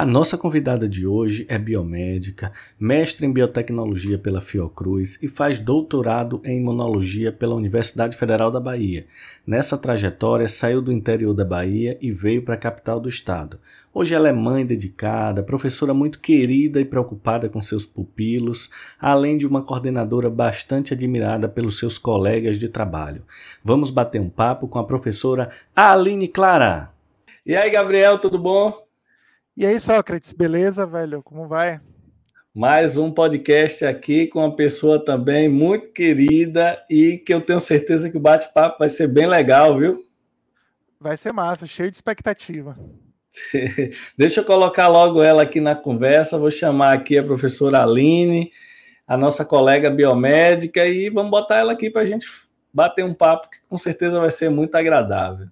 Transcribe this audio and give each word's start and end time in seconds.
A 0.00 0.06
nossa 0.06 0.38
convidada 0.38 0.88
de 0.88 1.06
hoje 1.06 1.44
é 1.46 1.58
biomédica, 1.58 2.54
mestre 2.78 3.26
em 3.26 3.30
biotecnologia 3.30 4.16
pela 4.16 4.40
Fiocruz 4.40 5.22
e 5.22 5.28
faz 5.28 5.58
doutorado 5.58 6.40
em 6.42 6.56
imunologia 6.56 7.30
pela 7.30 7.54
Universidade 7.54 8.16
Federal 8.16 8.50
da 8.50 8.58
Bahia. 8.58 9.06
Nessa 9.46 9.76
trajetória, 9.76 10.48
saiu 10.48 10.80
do 10.80 10.90
interior 10.90 11.34
da 11.34 11.44
Bahia 11.44 11.98
e 12.00 12.10
veio 12.10 12.40
para 12.42 12.54
a 12.54 12.56
capital 12.56 12.98
do 12.98 13.10
estado. 13.10 13.60
Hoje 13.92 14.14
ela 14.14 14.26
é 14.26 14.32
mãe 14.32 14.64
dedicada, 14.64 15.42
professora 15.42 15.92
muito 15.92 16.18
querida 16.18 16.80
e 16.80 16.84
preocupada 16.86 17.50
com 17.50 17.60
seus 17.60 17.84
pupilos, 17.84 18.70
além 18.98 19.36
de 19.36 19.46
uma 19.46 19.62
coordenadora 19.62 20.30
bastante 20.30 20.94
admirada 20.94 21.46
pelos 21.46 21.78
seus 21.78 21.98
colegas 21.98 22.58
de 22.58 22.70
trabalho. 22.70 23.22
Vamos 23.62 23.90
bater 23.90 24.18
um 24.18 24.30
papo 24.30 24.66
com 24.66 24.78
a 24.78 24.84
professora 24.86 25.50
Aline 25.76 26.26
Clara. 26.26 26.90
E 27.44 27.54
aí, 27.54 27.68
Gabriel, 27.68 28.16
tudo 28.16 28.38
bom? 28.38 28.89
E 29.56 29.66
aí, 29.66 29.78
Sócrates, 29.80 30.32
beleza, 30.32 30.86
velho? 30.86 31.22
Como 31.22 31.46
vai? 31.48 31.80
Mais 32.54 32.96
um 32.96 33.12
podcast 33.12 33.84
aqui 33.84 34.26
com 34.26 34.40
uma 34.40 34.54
pessoa 34.54 35.04
também 35.04 35.48
muito 35.48 35.92
querida 35.92 36.82
e 36.88 37.18
que 37.18 37.34
eu 37.34 37.40
tenho 37.40 37.60
certeza 37.60 38.10
que 38.10 38.16
o 38.16 38.20
bate-papo 38.20 38.78
vai 38.78 38.88
ser 38.88 39.08
bem 39.08 39.26
legal, 39.26 39.78
viu? 39.78 39.96
Vai 40.98 41.16
ser 41.16 41.32
massa, 41.32 41.66
cheio 41.66 41.90
de 41.90 41.96
expectativa. 41.96 42.78
Deixa 44.16 44.40
eu 44.40 44.44
colocar 44.44 44.88
logo 44.88 45.22
ela 45.22 45.42
aqui 45.42 45.60
na 45.60 45.74
conversa. 45.74 46.38
Vou 46.38 46.50
chamar 46.50 46.94
aqui 46.94 47.18
a 47.18 47.22
professora 47.22 47.82
Aline, 47.82 48.52
a 49.06 49.16
nossa 49.16 49.44
colega 49.44 49.90
biomédica, 49.90 50.86
e 50.86 51.10
vamos 51.10 51.30
botar 51.30 51.56
ela 51.58 51.72
aqui 51.72 51.90
para 51.90 52.02
a 52.02 52.06
gente 52.06 52.26
bater 52.72 53.04
um 53.04 53.14
papo 53.14 53.50
que 53.50 53.58
com 53.68 53.76
certeza 53.76 54.20
vai 54.20 54.30
ser 54.30 54.48
muito 54.48 54.74
agradável. 54.74 55.48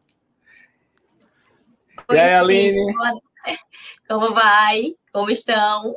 Oi, 2.09 2.17
e 2.17 2.21
aí, 2.21 2.35
Aline? 2.35 2.77
Como 4.09 4.35
vai? 4.35 4.95
Como 5.13 5.31
estão? 5.31 5.95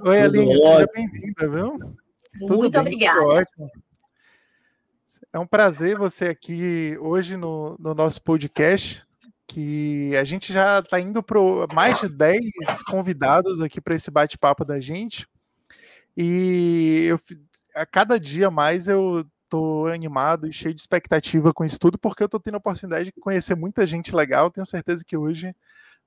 Oi, 0.00 0.22
Aline, 0.22 0.54
seja 0.54 0.88
bem-vinda, 0.94 1.48
viu? 1.48 1.78
Muito 2.40 2.70
bem, 2.70 2.80
obrigada. 2.80 3.20
Ótimo. 3.24 3.70
É 5.32 5.38
um 5.38 5.46
prazer 5.46 5.98
você 5.98 6.28
aqui 6.28 6.96
hoje 7.00 7.36
no, 7.36 7.76
no 7.78 7.94
nosso 7.94 8.22
podcast, 8.22 9.04
que 9.46 10.16
a 10.16 10.24
gente 10.24 10.52
já 10.52 10.78
está 10.78 10.98
indo 11.00 11.22
para 11.22 11.38
mais 11.72 12.00
de 12.00 12.08
10 12.08 12.82
convidados 12.88 13.60
aqui 13.60 13.80
para 13.80 13.94
esse 13.94 14.10
bate-papo 14.10 14.64
da 14.64 14.80
gente. 14.80 15.28
E 16.16 17.06
eu, 17.08 17.20
a 17.74 17.84
cada 17.84 18.18
dia 18.18 18.50
mais 18.50 18.88
eu 18.88 19.24
tô 19.48 19.86
animado 19.86 20.46
e 20.46 20.52
cheio 20.52 20.74
de 20.74 20.80
expectativa 20.80 21.52
com 21.52 21.64
isso 21.64 21.78
tudo, 21.78 21.98
porque 21.98 22.22
eu 22.22 22.28
tô 22.28 22.38
tendo 22.38 22.54
a 22.54 22.58
oportunidade 22.58 23.06
de 23.06 23.20
conhecer 23.20 23.54
muita 23.54 23.86
gente 23.86 24.14
legal. 24.14 24.50
Tenho 24.50 24.66
certeza 24.66 25.04
que 25.04 25.16
hoje 25.16 25.54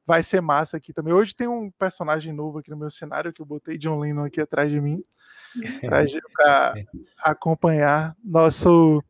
vai 0.05 0.23
ser 0.23 0.41
massa 0.41 0.77
aqui 0.77 0.93
também. 0.93 1.13
Hoje 1.13 1.35
tem 1.35 1.47
um 1.47 1.71
personagem 1.71 2.33
novo 2.33 2.59
aqui 2.59 2.69
no 2.69 2.77
meu 2.77 2.89
cenário 2.89 3.31
que 3.33 3.41
eu 3.41 3.45
botei 3.45 3.77
John 3.77 3.99
Lennon 3.99 4.25
aqui 4.25 4.41
atrás 4.41 4.71
de 4.71 4.79
mim 4.79 5.03
para 5.81 6.73
acompanhar 7.23 8.15
nosso 8.23 9.03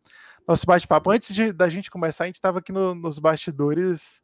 nosso 0.47 0.65
bate-papo. 0.65 1.11
Antes 1.11 1.33
de, 1.33 1.53
da 1.53 1.69
gente 1.69 1.89
começar, 1.89 2.25
a 2.25 2.27
gente 2.27 2.35
estava 2.35 2.59
aqui 2.59 2.71
no, 2.71 2.93
nos 2.93 3.19
bastidores 3.19 4.21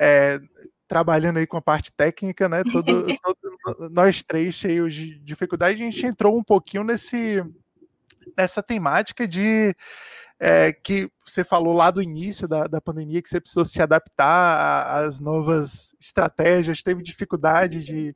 é, 0.00 0.38
trabalhando 0.86 1.38
aí 1.38 1.46
com 1.46 1.56
a 1.56 1.62
parte 1.62 1.92
técnica, 1.92 2.48
né? 2.48 2.62
Todo, 2.64 2.84
todo, 3.22 3.90
nós 3.90 4.22
três 4.22 4.54
cheios 4.54 4.94
de 4.94 5.18
dificuldade, 5.18 5.82
a 5.82 5.84
gente 5.84 6.06
entrou 6.06 6.36
um 6.36 6.42
pouquinho 6.42 6.84
nesse 6.84 7.44
nessa 8.36 8.62
temática 8.62 9.26
de 9.26 9.74
é, 10.40 10.72
que 10.72 11.10
você 11.24 11.42
falou 11.42 11.74
lá 11.74 11.90
do 11.90 12.00
início 12.00 12.46
da, 12.46 12.66
da 12.68 12.80
pandemia, 12.80 13.20
que 13.20 13.28
você 13.28 13.40
precisou 13.40 13.64
se 13.64 13.82
adaptar 13.82 15.04
às 15.04 15.18
novas 15.18 15.96
estratégias, 16.00 16.82
teve 16.82 17.02
dificuldade 17.02 17.84
de, 17.84 18.14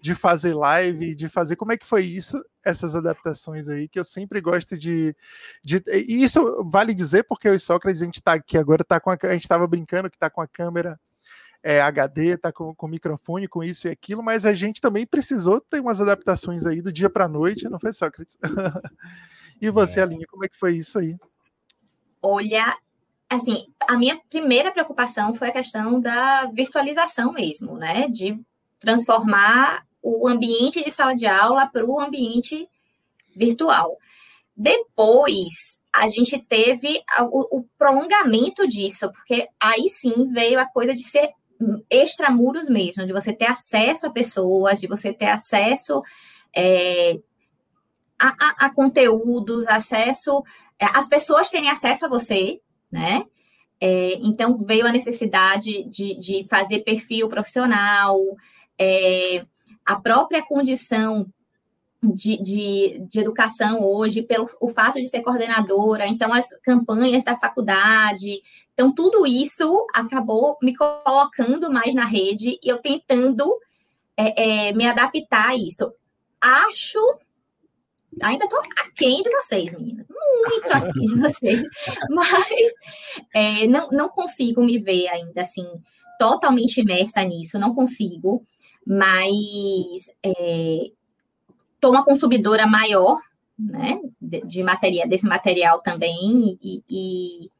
de 0.00 0.14
fazer 0.14 0.54
live, 0.54 1.14
de 1.14 1.28
fazer. 1.28 1.56
Como 1.56 1.72
é 1.72 1.76
que 1.76 1.84
foi 1.84 2.04
isso, 2.04 2.42
essas 2.64 2.96
adaptações 2.96 3.68
aí, 3.68 3.86
que 3.86 4.00
eu 4.00 4.04
sempre 4.04 4.40
gosto 4.40 4.78
de. 4.78 5.14
de 5.62 5.82
e 5.86 6.24
isso 6.24 6.64
vale 6.70 6.94
dizer, 6.94 7.24
porque 7.24 7.46
eu 7.48 7.54
e 7.54 7.60
Sócrates, 7.60 8.00
a 8.00 8.06
gente 8.06 8.16
está 8.16 8.32
aqui 8.32 8.56
agora, 8.56 8.82
tá 8.82 8.98
com 8.98 9.10
a, 9.10 9.18
a 9.22 9.32
gente 9.32 9.42
estava 9.42 9.66
brincando 9.66 10.10
que 10.10 10.16
está 10.16 10.30
com 10.30 10.40
a 10.40 10.48
câmera. 10.48 10.98
É, 11.60 11.80
HD, 11.80 12.36
tá 12.36 12.52
com, 12.52 12.72
com 12.72 12.86
microfone, 12.86 13.48
com 13.48 13.64
isso 13.64 13.88
e 13.88 13.90
aquilo, 13.90 14.22
mas 14.22 14.46
a 14.46 14.54
gente 14.54 14.80
também 14.80 15.04
precisou 15.04 15.60
ter 15.60 15.80
umas 15.80 16.00
adaptações 16.00 16.64
aí 16.64 16.80
do 16.80 16.92
dia 16.92 17.10
para 17.10 17.26
noite, 17.26 17.68
não 17.68 17.80
foi, 17.80 17.92
Sócrates? 17.92 18.38
e 19.60 19.68
você, 19.68 19.98
é. 19.98 20.04
Aline, 20.04 20.24
como 20.24 20.44
é 20.44 20.48
que 20.48 20.56
foi 20.56 20.76
isso 20.76 21.00
aí? 21.00 21.16
Olha, 22.22 22.76
assim, 23.28 23.66
a 23.86 23.96
minha 23.96 24.20
primeira 24.30 24.72
preocupação 24.72 25.34
foi 25.34 25.48
a 25.48 25.52
questão 25.52 26.00
da 26.00 26.46
virtualização 26.46 27.32
mesmo, 27.32 27.76
né? 27.76 28.08
De 28.08 28.38
transformar 28.78 29.86
o 30.02 30.28
ambiente 30.28 30.82
de 30.82 30.90
sala 30.90 31.14
de 31.14 31.26
aula 31.26 31.66
para 31.66 31.84
o 31.84 32.00
ambiente 32.00 32.68
virtual. 33.36 33.96
Depois, 34.56 35.78
a 35.94 36.08
gente 36.08 36.38
teve 36.38 37.02
o, 37.30 37.64
prolongamento 37.76 38.66
disso, 38.66 39.10
porque 39.12 39.48
aí 39.60 39.88
sim 39.88 40.26
veio 40.32 40.60
a 40.60 40.66
coisa 40.66 40.94
de 40.94 41.04
ser 41.04 41.30
extramuros 41.90 42.68
mesmo, 42.68 43.04
de 43.04 43.12
você 43.12 43.32
ter 43.32 43.46
acesso 43.46 44.06
a 44.06 44.10
pessoas, 44.10 44.80
de 44.80 44.86
você 44.86 45.12
ter 45.12 45.26
acesso 45.26 46.02
é, 46.54 47.18
a, 48.18 48.28
a, 48.28 48.66
a 48.66 48.74
conteúdos, 48.74 49.66
acesso 49.66 50.42
as 50.80 51.08
pessoas 51.08 51.48
terem 51.48 51.70
acesso 51.70 52.06
a 52.06 52.08
você, 52.08 52.60
né? 52.90 53.24
É, 53.80 54.14
então 54.14 54.56
veio 54.64 54.86
a 54.86 54.92
necessidade 54.92 55.84
de, 55.84 56.18
de 56.18 56.46
fazer 56.48 56.80
perfil 56.80 57.28
profissional, 57.28 58.18
é, 58.78 59.44
a 59.86 59.96
própria 59.96 60.42
condição 60.42 61.26
de, 62.02 62.40
de, 62.40 62.98
de, 63.08 63.20
educação 63.20 63.82
hoje, 63.84 64.22
pelo 64.22 64.48
o 64.60 64.68
fato 64.68 65.00
de 65.00 65.08
ser 65.08 65.20
coordenadora, 65.22 66.06
então 66.06 66.32
as 66.32 66.48
campanhas 66.62 67.24
da 67.24 67.36
faculdade, 67.36 68.40
então 68.72 68.92
tudo 68.92 69.26
isso 69.26 69.86
acabou 69.92 70.56
me 70.62 70.76
colocando 70.76 71.72
mais 71.72 71.94
na 71.94 72.04
rede 72.04 72.58
e 72.62 72.68
eu 72.68 72.78
tentando 72.78 73.58
é, 74.16 74.68
é, 74.68 74.72
me 74.72 74.86
adaptar 74.86 75.50
a 75.50 75.56
isso. 75.56 75.92
Acho 76.40 77.00
Ainda 78.22 78.44
estou 78.44 78.60
aquém 78.80 79.22
de 79.22 79.30
vocês, 79.30 79.72
meninas. 79.72 80.06
Muito 80.08 80.72
aquém 80.72 81.04
de 81.04 81.20
vocês. 81.20 81.62
Mas 82.10 82.48
é, 83.34 83.66
não, 83.66 83.88
não 83.90 84.08
consigo 84.08 84.62
me 84.62 84.78
ver 84.78 85.08
ainda 85.08 85.42
assim, 85.42 85.66
totalmente 86.18 86.80
imersa 86.80 87.22
nisso, 87.24 87.58
não 87.58 87.74
consigo. 87.74 88.44
Mas 88.86 90.10
é, 90.24 90.90
uma 91.84 92.04
consumidora 92.04 92.66
maior 92.66 93.18
né, 93.58 94.00
de, 94.20 94.40
de 94.42 94.62
material, 94.62 95.08
desse 95.08 95.26
material 95.26 95.80
também, 95.80 96.58
e, 96.62 96.82
e 96.88 97.50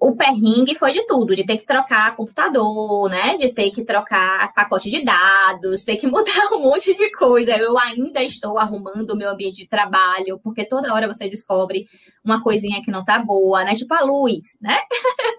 o 0.00 0.16
perrengue 0.16 0.74
foi 0.74 0.92
de 0.92 1.06
tudo, 1.06 1.36
de 1.36 1.44
ter 1.44 1.58
que 1.58 1.66
trocar 1.66 2.16
computador, 2.16 3.10
né? 3.10 3.36
De 3.36 3.52
ter 3.52 3.70
que 3.70 3.84
trocar 3.84 4.50
pacote 4.54 4.90
de 4.90 5.04
dados, 5.04 5.84
ter 5.84 5.96
que 5.96 6.06
mudar 6.08 6.50
um 6.54 6.62
monte 6.62 6.96
de 6.96 7.12
coisa. 7.12 7.54
Eu 7.58 7.78
ainda 7.78 8.22
estou 8.22 8.58
arrumando 8.58 9.10
o 9.10 9.16
meu 9.16 9.28
ambiente 9.28 9.58
de 9.58 9.68
trabalho, 9.68 10.40
porque 10.42 10.64
toda 10.64 10.92
hora 10.94 11.06
você 11.06 11.28
descobre 11.28 11.86
uma 12.24 12.42
coisinha 12.42 12.82
que 12.82 12.90
não 12.90 13.04
tá 13.04 13.18
boa, 13.18 13.62
né? 13.62 13.74
Tipo 13.74 13.92
a 13.92 14.00
luz, 14.00 14.56
né? 14.58 14.74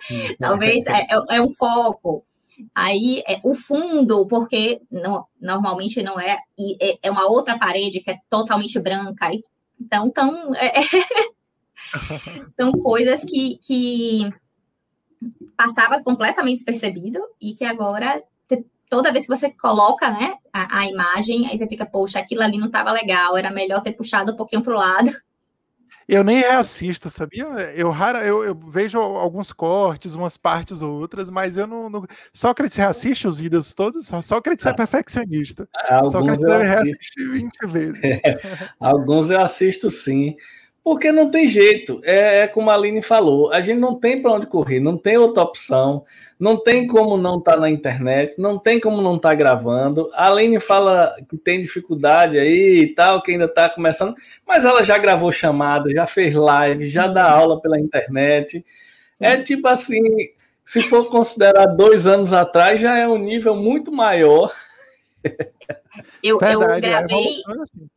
Talvez 0.40 0.86
é, 0.86 1.08
é, 1.10 1.38
é, 1.38 1.42
um 1.42 1.50
foco. 1.56 2.24
Aí 2.76 3.24
é, 3.28 3.42
o 3.44 3.56
fundo, 3.56 4.28
porque 4.28 4.80
não, 4.92 5.26
normalmente 5.42 6.04
não 6.04 6.20
é, 6.20 6.38
é, 6.80 7.00
é 7.02 7.10
uma 7.10 7.28
outra 7.28 7.58
parede 7.58 8.00
que 8.00 8.12
é 8.12 8.20
totalmente 8.30 8.80
branca. 8.80 9.32
Então, 9.80 10.12
tão, 10.12 10.54
é, 10.54 10.72
são 12.56 12.72
coisas 12.74 13.24
que, 13.24 13.58
que 13.64 14.30
passava 15.56 16.04
completamente 16.04 16.56
despercebido 16.56 17.20
e 17.40 17.54
que 17.54 17.64
agora 17.64 18.22
toda 18.92 19.12
vez 19.12 19.24
que 19.26 19.34
você 19.34 19.50
coloca 19.50 20.12
né, 20.12 20.34
a, 20.52 20.80
a, 20.80 20.86
imagem, 20.86 21.48
aí 21.48 21.58
você 21.58 21.66
fica, 21.66 21.86
poxa, 21.86 22.20
aquilo 22.20 22.44
ali 22.44 22.58
não 22.58 22.68
estava 22.68 22.92
legal, 22.92 23.38
era 23.38 23.50
melhor 23.50 23.82
ter 23.82 23.94
puxado 23.94 24.34
um 24.34 24.36
pouquinho 24.36 24.62
para 24.62 24.74
o 24.74 24.78
lado. 24.78 25.10
Eu 26.08 26.26
nem 26.26 26.40
reassisto, 26.40 27.10
sabia? 27.10 27.46
Eu, 27.74 27.90
rara, 27.90 28.26
eu, 28.26 28.44
eu, 28.44 28.54
vejo 28.54 29.00
alguns 29.00 29.54
cortes, 29.54 30.14
umas 30.14 30.36
partes 30.36 30.82
ou 30.82 31.00
outras, 31.00 31.30
mas 31.30 31.56
eu 31.56 31.66
não. 31.66 31.90
não... 31.90 32.06
Sócrates 32.34 32.76
reassiste 32.76 33.30
os 33.30 33.38
vídeos 33.38 33.74
todos? 33.74 34.12
Sócrates 34.22 34.66
é 34.66 34.72
ah. 34.72 34.74
perfeccionista. 34.74 35.70
Alguns 35.90 36.12
Sócrates 36.12 36.44
deve 36.44 36.64
reassistir 36.66 37.32
20 37.32 37.58
vezes. 37.72 38.02
Alguns 38.78 39.30
eu 39.30 39.40
assisto 39.40 39.90
sim. 39.90 40.36
Porque 40.84 41.12
não 41.12 41.30
tem 41.30 41.48
jeito, 41.48 42.02
é, 42.04 42.40
é, 42.40 42.48
como 42.48 42.72
a 42.72 42.74
Aline 42.74 43.04
falou, 43.04 43.54
a 43.54 43.62
gente 43.62 43.80
não 43.80 44.00
tem 44.00 44.20
para 44.20 44.32
onde 44.32 44.48
correr, 44.48 44.80
não 44.80 44.98
tem 44.98 45.16
outra 45.16 45.44
opção, 45.44 46.04
não 46.40 46.58
tem 46.58 46.88
como 46.88 47.18
não 47.18 47.38
estar 47.38 47.54
tá 47.54 47.60
na 47.60 47.70
internet, 47.70 48.34
não 48.40 48.58
tem 48.58 48.80
como 48.80 49.00
não 49.00 49.16
estar 49.16 49.30
tá 49.30 49.36
gravando. 49.36 50.10
A 50.14 50.28
Aline 50.28 50.60
fala 50.60 51.16
que 51.30 51.38
tem 51.38 51.62
dificuldade 51.62 52.40
aí 52.40 52.80
e 52.82 52.96
tal, 52.96 53.22
que 53.22 53.32
ainda 53.32 53.46
está 53.46 53.70
começando, 53.70 54.16
mas 54.46 54.66
ela 54.66 54.84
já 54.84 54.98
gravou 54.98 55.32
chamada, 55.32 55.88
já 55.92 56.08
fez 56.08 56.34
live, 56.34 56.88
já 56.88 57.06
dá 57.06 57.30
aula 57.30 57.62
pela 57.62 57.80
internet. 57.80 58.66
É 59.20 59.38
tipo 59.38 59.68
assim, 59.68 60.02
se 60.66 60.82
for 60.82 61.12
considerar 61.12 61.68
dois 61.68 62.08
anos 62.08 62.34
atrás, 62.34 62.82
já 62.82 62.98
é 62.98 63.08
um 63.08 63.20
nível 63.20 63.56
muito 63.56 63.92
maior. 63.92 64.52
Eu, 66.24 66.38
Verdade, 66.38 66.86
eu 66.86 66.94
é, 66.94 66.98
gravei. 66.98 67.28
É, 67.28 67.62
assim. 67.62 67.90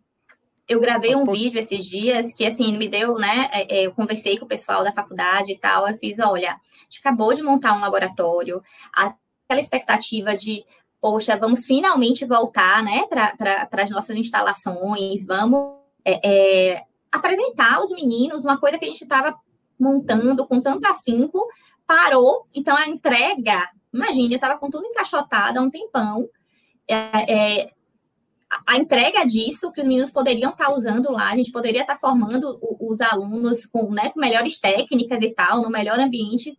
Eu 0.67 0.81
gravei 0.81 1.15
um 1.15 1.27
vídeo 1.27 1.59
esses 1.59 1.85
dias 1.85 2.33
que, 2.33 2.47
assim, 2.47 2.77
me 2.77 2.89
deu, 2.89 3.17
né? 3.17 3.51
É, 3.53 3.81
é, 3.81 3.87
eu 3.87 3.93
conversei 3.93 4.39
com 4.39 4.47
o 4.47 4.49
pessoal 4.49 4.83
da 4.83 4.93
faculdade 4.93 5.53
e 5.53 5.59
tal. 5.59 5.87
Eu 5.87 5.97
fiz: 5.99 6.19
olha, 6.19 6.53
a 6.53 6.85
gente 6.85 7.01
acabou 7.01 7.35
de 7.35 7.43
montar 7.43 7.75
um 7.75 7.81
laboratório, 7.81 8.63
aquela 8.93 9.61
expectativa 9.61 10.35
de, 10.35 10.65
poxa, 11.01 11.37
vamos 11.37 11.67
finalmente 11.67 12.25
voltar, 12.25 12.83
né, 12.83 13.07
para 13.07 13.83
as 13.83 13.91
nossas 13.91 14.17
instalações, 14.17 15.27
vamos 15.27 15.75
é, 16.03 16.21
é, 16.73 16.85
apresentar 17.13 17.75
aos 17.75 17.91
meninos 17.91 18.45
uma 18.45 18.59
coisa 18.59 18.79
que 18.79 18.87
a 18.87 18.89
gente 18.89 19.03
estava 19.03 19.39
montando 19.79 20.47
com 20.47 20.63
tanto 20.63 20.87
afinco, 20.87 21.47
parou. 21.87 22.47
Então, 22.55 22.75
a 22.75 22.89
entrega, 22.89 23.69
imagina, 23.93 24.33
eu 24.33 24.37
estava 24.37 24.59
com 24.59 24.71
tudo 24.71 24.87
encaixotado 24.87 25.59
há 25.59 25.63
um 25.63 25.71
tempão. 25.71 26.29
É, 26.89 27.61
é, 27.63 27.71
a 28.67 28.77
entrega 28.77 29.25
disso 29.25 29.73
que 29.73 29.81
os 29.81 29.87
meninos 29.87 30.11
poderiam 30.11 30.51
estar 30.51 30.67
tá 30.67 30.75
usando 30.75 31.11
lá, 31.11 31.31
a 31.31 31.37
gente 31.37 31.53
poderia 31.53 31.83
estar 31.83 31.95
tá 31.95 32.01
formando 32.01 32.59
os 32.81 33.01
alunos 33.01 33.67
com, 33.67 33.91
né, 33.91 34.11
com 34.11 34.21
melhores 34.21 34.59
técnicas 34.59 35.23
e 35.23 35.31
tal, 35.31 35.63
no 35.63 35.71
melhor 35.71 35.99
ambiente 35.99 36.59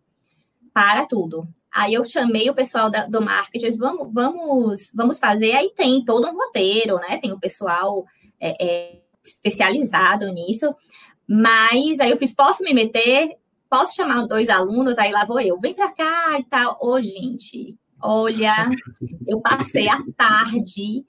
para 0.72 1.06
tudo. 1.06 1.48
Aí 1.72 1.92
eu 1.92 2.04
chamei 2.04 2.48
o 2.48 2.54
pessoal 2.54 2.90
da, 2.90 3.06
do 3.06 3.20
marketing, 3.20 3.76
vamos, 3.76 4.12
vamos, 4.12 4.90
vamos 4.94 5.18
fazer. 5.18 5.52
Aí 5.52 5.70
tem 5.76 6.02
todo 6.04 6.26
um 6.26 6.34
roteiro, 6.34 6.96
né? 6.96 7.18
Tem 7.18 7.32
o 7.32 7.38
pessoal 7.38 8.06
é, 8.40 8.64
é, 8.64 9.02
especializado 9.22 10.26
nisso. 10.32 10.74
Mas 11.28 12.00
aí 12.00 12.10
eu 12.10 12.16
fiz, 12.16 12.34
posso 12.34 12.62
me 12.62 12.72
meter? 12.72 13.36
Posso 13.68 13.94
chamar 13.94 14.26
dois 14.26 14.48
alunos? 14.48 14.96
Aí 14.96 15.12
lá 15.12 15.26
vou 15.26 15.38
eu, 15.38 15.60
vem 15.60 15.74
para 15.74 15.92
cá 15.92 16.38
e 16.38 16.44
tal. 16.44 16.78
Ô, 16.80 16.98
gente, 17.00 17.76
olha, 18.00 18.70
eu 19.26 19.40
passei 19.40 19.86
a 19.86 20.02
tarde 20.16 21.04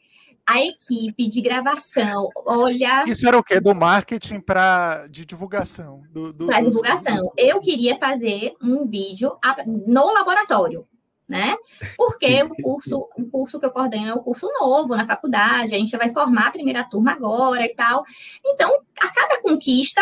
a 0.47 0.61
equipe 0.61 1.27
de 1.27 1.41
gravação, 1.41 2.29
olha. 2.45 3.03
Isso 3.05 3.27
era 3.27 3.37
o 3.37 3.43
quê? 3.43 3.59
Do 3.59 3.75
marketing 3.75 4.39
para 4.39 5.05
de 5.07 5.25
divulgação? 5.25 6.03
Do, 6.09 6.31
do 6.31 6.47
para 6.47 6.61
divulgação. 6.61 7.17
Do... 7.17 7.33
Eu 7.35 7.59
queria 7.59 7.97
fazer 7.97 8.53
um 8.63 8.87
vídeo 8.87 9.37
no 9.85 10.13
laboratório, 10.13 10.87
né? 11.27 11.57
Porque 11.97 12.43
o 12.47 12.55
curso, 12.63 13.09
o 13.17 13.25
curso 13.29 13.59
que 13.59 13.65
eu 13.65 13.71
coordeno 13.71 14.11
é 14.11 14.13
um 14.13 14.23
curso 14.23 14.49
novo 14.57 14.95
na 14.95 15.05
faculdade, 15.05 15.75
a 15.75 15.77
gente 15.77 15.97
vai 15.97 16.11
formar 16.11 16.47
a 16.47 16.51
primeira 16.51 16.85
turma 16.85 17.11
agora 17.11 17.65
e 17.65 17.75
tal. 17.75 18.05
Então, 18.45 18.71
a 19.01 19.09
cada 19.09 19.41
conquista 19.41 20.01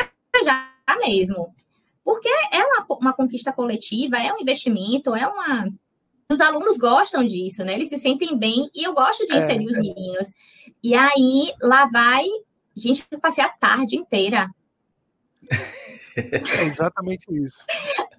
é 0.00 0.42
já 0.42 0.66
mesmo. 0.98 1.54
Porque 2.02 2.28
é 2.50 2.64
uma, 2.64 2.86
uma 2.88 3.12
conquista 3.12 3.52
coletiva, 3.52 4.16
é 4.16 4.32
um 4.32 4.40
investimento, 4.40 5.14
é 5.14 5.26
uma 5.26 5.70
os 6.30 6.40
alunos 6.40 6.78
gostam 6.78 7.24
disso, 7.24 7.64
né? 7.64 7.74
Eles 7.74 7.88
se 7.88 7.98
sentem 7.98 8.36
bem 8.36 8.70
e 8.74 8.86
eu 8.86 8.94
gosto 8.94 9.26
de 9.26 9.32
é, 9.32 9.36
inserir 9.36 9.66
é, 9.66 9.70
os 9.70 9.76
meninos. 9.76 10.30
E 10.82 10.94
aí, 10.94 11.52
lá 11.60 11.86
vai. 11.86 12.24
Gente, 12.74 13.04
eu 13.10 13.20
passei 13.20 13.44
a 13.44 13.48
tarde 13.48 13.96
inteira. 13.96 14.48
É 16.16 16.62
exatamente 16.62 17.26
isso. 17.36 17.64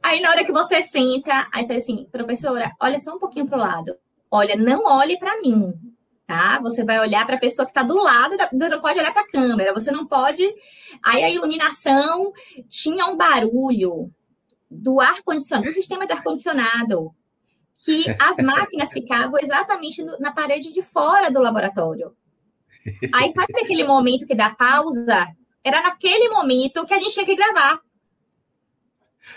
Aí, 0.03 0.19
na 0.19 0.29
hora 0.29 0.43
que 0.43 0.51
você 0.51 0.81
senta, 0.81 1.47
aí 1.49 1.65
fala 1.65 1.79
assim, 1.79 2.05
professora, 2.11 2.69
olha 2.81 2.99
só 2.99 3.15
um 3.15 3.19
pouquinho 3.19 3.45
para 3.45 3.57
o 3.57 3.61
lado. 3.61 3.95
Olha, 4.29 4.57
não 4.57 4.83
olhe 4.83 5.17
para 5.17 5.39
mim, 5.39 5.73
tá? 6.27 6.59
Você 6.59 6.83
vai 6.83 6.99
olhar 6.99 7.25
para 7.25 7.37
a 7.37 7.39
pessoa 7.39 7.65
que 7.65 7.71
está 7.71 7.83
do 7.83 7.95
lado, 7.95 8.35
da, 8.35 8.49
você 8.51 8.67
não 8.67 8.81
pode 8.81 8.99
olhar 8.99 9.13
para 9.13 9.21
a 9.21 9.27
câmera, 9.29 9.73
você 9.73 9.91
não 9.91 10.05
pode. 10.05 10.43
Aí 11.01 11.23
a 11.23 11.29
iluminação 11.29 12.33
tinha 12.67 13.05
um 13.05 13.15
barulho 13.15 14.11
do 14.69 14.99
ar 14.99 15.21
condicionado, 15.23 15.69
do 15.69 15.73
sistema 15.73 16.05
de 16.05 16.11
ar 16.11 16.21
condicionado 16.21 17.15
que 17.77 18.05
as 18.19 18.37
máquinas 18.37 18.91
ficavam 18.91 19.37
exatamente 19.39 20.03
no, 20.03 20.17
na 20.19 20.31
parede 20.31 20.71
de 20.71 20.81
fora 20.81 21.29
do 21.29 21.41
laboratório. 21.41 22.15
Aí, 23.13 23.31
sabe 23.31 23.53
aquele 23.61 23.83
momento 23.83 24.27
que 24.27 24.35
dá 24.35 24.49
pausa? 24.51 25.27
Era 25.63 25.81
naquele 25.81 26.29
momento 26.29 26.85
que 26.85 26.93
a 26.93 26.99
gente 26.99 27.13
tinha 27.13 27.25
que 27.25 27.35
gravar. 27.35 27.79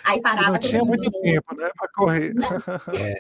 Aí 0.05 0.21
parava. 0.21 0.53
Não 0.53 0.59
tinha 0.59 0.85
muito 0.85 1.11
tempo, 1.11 1.55
né, 1.55 1.71
para 1.77 1.89
correr. 1.89 2.35
É, 2.95 3.15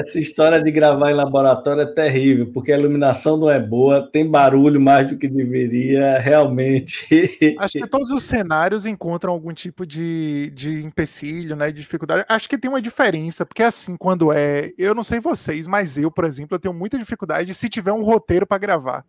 essa 0.00 0.18
história 0.18 0.62
de 0.62 0.70
gravar 0.70 1.10
em 1.10 1.14
laboratório 1.14 1.82
é 1.82 1.86
terrível, 1.86 2.50
porque 2.52 2.72
a 2.72 2.78
iluminação 2.78 3.36
não 3.36 3.50
é 3.50 3.60
boa, 3.60 4.08
tem 4.10 4.28
barulho 4.28 4.80
mais 4.80 5.06
do 5.06 5.16
que 5.16 5.28
deveria, 5.28 6.18
realmente. 6.18 7.56
Acho 7.58 7.78
que 7.78 7.88
todos 7.88 8.10
os 8.10 8.24
cenários 8.24 8.86
encontram 8.86 9.32
algum 9.32 9.52
tipo 9.52 9.86
de, 9.86 10.50
de 10.54 10.82
empecilho, 10.84 11.54
né, 11.54 11.70
de 11.70 11.80
dificuldade. 11.80 12.24
Acho 12.28 12.48
que 12.48 12.58
tem 12.58 12.70
uma 12.70 12.82
diferença, 12.82 13.46
porque 13.46 13.62
assim, 13.62 13.96
quando 13.96 14.32
é, 14.32 14.72
eu 14.76 14.94
não 14.94 15.04
sei 15.04 15.20
vocês, 15.20 15.68
mas 15.68 15.96
eu, 15.96 16.10
por 16.10 16.24
exemplo, 16.24 16.56
eu 16.56 16.60
tenho 16.60 16.74
muita 16.74 16.98
dificuldade 16.98 17.54
se 17.54 17.68
tiver 17.68 17.92
um 17.92 18.02
roteiro 18.02 18.46
para 18.46 18.58
gravar. 18.58 19.04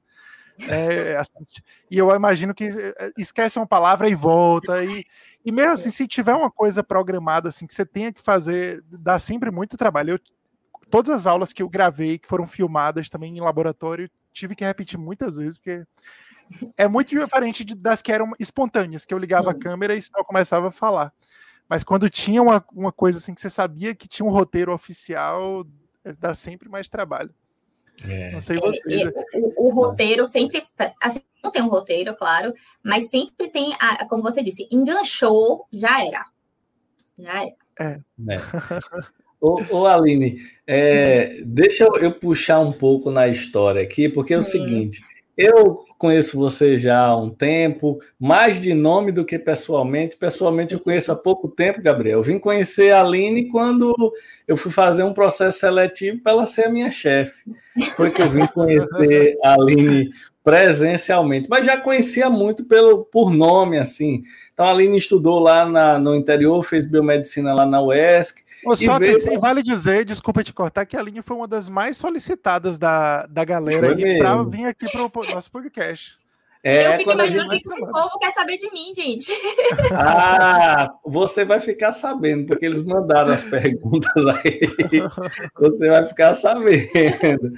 É, 0.67 1.17
assim, 1.17 1.61
e 1.89 1.97
eu 1.97 2.09
imagino 2.15 2.53
que 2.53 2.63
é, 2.65 3.11
esquece 3.17 3.59
uma 3.59 3.67
palavra 3.67 4.09
e 4.09 4.15
volta. 4.15 4.83
E, 4.83 5.03
e 5.47 5.51
mesmo 5.53 5.71
assim, 5.71 5.89
se 5.89 6.05
tiver 6.05 6.35
uma 6.35 6.51
coisa 6.51 6.83
programada 6.83 7.47
assim 7.47 7.65
que 7.65 7.73
você 7.73 7.85
tenha 7.85 8.11
que 8.11 8.21
fazer, 8.21 8.83
dá 8.91 9.17
sempre 9.17 9.49
muito 9.49 9.77
trabalho. 9.77 10.15
Eu, 10.15 10.19
todas 10.89 11.09
as 11.09 11.25
aulas 11.25 11.53
que 11.53 11.63
eu 11.63 11.69
gravei, 11.69 12.17
que 12.17 12.27
foram 12.27 12.45
filmadas 12.45 13.09
também 13.09 13.37
em 13.37 13.39
laboratório, 13.39 14.11
tive 14.33 14.57
que 14.57 14.65
repetir 14.65 14.99
muitas 14.99 15.37
vezes, 15.37 15.57
porque 15.57 15.85
é 16.75 16.85
muito 16.85 17.17
diferente 17.17 17.63
das 17.63 18.01
que 18.01 18.11
eram 18.11 18.33
espontâneas, 18.37 19.05
que 19.05 19.13
eu 19.13 19.17
ligava 19.17 19.51
Sim. 19.53 19.57
a 19.57 19.59
câmera 19.61 19.95
e 19.95 20.01
só 20.01 20.21
começava 20.21 20.67
a 20.67 20.71
falar. 20.71 21.13
Mas 21.69 21.81
quando 21.81 22.09
tinha 22.09 22.41
uma, 22.41 22.61
uma 22.73 22.91
coisa 22.91 23.17
assim 23.17 23.33
que 23.33 23.39
você 23.39 23.49
sabia 23.49 23.95
que 23.95 24.05
tinha 24.05 24.27
um 24.27 24.31
roteiro 24.31 24.73
oficial, 24.73 25.65
dá 26.19 26.35
sempre 26.35 26.67
mais 26.67 26.89
trabalho. 26.89 27.33
É. 28.05 28.31
Não 28.31 28.39
sei 28.39 28.57
vocês. 28.59 28.83
É, 28.87 29.39
o, 29.39 29.67
o, 29.67 29.69
roteiro 29.69 30.25
sempre. 30.25 30.63
Assim, 31.01 31.21
não 31.43 31.51
tem 31.51 31.63
um 31.63 31.69
roteiro, 31.69 32.15
claro, 32.15 32.53
mas 32.83 33.09
sempre 33.09 33.49
tem, 33.49 33.73
a, 33.79 34.05
como 34.07 34.21
você 34.21 34.43
disse, 34.43 34.67
enganchou, 34.71 35.65
já 35.71 36.05
era. 36.05 36.25
Já 37.17 37.43
era. 37.43 37.55
É. 37.79 37.99
é. 38.29 38.37
ô, 39.41 39.61
ô, 39.71 39.85
Aline, 39.87 40.41
é, 40.65 41.41
deixa 41.45 41.85
eu, 41.85 41.95
eu, 41.95 42.11
puxar 42.11 42.59
um 42.59 42.71
pouco 42.71 43.09
na 43.09 43.27
história 43.27 43.81
aqui, 43.81 44.09
porque 44.09 44.33
é 44.33 44.37
o 44.37 44.41
seguinte. 44.41 45.01
Eu 45.37 45.77
conheço 45.99 46.35
você 46.35 46.79
já 46.79 46.99
há 46.99 47.15
um 47.15 47.29
tempo, 47.29 47.99
mais 48.19 48.59
de 48.59 48.73
nome 48.73 49.11
do 49.11 49.23
que 49.23 49.37
pessoalmente. 49.37 50.17
Pessoalmente 50.17 50.73
eu 50.73 50.79
conheço 50.79 51.11
há 51.11 51.15
pouco 51.15 51.47
tempo, 51.47 51.81
Gabriel. 51.81 52.17
Eu 52.17 52.23
vim 52.23 52.39
conhecer 52.39 52.91
a 52.91 53.01
Aline 53.01 53.47
quando 53.49 53.95
eu 54.47 54.57
fui 54.57 54.71
fazer 54.71 55.03
um 55.03 55.13
processo 55.13 55.59
seletivo 55.59 56.21
para 56.23 56.31
ela 56.31 56.45
ser 56.47 56.65
a 56.65 56.71
minha 56.71 56.89
chefe. 56.89 57.43
Foi 57.95 58.09
que 58.09 58.21
eu 58.21 58.29
vim 58.29 58.47
conhecer 58.47 59.37
a 59.43 59.53
Aline 59.53 60.09
presencialmente, 60.43 61.49
mas 61.49 61.65
já 61.65 61.77
conhecia 61.77 62.29
muito 62.29 62.65
pelo 62.65 63.03
por 63.03 63.31
nome 63.31 63.77
assim. 63.77 64.23
Então 64.53 64.65
a 64.65 64.71
Aline 64.71 64.97
estudou 64.97 65.39
lá 65.39 65.65
na, 65.65 65.99
no 65.99 66.15
interior, 66.15 66.63
fez 66.63 66.85
biomedicina 66.85 67.53
lá 67.53 67.65
na 67.65 67.81
UESC, 67.81 68.43
Ô, 68.65 68.75
só 68.75 68.97
veio... 68.99 69.19
que, 69.19 69.37
vale 69.37 69.61
dizer, 69.61 70.05
desculpa 70.05 70.43
te 70.43 70.53
cortar, 70.53 70.85
que 70.85 70.97
a 70.97 71.01
linha 71.01 71.21
foi 71.21 71.35
uma 71.35 71.47
das 71.47 71.69
mais 71.69 71.97
solicitadas 71.97 72.77
da, 72.77 73.25
da 73.27 73.45
galera 73.45 73.95
para 74.17 74.43
vir 74.43 74.65
aqui 74.65 74.89
para 74.89 75.03
o 75.03 75.33
nosso 75.33 75.51
podcast. 75.51 76.19
É, 76.63 76.87
eu 76.87 76.97
fico 76.97 77.11
imaginando 77.11 77.47
o 77.47 77.51
que 77.51 77.57
esse 77.57 77.79
povo 77.79 78.19
quer 78.19 78.31
saber 78.31 78.57
de 78.57 78.69
mim, 78.71 78.93
gente. 78.93 79.31
Ah, 79.93 80.91
você 81.05 81.45
vai 81.45 81.61
ficar 81.61 81.91
sabendo, 81.91 82.47
porque 82.47 82.65
eles 82.65 82.83
mandaram 82.83 83.31
as 83.31 83.43
perguntas 83.43 84.25
aí. 84.27 84.59
Você 85.59 85.87
vai 85.87 86.05
ficar 86.05 86.33
sabendo. 86.33 87.53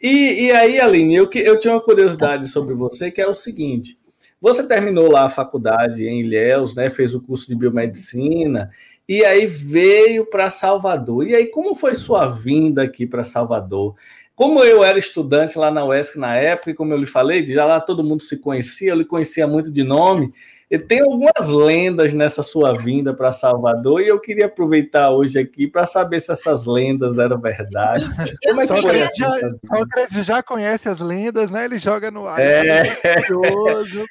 E, 0.00 0.46
e 0.46 0.52
aí, 0.52 0.80
Aline, 0.80 1.14
eu, 1.16 1.30
eu 1.32 1.58
tinha 1.58 1.72
uma 1.72 1.80
curiosidade 1.80 2.48
sobre 2.48 2.74
você, 2.74 3.10
que 3.10 3.20
é 3.20 3.26
o 3.26 3.34
seguinte. 3.34 3.98
Você 4.40 4.62
terminou 4.62 5.10
lá 5.10 5.24
a 5.24 5.30
faculdade 5.30 6.06
em 6.06 6.20
Ilhéus, 6.20 6.74
né? 6.74 6.90
Fez 6.90 7.14
o 7.14 7.22
curso 7.22 7.48
de 7.48 7.56
biomedicina 7.56 8.70
e 9.08 9.24
aí 9.24 9.46
veio 9.46 10.26
para 10.26 10.50
Salvador. 10.50 11.26
E 11.26 11.34
aí, 11.34 11.46
como 11.46 11.74
foi 11.74 11.94
sua 11.94 12.26
vinda 12.26 12.82
aqui 12.82 13.06
para 13.06 13.24
Salvador? 13.24 13.94
Como 14.34 14.62
eu 14.62 14.84
era 14.84 14.98
estudante 14.98 15.58
lá 15.58 15.70
na 15.70 15.84
UESC 15.84 16.18
na 16.18 16.36
época, 16.36 16.70
e 16.70 16.74
como 16.74 16.92
eu 16.92 16.98
lhe 16.98 17.06
falei, 17.06 17.44
já 17.46 17.64
lá 17.64 17.80
todo 17.80 18.04
mundo 18.04 18.22
se 18.22 18.38
conhecia, 18.38 18.90
eu 18.90 18.96
lhe 18.96 19.04
conhecia 19.04 19.46
muito 19.46 19.72
de 19.72 19.82
nome. 19.82 20.32
E 20.70 20.78
tem 20.78 21.00
algumas 21.00 21.48
lendas 21.48 22.12
nessa 22.12 22.42
sua 22.42 22.76
vinda 22.76 23.14
para 23.14 23.32
Salvador, 23.32 24.02
e 24.02 24.08
eu 24.08 24.20
queria 24.20 24.44
aproveitar 24.44 25.10
hoje 25.10 25.38
aqui 25.38 25.66
para 25.66 25.86
saber 25.86 26.20
se 26.20 26.30
essas 26.30 26.66
lendas 26.66 27.18
eram 27.18 27.40
verdade. 27.40 28.04
Como 28.44 28.60
é 28.60 28.66
que 28.66 28.74
Sócrates, 28.74 29.16
já, 29.16 29.50
Sócrates 29.64 30.26
já 30.26 30.42
conhece 30.42 30.88
as 30.90 31.00
lendas, 31.00 31.50
né? 31.50 31.64
Ele 31.64 31.78
joga 31.78 32.10
no 32.10 32.28
ar. 32.28 32.38
É, 32.38 32.82
é, 33.02 33.22
curioso, 33.22 34.04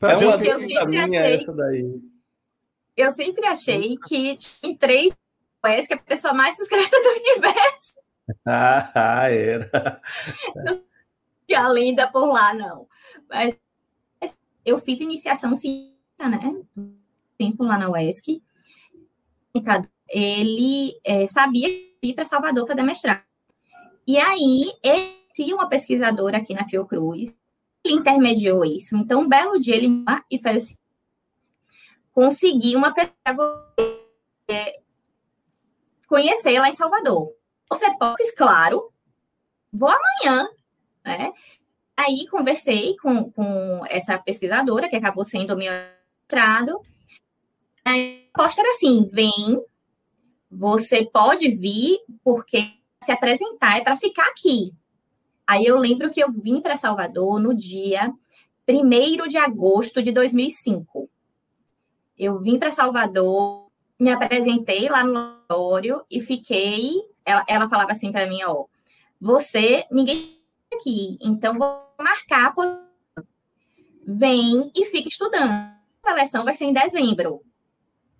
pra, 0.00 0.16
pra 0.16 0.24
é 0.24 0.56
uma 0.56 0.86
minha 0.86 1.20
essa 1.20 1.54
daí. 1.54 2.11
Eu 2.96 3.10
sempre 3.12 3.46
achei 3.46 3.96
que 3.96 4.36
em 4.62 4.76
três 4.76 5.14
és 5.64 5.86
que 5.86 5.94
é 5.94 5.96
a 5.96 6.02
pessoa 6.02 6.34
mais 6.34 6.56
discreta 6.56 6.96
do 7.00 7.08
universo. 7.20 8.00
Ah, 8.44 9.28
era. 9.28 10.00
Não 10.56 10.82
tinha 11.46 11.68
linda 11.68 12.10
por 12.10 12.26
lá, 12.26 12.52
não. 12.54 12.88
Mas 13.28 13.58
eu 14.64 14.78
fiz 14.78 15.00
iniciação 15.00 15.56
científica, 15.56 16.28
né? 16.28 16.62
Tempo 17.38 17.64
lá 17.64 17.78
na 17.78 17.90
UESC. 17.90 18.42
ele 20.08 20.98
é, 21.04 21.26
sabia 21.26 21.68
ir 22.02 22.14
para 22.14 22.24
Salvador 22.24 22.66
fazer 22.66 22.82
mestrado. 22.82 23.22
E 24.06 24.18
aí, 24.18 24.72
ele 24.82 25.16
tinha 25.34 25.54
uma 25.54 25.68
pesquisadora 25.68 26.38
aqui 26.38 26.54
na 26.54 26.66
Fiocruz, 26.66 27.36
ele 27.84 27.94
intermediou 27.94 28.64
isso. 28.64 28.96
Então, 28.96 29.22
um 29.22 29.28
belo 29.28 29.58
dia, 29.58 29.76
ele 29.76 30.04
e 30.30 30.38
fez 30.40 30.64
assim, 30.64 30.76
conseguir 32.12 32.76
uma 32.76 32.92
pessoa 32.92 33.74
é, 34.48 34.80
conhecer 36.06 36.58
lá 36.58 36.68
em 36.68 36.74
Salvador. 36.74 37.32
Você 37.68 37.86
pode, 37.98 38.34
claro, 38.36 38.92
vou 39.72 39.88
amanhã, 39.88 40.48
né? 41.04 41.30
Aí 41.96 42.26
conversei 42.28 42.96
com, 42.96 43.30
com 43.30 43.84
essa 43.88 44.18
pesquisadora, 44.18 44.88
que 44.88 44.96
acabou 44.96 45.24
sendo 45.24 45.54
o 45.54 45.56
meu 45.56 45.72
mestrado. 45.72 46.80
A 47.84 47.92
resposta 47.92 48.60
era 48.60 48.70
assim: 48.70 49.04
vem, 49.04 49.62
você 50.50 51.04
pode 51.06 51.48
vir, 51.50 51.98
porque 52.22 52.74
se 53.02 53.12
apresentar 53.12 53.78
é 53.78 53.80
para 53.82 53.96
ficar 53.96 54.26
aqui. 54.28 54.72
Aí 55.46 55.64
eu 55.64 55.76
lembro 55.76 56.10
que 56.10 56.22
eu 56.22 56.30
vim 56.30 56.60
para 56.60 56.76
Salvador 56.76 57.40
no 57.40 57.54
dia 57.54 58.12
1 58.68 59.28
de 59.28 59.36
agosto 59.36 60.02
de 60.02 60.12
2005. 60.12 61.10
Eu 62.18 62.38
vim 62.38 62.58
para 62.58 62.70
Salvador, 62.70 63.66
me 63.98 64.10
apresentei 64.10 64.88
lá 64.88 65.04
no 65.04 65.12
laboratório 65.12 66.04
e 66.10 66.20
fiquei. 66.20 66.92
Ela, 67.24 67.44
ela 67.48 67.68
falava 67.68 67.92
assim 67.92 68.10
para 68.10 68.26
mim: 68.26 68.42
ó, 68.44 68.64
você, 69.20 69.84
ninguém 69.90 70.38
aqui, 70.74 71.18
então 71.20 71.54
vou 71.54 71.94
marcar. 72.00 72.54
Vem 74.06 74.70
e 74.74 74.84
fica 74.86 75.08
estudando. 75.08 75.50
A 75.50 75.78
seleção 76.04 76.44
vai 76.44 76.54
ser 76.54 76.64
em 76.64 76.72
dezembro. 76.72 77.40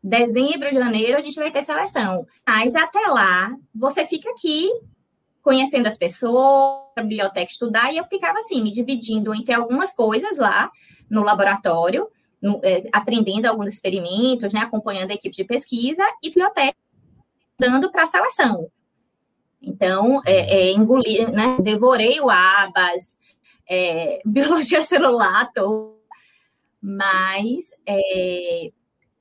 Dezembro, 0.02 0.72
janeiro, 0.72 1.16
a 1.16 1.20
gente 1.20 1.36
vai 1.36 1.50
ter 1.50 1.62
seleção. 1.62 2.26
Mas 2.46 2.74
até 2.74 3.00
lá, 3.06 3.56
você 3.74 4.06
fica 4.06 4.30
aqui 4.30 4.70
conhecendo 5.42 5.88
as 5.88 5.96
pessoas, 5.96 6.82
a 6.96 7.02
biblioteca 7.02 7.50
estudar, 7.50 7.92
e 7.92 7.96
eu 7.96 8.04
ficava 8.04 8.38
assim, 8.38 8.62
me 8.62 8.72
dividindo 8.72 9.34
entre 9.34 9.52
algumas 9.52 9.92
coisas 9.92 10.38
lá 10.38 10.70
no 11.10 11.24
laboratório, 11.24 12.08
no, 12.42 12.60
é, 12.64 12.82
aprendendo 12.92 13.46
alguns 13.46 13.72
experimentos, 13.72 14.52
né, 14.52 14.60
acompanhando 14.60 15.12
a 15.12 15.14
equipe 15.14 15.34
de 15.34 15.44
pesquisa, 15.44 16.04
e 16.22 16.28
biblioteca 16.28 16.76
dando 17.58 17.90
para 17.92 18.02
a 18.02 18.06
seleção. 18.06 18.68
Então, 19.62 20.20
é, 20.26 20.70
é, 20.70 20.72
engoli, 20.72 21.24
né, 21.30 21.56
devorei 21.60 22.20
o 22.20 22.28
ABAS, 22.28 23.16
é, 23.68 24.20
biologia 24.26 24.82
celular, 24.82 25.48
mas 26.80 27.70
é, 27.86 28.72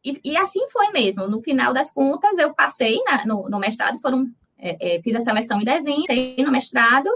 e, 0.04 0.20
e, 0.24 0.38
assim 0.38 0.68
foi 0.70 0.90
mesmo. 0.90 1.28
No 1.28 1.40
final 1.40 1.72
das 1.72 1.92
contas, 1.92 2.36
eu 2.40 2.54
passei 2.56 3.00
na, 3.04 3.24
no, 3.24 3.48
no, 3.48 3.60
mestrado, 3.60 4.00
foram 4.00 4.28
é, 4.58 4.96
é, 4.96 5.02
fiz 5.02 5.16
a 5.16 5.20
seleção 5.20 5.62
em 5.62 5.66
dezembro, 5.66 6.06
no 6.44 6.52
mestrado 6.52 7.10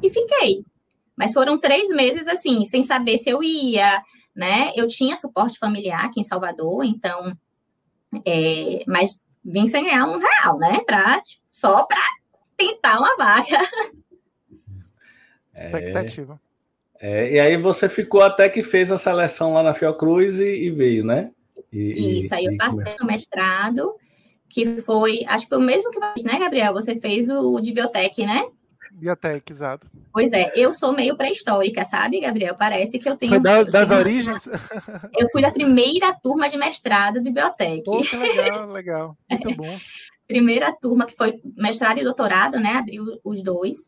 e 0.00 0.08
fiquei. 0.08 0.64
Mas 1.16 1.32
foram 1.32 1.58
três 1.58 1.88
meses 1.88 2.28
assim, 2.28 2.64
sem 2.64 2.84
saber 2.84 3.18
se 3.18 3.28
eu 3.28 3.42
ia, 3.42 4.00
né? 4.38 4.70
Eu 4.76 4.86
tinha 4.86 5.16
suporte 5.16 5.58
familiar 5.58 6.04
aqui 6.04 6.20
em 6.20 6.24
Salvador, 6.24 6.84
então, 6.84 7.36
é, 8.24 8.84
mas 8.86 9.20
vim 9.44 9.66
sem 9.66 9.82
ganhar 9.82 10.06
um 10.06 10.16
real, 10.16 10.58
né? 10.60 10.80
Pra, 10.86 11.20
tipo, 11.20 11.42
só 11.50 11.84
para 11.84 12.00
tentar 12.56 13.00
uma 13.00 13.16
vaga. 13.16 13.58
Expectativa. 15.52 16.40
É, 17.00 17.32
e 17.32 17.40
aí 17.40 17.56
você 17.56 17.88
ficou 17.88 18.22
até 18.22 18.48
que 18.48 18.62
fez 18.62 18.92
a 18.92 18.96
seleção 18.96 19.54
lá 19.54 19.62
na 19.64 19.74
Fiocruz 19.74 20.38
e, 20.38 20.66
e 20.66 20.70
veio, 20.70 21.04
né? 21.04 21.32
E, 21.72 22.20
Isso, 22.20 22.32
aí 22.32 22.44
eu 22.44 22.56
passei 22.56 22.94
no 23.00 23.06
mestrado, 23.06 23.96
que 24.48 24.78
foi, 24.78 25.24
acho 25.26 25.44
que 25.46 25.48
foi 25.48 25.58
o 25.58 25.62
mesmo 25.62 25.90
que 25.90 25.98
você, 25.98 26.24
né, 26.24 26.38
Gabriel? 26.38 26.72
Você 26.74 26.98
fez 27.00 27.28
o 27.28 27.58
de 27.58 27.72
biotec, 27.72 28.24
né? 28.24 28.48
Biotec, 28.98 29.50
exato. 29.50 29.86
Pois 30.12 30.32
é, 30.32 30.52
eu 30.56 30.74
sou 30.74 30.92
meio 30.92 31.16
pré-histórica, 31.16 31.84
sabe, 31.84 32.20
Gabriel? 32.20 32.54
Parece 32.56 32.98
que 32.98 33.08
eu 33.08 33.16
tenho. 33.16 33.32
Foi 33.32 33.40
da, 33.40 33.62
das 33.62 33.88
tenho... 33.88 34.00
origens? 34.00 34.48
Eu 35.16 35.28
fui 35.30 35.40
da 35.40 35.50
primeira 35.52 36.12
turma 36.14 36.48
de 36.48 36.56
mestrado 36.56 37.22
de 37.22 37.30
biotec. 37.30 37.84
Pô, 37.84 38.00
que 38.00 38.16
legal, 38.16 38.70
legal. 38.70 39.16
Muito 39.30 39.54
bom. 39.54 39.78
primeira 40.26 40.72
turma, 40.72 41.06
que 41.06 41.16
foi 41.16 41.40
mestrado 41.56 41.98
e 41.98 42.04
doutorado, 42.04 42.60
né? 42.60 42.72
Abriu 42.72 43.18
os 43.24 43.42
dois. 43.42 43.78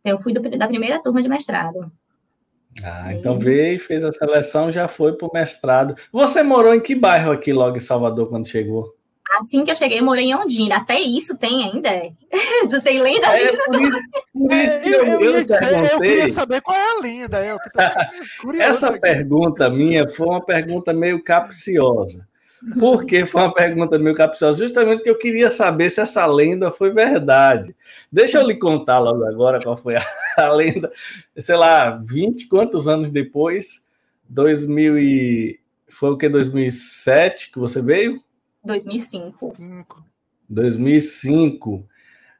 Então, 0.00 0.16
eu 0.16 0.18
fui 0.18 0.32
do, 0.32 0.40
da 0.56 0.66
primeira 0.66 1.02
turma 1.02 1.22
de 1.22 1.28
mestrado. 1.28 1.92
Ah, 2.82 3.14
então 3.14 3.38
veio, 3.38 3.78
fez 3.78 4.02
a 4.02 4.10
seleção, 4.10 4.70
já 4.70 4.88
foi 4.88 5.12
para 5.16 5.28
o 5.28 5.32
mestrado. 5.32 5.94
Você 6.12 6.42
morou 6.42 6.74
em 6.74 6.80
que 6.80 6.94
bairro 6.94 7.30
aqui 7.30 7.52
logo 7.52 7.76
em 7.76 7.80
Salvador 7.80 8.28
quando 8.28 8.48
chegou? 8.48 8.96
Assim 9.38 9.64
que 9.64 9.70
eu 9.70 9.76
cheguei, 9.76 9.98
eu 9.98 10.04
morei 10.04 10.26
em 10.26 10.34
Ondina. 10.34 10.76
Até 10.76 11.00
isso 11.00 11.36
tem 11.36 11.64
ainda. 11.64 11.90
Tu 12.70 12.82
tem 12.82 13.00
lenda 13.00 13.26
é, 13.28 13.48
por 13.48 13.54
isso, 13.54 13.64
por 14.32 14.52
isso 14.52 14.70
é, 14.72 14.88
eu, 14.88 15.04
eu, 15.04 15.20
eu, 15.20 15.44
dizer, 15.44 15.92
eu, 15.92 16.00
queria 16.00 16.28
saber 16.28 16.60
qual 16.60 16.76
é 16.76 16.90
a 16.90 17.00
lenda. 17.00 17.44
Eu, 17.44 17.58
Essa 18.58 18.90
aqui. 18.90 19.00
pergunta 19.00 19.70
minha 19.70 20.08
foi 20.08 20.26
uma 20.26 20.44
pergunta 20.44 20.92
meio 20.92 21.22
capciosa. 21.22 22.26
Por 22.78 23.04
que 23.04 23.26
foi 23.26 23.42
uma 23.42 23.52
pergunta 23.52 23.98
meio 23.98 24.16
capciosa? 24.16 24.62
Justamente 24.62 24.96
porque 24.96 25.10
eu 25.10 25.18
queria 25.18 25.50
saber 25.50 25.90
se 25.90 26.00
essa 26.00 26.24
lenda 26.26 26.72
foi 26.72 26.90
verdade. 26.92 27.76
Deixa 28.10 28.38
eu 28.38 28.46
lhe 28.46 28.54
contar 28.54 28.98
logo 28.98 29.24
agora 29.24 29.60
qual 29.62 29.76
foi 29.76 29.96
a, 29.96 30.06
a 30.38 30.52
lenda. 30.52 30.90
Sei 31.36 31.56
lá, 31.56 31.90
20 31.90 32.48
quantos 32.48 32.88
anos 32.88 33.10
depois? 33.10 33.84
2000 34.28 34.98
e... 34.98 35.60
Foi 35.88 36.10
o 36.10 36.16
que? 36.16 36.28
2007 36.28 37.52
que 37.52 37.58
você 37.58 37.80
veio? 37.82 38.23
2005. 38.64 40.04
2005. 40.48 41.86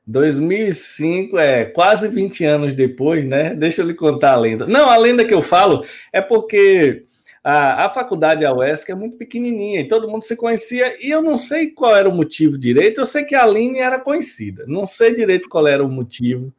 2005 0.07 1.38
é 1.38 1.64
quase 1.64 2.09
20 2.09 2.45
anos 2.45 2.75
depois, 2.75 3.25
né? 3.25 3.54
Deixa 3.54 3.83
eu 3.83 3.87
lhe 3.87 3.95
contar 3.95 4.33
a 4.33 4.38
lenda. 4.38 4.66
Não, 4.66 4.88
a 4.88 4.97
lenda 4.97 5.25
que 5.25 5.33
eu 5.33 5.40
falo 5.40 5.85
é 6.12 6.21
porque 6.21 7.07
a, 7.43 7.87
a 7.87 7.90
faculdade, 7.90 8.45
a 8.45 8.52
UESC, 8.52 8.90
é 8.90 8.95
muito 8.95 9.16
pequenininha 9.16 9.81
e 9.81 9.88
todo 9.88 10.09
mundo 10.09 10.23
se 10.23 10.37
conhecia. 10.37 10.97
E 11.04 11.11
eu 11.11 11.23
não 11.23 11.37
sei 11.37 11.71
qual 11.71 11.97
era 11.97 12.09
o 12.09 12.14
motivo 12.14 12.59
direito. 12.59 13.00
Eu 13.00 13.07
sei 13.07 13.25
que 13.25 13.35
a 13.35 13.45
Aline 13.45 13.78
era 13.78 13.99
conhecida. 13.99 14.64
Não 14.66 14.87
sei 14.87 15.14
direito 15.14 15.49
qual 15.49 15.66
era 15.66 15.85
o 15.85 15.88
motivo. 15.88 16.52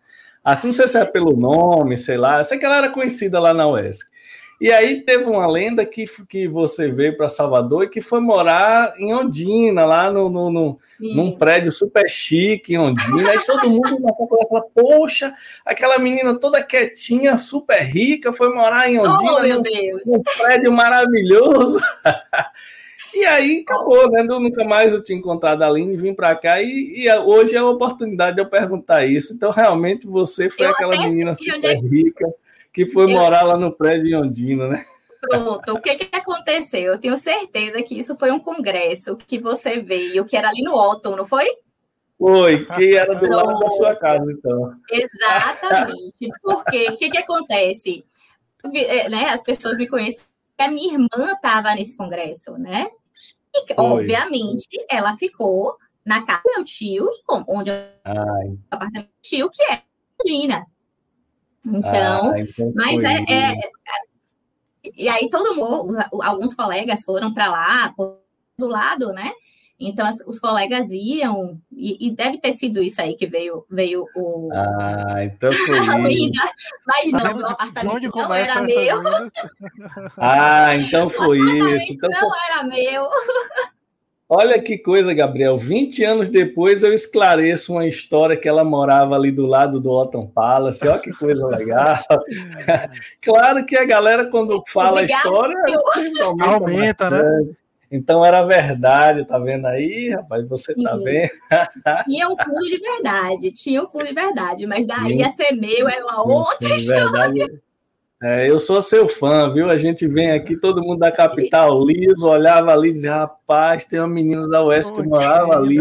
Assim, 0.43 0.67
não 0.67 0.73
sei 0.73 0.87
se 0.87 0.97
é 0.97 1.05
pelo 1.05 1.35
nome, 1.35 1.97
sei 1.97 2.17
lá. 2.17 2.39
Eu 2.39 2.43
sei 2.43 2.57
que 2.57 2.65
ela 2.65 2.77
era 2.77 2.89
conhecida 2.89 3.39
lá 3.39 3.53
na 3.53 3.67
UESC. 3.67 4.09
E 4.59 4.71
aí 4.71 5.01
teve 5.01 5.25
uma 5.25 5.45
lenda 5.47 5.85
que, 5.85 6.05
que 6.27 6.47
você 6.47 6.89
veio 6.89 7.17
para 7.17 7.27
Salvador 7.27 7.83
e 7.83 7.89
que 7.89 7.99
foi 7.99 8.21
morar 8.21 8.93
em 8.97 9.13
Ondina, 9.13 9.85
lá 9.85 10.09
no, 10.09 10.29
no, 10.29 10.49
no 10.49 10.79
num 10.99 11.35
prédio 11.35 11.71
super 11.71 12.09
chique 12.09 12.73
em 12.73 12.77
Ondina. 12.77 13.35
E 13.35 13.45
todo 13.45 13.69
mundo 13.69 13.99
na 13.99 14.13
fala, 14.13 14.65
poxa, 14.73 15.33
aquela 15.65 15.99
menina 15.99 16.39
toda 16.39 16.63
quietinha, 16.63 17.37
super 17.37 17.81
rica, 17.81 18.31
foi 18.31 18.53
morar 18.53 18.89
em 18.89 18.97
Ondina, 18.97 19.33
oh, 19.33 19.47
num, 19.47 20.17
num 20.17 20.23
prédio 20.37 20.71
maravilhoso. 20.71 21.79
E 23.17 23.23
aí 23.23 23.63
acabou, 23.65 24.11
né? 24.11 24.25
Eu 24.27 24.41
nunca 24.41 24.65
mais 24.65 24.91
eu 24.91 25.01
tinha 25.01 25.17
encontrado 25.17 25.61
a 25.61 25.67
Aline, 25.67 25.95
vim 25.95 26.13
para 26.13 26.35
cá 26.35 26.61
e, 26.61 27.05
e, 27.05 27.19
hoje 27.19 27.55
é 27.55 27.59
a 27.59 27.65
oportunidade 27.65 28.35
de 28.35 28.41
eu 28.41 28.49
perguntar 28.49 29.05
isso. 29.05 29.33
Então, 29.33 29.51
realmente, 29.51 30.05
você 30.05 30.49
foi 30.49 30.65
eu 30.65 30.71
aquela 30.71 30.97
menina 30.97 31.33
super 31.33 31.63
é 31.63 31.75
rica 31.75 32.27
que 32.75 32.85
foi 32.85 33.05
eu... 33.05 33.09
morar 33.09 33.43
lá 33.43 33.57
no 33.57 33.71
prédio 33.71 34.09
em 34.09 34.15
Ondina, 34.15 34.67
né? 34.67 34.85
Pronto, 35.21 35.73
o 35.73 35.81
que, 35.81 35.95
que 35.95 36.15
aconteceu? 36.15 36.93
Eu 36.93 36.99
tenho 36.99 37.17
certeza 37.17 37.81
que 37.81 37.97
isso 37.97 38.15
foi 38.17 38.29
um 38.31 38.39
congresso 38.39 39.17
que 39.17 39.39
você 39.39 39.79
veio, 39.79 40.25
que 40.25 40.35
era 40.35 40.49
ali 40.49 40.61
no 40.61 40.75
Otton, 40.75 41.15
não 41.15 41.25
foi? 41.25 41.47
Foi, 42.17 42.65
que 42.65 42.95
era 42.95 43.15
do 43.15 43.27
lado 43.27 43.57
da 43.57 43.71
sua 43.71 43.95
casa, 43.95 44.31
então. 44.31 44.73
Exatamente. 44.91 46.29
Porque 46.41 46.89
o 46.89 46.97
que, 46.97 47.09
que 47.09 47.17
acontece? 47.17 48.05
É, 48.73 49.09
né, 49.09 49.29
as 49.29 49.41
pessoas 49.41 49.77
me 49.77 49.87
conhecem, 49.87 50.23
a 50.57 50.67
minha 50.67 50.93
irmã 50.93 51.31
estava 51.33 51.73
nesse 51.73 51.95
congresso, 51.95 52.53
né? 52.53 52.87
E, 53.53 53.73
foi. 53.73 53.83
obviamente, 53.83 54.67
ela 54.89 55.15
ficou 55.17 55.77
na 56.05 56.25
casa 56.25 56.41
do 56.43 56.51
meu 56.55 56.63
tio, 56.63 57.09
onde 57.47 57.71
Ai. 57.71 58.47
o 58.49 58.59
apartamento 58.69 59.07
do 59.07 59.21
tio, 59.21 59.49
que 59.49 59.63
é 59.63 59.81
Lina. 60.25 60.65
Então, 61.65 62.31
ah, 62.31 62.39
então 62.39 62.71
mas 62.75 63.03
é, 63.03 63.23
é, 63.27 63.51
é, 63.51 64.91
E 64.95 65.09
aí 65.09 65.29
todo 65.29 65.55
mundo, 65.55 65.97
alguns 66.21 66.53
colegas 66.53 67.03
foram 67.03 67.33
para 67.33 67.49
lá, 67.49 67.93
do 68.57 68.67
lado, 68.67 69.11
né? 69.13 69.31
Então 69.77 70.05
as, 70.05 70.21
os 70.25 70.39
colegas 70.39 70.89
iam, 70.89 71.59
e, 71.69 72.07
e, 72.07 72.11
deve 72.11 72.37
ter 72.37 72.53
sido 72.53 72.81
isso 72.81 73.01
aí 73.01 73.13
que 73.13 73.27
veio, 73.27 73.65
veio 73.69 74.05
o. 74.15 74.49
Ah, 74.53 75.23
então 75.23 75.51
foi 75.67 75.79
isso. 76.13 76.31
Mas 76.87 77.11
não, 77.11 77.39
o 77.39 77.45
apartamento 77.45 78.09
não 78.15 78.33
era 78.33 78.61
meu. 78.61 79.01
ah, 80.17 80.75
então 80.75 81.09
foi 81.09 81.39
isso. 81.39 81.93
Então 81.93 82.09
não 82.09 82.19
foi... 82.19 82.39
era 82.49 82.63
meu. 82.63 83.09
Olha 84.27 84.59
que 84.59 84.77
coisa, 84.77 85.13
Gabriel. 85.13 85.55
20 85.55 86.03
anos 86.03 86.29
depois 86.29 86.81
eu 86.81 86.91
esclareço 86.91 87.73
uma 87.73 87.85
história 87.85 88.35
que 88.35 88.47
ela 88.47 88.63
morava 88.63 89.15
ali 89.15 89.31
do 89.31 89.45
lado 89.45 89.79
do 89.79 89.91
Otton 89.91 90.25
Palace. 90.25 90.87
Olha 90.87 90.99
que 90.99 91.11
coisa 91.11 91.45
legal. 91.45 91.97
claro 93.21 93.63
que 93.65 93.77
a 93.77 93.85
galera, 93.85 94.25
quando 94.25 94.63
fala 94.67 95.01
Obrigado, 95.01 95.15
a 95.15 95.29
história, 95.29 95.55
aumenta, 96.41 97.09
né? 97.11 97.23
Então 97.91 98.25
era 98.25 98.43
verdade, 98.43 99.25
tá 99.25 99.37
vendo 99.37 99.67
aí, 99.67 100.09
rapaz? 100.09 100.47
Você 100.47 100.73
tá 100.73 100.79
Sim. 100.79 100.83
tá 100.83 100.95
vendo? 100.97 101.29
Tinha 102.05 102.27
um 102.27 102.35
fundo 102.35 102.65
de 102.65 102.79
verdade, 102.79 103.51
tinha 103.51 103.83
um 103.83 103.87
fundo 103.87 104.05
de 104.05 104.13
verdade, 104.13 104.65
mas 104.65 104.87
daí 104.87 105.17
Sim. 105.17 105.23
a 105.23 105.29
ser 105.29 105.51
meu 105.51 105.87
é 105.87 106.03
uma 106.03 106.23
outra 106.23 106.75
história. 106.75 107.11
Verdade. 107.11 107.64
É, 108.27 108.49
eu 108.49 108.59
sou 108.59 108.81
seu 108.81 109.07
fã, 109.07 109.53
viu? 109.53 109.69
A 109.69 109.77
gente 109.77 110.07
vem 110.07 110.31
aqui, 110.31 110.57
todo 110.57 110.81
mundo 110.81 110.97
da 110.97 111.11
capital 111.11 111.85
liso, 111.85 112.27
olhava 112.27 112.73
ali 112.73 112.89
e 112.89 112.93
dizia, 112.93 113.13
rapaz, 113.13 113.85
tem 113.85 113.99
uma 113.99 114.07
menina 114.07 114.49
da 114.49 114.63
Oeste 114.63 114.91
que 114.93 115.03
morava 115.03 115.55
ali, 115.55 115.77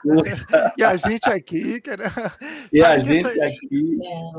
coisa. 0.00 0.46
E 0.78 0.84
a 0.84 0.96
gente 0.96 1.28
aqui, 1.28 1.80
cara. 1.80 2.12
E 2.72 2.84
a 2.84 3.00
gente 3.00 3.26
aqui. 3.42 3.98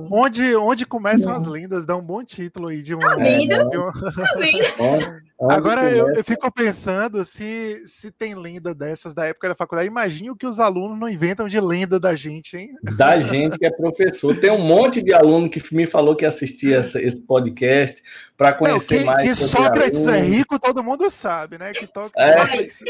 Onde, 0.10 0.56
onde 0.56 0.86
começam 0.86 1.34
Não. 1.34 1.38
as 1.38 1.48
lendas, 1.48 1.86
dá 1.86 1.98
um 1.98 2.02
bom 2.02 2.24
título 2.24 2.70
aí 2.70 2.82
de 2.82 2.96
um. 2.96 3.00
Tá? 3.00 3.16
De 3.16 3.78
um... 3.78 3.92
Tá 3.92 4.36
vendo? 4.38 5.29
Agora 5.42 5.90
eu, 5.90 6.10
eu, 6.14 6.24
fico 6.24 6.52
pensando 6.52 7.24
se, 7.24 7.84
se 7.88 8.12
tem 8.12 8.36
lenda 8.36 8.76
dessas 8.76 9.14
da 9.14 9.26
época 9.26 9.50
da 9.50 9.56
faculdade. 9.56 9.88
Imagine 9.88 10.32
o 10.32 10.36
que 10.36 10.46
os 10.46 10.60
alunos 10.60 11.00
não 11.00 11.08
inventam 11.08 11.48
de 11.48 11.60
lenda 11.62 11.98
da 11.98 12.14
gente, 12.14 12.58
hein? 12.58 12.72
Da 12.98 13.20
gente 13.20 13.58
que 13.58 13.66
é 13.66 13.72
professor. 13.72 14.38
Tem 14.38 14.52
um 14.52 14.62
monte 14.62 15.02
de 15.02 15.14
aluno 15.14 15.50
que 15.50 15.64
me 15.74 15.88
falou 15.88 16.16
que 16.16 16.26
assistia 16.26 16.78
essa, 16.78 17.02
esse 17.02 17.22
podcast 17.22 18.04
para 18.38 18.54
conhecer 18.54 18.96
não, 18.96 19.00
que, 19.00 19.06
mais. 19.06 19.30
Que 19.30 19.36
Sócrates 19.36 20.08
aluno. 20.08 20.18
é 20.18 20.22
rico, 20.22 20.60
todo 20.60 20.84
mundo 20.84 21.10
sabe, 21.10 21.58
né? 21.58 21.72
Que 21.72 21.88
Sócrates 21.88 22.84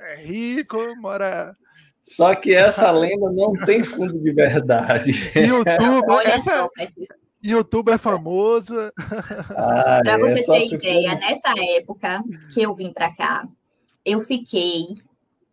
é. 0.00 0.14
é 0.14 0.16
rico, 0.16 0.78
mora 0.96 1.56
só 2.04 2.34
que 2.34 2.54
essa 2.54 2.90
lenda 2.90 3.32
não 3.32 3.54
tem 3.64 3.82
fundo 3.82 4.18
de 4.18 4.30
verdade. 4.30 5.12
YouTube, 5.34 6.22
essa, 6.26 6.68
YouTube 7.44 7.90
é 7.90 7.98
famoso. 7.98 8.74
Ah, 9.50 10.00
para 10.02 10.12
é, 10.12 10.18
você 10.18 10.60
ter 10.60 10.74
ideia, 10.76 11.10
for... 11.10 11.20
nessa 11.20 11.54
época 11.76 12.24
que 12.52 12.62
eu 12.62 12.74
vim 12.74 12.92
para 12.92 13.14
cá, 13.14 13.46
eu 14.04 14.22
fiquei, 14.22 14.96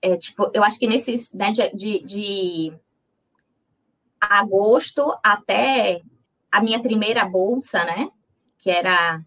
é, 0.02 0.16
tipo, 0.16 0.50
eu 0.54 0.64
acho 0.64 0.80
que 0.80 0.88
nesses, 0.88 1.34
né, 1.34 1.52
de, 1.52 1.70
de, 1.76 2.04
de 2.04 2.74
agosto 4.20 5.14
até 5.22 6.02
a 6.50 6.62
minha 6.62 6.82
primeira 6.82 7.26
bolsa, 7.26 7.84
né, 7.84 8.10
que 8.58 8.70
era, 8.70 9.22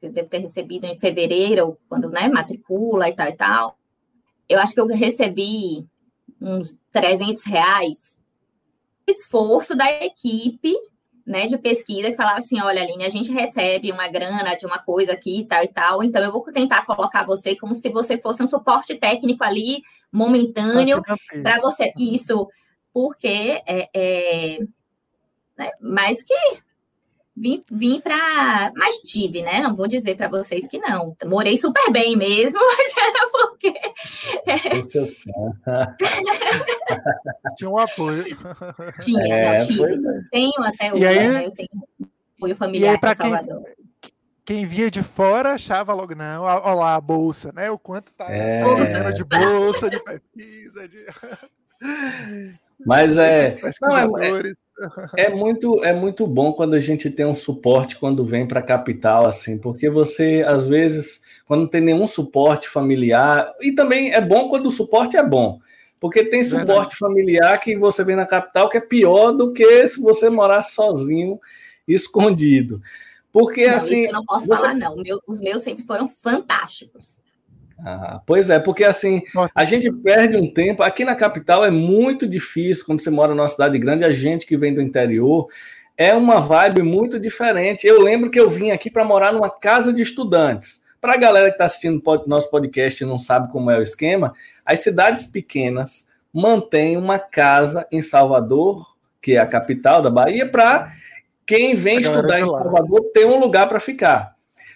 eu 0.00 0.12
devo 0.12 0.28
ter 0.28 0.38
recebido 0.38 0.84
em 0.84 0.98
fevereiro, 0.98 1.76
quando, 1.88 2.08
né, 2.08 2.28
matricula 2.28 3.08
e 3.08 3.16
tal 3.16 3.28
e 3.28 3.32
tal, 3.32 3.78
eu 4.48 4.60
acho 4.60 4.74
que 4.74 4.80
eu 4.80 4.86
recebi 4.86 5.84
uns 6.40 6.76
300 6.92 7.44
reais 7.44 8.16
esforço 9.06 9.74
da 9.74 9.90
equipe 10.04 10.74
né, 11.26 11.46
de 11.46 11.56
pesquisa 11.56 12.10
que 12.10 12.16
falava 12.16 12.38
assim, 12.38 12.60
olha, 12.60 12.82
Aline, 12.82 13.04
a 13.04 13.10
gente 13.10 13.32
recebe 13.32 13.90
uma 13.90 14.06
grana 14.08 14.54
de 14.56 14.66
uma 14.66 14.78
coisa 14.78 15.12
aqui 15.12 15.40
e 15.40 15.44
tal 15.46 15.62
e 15.64 15.68
tal, 15.68 16.02
então 16.02 16.22
eu 16.22 16.30
vou 16.30 16.42
tentar 16.52 16.84
colocar 16.84 17.24
você 17.24 17.56
como 17.56 17.74
se 17.74 17.88
você 17.88 18.18
fosse 18.18 18.42
um 18.42 18.46
suporte 18.46 18.94
técnico 18.94 19.42
ali, 19.42 19.82
momentâneo, 20.12 21.02
para 21.42 21.60
você. 21.60 21.92
Isso, 21.96 22.48
porque 22.92 23.62
é, 23.66 23.88
é 23.94 24.58
né, 25.56 25.70
mas 25.80 26.22
que 26.22 26.34
vim, 27.36 27.62
vim 27.70 28.00
para. 28.00 28.72
Mas 28.76 28.96
tive, 28.98 29.42
né? 29.42 29.60
Não 29.60 29.74
vou 29.74 29.86
dizer 29.86 30.16
para 30.16 30.28
vocês 30.28 30.68
que 30.68 30.78
não. 30.78 31.16
Morei 31.24 31.56
super 31.56 31.90
bem 31.90 32.16
mesmo, 32.16 32.60
mas 32.76 32.92
era 32.96 33.28
porque. 33.32 33.72
Tinha 37.56 37.70
um 37.70 37.78
apoio. 37.78 38.24
Tinha, 39.00 39.34
é, 39.34 39.58
não, 39.58 39.66
tive. 39.66 39.84
É. 39.84 39.96
Tenho 40.30 40.62
até 40.62 40.92
hoje, 40.92 41.06
aí, 41.06 41.28
né? 41.28 41.46
Eu 41.46 41.50
tenho 41.52 41.68
apoio 42.36 42.56
familiar 42.56 42.98
para 42.98 43.14
Salvador. 43.14 43.62
Quem 43.64 43.74
quem 44.44 44.66
via 44.66 44.90
de 44.90 45.02
fora 45.02 45.52
achava 45.52 45.94
logo, 45.94 46.14
não, 46.14 46.42
olha 46.42 46.74
lá 46.74 46.96
a 46.96 47.00
bolsa, 47.00 47.50
né? 47.52 47.70
O 47.70 47.78
quanto 47.78 48.12
tá 48.12 48.30
é. 48.30 48.60
acontecendo 48.60 49.14
de 49.14 49.24
bolsa, 49.24 49.88
de 49.88 49.98
pesquisa, 50.04 50.86
de. 50.86 51.06
Mas 52.84 53.16
é. 53.16 53.58
Não, 53.80 54.18
é, 54.18 54.52
é, 55.16 55.30
muito, 55.30 55.84
é 55.84 55.92
muito 55.92 56.26
bom 56.26 56.52
quando 56.52 56.74
a 56.74 56.80
gente 56.80 57.10
tem 57.10 57.26
um 57.26 57.34
suporte 57.34 57.96
quando 57.96 58.24
vem 58.24 58.46
para 58.46 58.60
a 58.60 58.62
capital, 58.62 59.26
assim, 59.26 59.58
porque 59.58 59.88
você, 59.88 60.44
às 60.46 60.66
vezes, 60.66 61.24
quando 61.46 61.62
não 61.62 61.68
tem 61.68 61.80
nenhum 61.80 62.06
suporte 62.06 62.68
familiar, 62.68 63.50
e 63.60 63.72
também 63.72 64.12
é 64.12 64.20
bom 64.20 64.48
quando 64.48 64.66
o 64.66 64.70
suporte 64.70 65.16
é 65.16 65.22
bom, 65.22 65.60
porque 66.00 66.24
tem 66.24 66.42
suporte 66.42 66.66
Verdade. 66.66 66.96
familiar 66.96 67.58
que 67.58 67.76
você 67.76 68.04
vem 68.04 68.16
na 68.16 68.26
capital 68.26 68.68
que 68.68 68.76
é 68.76 68.80
pior 68.80 69.32
do 69.32 69.52
que 69.52 69.86
se 69.88 70.00
você 70.00 70.28
morar 70.28 70.62
sozinho, 70.62 71.38
escondido. 71.86 72.82
Porque 73.32 73.66
não, 73.66 73.76
assim. 73.76 74.04
eu 74.04 74.12
não 74.12 74.24
posso 74.24 74.46
você... 74.46 74.60
falar, 74.60 74.74
não. 74.74 74.96
Meu, 74.96 75.20
os 75.26 75.40
meus 75.40 75.62
sempre 75.62 75.84
foram 75.84 76.08
fantásticos. 76.08 77.16
Ah, 77.78 78.20
pois 78.26 78.50
é, 78.50 78.58
porque 78.58 78.84
assim, 78.84 79.22
a 79.54 79.64
gente 79.64 79.90
perde 79.90 80.36
um 80.36 80.52
tempo. 80.52 80.82
Aqui 80.82 81.04
na 81.04 81.14
capital 81.14 81.64
é 81.64 81.70
muito 81.70 82.26
difícil, 82.26 82.84
quando 82.86 83.00
você 83.00 83.10
mora 83.10 83.34
numa 83.34 83.48
cidade 83.48 83.78
grande, 83.78 84.04
a 84.04 84.12
gente 84.12 84.46
que 84.46 84.56
vem 84.56 84.74
do 84.74 84.82
interior 84.82 85.48
é 85.96 86.14
uma 86.14 86.40
vibe 86.40 86.82
muito 86.82 87.18
diferente. 87.18 87.86
Eu 87.86 88.02
lembro 88.02 88.30
que 88.30 88.38
eu 88.38 88.48
vim 88.48 88.70
aqui 88.70 88.90
para 88.90 89.04
morar 89.04 89.32
numa 89.32 89.50
casa 89.50 89.92
de 89.92 90.02
estudantes. 90.02 90.84
Para 91.00 91.14
a 91.14 91.18
galera 91.18 91.48
que 91.48 91.54
está 91.54 91.66
assistindo 91.66 92.02
nosso 92.26 92.50
podcast 92.50 93.02
e 93.02 93.06
não 93.06 93.18
sabe 93.18 93.52
como 93.52 93.70
é 93.70 93.78
o 93.78 93.82
esquema, 93.82 94.32
as 94.64 94.80
cidades 94.80 95.26
pequenas 95.26 96.08
mantêm 96.32 96.96
uma 96.96 97.18
casa 97.18 97.86
em 97.92 98.00
Salvador, 98.00 98.96
que 99.20 99.32
é 99.32 99.38
a 99.38 99.46
capital 99.46 100.02
da 100.02 100.10
Bahia, 100.10 100.48
para 100.48 100.92
quem 101.46 101.74
vem 101.74 102.00
estudar 102.00 102.40
em 102.40 102.46
Salvador 102.46 103.10
ter 103.12 103.26
um 103.26 103.38
lugar 103.38 103.68
para 103.68 103.78
ficar. 103.78 104.33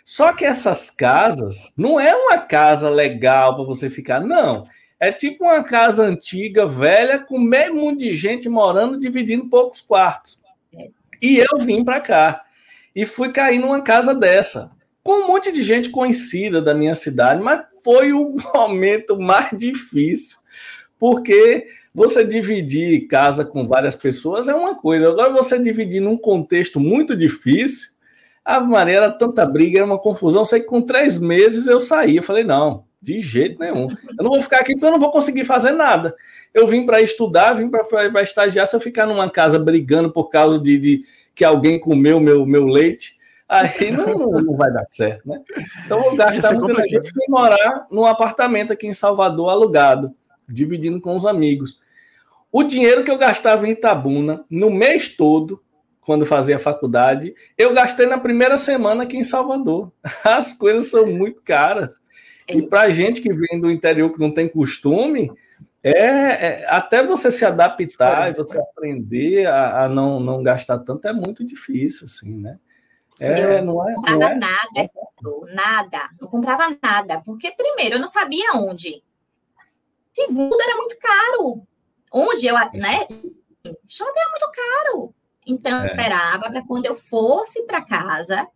Só 0.08 0.32
que 0.32 0.42
essas 0.42 0.90
casas 0.90 1.74
não 1.76 2.00
é 2.00 2.16
uma 2.16 2.38
casa 2.38 2.88
legal 2.88 3.54
para 3.54 3.64
você 3.64 3.90
ficar, 3.90 4.22
não. 4.22 4.64
É 4.98 5.12
tipo 5.12 5.44
uma 5.44 5.62
casa 5.62 6.02
antiga, 6.02 6.66
velha, 6.66 7.18
com 7.18 7.38
meio 7.38 7.74
mundo 7.74 7.98
de 7.98 8.16
gente 8.16 8.48
morando, 8.48 8.98
dividindo 8.98 9.50
poucos 9.50 9.82
quartos. 9.82 10.40
E 11.20 11.36
eu 11.36 11.58
vim 11.60 11.84
para 11.84 12.00
cá 12.00 12.42
e 12.96 13.04
fui 13.04 13.30
cair 13.32 13.58
numa 13.58 13.82
casa 13.82 14.14
dessa, 14.14 14.70
com 15.04 15.24
um 15.24 15.26
monte 15.26 15.52
de 15.52 15.62
gente 15.62 15.90
conhecida 15.90 16.62
da 16.62 16.72
minha 16.72 16.94
cidade, 16.94 17.42
mas 17.42 17.66
foi 17.84 18.10
o 18.14 18.34
momento 18.54 19.20
mais 19.20 19.50
difícil, 19.58 20.38
porque 20.98 21.66
você 21.94 22.24
dividir 22.24 23.06
casa 23.08 23.44
com 23.44 23.68
várias 23.68 23.94
pessoas 23.94 24.48
é 24.48 24.54
uma 24.54 24.74
coisa, 24.74 25.06
agora 25.06 25.30
você 25.34 25.62
dividir 25.62 26.00
num 26.00 26.16
contexto 26.16 26.80
muito 26.80 27.14
difícil 27.14 27.97
a 28.48 28.60
Maria 28.60 28.96
era 28.96 29.10
tanta 29.10 29.44
briga, 29.44 29.80
era 29.80 29.86
uma 29.86 29.98
confusão. 29.98 30.42
Sei 30.42 30.60
que 30.60 30.66
com 30.66 30.80
três 30.80 31.18
meses 31.18 31.66
eu 31.66 31.78
saí. 31.78 32.16
Eu 32.16 32.22
falei, 32.22 32.44
não, 32.44 32.84
de 33.00 33.20
jeito 33.20 33.58
nenhum. 33.60 33.90
Eu 34.18 34.24
não 34.24 34.30
vou 34.30 34.40
ficar 34.40 34.60
aqui 34.60 34.72
porque 34.72 34.86
eu 34.86 34.90
não 34.90 34.98
vou 34.98 35.10
conseguir 35.10 35.44
fazer 35.44 35.72
nada. 35.72 36.16
Eu 36.54 36.66
vim 36.66 36.86
para 36.86 37.02
estudar, 37.02 37.52
vim 37.52 37.68
para 37.68 38.22
estagiar. 38.22 38.66
Se 38.66 38.74
eu 38.74 38.80
ficar 38.80 39.04
numa 39.04 39.28
casa 39.28 39.58
brigando 39.58 40.10
por 40.10 40.30
causa 40.30 40.58
de, 40.58 40.78
de 40.78 41.04
que 41.34 41.44
alguém 41.44 41.78
comeu 41.78 42.18
meu, 42.20 42.46
meu 42.46 42.64
leite, 42.64 43.18
aí 43.46 43.90
não, 43.90 44.16
não 44.16 44.56
vai 44.56 44.72
dar 44.72 44.86
certo, 44.88 45.28
né? 45.28 45.42
Então 45.84 45.98
eu 45.98 46.04
vou 46.04 46.16
gastar 46.16 46.54
muito 46.54 46.70
energia 46.70 47.02
e 47.04 47.30
morar 47.30 47.86
num 47.90 48.06
apartamento 48.06 48.72
aqui 48.72 48.86
em 48.86 48.94
Salvador 48.94 49.50
alugado, 49.50 50.14
dividindo 50.48 51.02
com 51.02 51.14
os 51.14 51.26
amigos. 51.26 51.78
O 52.50 52.62
dinheiro 52.62 53.04
que 53.04 53.10
eu 53.10 53.18
gastava 53.18 53.68
em 53.68 53.72
Itabuna 53.72 54.42
no 54.48 54.70
mês 54.70 55.14
todo, 55.14 55.62
quando 56.08 56.24
fazia 56.24 56.58
faculdade, 56.58 57.34
eu 57.58 57.74
gastei 57.74 58.06
na 58.06 58.18
primeira 58.18 58.56
semana 58.56 59.02
aqui 59.02 59.18
em 59.18 59.22
Salvador. 59.22 59.92
As 60.24 60.54
coisas 60.54 60.90
são 60.90 61.06
muito 61.06 61.42
caras. 61.42 62.00
E 62.48 62.62
para 62.62 62.88
gente 62.88 63.20
que 63.20 63.30
vem 63.30 63.60
do 63.60 63.70
interior 63.70 64.10
que 64.10 64.18
não 64.18 64.32
tem 64.32 64.48
costume, 64.48 65.30
é, 65.82 65.92
é 65.92 66.66
até 66.70 67.04
você 67.04 67.30
se 67.30 67.44
adaptar 67.44 68.30
e 68.30 68.34
você 68.34 68.56
né? 68.56 68.64
aprender 68.70 69.44
a, 69.48 69.84
a, 69.84 69.88
não, 69.90 70.18
não 70.18 70.42
gastar 70.42 70.78
tanto 70.78 71.06
é 71.06 71.12
muito 71.12 71.44
difícil, 71.44 72.06
assim, 72.06 72.38
né? 72.38 72.58
É, 73.20 73.58
eu 73.58 73.64
não, 73.66 73.86
é, 73.86 73.92
não 73.92 73.96
comprava 73.96 74.18
não 74.18 74.30
é... 74.30 74.34
nada, 74.36 74.90
nada, 75.52 76.10
não 76.18 76.28
comprava 76.28 76.78
nada, 76.82 77.20
porque 77.20 77.50
primeiro 77.50 77.96
eu 77.96 78.00
não 78.00 78.08
sabia 78.08 78.54
onde. 78.54 79.02
Segundo, 80.14 80.58
era 80.58 80.74
muito 80.74 80.96
caro. 80.98 81.62
Onde 82.10 82.46
eu, 82.46 82.54
né? 82.54 83.06
Shopping 83.86 84.20
era 84.20 84.30
muito 84.30 84.50
caro. 84.52 85.14
Então, 85.48 85.78
eu 85.78 85.84
é. 85.84 85.86
esperava 85.86 86.50
para 86.50 86.62
quando 86.62 86.84
eu 86.84 86.94
fosse 86.94 87.62
para 87.64 87.82
casa, 87.82 88.46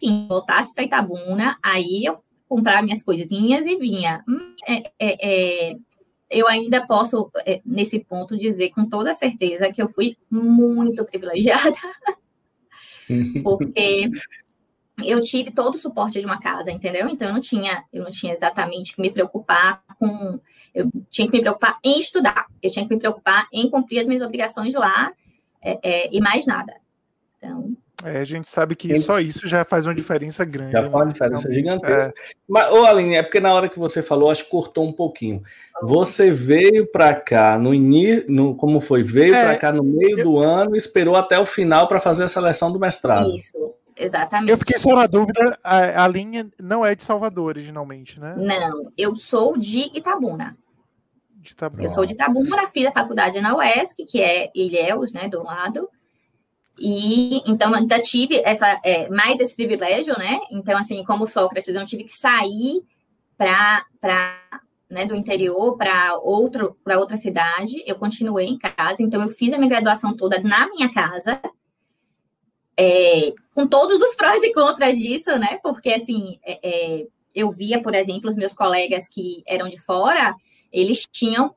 sim, 0.00 0.26
voltasse 0.26 0.74
para 0.74 0.84
Itabuna, 0.84 1.58
aí 1.62 2.04
eu 2.06 2.16
comprar 2.48 2.82
minhas 2.82 3.02
coisinhas 3.02 3.66
e 3.66 3.76
vinha. 3.76 4.24
Hum, 4.26 4.54
é, 4.66 4.92
é, 4.98 5.70
é, 5.70 5.76
eu 6.30 6.48
ainda 6.48 6.86
posso, 6.86 7.30
nesse 7.64 8.00
ponto, 8.00 8.36
dizer 8.36 8.70
com 8.70 8.88
toda 8.88 9.12
certeza 9.12 9.70
que 9.70 9.82
eu 9.82 9.88
fui 9.88 10.16
muito 10.30 11.04
privilegiada, 11.04 11.72
porque 13.44 14.10
eu 15.04 15.20
tive 15.22 15.50
todo 15.50 15.74
o 15.74 15.78
suporte 15.78 16.20
de 16.20 16.26
uma 16.26 16.40
casa, 16.40 16.70
entendeu? 16.70 17.08
Então 17.08 17.28
eu 17.28 17.34
não 17.34 17.40
tinha, 17.40 17.84
eu 17.92 18.02
não 18.02 18.10
tinha 18.10 18.34
exatamente 18.34 18.94
que 18.94 19.02
me 19.02 19.10
preocupar 19.10 19.82
com, 19.98 20.40
eu 20.74 20.90
tinha 21.10 21.26
que 21.26 21.36
me 21.36 21.40
preocupar 21.40 21.78
em 21.84 22.00
estudar, 22.00 22.46
eu 22.62 22.70
tinha 22.70 22.86
que 22.86 22.94
me 22.94 23.00
preocupar 23.00 23.46
em 23.52 23.68
cumprir 23.68 24.00
as 24.00 24.08
minhas 24.08 24.22
obrigações 24.22 24.74
lá 24.74 25.12
é, 25.62 25.78
é, 25.82 26.08
e 26.12 26.20
mais 26.20 26.46
nada. 26.46 26.74
Então, 27.38 27.76
É, 28.04 28.18
a 28.18 28.24
gente 28.24 28.50
sabe 28.50 28.74
que 28.74 28.96
só 28.98 29.20
isso 29.20 29.46
já 29.46 29.64
faz 29.64 29.86
uma 29.86 29.94
diferença 29.94 30.44
grande. 30.44 30.72
Já 30.72 30.80
faz 30.82 30.92
uma 30.92 31.04
né? 31.04 31.12
diferença 31.12 31.48
né? 31.48 31.54
gigantesca. 31.54 32.10
É. 32.10 32.32
Mas, 32.48 32.72
ô 32.72 32.84
Aline, 32.84 33.16
é 33.16 33.22
porque 33.22 33.40
na 33.40 33.52
hora 33.52 33.68
que 33.68 33.78
você 33.78 34.02
falou, 34.02 34.30
acho 34.30 34.44
que 34.44 34.50
cortou 34.50 34.86
um 34.86 34.92
pouquinho. 34.92 35.42
Você 35.82 36.30
veio 36.30 36.86
para 36.86 37.14
cá 37.14 37.58
no 37.58 37.72
início, 37.72 38.24
no, 38.28 38.54
como 38.56 38.80
foi? 38.80 39.02
Veio 39.02 39.34
é, 39.34 39.42
para 39.44 39.56
cá 39.56 39.72
no 39.72 39.84
meio 39.84 40.18
eu... 40.18 40.24
do 40.24 40.38
ano 40.38 40.74
e 40.74 40.78
esperou 40.78 41.16
até 41.16 41.38
o 41.38 41.46
final 41.46 41.86
para 41.86 42.00
fazer 42.00 42.24
a 42.24 42.28
seleção 42.28 42.72
do 42.72 42.78
mestrado. 42.78 43.34
Isso, 43.34 43.74
exatamente. 43.96 44.50
Eu 44.50 44.58
fiquei 44.58 44.78
só 44.78 44.94
na 44.96 45.06
dúvida, 45.06 45.58
a, 45.62 46.04
a 46.04 46.08
linha 46.08 46.48
não 46.60 46.84
é 46.84 46.94
de 46.94 47.04
Salvador 47.04 47.46
originalmente, 47.46 48.18
né? 48.18 48.34
Não, 48.36 48.92
eu 48.96 49.16
sou 49.16 49.56
de 49.56 49.90
Itabuna. 49.96 50.56
De 51.42 51.52
Itabuna. 51.52 51.82
Eu 51.82 51.90
sou 51.90 52.06
de 52.06 52.12
Itabuna, 52.12 52.66
fiz 52.68 52.86
a 52.86 52.92
faculdade 52.92 53.40
na 53.40 53.56
UESC, 53.56 54.04
que 54.04 54.22
é 54.22 54.50
Ilhéus, 54.54 55.12
né, 55.12 55.28
do 55.28 55.42
lado. 55.42 55.88
E 56.78 57.42
então 57.50 57.74
ainda 57.74 58.00
tive 58.00 58.40
essa 58.44 58.80
é, 58.84 59.08
mais 59.08 59.38
esse 59.40 59.54
privilégio, 59.54 60.16
né? 60.16 60.40
Então 60.50 60.78
assim, 60.78 61.04
como 61.04 61.26
Sócrates, 61.26 61.68
eu 61.68 61.78
não 61.78 61.84
tive 61.84 62.04
que 62.04 62.12
sair 62.12 62.82
para 63.36 63.84
né, 64.88 65.04
do 65.04 65.14
interior 65.14 65.76
para 65.76 66.14
outro 66.22 66.76
para 66.84 66.98
outra 66.98 67.16
cidade. 67.16 67.82
Eu 67.86 67.96
continuei 67.96 68.46
em 68.46 68.58
casa, 68.58 69.02
então 69.02 69.20
eu 69.20 69.28
fiz 69.28 69.52
a 69.52 69.58
minha 69.58 69.68
graduação 69.68 70.16
toda 70.16 70.40
na 70.40 70.68
minha 70.68 70.92
casa. 70.92 71.40
É, 72.74 73.34
com 73.54 73.66
todos 73.66 74.00
os 74.00 74.14
prós 74.14 74.42
e 74.42 74.52
contras 74.52 74.96
disso, 74.96 75.36
né? 75.38 75.58
Porque 75.62 75.90
assim, 75.90 76.38
é, 76.42 76.58
é 76.62 77.06
eu 77.34 77.50
via, 77.50 77.82
por 77.82 77.94
exemplo, 77.94 78.30
os 78.30 78.36
meus 78.36 78.54
colegas 78.54 79.08
que 79.08 79.42
eram 79.46 79.68
de 79.68 79.78
fora, 79.78 80.34
eles 80.72 81.06
tinham 81.10 81.54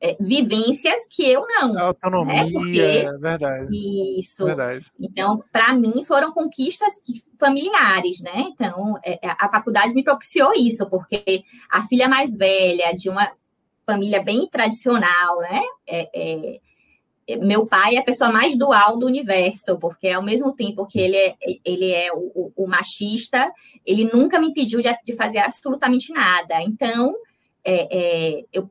é, 0.00 0.16
vivências 0.18 1.06
que 1.08 1.22
eu 1.22 1.46
não. 1.46 1.76
A 1.76 1.82
autonomia, 1.82 2.44
né? 2.44 2.50
Porque, 2.50 2.80
é 2.80 3.18
verdade. 3.18 4.18
Isso. 4.18 4.44
Verdade. 4.44 4.86
Então, 4.98 5.44
para 5.52 5.74
mim, 5.74 6.02
foram 6.04 6.32
conquistas 6.32 7.02
familiares, 7.38 8.22
né? 8.22 8.46
Então, 8.52 8.98
é, 9.04 9.26
é, 9.26 9.36
a 9.38 9.48
faculdade 9.50 9.92
me 9.92 10.02
propiciou 10.02 10.52
isso, 10.54 10.88
porque 10.88 11.44
a 11.70 11.86
filha 11.86 12.08
mais 12.08 12.34
velha 12.34 12.92
de 12.94 13.10
uma 13.10 13.30
família 13.84 14.22
bem 14.22 14.48
tradicional, 14.48 15.40
né? 15.40 15.62
É, 15.86 16.08
é, 16.14 16.60
é, 17.28 17.36
meu 17.36 17.66
pai 17.66 17.96
é 17.96 17.98
a 17.98 18.04
pessoa 18.04 18.30
mais 18.30 18.56
dual 18.56 18.98
do 18.98 19.06
universo, 19.06 19.78
porque 19.78 20.08
ao 20.08 20.22
mesmo 20.22 20.54
tempo 20.54 20.86
que 20.86 20.98
ele 20.98 21.16
é, 21.16 21.34
ele 21.62 21.90
é 21.90 22.10
o, 22.12 22.32
o, 22.34 22.64
o 22.64 22.66
machista, 22.66 23.52
ele 23.84 24.04
nunca 24.04 24.40
me 24.40 24.48
impediu 24.48 24.80
de, 24.80 24.88
de 25.04 25.12
fazer 25.14 25.38
absolutamente 25.38 26.10
nada. 26.12 26.62
Então, 26.62 27.14
é, 27.64 28.38
é, 28.38 28.44
eu 28.52 28.70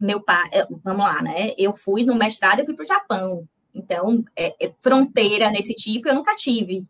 meu 0.00 0.20
pai, 0.20 0.48
é, 0.52 0.64
vamos 0.84 1.04
lá, 1.04 1.20
né? 1.20 1.54
Eu 1.58 1.74
fui 1.76 2.04
no 2.04 2.14
mestrado, 2.14 2.60
eu 2.60 2.64
fui 2.64 2.74
para 2.74 2.84
o 2.84 2.88
Japão. 2.88 3.48
Então, 3.74 4.24
é, 4.36 4.54
é, 4.64 4.72
fronteira 4.78 5.50
nesse 5.50 5.74
tipo 5.74 6.08
eu 6.08 6.14
nunca 6.14 6.36
tive, 6.36 6.86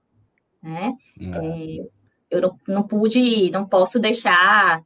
né? 0.62 0.92
É. 1.20 1.86
eu 2.30 2.40
não, 2.40 2.58
não 2.68 2.82
pude, 2.82 3.50
não 3.50 3.66
posso 3.66 3.98
deixar 3.98 4.82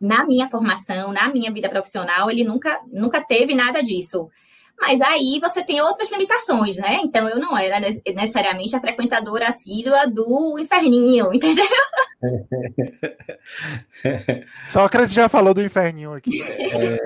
na 0.00 0.24
minha 0.24 0.48
formação, 0.48 1.12
na 1.12 1.28
minha 1.28 1.52
vida 1.52 1.68
profissional, 1.68 2.30
ele 2.30 2.42
nunca, 2.42 2.80
nunca 2.90 3.22
teve 3.22 3.54
nada 3.54 3.82
disso. 3.82 4.30
Mas 4.80 5.00
aí 5.02 5.38
você 5.40 5.62
tem 5.62 5.80
outras 5.80 6.10
limitações, 6.10 6.76
né? 6.76 7.00
Então 7.04 7.28
eu 7.28 7.38
não 7.38 7.56
era 7.56 7.78
necessariamente 7.78 8.74
a 8.74 8.80
frequentadora 8.80 9.48
assídua 9.48 10.06
do 10.06 10.58
inferninho, 10.58 11.32
entendeu? 11.34 11.64
Sócrates 14.66 15.12
já 15.12 15.28
falou 15.28 15.52
do 15.52 15.62
inferninho 15.62 16.14
aqui. 16.14 16.42
É. 16.42 16.98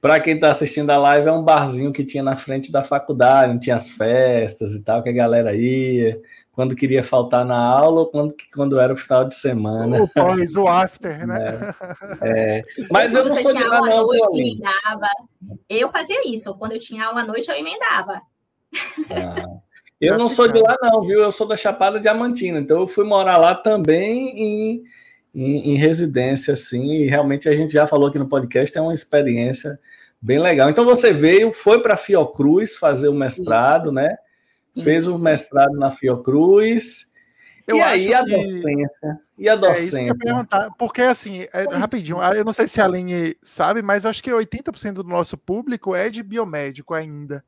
Para 0.00 0.20
quem 0.20 0.34
está 0.34 0.50
assistindo 0.50 0.90
a 0.90 0.98
live, 0.98 1.28
é 1.28 1.32
um 1.32 1.44
barzinho 1.44 1.92
que 1.92 2.04
tinha 2.04 2.22
na 2.22 2.36
frente 2.36 2.72
da 2.72 2.82
faculdade, 2.82 3.60
tinha 3.60 3.76
as 3.76 3.90
festas 3.90 4.74
e 4.74 4.82
tal, 4.82 5.02
que 5.02 5.08
a 5.08 5.12
galera 5.12 5.54
ia 5.54 6.20
quando 6.60 6.76
queria 6.76 7.02
faltar 7.02 7.42
na 7.42 7.56
aula 7.56 8.00
ou 8.00 8.06
quando, 8.06 8.34
quando 8.54 8.78
era 8.78 8.92
o 8.92 8.96
final 8.96 9.24
de 9.24 9.34
semana. 9.34 10.02
O 10.02 10.06
pós, 10.06 10.56
o 10.56 10.68
after, 10.68 11.26
né? 11.26 11.74
É, 12.20 12.58
é. 12.58 12.62
Mas 12.90 13.14
eu 13.14 13.24
não 13.24 13.34
sou 13.34 13.54
de 13.54 13.64
lá, 13.64 13.80
não. 13.80 14.06
Noite, 14.06 14.38
emendava. 14.38 15.06
Eu 15.66 15.90
fazia 15.90 16.20
isso. 16.30 16.54
Quando 16.58 16.72
eu 16.72 16.78
tinha 16.78 17.06
aula 17.06 17.22
à 17.22 17.24
noite, 17.24 17.48
eu 17.48 17.56
emendava. 17.56 18.20
Ah. 19.10 19.58
Eu 19.98 20.18
não 20.18 20.28
sou 20.28 20.48
de 20.48 20.60
lá, 20.60 20.76
não, 20.82 21.00
viu? 21.00 21.22
Eu 21.22 21.32
sou 21.32 21.48
da 21.48 21.56
Chapada 21.56 21.98
Diamantina. 21.98 22.58
Então, 22.58 22.80
eu 22.80 22.86
fui 22.86 23.06
morar 23.06 23.38
lá 23.38 23.54
também 23.54 24.38
em, 24.38 24.84
em, 25.34 25.72
em 25.72 25.76
residência, 25.78 26.52
assim. 26.52 26.92
E 26.92 27.08
realmente 27.08 27.48
a 27.48 27.54
gente 27.54 27.72
já 27.72 27.86
falou 27.86 28.08
aqui 28.08 28.18
no 28.18 28.28
podcast, 28.28 28.76
é 28.76 28.82
uma 28.82 28.92
experiência 28.92 29.80
bem 30.20 30.38
legal. 30.38 30.68
Então, 30.68 30.84
você 30.84 31.10
veio, 31.10 31.54
foi 31.54 31.80
para 31.82 31.96
Fiocruz 31.96 32.76
fazer 32.76 33.08
o 33.08 33.14
mestrado, 33.14 33.88
Sim. 33.88 33.94
né? 33.94 34.14
Fez 34.82 35.06
o 35.06 35.18
mestrado 35.18 35.72
na 35.72 35.94
Fiocruz. 35.94 37.10
Eu 37.66 37.76
e 37.76 37.82
aí 37.82 38.14
a 38.14 38.22
docência? 38.22 39.20
E 39.38 39.48
a 39.48 39.54
docência? 39.54 39.80
É 39.80 39.84
isso 39.84 39.96
que 39.96 40.10
eu 40.10 40.18
perguntar, 40.18 40.70
porque 40.76 41.02
assim, 41.02 41.46
é, 41.52 41.62
rapidinho, 41.76 42.20
eu 42.34 42.44
não 42.44 42.52
sei 42.52 42.66
se 42.66 42.80
a 42.80 42.84
Aline 42.84 43.36
sabe, 43.40 43.80
mas 43.80 44.04
acho 44.04 44.22
que 44.22 44.30
80% 44.30 44.94
do 44.94 45.04
nosso 45.04 45.38
público 45.38 45.94
é 45.94 46.10
de 46.10 46.22
biomédico 46.22 46.94
ainda 46.94 47.44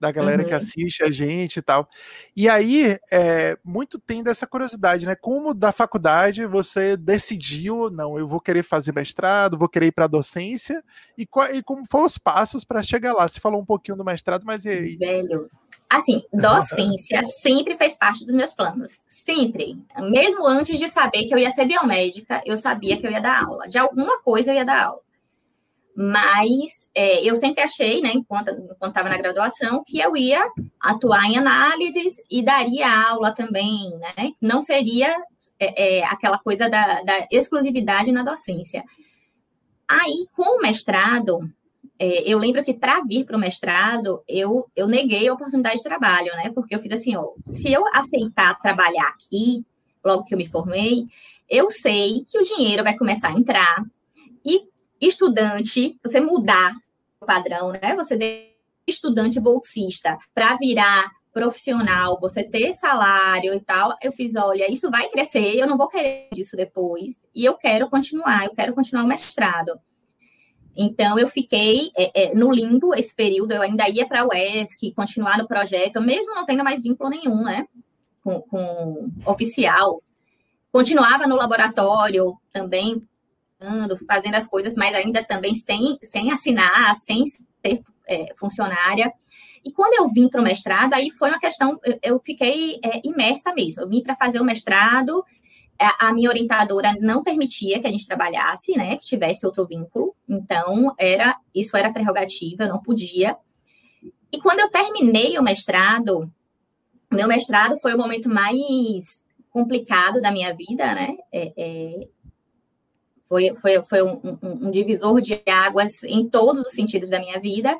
da 0.00 0.10
galera 0.10 0.42
uhum. 0.42 0.48
que 0.48 0.54
assiste 0.54 1.02
a 1.02 1.10
gente 1.10 1.58
e 1.58 1.62
tal. 1.62 1.88
E 2.36 2.48
aí, 2.48 2.98
é, 3.10 3.58
muito 3.64 3.98
tem 3.98 4.22
dessa 4.22 4.46
curiosidade, 4.46 5.06
né? 5.06 5.14
Como 5.14 5.54
da 5.54 5.72
faculdade 5.72 6.46
você 6.46 6.96
decidiu, 6.96 7.90
não, 7.90 8.18
eu 8.18 8.28
vou 8.28 8.40
querer 8.40 8.62
fazer 8.62 8.94
mestrado, 8.94 9.58
vou 9.58 9.68
querer 9.68 9.86
ir 9.86 9.92
para 9.92 10.04
a 10.04 10.08
docência, 10.08 10.82
e, 11.16 11.26
e, 11.52 11.62
como 11.62 11.86
foram 11.86 12.04
os 12.04 12.18
passos 12.18 12.64
para 12.64 12.82
chegar 12.82 13.12
lá? 13.12 13.26
Você 13.26 13.40
falou 13.40 13.60
um 13.60 13.66
pouquinho 13.66 13.96
do 13.96 14.04
mestrado, 14.04 14.44
mas 14.44 14.64
e 14.64 14.68
aí? 14.68 14.96
Velho, 14.96 15.50
Assim, 15.88 16.22
docência 16.32 17.22
sempre 17.42 17.76
fez 17.76 17.96
parte 17.96 18.24
dos 18.26 18.34
meus 18.34 18.52
planos. 18.52 19.02
Sempre. 19.08 19.78
Mesmo 20.10 20.46
antes 20.46 20.78
de 20.78 20.88
saber 20.88 21.26
que 21.26 21.34
eu 21.34 21.38
ia 21.38 21.50
ser 21.50 21.64
biomédica, 21.64 22.42
eu 22.44 22.58
sabia 22.58 22.96
que 22.96 23.06
eu 23.06 23.10
ia 23.10 23.20
dar 23.20 23.44
aula. 23.44 23.68
De 23.68 23.78
alguma 23.78 24.20
coisa 24.20 24.50
eu 24.50 24.56
ia 24.56 24.64
dar 24.64 24.86
aula. 24.86 25.05
Mas 25.98 26.86
é, 26.94 27.24
eu 27.24 27.34
sempre 27.36 27.62
achei, 27.62 28.02
né, 28.02 28.12
enquanto 28.12 28.50
estava 28.84 29.08
na 29.08 29.16
graduação, 29.16 29.82
que 29.86 29.98
eu 29.98 30.14
ia 30.14 30.46
atuar 30.78 31.24
em 31.24 31.38
análises 31.38 32.16
e 32.30 32.42
daria 32.42 33.08
aula 33.08 33.32
também, 33.32 33.96
né? 33.98 34.32
Não 34.38 34.60
seria 34.60 35.16
é, 35.58 36.00
é, 36.00 36.04
aquela 36.04 36.38
coisa 36.38 36.68
da, 36.68 37.00
da 37.00 37.26
exclusividade 37.32 38.12
na 38.12 38.22
docência. 38.22 38.84
Aí, 39.88 40.26
com 40.36 40.58
o 40.58 40.60
mestrado, 40.60 41.40
é, 41.98 42.30
eu 42.30 42.38
lembro 42.38 42.62
que 42.62 42.74
para 42.74 43.00
vir 43.00 43.24
para 43.24 43.38
o 43.38 43.40
mestrado, 43.40 44.22
eu, 44.28 44.70
eu 44.76 44.86
neguei 44.86 45.26
a 45.26 45.32
oportunidade 45.32 45.76
de 45.76 45.82
trabalho, 45.82 46.30
né? 46.36 46.50
Porque 46.54 46.74
eu 46.74 46.80
fiz 46.80 46.92
assim, 46.92 47.16
ó, 47.16 47.30
se 47.46 47.72
eu 47.72 47.82
aceitar 47.94 48.60
trabalhar 48.60 49.08
aqui, 49.08 49.64
logo 50.04 50.24
que 50.24 50.34
eu 50.34 50.38
me 50.38 50.46
formei, 50.46 51.06
eu 51.48 51.70
sei 51.70 52.22
que 52.30 52.38
o 52.38 52.42
dinheiro 52.42 52.84
vai 52.84 52.94
começar 52.98 53.28
a 53.28 53.32
entrar 53.38 53.82
e 54.44 54.60
estudante, 55.00 55.98
você 56.02 56.20
mudar 56.20 56.72
o 57.20 57.26
padrão, 57.26 57.72
né? 57.72 57.94
Você 57.96 58.16
de 58.16 58.52
estudante 58.86 59.40
bolsista 59.40 60.16
para 60.34 60.56
virar 60.56 61.10
profissional, 61.36 62.18
você 62.18 62.42
ter 62.42 62.72
salário 62.72 63.52
e 63.52 63.60
tal, 63.60 63.94
eu 64.02 64.10
fiz, 64.10 64.34
olha, 64.36 64.72
isso 64.72 64.90
vai 64.90 65.06
crescer, 65.10 65.54
eu 65.54 65.66
não 65.66 65.76
vou 65.76 65.86
querer 65.86 66.28
disso 66.32 66.56
depois, 66.56 67.26
e 67.34 67.44
eu 67.44 67.52
quero 67.58 67.90
continuar, 67.90 68.46
eu 68.46 68.54
quero 68.54 68.72
continuar 68.74 69.04
o 69.04 69.06
mestrado. 69.06 69.78
Então, 70.74 71.18
eu 71.18 71.28
fiquei 71.28 71.90
é, 71.94 72.30
é, 72.30 72.34
no 72.34 72.50
limbo 72.50 72.94
esse 72.94 73.14
período, 73.14 73.52
eu 73.52 73.60
ainda 73.60 73.86
ia 73.86 74.06
para 74.06 74.22
a 74.22 74.26
UESC, 74.26 74.92
continuar 74.94 75.36
no 75.36 75.46
projeto, 75.46 76.00
mesmo 76.00 76.34
não 76.34 76.46
tendo 76.46 76.64
mais 76.64 76.82
vínculo 76.82 77.10
nenhum, 77.10 77.42
né, 77.42 77.68
com, 78.24 78.40
com 78.40 79.10
oficial. 79.26 80.02
Continuava 80.72 81.26
no 81.26 81.36
laboratório 81.36 82.34
também, 82.50 83.06
fazendo 84.06 84.34
as 84.34 84.46
coisas, 84.46 84.74
mas 84.76 84.94
ainda 84.94 85.24
também 85.24 85.54
sem, 85.54 85.98
sem 86.02 86.32
assinar, 86.32 86.94
sem 86.96 87.24
ser 87.26 87.80
é, 88.06 88.34
funcionária. 88.34 89.12
E 89.64 89.72
quando 89.72 89.94
eu 89.94 90.08
vim 90.10 90.28
para 90.28 90.40
o 90.40 90.44
mestrado, 90.44 90.94
aí 90.94 91.10
foi 91.10 91.30
uma 91.30 91.40
questão, 91.40 91.78
eu, 92.02 92.18
fiquei 92.20 92.78
é, 92.84 93.00
imersa 93.04 93.52
mesmo. 93.52 93.82
Eu 93.82 93.88
vim 93.88 94.02
para 94.02 94.14
fazer 94.14 94.40
o 94.40 94.44
mestrado 94.44 95.24
a 95.78 96.12
minha 96.12 96.30
orientadora 96.30 96.94
não 97.00 97.22
permitia 97.22 97.80
que 97.80 97.86
a 97.86 97.90
gente 97.90 98.06
trabalhasse, 98.06 98.72
né, 98.72 98.96
que 98.96 99.04
tivesse 99.04 99.44
outro 99.44 99.66
vínculo. 99.66 100.14
Então, 100.28 100.94
era 100.98 101.38
isso 101.54 101.76
era 101.76 101.92
prerrogativa, 101.92 102.64
eu 102.64 102.68
não 102.68 102.80
podia. 102.80 103.36
E 104.32 104.40
quando 104.40 104.60
eu 104.60 104.70
terminei 104.70 105.38
o 105.38 105.42
mestrado, 105.42 106.30
meu 107.12 107.28
mestrado 107.28 107.78
foi 107.78 107.94
o 107.94 107.98
momento 107.98 108.28
mais 108.28 109.24
complicado 109.50 110.20
da 110.20 110.30
minha 110.30 110.52
vida, 110.54 110.94
né? 110.94 111.16
É, 111.32 111.52
é, 111.56 112.08
foi 113.26 113.54
foi, 113.54 113.82
foi 113.84 114.02
um, 114.02 114.38
um, 114.42 114.70
divisor 114.70 115.20
de 115.20 115.42
águas 115.46 116.02
em 116.04 116.28
todos 116.28 116.64
os 116.64 116.72
sentidos 116.72 117.10
da 117.10 117.18
minha 117.18 117.38
vida. 117.40 117.76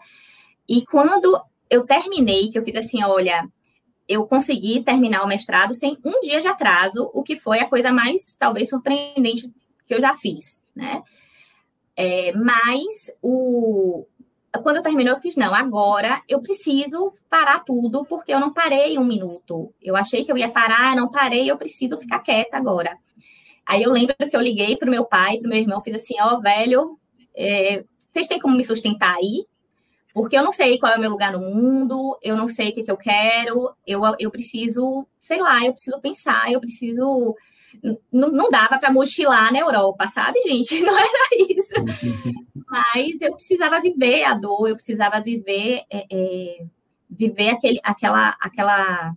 E 0.69 0.85
quando 0.85 1.41
eu 1.71 1.87
terminei, 1.87 2.51
que 2.51 2.59
eu 2.59 2.63
fiz 2.63 2.77
assim, 2.77 3.03
olha, 3.05 3.49
eu 4.09 4.27
consegui 4.27 4.83
terminar 4.83 5.23
o 5.23 5.29
mestrado 5.29 5.75
sem 5.75 5.99
um 6.05 6.21
dia 6.21 6.41
de 6.41 6.49
atraso, 6.49 7.11
o 7.13 7.23
que 7.23 7.37
foi 7.37 7.61
a 7.61 7.69
coisa 7.69 7.93
mais, 7.93 8.35
talvez, 8.39 8.69
surpreendente 8.69 9.53
que 9.87 9.95
eu 9.95 10.01
já 10.01 10.15
fiz, 10.15 10.65
né? 10.75 11.03
É, 11.97 12.33
mas 12.33 13.11
o, 13.23 14.05
quando 14.63 14.77
eu 14.77 14.83
terminou, 14.83 15.15
eu 15.15 15.21
fiz, 15.21 15.37
não, 15.37 15.55
agora 15.55 16.23
eu 16.29 16.41
preciso 16.41 17.13
parar 17.29 17.61
tudo, 17.61 18.05
porque 18.05 18.33
eu 18.33 18.41
não 18.41 18.53
parei 18.53 18.99
um 18.99 19.05
minuto. 19.05 19.73
Eu 19.83 19.97
achei 19.97 20.25
que 20.25 20.31
eu 20.31 20.37
ia 20.37 20.51
parar, 20.51 20.95
não 20.95 21.11
parei, 21.11 21.51
eu 21.51 21.57
preciso 21.57 21.97
ficar 21.99 22.21
quieta 22.21 22.57
agora. 22.57 22.99
Aí 23.67 23.83
eu 23.83 23.93
lembro 23.93 24.15
que 24.17 24.37
eu 24.37 24.41
liguei 24.41 24.77
para 24.77 24.89
o 24.89 24.91
meu 24.91 25.05
pai, 25.05 25.39
para 25.39 25.47
o 25.47 25.51
meu 25.51 25.59
irmão, 25.59 25.83
fiz 25.83 25.97
assim, 25.97 26.15
ó, 26.21 26.35
oh, 26.35 26.41
velho, 26.41 26.99
é, 27.35 27.85
vocês 28.11 28.29
têm 28.29 28.39
como 28.39 28.57
me 28.57 28.65
sustentar 28.65 29.15
aí? 29.15 29.45
Porque 30.15 30.37
eu 30.39 30.43
não 30.43 30.53
sei 30.53 30.79
qual 30.79 30.93
é 30.93 30.97
o 30.97 31.01
meu 31.01 31.11
lugar 31.11 31.33
no 31.33 31.41
mundo, 31.41 32.19
eu 32.23 32.37
não 32.37 32.49
sei 32.49 32.71
o 32.71 32.73
que, 32.73 32.83
que 32.83 32.91
eu 32.91 32.97
quero, 32.97 33.75
eu, 33.87 34.01
eu 34.19 34.31
preciso, 34.31 35.07
sei 35.21 35.41
lá, 35.41 35.63
eu 35.65 35.73
preciso 35.73 36.01
pensar, 36.01 36.51
eu 36.51 36.61
preciso 36.61 37.35
não, 38.13 38.31
não 38.31 38.51
dava 38.51 38.79
para 38.79 38.93
mochilar 38.93 39.53
na 39.53 39.59
Europa, 39.59 40.09
sabe, 40.09 40.41
gente? 40.43 40.81
Não 40.83 40.97
era 40.97 41.51
isso. 41.51 41.75
Mas 42.69 43.21
eu 43.21 43.35
precisava 43.35 43.81
viver 43.81 44.25
a 44.25 44.35
dor, 44.35 44.69
eu 44.69 44.77
precisava 44.77 45.21
viver, 45.21 45.83
é, 45.91 46.07
é, 46.11 46.65
viver 47.11 47.51
aquele, 47.51 47.81
aquela, 47.83 48.37
aquela, 48.41 49.15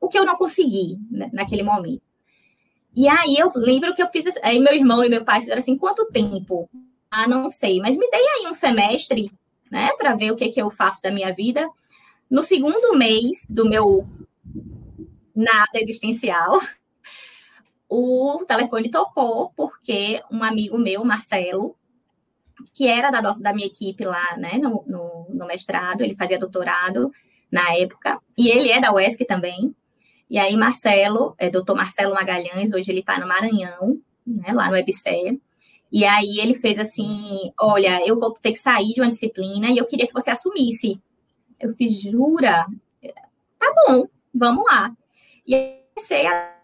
o 0.00 0.08
que 0.08 0.18
eu 0.18 0.24
não 0.24 0.36
consegui 0.36 0.98
né, 1.10 1.30
naquele 1.32 1.62
momento. 1.62 2.02
E 2.94 3.08
aí 3.08 3.36
eu 3.38 3.48
lembro 3.56 3.94
que 3.94 4.02
eu 4.02 4.08
fiz, 4.08 4.24
aí 4.42 4.58
meu 4.58 4.74
irmão 4.74 5.02
e 5.04 5.08
meu 5.08 5.24
pai 5.24 5.40
fizeram 5.40 5.58
assim, 5.58 5.78
quanto 5.78 6.06
tempo? 6.06 6.68
Ah, 7.10 7.26
não 7.26 7.50
sei, 7.50 7.80
mas 7.80 7.96
me 7.96 8.08
dei 8.10 8.20
aí 8.20 8.46
um 8.46 8.54
semestre, 8.54 9.30
né, 9.70 9.90
para 9.96 10.14
ver 10.14 10.30
o 10.30 10.36
que 10.36 10.50
que 10.50 10.60
eu 10.60 10.70
faço 10.70 11.02
da 11.02 11.10
minha 11.10 11.32
vida. 11.32 11.68
No 12.30 12.42
segundo 12.42 12.96
mês 12.96 13.46
do 13.48 13.68
meu 13.68 14.06
nada 15.34 15.72
existencial, 15.74 16.60
o 17.88 18.44
telefone 18.46 18.90
tocou 18.90 19.52
porque 19.56 20.22
um 20.30 20.42
amigo 20.42 20.78
meu, 20.78 21.04
Marcelo, 21.04 21.76
que 22.74 22.86
era 22.86 23.10
da, 23.10 23.22
nossa, 23.22 23.42
da 23.42 23.52
minha 23.52 23.66
equipe 23.66 24.04
lá, 24.04 24.36
né, 24.36 24.58
no, 24.58 24.84
no, 24.86 25.26
no, 25.30 25.46
mestrado, 25.46 26.02
ele 26.02 26.16
fazia 26.16 26.38
doutorado 26.38 27.10
na 27.50 27.74
época, 27.76 28.18
e 28.36 28.48
ele 28.48 28.70
é 28.70 28.80
da 28.80 28.92
UESC 28.92 29.24
também. 29.24 29.74
E 30.32 30.38
aí, 30.38 30.56
Marcelo, 30.56 31.34
é 31.36 31.50
doutor 31.50 31.76
Marcelo 31.76 32.14
Magalhães, 32.14 32.72
hoje 32.72 32.90
ele 32.90 33.00
está 33.00 33.20
no 33.20 33.28
Maranhão, 33.28 34.00
né, 34.26 34.50
lá 34.54 34.70
no 34.70 34.76
EBSE. 34.76 35.38
E 35.92 36.06
aí 36.06 36.38
ele 36.38 36.54
fez 36.54 36.78
assim: 36.78 37.52
olha, 37.60 38.00
eu 38.08 38.18
vou 38.18 38.32
ter 38.40 38.52
que 38.52 38.58
sair 38.58 38.94
de 38.94 39.02
uma 39.02 39.10
disciplina 39.10 39.68
e 39.68 39.76
eu 39.76 39.84
queria 39.84 40.06
que 40.06 40.14
você 40.14 40.30
assumisse. 40.30 40.98
Eu 41.60 41.74
fiz, 41.74 42.00
jura? 42.00 42.64
Tá 43.58 43.74
bom, 43.86 44.08
vamos 44.34 44.64
lá. 44.64 44.96
E 45.46 45.54
aí 45.54 45.82
comecei 45.94 46.26
a 46.26 46.56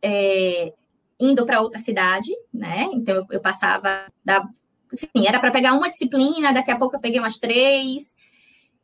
é, 0.00 0.72
indo 1.20 1.44
para 1.44 1.60
outra 1.60 1.78
cidade, 1.78 2.32
né? 2.50 2.88
Então 2.94 3.16
eu, 3.16 3.26
eu 3.32 3.40
passava 3.42 4.10
da, 4.24 4.48
assim, 4.90 5.26
era 5.26 5.38
para 5.38 5.50
pegar 5.50 5.74
uma 5.74 5.90
disciplina, 5.90 6.54
daqui 6.54 6.70
a 6.70 6.78
pouco 6.78 6.96
eu 6.96 7.00
peguei 7.00 7.20
umas 7.20 7.36
três, 7.36 8.14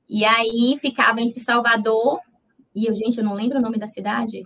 e 0.06 0.26
aí 0.26 0.76
ficava 0.78 1.22
entre 1.22 1.40
Salvador 1.40 2.20
e 2.74 2.86
eu, 2.86 2.94
gente, 2.94 3.18
eu 3.18 3.24
não 3.24 3.34
lembro 3.34 3.58
o 3.58 3.62
nome 3.62 3.78
da 3.78 3.88
cidade, 3.88 4.42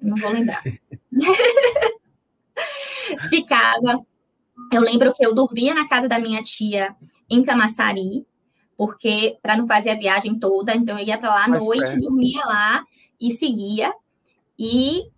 não 0.00 0.16
vou 0.16 0.30
lembrar. 0.30 0.62
ficava. 3.28 4.00
Eu 4.72 4.82
lembro 4.82 5.12
que 5.12 5.24
eu 5.24 5.34
dormia 5.34 5.74
na 5.74 5.88
casa 5.88 6.08
da 6.08 6.18
minha 6.18 6.42
tia 6.42 6.94
em 7.30 7.42
Camaçari, 7.42 8.26
porque 8.76 9.38
para 9.42 9.56
não 9.56 9.66
fazer 9.66 9.90
a 9.90 9.98
viagem 9.98 10.38
toda, 10.38 10.74
então 10.74 10.98
eu 10.98 11.06
ia 11.06 11.18
para 11.18 11.30
lá 11.30 11.44
à 11.44 11.48
noite, 11.48 11.84
perto. 11.84 12.00
dormia 12.00 12.44
lá 12.44 12.84
e 13.20 13.30
seguia. 13.30 13.92
E 14.58 15.10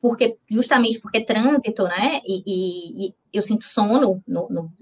porque 0.00 0.36
justamente 0.50 0.98
porque 1.00 1.24
trânsito, 1.24 1.84
né? 1.84 2.20
E, 2.26 2.42
e, 2.46 3.08
e 3.08 3.14
eu 3.32 3.42
sinto 3.42 3.64
sono 3.64 4.22
no, 4.26 4.48
no, 4.48 4.72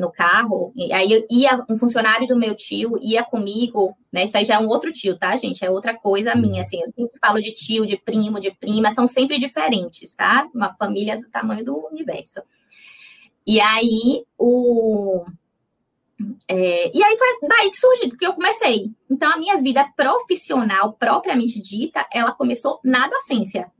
no, 0.00 0.10
carro. 0.10 0.72
E 0.74 0.92
aí 0.92 1.26
ia, 1.30 1.64
um 1.68 1.76
funcionário 1.76 2.26
do 2.26 2.36
meu 2.36 2.54
tio 2.54 2.98
ia 3.00 3.22
comigo, 3.22 3.96
né? 4.12 4.24
Isso 4.24 4.36
aí 4.36 4.44
já 4.44 4.54
é 4.54 4.58
um 4.58 4.68
outro 4.68 4.92
tio, 4.92 5.18
tá, 5.18 5.36
gente? 5.36 5.64
É 5.64 5.70
outra 5.70 5.94
coisa 5.94 6.34
minha, 6.34 6.62
assim. 6.62 6.80
Eu 6.80 6.88
sempre 6.92 7.18
falo 7.20 7.40
de 7.40 7.52
tio, 7.52 7.86
de 7.86 7.96
primo, 7.96 8.40
de 8.40 8.50
prima, 8.50 8.90
são 8.90 9.06
sempre 9.06 9.38
diferentes, 9.38 10.14
tá? 10.14 10.48
Uma 10.54 10.74
família 10.74 11.18
do 11.18 11.28
tamanho 11.30 11.64
do 11.64 11.86
universo. 11.86 12.40
E 13.46 13.60
aí 13.60 14.24
o 14.38 15.24
é, 16.46 16.90
e 16.94 17.02
aí 17.02 17.16
foi 17.16 17.48
daí 17.48 17.70
que 17.70 17.78
surgiu, 17.78 18.16
que 18.16 18.26
eu 18.26 18.34
comecei. 18.34 18.90
Então, 19.10 19.32
a 19.32 19.38
minha 19.38 19.58
vida 19.60 19.86
profissional, 19.96 20.92
propriamente 20.92 21.60
dita, 21.60 22.06
ela 22.12 22.32
começou 22.32 22.78
na 22.84 23.08
docência 23.08 23.70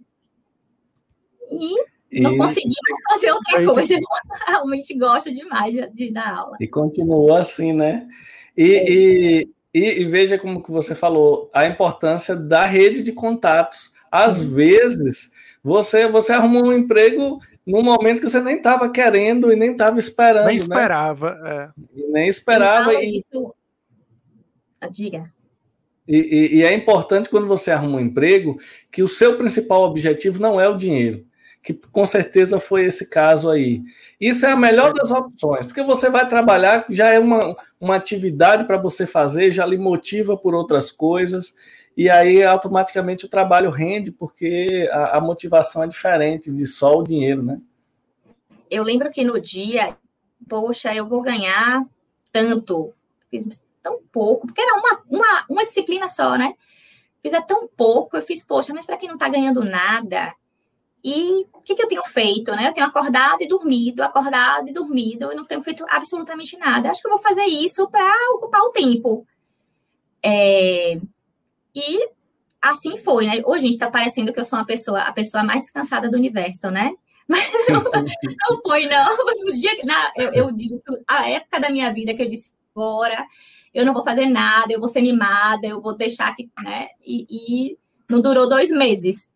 e 1.50 1.74
não 2.12 2.36
consegui 2.36 2.74
mais 2.88 3.00
fazer 3.10 3.30
outra 3.30 3.64
coisa. 3.64 3.94
Eu 3.94 4.00
realmente 4.46 4.98
gosto 4.98 5.32
demais 5.32 5.72
de, 5.72 5.88
de, 5.90 6.12
dar 6.12 6.34
aula. 6.34 6.56
E 6.60 6.66
continuou 6.66 7.34
assim, 7.34 7.72
né? 7.72 8.08
E, 8.56 8.74
é. 8.74 8.90
e, 8.90 9.50
e, 9.72 10.00
e, 10.00 10.04
veja 10.06 10.38
como 10.38 10.62
que 10.62 10.70
você 10.70 10.94
falou, 10.94 11.48
a 11.54 11.66
importância 11.66 12.34
da 12.34 12.64
rede 12.64 13.02
de 13.02 13.12
contatos. 13.12 13.92
Às 14.10 14.42
vezes, 14.42 15.34
você, 15.62 16.08
você 16.08 16.32
arrumou 16.32 16.66
um 16.66 16.72
emprego 16.72 17.38
num 17.64 17.82
momento 17.82 18.20
que 18.20 18.28
você 18.28 18.40
nem 18.40 18.56
estava 18.56 18.90
querendo 18.90 19.52
e 19.52 19.56
nem 19.56 19.72
estava 19.72 19.98
esperando. 19.98 20.46
Nem 20.46 20.56
né? 20.56 20.60
esperava. 20.62 21.34
Né? 21.34 21.72
É. 21.96 22.02
Nem 22.10 22.28
esperava. 22.28 22.92
E... 22.94 23.16
Isso... 23.16 23.54
Ah, 24.80 24.88
diga. 24.88 25.32
E, 26.08 26.16
e, 26.16 26.56
e, 26.56 26.62
é 26.64 26.72
importante 26.72 27.28
quando 27.28 27.46
você 27.46 27.70
arruma 27.70 27.98
um 27.98 28.00
emprego 28.00 28.58
que 28.90 29.00
o 29.00 29.06
seu 29.06 29.38
principal 29.38 29.82
objetivo 29.82 30.42
não 30.42 30.60
é 30.60 30.68
o 30.68 30.76
dinheiro 30.76 31.24
que 31.62 31.74
com 31.74 32.06
certeza 32.06 32.58
foi 32.58 32.84
esse 32.84 33.06
caso 33.06 33.50
aí. 33.50 33.82
Isso 34.20 34.46
é 34.46 34.50
a 34.50 34.56
melhor 34.56 34.92
das 34.94 35.10
opções, 35.10 35.66
porque 35.66 35.82
você 35.82 36.08
vai 36.08 36.26
trabalhar, 36.28 36.86
já 36.88 37.08
é 37.08 37.18
uma, 37.18 37.54
uma 37.78 37.96
atividade 37.96 38.64
para 38.64 38.78
você 38.78 39.06
fazer, 39.06 39.50
já 39.50 39.66
lhe 39.66 39.76
motiva 39.76 40.36
por 40.36 40.54
outras 40.54 40.90
coisas, 40.90 41.54
e 41.96 42.08
aí 42.08 42.42
automaticamente 42.42 43.26
o 43.26 43.28
trabalho 43.28 43.70
rende, 43.70 44.10
porque 44.10 44.88
a, 44.90 45.18
a 45.18 45.20
motivação 45.20 45.82
é 45.82 45.86
diferente 45.86 46.50
de 46.50 46.64
só 46.64 46.96
o 46.96 47.02
dinheiro, 47.02 47.42
né? 47.42 47.60
Eu 48.70 48.82
lembro 48.82 49.10
que 49.10 49.24
no 49.24 49.40
dia, 49.40 49.96
poxa, 50.48 50.94
eu 50.94 51.06
vou 51.06 51.20
ganhar 51.20 51.84
tanto, 52.32 52.94
fiz 53.28 53.60
tão 53.82 54.00
pouco, 54.12 54.46
porque 54.46 54.60
era 54.60 54.78
uma, 54.78 55.02
uma, 55.10 55.44
uma 55.50 55.64
disciplina 55.64 56.08
só, 56.08 56.38
né? 56.38 56.54
Fiz 57.20 57.34
é 57.34 57.40
tão 57.42 57.68
pouco, 57.68 58.16
eu 58.16 58.22
fiz, 58.22 58.42
poxa, 58.42 58.72
mas 58.72 58.86
para 58.86 58.96
quem 58.96 59.08
não 59.08 59.16
está 59.16 59.28
ganhando 59.28 59.62
nada, 59.62 60.32
e 61.02 61.46
o 61.52 61.60
que, 61.62 61.74
que, 61.74 61.82
eu 61.82 61.88
tenho 61.88 62.04
feito, 62.04 62.52
né? 62.52 62.68
Eu 62.68 62.74
tenho 62.74 62.86
acordado 62.86 63.42
e 63.42 63.48
dormido, 63.48 64.02
acordado 64.02 64.68
e 64.68 64.72
dormido, 64.72 65.32
e 65.32 65.34
não 65.34 65.44
tenho 65.44 65.62
feito 65.62 65.84
absolutamente 65.88 66.58
nada. 66.58 66.90
Acho 66.90 67.00
que 67.00 67.08
eu 67.08 67.12
vou 67.12 67.20
fazer 67.20 67.44
isso 67.44 67.88
para 67.88 68.12
ocupar 68.34 68.62
o 68.62 68.70
tempo. 68.70 69.26
É... 70.22 71.00
E 71.74 72.08
assim 72.60 72.98
foi, 72.98 73.26
né? 73.26 73.42
Hoje, 73.46 73.62
gente, 73.62 73.72
está 73.74 73.90
parecendo 73.90 74.32
que 74.32 74.40
eu 74.40 74.44
sou 74.44 74.58
uma 74.58 74.66
pessoa, 74.66 75.00
a 75.00 75.12
pessoa 75.12 75.42
mais 75.42 75.62
descansada 75.62 76.10
do 76.10 76.16
universo, 76.16 76.70
né? 76.70 76.92
Mas 77.26 77.48
não, 77.68 77.82
não 77.82 78.60
foi, 78.62 78.86
não. 78.86 79.16
No 79.44 79.52
dia 79.52 79.76
que, 79.76 79.86
na, 79.86 80.12
eu, 80.16 80.32
eu, 80.32 80.52
digo 80.52 80.82
a 81.08 81.30
época 81.30 81.60
da 81.60 81.70
minha 81.70 81.92
vida 81.92 82.12
que 82.12 82.22
eu 82.22 82.28
disse, 82.28 82.50
agora 82.74 83.26
eu 83.72 83.86
não 83.86 83.94
vou 83.94 84.04
fazer 84.04 84.26
nada, 84.26 84.72
eu 84.72 84.80
vou 84.80 84.88
ser 84.88 85.00
mimada, 85.00 85.66
eu 85.66 85.80
vou 85.80 85.96
deixar 85.96 86.34
que, 86.34 86.50
né? 86.62 86.88
E, 87.00 87.26
e 87.30 87.78
não 88.08 88.20
durou 88.20 88.48
dois 88.48 88.70
meses 88.70 89.29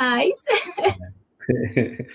mas. 0.00 0.42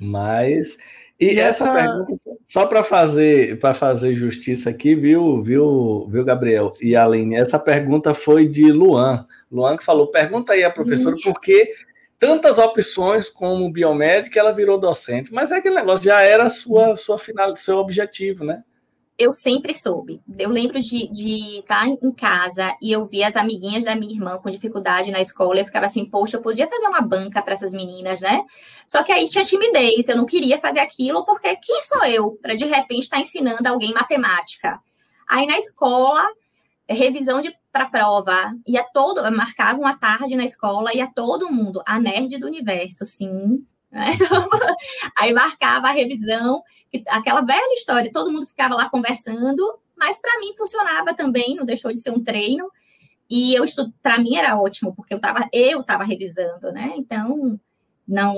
Mas. 0.00 0.76
E, 1.20 1.34
e 1.34 1.38
essa, 1.38 1.64
essa 1.64 1.72
pergunta, 1.72 2.22
só 2.46 2.66
para 2.66 2.82
fazer 2.82 3.58
para 3.60 3.72
fazer 3.72 4.14
justiça 4.14 4.70
aqui, 4.70 4.94
viu, 4.94 5.42
viu, 5.42 6.08
viu, 6.10 6.24
Gabriel 6.24 6.72
e 6.82 6.96
Aline? 6.96 7.36
Essa 7.36 7.58
pergunta 7.58 8.12
foi 8.12 8.48
de 8.48 8.72
Luan. 8.72 9.26
Luan 9.50 9.76
que 9.76 9.84
falou: 9.84 10.10
pergunta 10.10 10.52
aí 10.52 10.64
a 10.64 10.70
professora 10.70 11.16
por 11.22 11.40
que 11.40 11.70
tantas 12.18 12.58
opções 12.58 13.28
como 13.28 13.70
biomédica 13.70 14.40
ela 14.40 14.52
virou 14.52 14.78
docente. 14.78 15.32
Mas 15.32 15.52
é 15.52 15.56
aquele 15.56 15.76
negócio, 15.76 16.04
já 16.04 16.20
era 16.22 16.48
sua, 16.48 16.96
sua 16.96 17.18
final, 17.18 17.56
seu 17.56 17.76
objetivo, 17.76 18.44
né? 18.44 18.64
Eu 19.18 19.32
sempre 19.32 19.72
soube. 19.74 20.20
Eu 20.38 20.50
lembro 20.50 20.80
de, 20.80 21.58
estar 21.58 21.86
em 21.86 22.12
casa 22.12 22.76
e 22.82 22.90
eu 22.90 23.04
via 23.06 23.28
as 23.28 23.36
amiguinhas 23.36 23.84
da 23.84 23.94
minha 23.94 24.12
irmã 24.12 24.38
com 24.38 24.50
dificuldade 24.50 25.10
na 25.10 25.20
escola. 25.20 25.60
Eu 25.60 25.64
ficava 25.64 25.86
assim, 25.86 26.04
poxa, 26.04 26.36
eu 26.36 26.42
podia 26.42 26.68
fazer 26.68 26.86
uma 26.86 27.00
banca 27.00 27.40
para 27.40 27.54
essas 27.54 27.72
meninas, 27.72 28.20
né? 28.20 28.44
Só 28.86 29.02
que 29.02 29.12
aí 29.12 29.24
tinha 29.26 29.44
timidez, 29.44 30.08
eu 30.08 30.16
não 30.16 30.26
queria 30.26 30.58
fazer 30.58 30.80
aquilo, 30.80 31.24
porque 31.24 31.56
quem 31.56 31.82
sou 31.82 32.04
eu 32.04 32.38
para 32.42 32.54
de 32.54 32.64
repente 32.64 33.02
estar 33.02 33.16
tá 33.16 33.22
ensinando 33.22 33.68
alguém 33.68 33.92
matemática? 33.92 34.80
Aí 35.28 35.46
na 35.46 35.58
escola, 35.58 36.26
revisão 36.88 37.40
de 37.40 37.54
para 37.72 37.86
prova, 37.86 38.54
ia 38.66 38.84
todo, 38.92 39.20
marcava 39.32 39.78
uma 39.78 39.98
tarde 39.98 40.36
na 40.36 40.44
escola, 40.44 40.94
ia 40.94 41.08
todo 41.12 41.50
mundo, 41.50 41.82
a 41.86 41.98
nerd 41.98 42.38
do 42.38 42.46
universo, 42.46 43.04
sim, 43.04 43.64
Aí 45.18 45.32
marcava 45.32 45.88
a 45.88 45.92
revisão, 45.92 46.62
aquela 47.08 47.40
velha 47.40 47.74
história, 47.74 48.12
todo 48.12 48.32
mundo 48.32 48.46
ficava 48.46 48.74
lá 48.74 48.88
conversando, 48.88 49.78
mas 49.96 50.18
para 50.20 50.38
mim 50.40 50.54
funcionava 50.56 51.14
também, 51.14 51.54
não 51.54 51.64
deixou 51.64 51.92
de 51.92 52.00
ser 52.00 52.10
um 52.10 52.22
treino. 52.22 52.70
E 53.30 53.54
eu 53.54 53.64
estudo, 53.64 53.92
para 54.02 54.18
mim 54.18 54.36
era 54.36 54.58
ótimo, 54.58 54.94
porque 54.94 55.14
eu 55.14 55.18
estava 55.18 55.48
eu 55.52 55.82
tava 55.82 56.04
revisando, 56.04 56.72
né? 56.72 56.92
Então, 56.96 57.58
não 58.06 58.34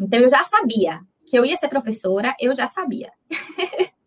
Então 0.00 0.20
eu 0.20 0.28
já 0.28 0.44
sabia 0.44 1.00
que 1.26 1.38
eu 1.38 1.44
ia 1.44 1.56
ser 1.56 1.68
professora, 1.68 2.34
eu 2.40 2.54
já 2.54 2.68
sabia. 2.68 3.12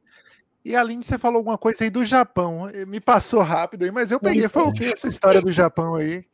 E 0.65 0.75
Aline, 0.75 1.03
você 1.03 1.17
falou 1.17 1.39
alguma 1.39 1.57
coisa 1.57 1.83
aí 1.83 1.89
do 1.89 2.05
Japão. 2.05 2.69
Me 2.87 3.01
passou 3.01 3.41
rápido 3.41 3.83
aí, 3.83 3.91
mas 3.91 4.11
eu 4.11 4.19
peguei. 4.19 4.47
Foi 4.47 4.63
o 4.63 4.71
que 4.71 4.85
essa 4.85 5.09
história 5.09 5.41
do 5.41 5.51
Japão 5.51 5.95
aí? 5.95 6.25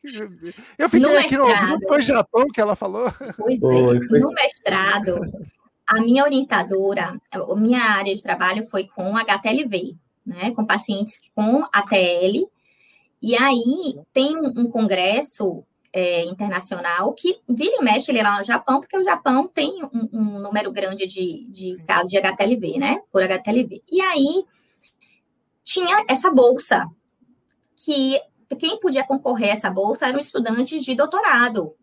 Eu 0.78 0.88
fiquei 0.88 1.10
no 1.10 1.18
aqui 1.18 1.36
mestrado, 1.36 1.80
no 1.80 1.88
foi 1.88 2.02
Japão 2.02 2.46
que 2.52 2.60
ela 2.60 2.76
falou. 2.76 3.12
Pois 3.36 3.60
é, 3.60 4.18
no 4.20 4.30
mestrado, 4.30 5.20
a 5.84 6.00
minha 6.00 6.22
orientadora, 6.22 7.20
a 7.32 7.56
minha 7.56 7.82
área 7.82 8.14
de 8.14 8.22
trabalho 8.22 8.66
foi 8.68 8.86
com 8.86 9.16
HTLV, 9.16 9.96
né? 10.24 10.52
Com 10.52 10.64
pacientes 10.64 11.18
com 11.34 11.64
ATL. 11.72 12.48
E 13.20 13.36
aí 13.36 13.98
tem 14.12 14.36
um 14.36 14.70
congresso 14.70 15.64
é, 15.92 16.24
internacional 16.24 17.12
que 17.12 17.40
vira 17.48 17.76
e 17.80 17.84
mexe 17.84 18.10
ele 18.10 18.22
lá 18.22 18.38
no 18.38 18.44
Japão, 18.44 18.80
porque 18.80 18.96
o 18.96 19.04
Japão 19.04 19.48
tem 19.48 19.82
um, 19.84 20.08
um 20.12 20.38
número 20.38 20.70
grande 20.70 21.06
de, 21.06 21.46
de 21.48 21.82
casos 21.84 22.10
de 22.10 22.18
HTLV, 22.18 22.78
né? 22.78 23.00
Por 23.12 23.22
HTLV. 23.22 23.82
E 23.90 24.00
aí 24.00 24.44
tinha 25.64 26.04
essa 26.08 26.30
bolsa, 26.30 26.86
que 27.76 28.20
quem 28.58 28.78
podia 28.80 29.04
concorrer 29.04 29.50
a 29.50 29.52
essa 29.52 29.70
bolsa 29.70 30.06
eram 30.06 30.18
estudantes 30.18 30.84
de 30.84 30.94
doutorado, 30.94 31.74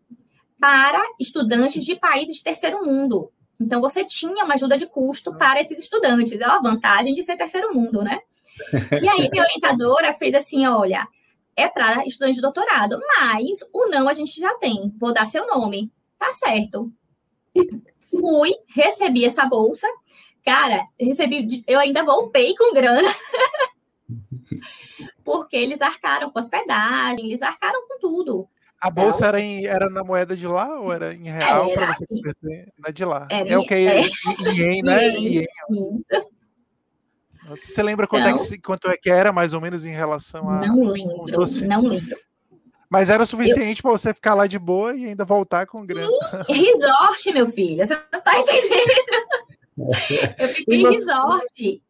para 0.60 1.02
estudantes 1.20 1.84
de 1.86 1.96
países 1.96 2.38
de 2.38 2.44
terceiro 2.44 2.84
mundo. 2.84 3.32
Então, 3.60 3.82
você 3.82 4.04
tinha 4.06 4.44
uma 4.44 4.54
ajuda 4.54 4.78
de 4.78 4.86
custo 4.86 5.36
para 5.36 5.62
esses 5.62 5.80
estudantes. 5.80 6.40
É 6.40 6.48
uma 6.48 6.62
vantagem 6.62 7.14
de 7.14 7.24
ser 7.24 7.38
terceiro 7.38 7.74
mundo, 7.74 8.04
né? 8.04 8.20
E 9.02 9.08
aí, 9.08 9.30
minha 9.30 9.44
orientadora 9.44 10.14
fez 10.14 10.34
assim: 10.34 10.66
olha, 10.66 11.08
é 11.58 11.68
para 11.68 12.06
estudante 12.06 12.36
de 12.36 12.42
doutorado, 12.42 13.00
mas 13.18 13.60
o 13.74 13.88
não 13.88 14.08
a 14.08 14.14
gente 14.14 14.40
já 14.40 14.54
tem. 14.56 14.94
Vou 14.98 15.12
dar 15.12 15.26
seu 15.26 15.48
nome. 15.48 15.92
Tá 16.20 16.32
certo. 16.34 16.92
Fui, 18.02 18.52
recebi 18.70 19.26
essa 19.26 19.46
bolsa. 19.46 19.88
Cara, 20.46 20.86
recebi, 21.00 21.64
eu 21.68 21.80
ainda 21.80 22.04
voltei 22.04 22.56
com 22.56 22.74
grana. 22.74 23.10
porque 25.26 25.58
eles 25.58 25.82
arcaram 25.82 26.30
com 26.30 26.40
hospedagem, 26.40 27.26
eles 27.26 27.42
arcaram 27.42 27.86
com 27.88 28.00
tudo. 28.00 28.48
A 28.80 28.92
bolsa 28.92 29.26
era, 29.26 29.42
em, 29.42 29.66
era 29.66 29.90
na 29.90 30.04
moeda 30.04 30.38
de 30.38 30.48
lá 30.48 30.80
ou 30.80 30.94
era 30.94 31.14
em 31.14 31.24
real 31.24 31.74
para 31.74 31.96
você 31.96 32.06
converter? 32.06 32.72
Na 32.78 32.92
de 32.92 33.04
lá. 33.04 33.28
Era, 33.32 33.50
é 33.50 33.58
o 33.58 33.66
que 33.66 33.74
é, 33.74 34.02
ien, 34.54 34.84
né? 34.84 35.10
Ien. 35.18 35.46
Isso. 35.72 36.37
Você 37.50 37.82
lembra 37.82 38.08
quanto, 38.08 38.28
é 38.28 38.34
que, 38.34 38.62
quanto 38.62 38.90
é 38.90 38.98
que 38.98 39.10
era, 39.10 39.32
mais 39.32 39.54
ou 39.54 39.62
menos, 39.62 39.86
em 39.86 39.92
relação 39.92 40.50
a. 40.50 40.66
Não 40.66 40.84
lembro, 40.84 41.26
não 41.68 41.82
lembro. 41.82 42.18
Mas 42.90 43.10
era 43.10 43.24
o 43.24 43.28
suficiente 43.28 43.80
eu... 43.80 43.84
para 43.84 43.92
você 43.92 44.14
ficar 44.14 44.34
lá 44.34 44.48
de 44.48 44.58
boa 44.58 44.96
e 44.96 45.06
ainda 45.06 45.26
voltar 45.26 45.66
com 45.66 45.86
grana. 45.86 46.08
Sim, 46.46 46.54
resort, 46.54 47.34
meu 47.34 47.48
filho. 47.48 47.86
Você 47.86 47.94
não 48.12 48.22
tá 48.22 48.40
entendendo? 48.40 48.92
Eu 50.40 50.50
fiquei 50.50 50.82
em 50.82 50.90
resort. 50.90 51.82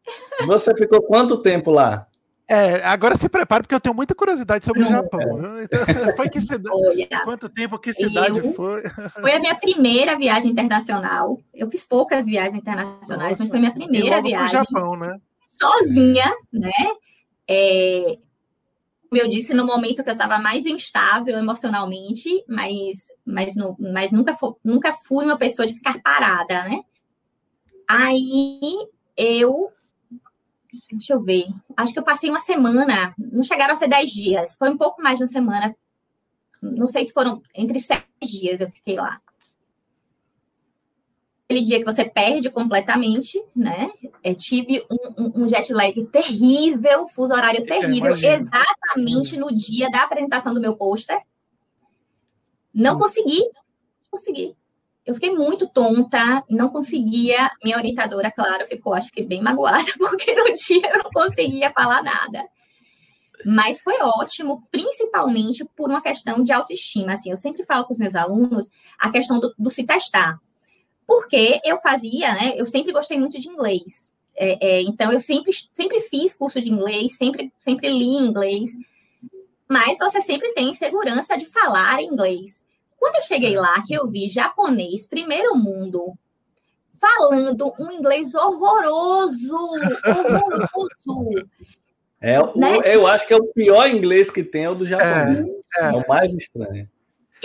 Você 0.46 0.76
ficou 0.76 1.00
quanto 1.00 1.40
tempo 1.40 1.70
lá? 1.70 2.06
É, 2.46 2.82
agora 2.86 3.14
se 3.14 3.28
prepare, 3.28 3.62
porque 3.62 3.74
eu 3.74 3.80
tenho 3.80 3.94
muita 3.94 4.14
curiosidade 4.14 4.64
sobre 4.64 4.82
o 4.82 4.86
Japão. 4.86 5.20
É. 5.58 5.64
Então, 5.64 5.80
foi 6.16 6.28
que 6.30 6.40
cidade? 6.40 6.70
Olha, 6.70 7.08
Quanto 7.24 7.46
tempo, 7.48 7.78
que 7.78 7.92
cidade 7.92 8.38
eu, 8.38 8.54
foi? 8.54 8.82
Foi 9.20 9.32
a 9.32 9.38
minha 9.38 9.54
primeira 9.54 10.16
viagem 10.16 10.52
internacional. 10.52 11.38
Eu 11.54 11.70
fiz 11.70 11.84
poucas 11.84 12.24
viagens 12.24 12.56
internacionais, 12.56 13.38
Nossa, 13.38 13.42
mas 13.42 13.48
foi 13.48 13.58
a 13.58 13.60
minha 13.60 13.74
primeira 13.74 14.22
viagem. 14.22 14.48
Japão, 14.48 14.96
né? 14.96 15.18
Sozinha, 15.58 16.32
né? 16.52 16.72
É, 17.48 18.18
como 19.08 19.22
eu 19.22 19.28
disse, 19.28 19.54
no 19.54 19.64
momento 19.66 20.04
que 20.04 20.10
eu 20.10 20.14
estava 20.14 20.38
mais 20.38 20.66
instável 20.66 21.36
emocionalmente, 21.38 22.44
mas, 22.46 23.08
mas, 23.24 23.56
no, 23.56 23.76
mas 23.78 24.12
nunca, 24.12 24.36
nunca 24.62 24.92
fui 24.92 25.24
uma 25.24 25.38
pessoa 25.38 25.66
de 25.66 25.74
ficar 25.74 26.00
parada, 26.02 26.64
né? 26.64 26.82
Aí 27.88 28.76
eu. 29.16 29.72
Deixa 30.90 31.14
eu 31.14 31.20
ver. 31.20 31.46
Acho 31.76 31.94
que 31.94 31.98
eu 31.98 32.04
passei 32.04 32.28
uma 32.28 32.40
semana, 32.40 33.14
não 33.18 33.42
chegaram 33.42 33.72
a 33.72 33.76
ser 33.76 33.88
dez 33.88 34.10
dias, 34.10 34.54
foi 34.56 34.68
um 34.68 34.76
pouco 34.76 35.02
mais 35.02 35.16
de 35.16 35.24
uma 35.24 35.28
semana. 35.28 35.74
Não 36.60 36.88
sei 36.88 37.06
se 37.06 37.12
foram 37.12 37.40
entre 37.54 37.80
sete 37.80 38.04
dias 38.20 38.60
eu 38.60 38.68
fiquei 38.68 38.96
lá 38.96 39.20
aquele 41.48 41.64
dia 41.64 41.78
que 41.78 41.84
você 41.84 42.04
perde 42.04 42.50
completamente, 42.50 43.42
né? 43.56 43.90
Eu 44.22 44.34
tive 44.34 44.84
um, 45.18 45.44
um, 45.44 45.48
jet 45.48 45.72
lag 45.72 46.04
terrível, 46.06 47.08
fuso 47.08 47.32
horário 47.32 47.62
terrível, 47.62 48.12
exatamente 48.12 49.38
no 49.38 49.54
dia 49.54 49.90
da 49.90 50.02
apresentação 50.02 50.52
do 50.52 50.60
meu 50.60 50.76
pôster. 50.76 51.18
Não 52.72 52.96
hum. 52.96 52.98
consegui, 52.98 53.40
não 53.40 54.10
consegui. 54.10 54.54
Eu 55.06 55.14
fiquei 55.14 55.34
muito 55.34 55.66
tonta, 55.66 56.44
não 56.50 56.68
conseguia. 56.68 57.50
Minha 57.64 57.78
orientadora, 57.78 58.30
claro, 58.30 58.66
ficou, 58.66 58.92
acho 58.92 59.10
que 59.10 59.22
bem 59.22 59.40
magoada, 59.40 59.90
porque 59.96 60.34
no 60.34 60.52
dia 60.52 60.92
eu 60.92 61.02
não 61.02 61.10
conseguia 61.10 61.72
falar 61.72 62.02
nada. 62.02 62.46
Mas 63.46 63.80
foi 63.80 63.94
ótimo, 64.02 64.62
principalmente 64.70 65.64
por 65.74 65.88
uma 65.88 66.02
questão 66.02 66.44
de 66.44 66.52
autoestima. 66.52 67.14
Assim, 67.14 67.30
eu 67.30 67.38
sempre 67.38 67.64
falo 67.64 67.86
com 67.86 67.94
os 67.94 67.98
meus 67.98 68.14
alunos 68.14 68.68
a 68.98 69.10
questão 69.10 69.40
do, 69.40 69.54
do 69.58 69.70
se 69.70 69.86
testar 69.86 70.38
porque 71.08 71.58
eu 71.64 71.78
fazia, 71.78 72.34
né? 72.34 72.52
Eu 72.54 72.66
sempre 72.66 72.92
gostei 72.92 73.18
muito 73.18 73.40
de 73.40 73.48
inglês. 73.48 74.12
É, 74.36 74.58
é, 74.60 74.82
então, 74.82 75.10
eu 75.10 75.18
sempre, 75.18 75.50
sempre 75.72 76.00
fiz 76.00 76.34
curso 76.34 76.60
de 76.60 76.70
inglês, 76.70 77.16
sempre, 77.16 77.50
sempre 77.58 77.88
li 77.88 78.04
inglês. 78.04 78.72
Mas 79.66 79.96
você 79.96 80.20
sempre 80.20 80.52
tem 80.52 80.74
segurança 80.74 81.38
de 81.38 81.46
falar 81.46 82.02
inglês. 82.02 82.62
Quando 82.98 83.16
eu 83.16 83.22
cheguei 83.22 83.56
lá, 83.56 83.82
que 83.86 83.94
eu 83.94 84.06
vi 84.06 84.28
japonês, 84.28 85.06
primeiro 85.06 85.56
mundo, 85.56 86.12
falando 87.00 87.72
um 87.80 87.90
inglês 87.90 88.34
horroroso, 88.34 89.54
horroroso. 90.04 91.48
É, 92.20 92.36
né? 92.54 92.80
eu 92.84 93.06
acho 93.06 93.26
que 93.26 93.32
é 93.32 93.36
o 93.36 93.46
pior 93.46 93.88
inglês 93.88 94.30
que 94.30 94.44
tem, 94.44 94.64
é 94.64 94.70
o 94.70 94.74
do 94.74 94.84
japonês. 94.84 95.48
É, 95.78 95.84
é. 95.84 95.88
é 95.88 95.92
o 95.92 96.06
mais 96.06 96.30
estranho. 96.34 96.86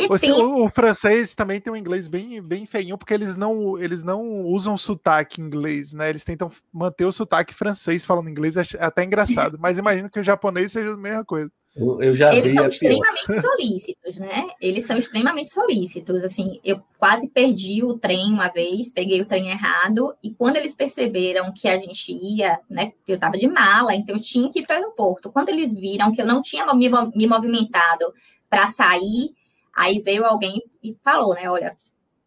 Você, 0.08 0.28
tem... 0.28 0.32
o, 0.34 0.66
o, 0.66 0.70
francês 0.70 1.34
também 1.34 1.62
tem 1.62 1.72
um 1.72 1.76
inglês 1.76 2.08
bem, 2.08 2.42
bem 2.42 2.66
feinho, 2.66 2.98
porque 2.98 3.14
eles 3.14 3.36
não, 3.36 3.78
eles 3.78 4.04
não 4.04 4.46
usam 4.46 4.78
sotaque 4.78 5.42
inglês, 5.42 5.94
né? 5.94 6.10
Eles 6.10 6.24
tentam 6.24 6.52
manter 6.72 7.06
o 7.06 7.12
sotaque 7.12 7.54
francês 7.54 8.06
falando 8.06 8.30
inglês, 8.30 8.58
é 8.58 8.64
até 8.80 9.04
engraçado. 9.04 9.58
Mas 9.60 9.78
imagino 9.78 10.10
que 10.10 10.20
o 10.20 10.24
japonês 10.24 10.72
seja 10.72 10.94
a 10.94 10.98
mesma 10.98 11.24
coisa. 11.24 11.52
Eu 11.76 12.14
já 12.14 12.34
Eles 12.34 12.54
são 12.54 12.68
extremamente 12.68 13.42
solícitos, 13.42 14.20
né? 14.20 14.48
Eles 14.62 14.86
são 14.86 14.96
extremamente 14.96 15.52
solícitos. 15.52 16.24
Assim, 16.24 16.60
eu 16.64 16.80
quase 17.00 17.28
perdi 17.28 17.84
o 17.84 17.98
trem 17.98 18.32
uma 18.32 18.48
vez, 18.48 18.92
peguei 18.92 19.22
o 19.22 19.26
trem 19.26 19.50
errado, 19.50 20.14
e 20.24 20.36
quando 20.36 20.58
eles 20.58 20.76
perceberam 20.76 21.52
que 21.52 21.68
a 21.68 21.78
gente 21.80 22.12
ia, 22.12 22.60
né? 22.70 22.94
Eu 23.08 23.18
tava 23.18 23.40
de 23.40 23.48
mala, 23.48 23.96
então 23.96 24.16
eu 24.16 24.22
tinha 24.22 24.52
que 24.52 24.60
ir 24.60 24.68
para 24.68 24.76
o 24.76 24.80
aeroporto. 24.80 25.32
Quando 25.32 25.50
eles 25.50 25.74
viram 25.74 26.14
que 26.14 26.22
eu 26.22 26.28
não 26.28 26.44
tinha 26.44 26.64
me, 26.76 26.90
me 27.16 27.26
movimentado 27.26 28.14
para 28.48 28.68
sair 28.68 29.32
Aí 29.76 30.00
veio 30.00 30.26
alguém 30.26 30.62
e 30.82 30.96
falou, 31.04 31.34
né? 31.34 31.50
Olha, 31.50 31.76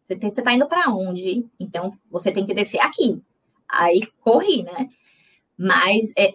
você 0.06 0.14
está 0.14 0.52
indo 0.52 0.66
para 0.66 0.90
onde? 0.90 1.46
Então 1.58 1.90
você 2.10 2.32
tem 2.32 2.46
que 2.46 2.54
descer 2.54 2.80
aqui. 2.80 3.20
Aí 3.68 4.00
corri, 4.20 4.62
né? 4.62 4.88
Mas 5.58 6.12
é, 6.16 6.32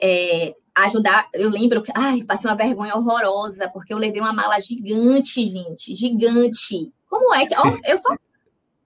é, 0.50 0.56
ajudar, 0.76 1.28
eu 1.34 1.50
lembro 1.50 1.82
que, 1.82 1.91
ai, 1.93 2.24
passei 2.24 2.50
uma 2.50 2.58
vergonha 2.58 2.95
horrorosa, 2.95 3.69
porque 3.69 3.93
eu 3.93 3.97
levei 3.97 4.21
uma 4.21 4.34
mala 4.34 4.60
gigante, 4.60 5.45
gente, 5.45 5.95
gigante. 5.95 6.91
Como 7.10 7.34
é 7.34 7.45
que. 7.45 7.56
Ó, 7.56 7.63
eu 7.86 7.97
sou 7.97 8.17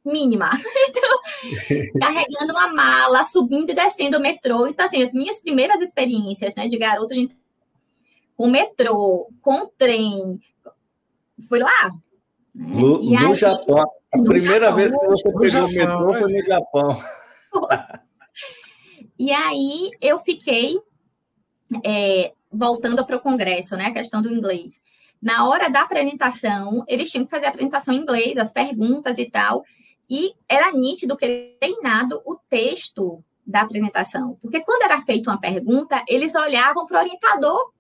mínima. 0.04 0.50
Então, 0.88 2.00
carregando 2.00 2.54
uma 2.54 2.74
mala, 2.74 3.26
subindo 3.26 3.70
e 3.70 3.76
descendo 3.76 4.18
o 4.18 4.22
metrô. 4.22 4.68
Então, 4.68 4.86
assim, 4.86 5.04
as 5.04 5.14
minhas 5.14 5.40
primeiras 5.40 5.82
experiências, 5.82 6.56
né, 6.56 6.68
de 6.68 6.78
garoto 6.78 7.14
de 7.14 7.30
com 8.36 8.50
metrô, 8.50 9.30
com 9.42 9.68
trem, 9.78 10.40
foi 11.48 11.60
lá, 11.60 11.92
no, 12.56 13.00
no 13.00 13.18
aí, 13.18 13.36
Japão. 13.36 13.86
A 14.14 14.24
primeira 14.24 14.68
Japão, 14.68 14.76
vez 14.76 14.92
que 14.92 15.06
você 15.06 15.24
pegou 15.24 15.66
o 15.66 15.72
metrô 15.72 16.14
foi 16.14 16.32
no 16.32 16.46
Japão. 16.46 17.04
E 19.18 19.32
aí 19.32 19.92
eu 20.02 20.20
fiquei 20.20 20.78
é, 21.86 22.34
voltando 22.52 23.06
para 23.06 23.16
o 23.16 23.22
congresso, 23.22 23.78
né? 23.78 23.86
A 23.86 23.94
questão 23.94 24.22
do 24.22 24.30
inglês. 24.30 24.82
Na 25.22 25.48
hora 25.48 25.70
da 25.70 25.82
apresentação, 25.82 26.84
eles 26.88 27.10
tinham 27.10 27.24
que 27.24 27.32
fazer 27.32 27.46
a 27.46 27.50
apresentação 27.50 27.94
em 27.94 28.00
inglês, 28.00 28.38
as 28.38 28.52
perguntas 28.52 29.18
e 29.18 29.30
tal. 29.30 29.64
E 30.10 30.34
era 30.48 30.72
nítido 30.72 31.18
que 31.18 31.56
treinado 31.60 32.22
o 32.26 32.36
texto 32.50 33.24
da 33.46 33.62
apresentação. 33.62 34.38
Porque 34.42 34.62
quando 34.62 34.84
era 34.84 35.02
feita 35.02 35.32
uma 35.32 35.40
pergunta, 35.40 36.04
eles 36.08 36.36
olhavam 36.36 36.86
para 36.86 36.98
o 36.98 37.02
orientador. 37.02 37.72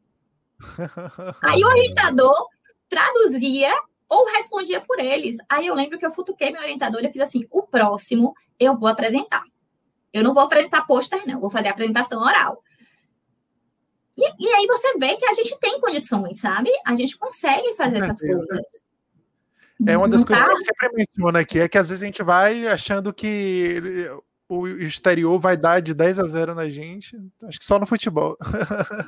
Aí 1.43 1.62
o 1.64 1.68
orientador 1.68 2.47
traduzia 2.88 3.74
ou 4.10 4.26
respondia 4.26 4.82
por 4.82 4.99
eles. 4.99 5.38
Aí 5.49 5.68
eu 5.68 5.76
lembro 5.76 5.97
que 5.97 6.06
eu 6.06 6.12
futuquei 6.12 6.51
meu 6.51 6.62
orientador 6.62 7.03
e 7.03 7.12
fiz 7.12 7.22
assim: 7.22 7.45
o 7.51 7.64
próximo 7.64 8.34
eu 8.60 8.76
vou 8.76 8.88
apresentar. 8.89 9.43
Eu 10.14 10.24
não 10.24 10.34
vou 10.34 10.43
apresentar 10.43 10.86
pôster, 10.86 11.28
não, 11.28 11.39
vou 11.39 11.49
fazer 11.49 11.68
a 11.68 11.72
apresentação 11.72 12.22
oral. 12.22 12.64
E, 14.18 14.47
e, 14.47 14.53
aí 14.53 14.66
você 14.66 14.97
vê 14.97 15.18
que 15.18 15.26
a 15.26 15.34
gente 15.34 15.60
tem 15.60 15.80
condições, 15.82 16.39
sabe? 16.39 16.70
A 16.86 16.95
gente 16.95 17.18
consegue 17.18 17.74
fazer 17.74 17.97
essas 17.97 18.18
coisas. 18.18 18.47
É 19.86 19.97
uma 19.97 20.08
das 20.08 20.24
coisas 20.24 20.45
que 20.45 20.51
eu 20.53 20.58
sempre 20.58 20.89
menciono 20.93 21.38
aqui, 21.38 21.60
é 21.60 21.68
que 21.68 21.78
às 21.78 21.89
vezes 21.89 22.01
a 22.01 22.06
gente 22.06 22.24
vai 22.24 22.66
achando 22.66 23.14
que 23.14 24.10
o 24.48 24.68
exterior 24.68 25.39
vai 25.39 25.58
dar 25.58 25.80
de 25.80 25.93
10 25.93 26.20
a 26.20 26.28
0 26.28 26.54
na 26.54 26.70
gente. 26.70 27.18
Acho 27.43 27.60
que 27.60 27.66
só 27.66 27.80
no 27.80 27.86
futebol. 27.86 28.38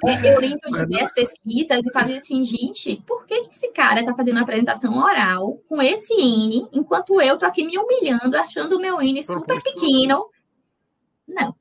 É, 0.06 0.34
eu 0.34 0.40
lembro 0.42 0.72
de 0.72 0.86
ver 0.86 1.04
as 1.04 1.14
pesquisas 1.14 1.80
e 1.86 1.92
fazer 1.92 2.18
assim, 2.18 2.44
gente, 2.44 3.04
por 3.06 3.26
que 3.26 3.36
esse 3.36 3.72
cara 3.72 4.00
está 4.00 4.16
fazendo 4.16 4.36
uma 4.36 4.42
apresentação 4.42 4.98
oral 4.98 5.58
com 5.70 5.82
esse 5.82 6.14
N, 6.14 6.68
enquanto 6.74 7.22
eu 7.22 7.38
tô 7.38 7.46
aqui 7.46 7.64
me 7.64 7.78
humilhando, 7.78 8.36
achando 8.36 8.78
o 8.78 8.82
meu 8.82 9.02
N 9.02 9.22
super 9.24 9.62
pequeno? 9.62 10.28
Não. 11.28 11.56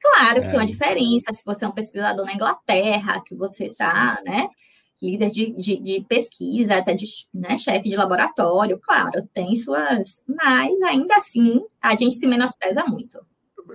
Claro 0.00 0.40
que 0.40 0.46
é. 0.46 0.50
tem 0.50 0.60
uma 0.60 0.66
diferença 0.66 1.32
se 1.32 1.44
você 1.44 1.66
é 1.66 1.68
um 1.68 1.72
pesquisador 1.72 2.24
na 2.24 2.32
Inglaterra, 2.32 3.20
que 3.20 3.34
você 3.34 3.66
está, 3.66 4.18
né? 4.24 4.48
Líder 5.02 5.30
de, 5.30 5.50
de, 5.52 5.80
de, 5.80 6.04
pesquisa, 6.08 6.76
até 6.76 6.94
de 6.94 7.06
né, 7.32 7.56
chefe 7.56 7.88
de 7.88 7.96
laboratório, 7.96 8.78
claro, 8.78 9.28
tem 9.32 9.56
suas. 9.56 10.22
Mas 10.26 10.80
ainda 10.82 11.16
assim, 11.16 11.60
a 11.80 11.94
gente 11.94 12.16
se 12.16 12.26
menospreza 12.26 12.84
muito. 12.84 13.18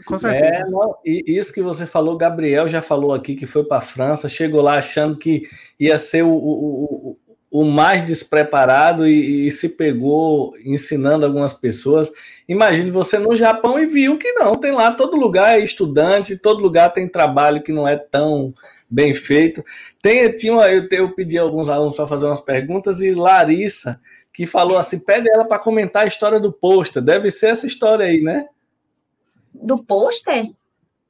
Com 0.05 0.17
certeza. 0.17 0.45
É, 0.45 0.65
não, 0.65 0.95
e 1.05 1.23
isso 1.27 1.53
que 1.53 1.61
você 1.61 1.85
falou, 1.85 2.17
Gabriel 2.17 2.67
já 2.67 2.81
falou 2.81 3.13
aqui 3.13 3.35
que 3.35 3.45
foi 3.45 3.63
para 3.63 3.77
a 3.77 3.81
França, 3.81 4.27
chegou 4.27 4.61
lá 4.61 4.77
achando 4.77 5.17
que 5.17 5.43
ia 5.79 5.97
ser 5.97 6.23
o, 6.23 6.29
o, 6.29 7.17
o, 7.51 7.61
o 7.61 7.63
mais 7.63 8.03
despreparado 8.03 9.07
e, 9.07 9.47
e, 9.47 9.51
se 9.51 9.69
pegou 9.69 10.53
ensinando 10.65 11.25
algumas 11.25 11.53
pessoas. 11.53 12.11
Imagine 12.49 12.91
você 12.91 13.17
no 13.17 13.35
Japão 13.35 13.79
e 13.79 13.85
viu 13.85 14.17
que 14.17 14.33
não, 14.33 14.55
tem 14.55 14.73
lá 14.73 14.91
todo 14.91 15.15
lugar 15.15 15.57
é 15.57 15.63
estudante, 15.63 16.37
todo 16.37 16.61
lugar 16.61 16.91
tem 16.91 17.07
trabalho 17.07 17.63
que 17.63 17.71
não 17.71 17.87
é 17.87 17.95
tão 17.95 18.53
bem 18.89 19.13
feito. 19.13 19.63
Tem, 20.05 20.31
tinha 20.35 20.53
uma, 20.53 20.69
eu, 20.69 20.87
eu 20.91 21.15
pedi 21.15 21.35
a 21.35 21.41
alguns 21.41 21.67
alunos 21.67 21.95
para 21.95 22.05
fazer 22.05 22.27
umas 22.27 22.39
perguntas 22.39 23.01
e 23.01 23.15
Larissa, 23.15 23.99
que 24.31 24.45
falou 24.45 24.77
assim: 24.77 24.99
pede 24.99 25.27
ela 25.27 25.45
para 25.45 25.57
comentar 25.57 26.03
a 26.03 26.07
história 26.07 26.39
do 26.39 26.53
pôster. 26.53 27.01
Deve 27.01 27.31
ser 27.31 27.47
essa 27.47 27.65
história 27.65 28.05
aí, 28.05 28.21
né? 28.21 28.47
Do 29.51 29.83
pôster? 29.83 30.45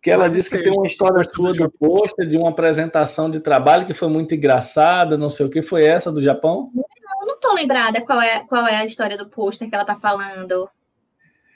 Que 0.02 0.10
ela 0.10 0.30
disse 0.30 0.50
que 0.50 0.64
tem 0.64 0.72
uma 0.72 0.88
história 0.88 1.22
sua 1.26 1.52
do 1.52 1.70
pôster, 1.70 2.26
de 2.26 2.38
uma 2.38 2.52
apresentação 2.52 3.30
de 3.30 3.41
trabalho 3.41 3.86
que 3.86 3.93
foi 3.93 4.08
muito 4.08 4.34
engraçada, 4.34 5.18
não 5.18 5.28
sei 5.28 5.46
o 5.46 5.50
que. 5.50 5.62
Foi 5.62 5.84
essa 5.84 6.10
do 6.10 6.24
Japão? 6.24 6.72
Não, 6.74 7.28
não 7.28 7.38
tô 7.38 7.54
lembrada 7.54 8.00
qual 8.00 8.22
é, 8.22 8.46
qual 8.48 8.66
é 8.66 8.78
a 8.78 8.86
história 8.86 9.18
do 9.18 9.28
pôster 9.28 9.68
que 9.68 9.76
ela 9.76 9.84
tá 9.84 9.96
falando. 9.96 10.70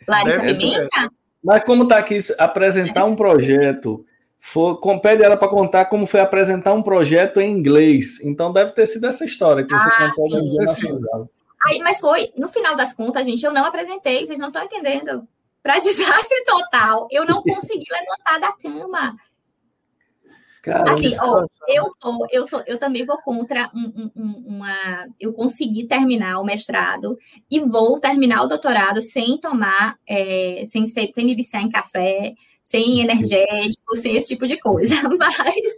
Larissa 0.05 0.41
Pimenta? 0.41 1.09
Mas 1.41 1.63
como 1.63 1.87
tá 1.87 1.99
aqui 1.99 2.17
apresentar 2.37 3.05
um 3.05 3.15
projeto 3.15 4.05
for, 4.49 4.79
pede 4.99 5.23
ela 5.23 5.37
para 5.37 5.47
contar 5.47 5.85
como 5.85 6.07
foi 6.07 6.19
apresentar 6.19 6.73
um 6.73 6.81
projeto 6.81 7.39
em 7.39 7.51
inglês. 7.51 8.19
Então 8.23 8.51
deve 8.51 8.71
ter 8.71 8.87
sido 8.87 9.05
essa 9.05 9.23
história 9.23 9.63
que 9.63 9.71
você 9.71 9.89
ah, 9.89 10.11
contou 10.15 10.27
dia 10.27 10.61
na 10.61 11.25
Aí, 11.67 11.79
mas 11.79 11.99
foi, 11.99 12.31
no 12.35 12.47
final 12.47 12.75
das 12.75 12.93
contas, 12.93 13.25
gente, 13.25 13.45
eu 13.45 13.53
não 13.53 13.65
apresentei, 13.65 14.25
vocês 14.25 14.39
não 14.39 14.47
estão 14.47 14.63
entendendo. 14.63 15.27
Para 15.61 15.77
desastre 15.79 16.43
total, 16.45 17.07
eu 17.11 17.25
não 17.25 17.43
consegui 17.43 17.85
levantar 17.91 18.39
da 18.39 18.53
cama. 18.53 19.15
Cara, 20.63 20.93
assim, 20.93 21.15
ó, 21.21 21.45
eu 21.67 21.85
sou, 22.01 22.27
eu 22.31 22.47
sou, 22.47 22.63
eu 22.65 22.77
também 22.77 23.05
vou 23.05 23.17
contra 23.21 23.69
um, 23.73 24.11
um, 24.15 24.43
uma. 24.47 25.07
Eu 25.19 25.31
consegui 25.31 25.85
terminar 25.85 26.39
o 26.39 26.43
mestrado 26.43 27.17
e 27.49 27.59
vou 27.59 27.99
terminar 27.99 28.43
o 28.43 28.47
doutorado 28.47 29.01
sem 29.01 29.37
tomar, 29.37 29.97
é, 30.07 30.63
sem, 30.65 30.87
sem 30.87 31.13
me 31.17 31.35
viciar 31.35 31.63
em 31.63 31.69
café, 31.69 32.33
sem 32.69 33.01
energético, 33.01 33.95
sem 33.95 34.15
esse 34.15 34.27
tipo 34.27 34.45
de 34.45 34.59
coisa. 34.59 34.93
Mas. 35.17 35.77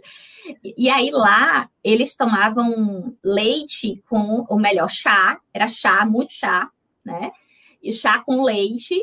E 0.76 0.90
aí 0.90 1.10
lá 1.10 1.70
eles 1.82 2.14
tomavam 2.14 3.16
leite 3.24 4.02
com, 4.10 4.44
ou 4.46 4.58
melhor, 4.58 4.90
chá, 4.90 5.40
era 5.54 5.66
chá, 5.68 6.04
muito 6.04 6.34
chá, 6.34 6.68
né? 7.02 7.30
E 7.82 7.94
chá 7.94 8.22
com 8.22 8.42
leite. 8.42 8.94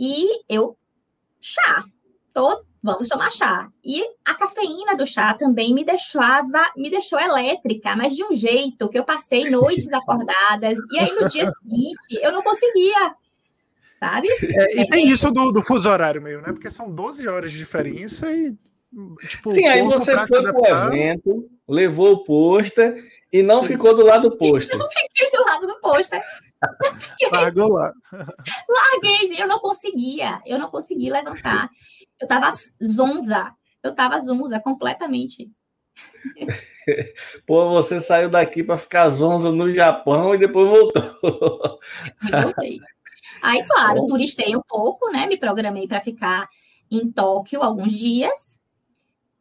E 0.00 0.26
eu, 0.48 0.74
chá, 1.38 1.84
todo, 2.32 2.64
vamos 2.82 3.08
tomar 3.08 3.30
chá. 3.30 3.68
E 3.84 4.02
a 4.24 4.34
cafeína 4.34 4.96
do 4.96 5.06
chá 5.06 5.34
também 5.34 5.74
me 5.74 5.84
deixava, 5.84 6.72
me 6.74 6.88
deixou 6.88 7.20
elétrica, 7.20 7.94
mas 7.94 8.16
de 8.16 8.24
um 8.24 8.32
jeito 8.32 8.88
que 8.88 8.98
eu 8.98 9.04
passei 9.04 9.44
noites 9.50 9.92
acordadas. 9.92 10.78
E 10.90 10.98
aí 10.98 11.12
no 11.14 11.28
dia 11.28 11.44
seguinte 11.44 12.22
eu 12.22 12.32
não 12.32 12.42
conseguia 12.42 13.14
sabe? 14.02 14.28
É, 14.42 14.80
e 14.80 14.88
tem 14.88 15.06
isso 15.06 15.30
do, 15.30 15.52
do 15.52 15.62
fuso 15.62 15.88
horário 15.88 16.20
meio, 16.20 16.40
né? 16.40 16.48
Porque 16.48 16.70
são 16.70 16.90
12 16.90 17.28
horas 17.28 17.52
de 17.52 17.58
diferença 17.58 18.28
e. 18.32 18.56
Tipo, 19.28 19.52
Sim, 19.52 19.66
aí 19.66 19.80
você 19.82 20.14
foi 20.26 20.42
pro 20.42 20.66
evento, 20.66 21.48
levou 21.66 22.12
o 22.12 22.24
pôster 22.24 23.02
e 23.32 23.42
não 23.42 23.62
ficou 23.62 23.94
do 23.96 24.04
lado 24.04 24.28
do 24.28 24.36
pôster. 24.36 24.76
Não 24.76 24.88
fiquei 24.90 25.30
do 25.30 25.42
lado 25.44 25.66
do 25.66 25.80
pôster. 25.80 26.20
Largou 27.30 27.68
lá. 27.68 27.92
Larguei, 28.68 29.40
eu 29.40 29.46
não 29.46 29.60
conseguia, 29.60 30.42
eu 30.44 30.58
não 30.58 30.68
conseguia 30.68 31.12
levantar. 31.12 31.70
Eu 32.20 32.28
tava 32.28 32.52
zonza, 32.84 33.52
eu 33.82 33.94
tava 33.94 34.20
zonza 34.20 34.60
completamente. 34.60 35.50
Pô, 37.46 37.70
você 37.70 37.98
saiu 37.98 38.28
daqui 38.28 38.62
para 38.62 38.76
ficar 38.76 39.08
zonza 39.08 39.50
no 39.50 39.72
Japão 39.72 40.34
e 40.34 40.38
depois 40.38 40.68
voltou. 40.68 41.02
voltei. 42.30 42.78
Aí, 43.40 43.64
claro, 43.64 44.06
turistei 44.06 44.56
um 44.56 44.62
pouco, 44.66 45.10
né? 45.10 45.26
Me 45.26 45.36
programei 45.36 45.86
para 45.86 46.00
ficar 46.00 46.48
em 46.90 47.10
Tóquio 47.10 47.62
alguns 47.62 47.92
dias. 47.92 48.60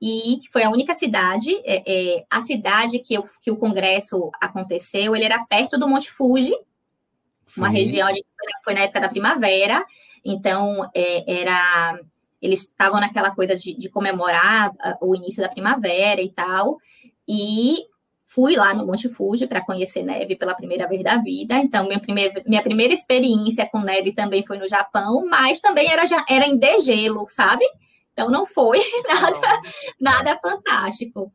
E 0.01 0.39
foi 0.51 0.63
a 0.63 0.69
única 0.71 0.95
cidade, 0.95 1.53
é, 1.63 1.83
é, 1.85 2.25
a 2.27 2.41
cidade 2.41 2.97
que, 2.99 3.13
eu, 3.13 3.23
que 3.39 3.51
o 3.51 3.55
congresso 3.55 4.31
aconteceu, 4.41 5.15
ele 5.15 5.25
era 5.25 5.45
perto 5.45 5.77
do 5.77 5.87
Monte 5.87 6.09
Fuji, 6.09 6.55
Sim. 7.45 7.61
uma 7.61 7.69
região, 7.69 8.07
a 8.07 8.11
gente 8.11 8.25
foi 8.63 8.73
na 8.73 8.79
época 8.79 9.01
da 9.01 9.09
primavera, 9.09 9.85
então 10.25 10.89
é, 10.95 11.41
era 11.41 11.99
eles 12.41 12.61
estavam 12.61 12.99
naquela 12.99 13.29
coisa 13.29 13.55
de, 13.55 13.77
de, 13.77 13.87
comemorar 13.89 14.73
o 14.99 15.15
início 15.15 15.43
da 15.43 15.49
primavera 15.49 16.19
e 16.19 16.31
tal, 16.31 16.79
e 17.27 17.85
Fui 18.33 18.55
lá 18.55 18.73
no 18.73 18.85
Monte 18.85 19.09
Fuji 19.09 19.45
para 19.45 19.59
conhecer 19.59 20.03
neve 20.03 20.37
pela 20.37 20.55
primeira 20.55 20.87
vez 20.87 21.03
da 21.03 21.17
vida. 21.17 21.57
Então, 21.57 21.85
minha 21.85 21.99
primeira, 21.99 22.41
minha 22.45 22.63
primeira 22.63 22.93
experiência 22.93 23.67
com 23.69 23.81
neve 23.81 24.13
também 24.13 24.45
foi 24.45 24.57
no 24.57 24.69
Japão, 24.69 25.25
mas 25.29 25.59
também 25.59 25.91
era, 25.91 26.03
era 26.29 26.45
em 26.47 26.57
degelo, 26.57 27.25
sabe? 27.27 27.65
Então, 28.13 28.29
não 28.29 28.45
foi 28.45 28.79
nada, 29.05 29.61
nada 29.99 30.39
fantástico. 30.39 31.29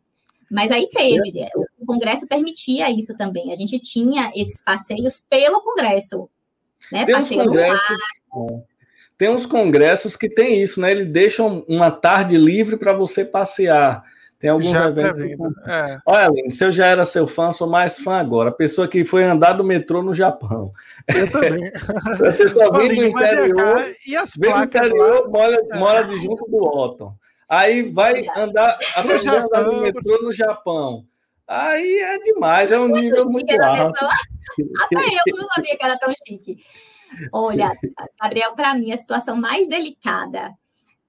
Mas 0.51 0.71
aí 0.71 0.89
teve, 0.89 1.39
é, 1.41 1.51
o 1.79 1.85
Congresso 1.85 2.27
permitia 2.27 2.91
isso 2.91 3.15
também. 3.15 3.53
A 3.53 3.57
gente 3.57 3.79
tinha 3.79 4.33
esses 4.35 4.63
passeios 4.63 5.23
pelo 5.29 5.61
Congresso. 5.61 6.31
Né? 6.91 7.05
Tem 7.05 7.17
uns 7.17 7.29
congressos, 7.29 8.03
tem 9.19 9.29
uns 9.29 9.45
congressos 9.45 10.17
que 10.17 10.31
tem 10.31 10.63
isso, 10.63 10.81
né? 10.81 10.93
Eles 10.93 11.07
deixam 11.07 11.63
uma 11.69 11.91
tarde 11.91 12.39
livre 12.39 12.79
para 12.79 12.95
você 12.95 13.23
passear. 13.23 14.03
Tem 14.39 14.51
alguns 14.51 14.71
já 14.71 14.87
eventos. 14.87 15.19
É. 15.67 15.99
Olha, 16.05 16.27
Aline, 16.27 16.51
se 16.51 16.65
eu 16.65 16.71
já 16.71 16.87
era 16.87 17.05
seu 17.05 17.27
fã, 17.27 17.51
sou 17.51 17.67
mais 17.67 17.99
fã 17.99 18.19
agora. 18.19 18.51
A 18.51 18.53
pessoa 18.53 18.87
que 18.87 19.05
foi 19.05 19.25
andar 19.25 19.53
do 19.53 19.65
metrô 19.65 20.03
no 20.03 20.15
Japão. 20.15 20.73
Eu 21.09 21.31
também. 21.31 21.71
a 22.29 22.33
pessoa 22.33 22.79
vem 22.79 22.95
do 22.95 23.05
interior. 23.05 23.95
E 24.07 24.15
as 24.15 24.37
vem 24.37 24.53
do 24.53 24.63
interior, 24.63 25.23
lá? 25.23 25.29
mora, 25.29 25.57
é. 25.73 25.79
mora 25.79 26.03
de 26.05 26.19
junto 26.19 26.45
do 26.51 26.59
Otton. 26.59 27.15
Aí 27.49 27.91
vai 27.91 28.27
andar, 28.37 28.79
aprender 28.95 29.29
a 29.29 29.45
andar 29.45 29.63
no 29.63 29.81
metrô 29.81 30.23
no 30.23 30.33
Japão. 30.33 31.05
Aí 31.49 31.99
é 31.99 32.19
demais, 32.19 32.73
é 32.73 32.79
um 32.79 32.89
muito 32.89 33.03
nível 33.03 33.31
muito 33.31 33.63
alto. 33.63 34.05
Até 34.85 34.97
eu 35.27 35.37
não 35.37 35.47
sabia 35.47 35.77
que 35.77 35.85
era 35.85 35.97
tão 35.97 36.13
chique. 36.27 36.59
Olha, 37.33 37.73
Gabriel, 38.21 38.55
para 38.55 38.75
mim, 38.75 38.93
a 38.93 38.99
situação 38.99 39.37
mais 39.37 39.69
delicada 39.69 40.53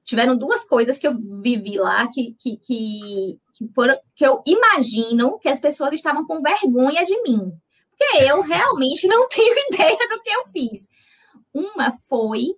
tiveram 0.08 0.38
duas 0.38 0.64
coisas 0.64 0.98
que 0.98 1.06
eu 1.06 1.14
vivi 1.42 1.78
lá 1.78 2.08
que, 2.08 2.34
que, 2.40 2.58
que, 2.58 3.38
que, 3.54 3.68
foram 3.76 3.94
que 4.16 4.26
eu 4.26 4.42
imagino 4.48 5.38
que 5.38 5.50
as 5.50 5.60
pessoas 5.60 5.94
estavam 5.94 6.26
com 6.26 6.42
vergonha 6.42 7.04
de 7.04 7.22
mim. 7.24 7.52
Porque 7.90 8.24
eu 8.24 8.42
realmente 8.42 9.06
não 9.06 9.28
tenho 9.30 9.54
ideia 9.70 9.98
do 10.10 10.22
que 10.24 10.30
eu 10.30 10.46
fiz. 10.46 10.88
Uma 11.54 11.92
foi, 11.92 12.56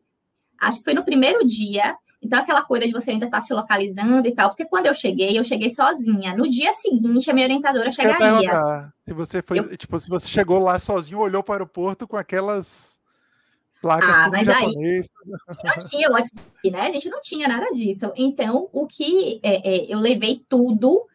acho 0.60 0.78
que 0.78 0.84
foi 0.84 0.93
no 0.93 1.04
primeiro 1.04 1.43
dia, 1.43 1.95
então 2.22 2.38
aquela 2.38 2.62
coisa 2.62 2.86
de 2.86 2.91
você 2.91 3.12
ainda 3.12 3.26
estar 3.26 3.39
tá 3.39 3.43
se 3.43 3.54
localizando 3.54 4.28
e 4.28 4.36
tal, 4.36 4.50
porque 4.50 4.66
quando 4.66 4.86
eu 4.86 4.93
cheguei, 4.93 5.36
eu 5.36 5.43
cheguei 5.43 5.72
sozinha. 5.72 6.36
No 6.36 6.47
dia 6.47 6.72
seguinte, 6.74 7.32
a 7.32 7.34
minha 7.34 7.47
orientadora 7.47 7.89
chegaria. 7.89 8.91
Se 9.08 9.14
você 9.14 9.41
foi, 9.41 9.58
eu... 9.58 9.76
tipo, 9.76 9.97
se 9.97 10.08
você 10.08 10.28
chegou 10.28 10.60
lá 10.60 10.78
sozinho, 10.78 11.18
olhou 11.18 11.41
para 11.41 11.54
o 11.54 11.56
aeroporto 11.56 12.08
com 12.08 12.18
aquelas 12.18 12.99
placas 13.82 14.10
ah, 14.10 14.30
mas 14.30 14.46
japonês. 14.46 15.08
aí 15.26 15.64
não 15.64 15.90
tinha 15.90 16.10
WhatsApp, 16.10 16.72
né? 16.72 16.82
A 16.82 16.90
gente 16.92 17.10
não 17.10 17.22
tinha 17.22 17.48
nada 17.48 17.72
disso. 17.74 18.12
Então, 18.16 18.70
o 18.72 18.86
que 18.86 19.40
é, 19.44 19.76
é, 19.76 19.94
eu 19.94 20.00
levei 20.00 20.44
tudo 20.48 21.06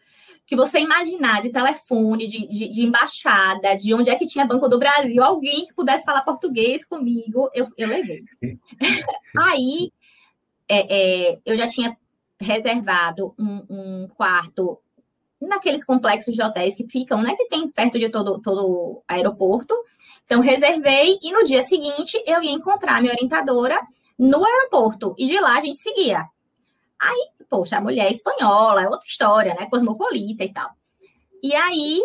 que 0.47 0.55
você 0.55 0.79
imaginar 0.79 1.43
de 1.43 1.51
telefone, 1.51 2.27
de, 2.27 2.47
de, 2.47 2.69
de, 2.69 2.83
embaixada, 2.83 3.77
de 3.77 3.95
onde 3.95 4.11
é 4.11 4.17
que 4.17 4.27
tinha 4.27 4.45
Banco 4.45 4.69
do 4.69 4.79
Brasil, 4.79 5.23
alguém 5.23 5.67
que 5.67 5.75
pudesse 5.75 6.05
falar 6.05 6.23
português 6.23 6.85
comigo, 6.85 7.51
eu, 7.55 7.67
eu 7.79 7.89
levei. 7.89 8.25
aí, 9.41 9.91
é, 10.69 11.33
é, 11.33 11.39
eu 11.47 11.57
já 11.57 11.67
tinha 11.67 11.97
reservado 12.39 13.35
um, 13.39 13.65
um, 13.71 14.09
quarto 14.09 14.79
naqueles 15.41 15.85
complexos 15.85 16.35
de 16.35 16.43
hotéis 16.43 16.75
que 16.75 16.89
ficam, 16.89 17.23
né, 17.23 17.35
que 17.37 17.49
tem 17.49 17.69
perto 17.71 17.99
de 17.99 18.09
todo, 18.11 18.41
todo 18.41 19.03
aeroporto, 19.09 19.75
então, 20.25 20.41
reservei 20.41 21.19
e 21.23 21.33
no 21.33 21.45
dia 21.45 21.63
seguinte 21.63 22.23
eu 22.27 22.43
ia 22.43 22.53
encontrar 22.53 22.97
a 22.97 23.01
minha 23.01 23.13
orientadora 23.13 23.81
no 24.19 24.45
aeroporto. 24.45 25.15
E 25.19 25.27
de 25.27 25.39
lá 25.39 25.59
a 25.59 25.61
gente 25.61 25.79
seguia. 25.79 26.27
Aí, 27.01 27.29
poxa, 27.49 27.77
a 27.77 27.81
mulher 27.81 28.07
é 28.07 28.11
espanhola, 28.11 28.83
é 28.83 28.89
outra 28.89 29.07
história, 29.07 29.55
né? 29.55 29.67
Cosmopolita 29.67 30.45
e 30.45 30.53
tal. 30.53 30.71
E 31.43 31.55
aí, 31.55 32.01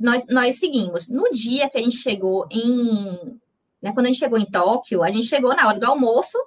nós, 0.00 0.26
nós 0.28 0.58
seguimos. 0.58 1.08
No 1.08 1.30
dia 1.30 1.68
que 1.68 1.78
a 1.78 1.82
gente 1.82 1.96
chegou 1.96 2.46
em. 2.50 3.38
Né, 3.82 3.92
quando 3.92 4.06
a 4.06 4.08
gente 4.10 4.20
chegou 4.20 4.38
em 4.38 4.46
Tóquio, 4.46 5.02
a 5.02 5.08
gente 5.08 5.26
chegou 5.26 5.54
na 5.54 5.68
hora 5.68 5.78
do 5.78 5.86
almoço. 5.86 6.38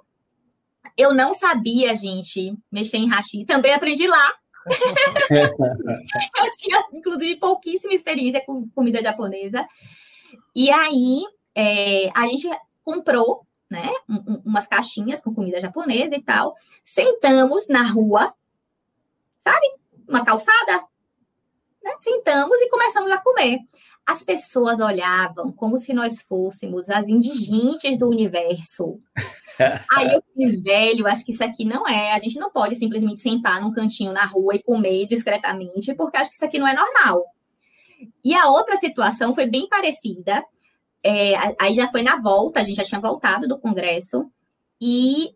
Eu 0.96 1.14
não 1.14 1.34
sabia, 1.34 1.94
gente, 1.94 2.56
mexer 2.72 2.96
em 2.96 3.08
hashi. 3.08 3.44
Também 3.44 3.74
aprendi 3.74 4.06
lá. 4.06 4.34
eu 5.30 6.50
tinha, 6.58 6.82
inclusive, 6.92 7.36
pouquíssima 7.36 7.92
experiência 7.92 8.42
com 8.44 8.68
comida 8.70 9.02
japonesa. 9.02 9.66
E 10.56 10.70
aí, 10.70 11.22
é, 11.54 12.08
a 12.18 12.26
gente 12.28 12.48
comprou 12.82 13.46
né, 13.70 13.92
um, 14.08 14.40
umas 14.46 14.66
caixinhas 14.66 15.20
com 15.20 15.34
comida 15.34 15.60
japonesa 15.60 16.16
e 16.16 16.22
tal. 16.22 16.54
Sentamos 16.82 17.68
na 17.68 17.82
rua, 17.82 18.32
sabe? 19.38 19.66
Uma 20.08 20.24
calçada. 20.24 20.82
Né? 21.84 21.92
Sentamos 21.98 22.58
e 22.58 22.70
começamos 22.70 23.12
a 23.12 23.18
comer. 23.18 23.58
As 24.06 24.22
pessoas 24.22 24.80
olhavam 24.80 25.52
como 25.52 25.78
se 25.78 25.92
nós 25.92 26.22
fôssemos 26.22 26.88
as 26.88 27.06
indigentes 27.06 27.98
do 27.98 28.08
universo. 28.08 28.98
Aí 29.94 30.14
eu 30.14 30.22
fiz, 30.32 30.62
velho, 30.62 31.06
acho 31.06 31.22
que 31.22 31.32
isso 31.32 31.44
aqui 31.44 31.66
não 31.66 31.86
é. 31.86 32.12
A 32.14 32.18
gente 32.18 32.38
não 32.38 32.50
pode 32.50 32.76
simplesmente 32.76 33.20
sentar 33.20 33.60
num 33.60 33.72
cantinho 33.72 34.10
na 34.10 34.24
rua 34.24 34.54
e 34.54 34.62
comer 34.62 35.04
discretamente, 35.06 35.94
porque 35.94 36.16
acho 36.16 36.30
que 36.30 36.36
isso 36.36 36.44
aqui 36.46 36.58
não 36.58 36.66
é 36.66 36.72
normal. 36.72 37.26
E 38.24 38.34
a 38.34 38.48
outra 38.48 38.76
situação 38.76 39.34
foi 39.34 39.46
bem 39.46 39.68
parecida. 39.68 40.44
É, 41.02 41.34
aí 41.60 41.74
já 41.74 41.88
foi 41.88 42.02
na 42.02 42.20
volta, 42.20 42.60
a 42.60 42.64
gente 42.64 42.76
já 42.76 42.84
tinha 42.84 43.00
voltado 43.00 43.46
do 43.46 43.58
congresso 43.58 44.30
e 44.80 45.34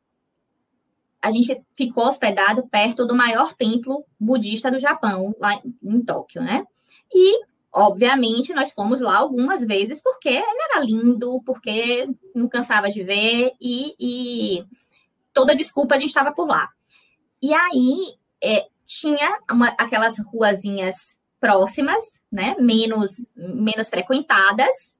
a 1.22 1.30
gente 1.30 1.62
ficou 1.76 2.06
hospedado 2.06 2.66
perto 2.68 3.06
do 3.06 3.14
maior 3.14 3.54
templo 3.54 4.04
budista 4.18 4.70
do 4.70 4.80
Japão, 4.80 5.34
lá 5.38 5.60
em 5.82 6.02
Tóquio, 6.02 6.42
né? 6.42 6.64
E 7.12 7.50
Obviamente, 7.72 8.52
nós 8.52 8.72
fomos 8.72 9.00
lá 9.00 9.18
algumas 9.18 9.64
vezes 9.64 10.02
porque 10.02 10.28
era 10.28 10.80
lindo, 10.80 11.40
porque 11.46 12.08
não 12.34 12.48
cansava 12.48 12.90
de 12.90 13.04
ver 13.04 13.52
e, 13.60 13.94
e 13.98 14.64
toda 15.32 15.54
desculpa 15.54 15.94
a 15.94 15.98
gente 15.98 16.08
estava 16.08 16.32
por 16.32 16.48
lá. 16.48 16.68
E 17.40 17.54
aí 17.54 18.16
é, 18.42 18.66
tinha 18.84 19.38
uma, 19.48 19.68
aquelas 19.78 20.18
ruazinhas 20.18 21.16
próximas, 21.40 22.20
né, 22.30 22.54
menos, 22.58 23.28
menos 23.34 23.88
frequentadas, 23.88 24.96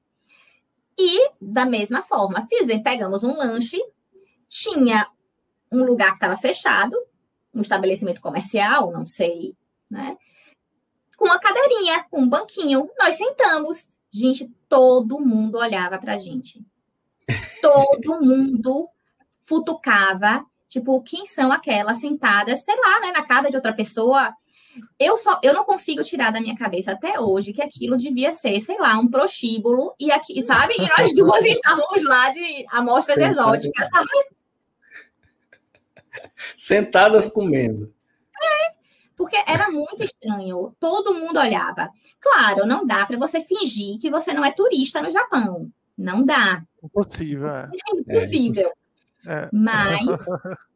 e 0.97 1.29
da 1.39 1.65
mesma 1.65 2.03
forma, 2.03 2.45
fizemos, 2.47 2.83
pegamos 2.83 3.23
um 3.23 3.37
lanche, 3.37 3.81
tinha 4.49 5.07
um 5.71 5.85
lugar 5.85 6.09
que 6.09 6.15
estava 6.15 6.35
fechado, 6.35 6.95
um 7.53 7.61
estabelecimento 7.61 8.19
comercial, 8.21 8.91
não 8.91 9.07
sei, 9.07 9.55
né? 9.89 10.17
com 11.21 11.25
uma 11.25 11.39
cadeirinha, 11.39 12.03
um 12.11 12.27
banquinho. 12.27 12.89
Nós 12.99 13.15
sentamos. 13.15 13.85
Gente, 14.11 14.51
todo 14.67 15.19
mundo 15.19 15.59
olhava 15.59 15.99
pra 15.99 16.17
gente. 16.17 16.65
Todo 17.61 18.19
mundo 18.25 18.89
futucava, 19.43 20.43
tipo, 20.67 20.99
quem 21.03 21.27
são 21.27 21.51
aquelas 21.51 21.99
sentadas, 21.99 22.63
sei 22.63 22.75
lá, 22.75 23.01
né, 23.01 23.11
na 23.11 23.23
casa 23.23 23.51
de 23.51 23.55
outra 23.55 23.71
pessoa. 23.71 24.35
Eu 24.99 25.17
só, 25.17 25.39
eu 25.43 25.53
não 25.53 25.65
consigo 25.65 26.03
tirar 26.03 26.31
da 26.31 26.39
minha 26.39 26.57
cabeça 26.57 26.91
até 26.91 27.19
hoje 27.19 27.53
que 27.53 27.61
aquilo 27.61 27.97
devia 27.97 28.31
ser, 28.31 28.59
sei 28.61 28.77
lá, 28.77 28.97
um 28.97 29.09
prostíbulo 29.09 29.93
e 29.99 30.11
aqui, 30.11 30.43
sabe? 30.43 30.75
E 30.77 30.87
nós 30.97 31.13
duas 31.15 31.45
estávamos 31.45 32.03
lá 32.03 32.29
de 32.29 32.65
amostras 32.71 33.17
exóticas, 33.17 33.89
sabe? 33.89 34.09
Sentadas 36.55 37.27
comendo. 37.27 37.93
É, 38.41 38.73
porque 39.15 39.37
era 39.45 39.69
muito 39.69 40.03
estranho. 40.03 40.75
Todo 40.79 41.13
mundo 41.13 41.39
olhava. 41.39 41.89
Claro, 42.19 42.65
não 42.65 42.85
dá 42.85 43.05
para 43.05 43.17
você 43.17 43.41
fingir 43.41 43.99
que 43.99 44.09
você 44.09 44.33
não 44.33 44.45
é 44.45 44.51
turista 44.51 45.01
no 45.01 45.11
Japão. 45.11 45.71
Não 45.97 46.23
dá. 46.25 46.63
Impossível. 46.83 47.47
É, 47.47 47.69
é 47.69 47.95
impossível. 47.95 48.71
É. 49.27 49.49
Mas 49.51 50.25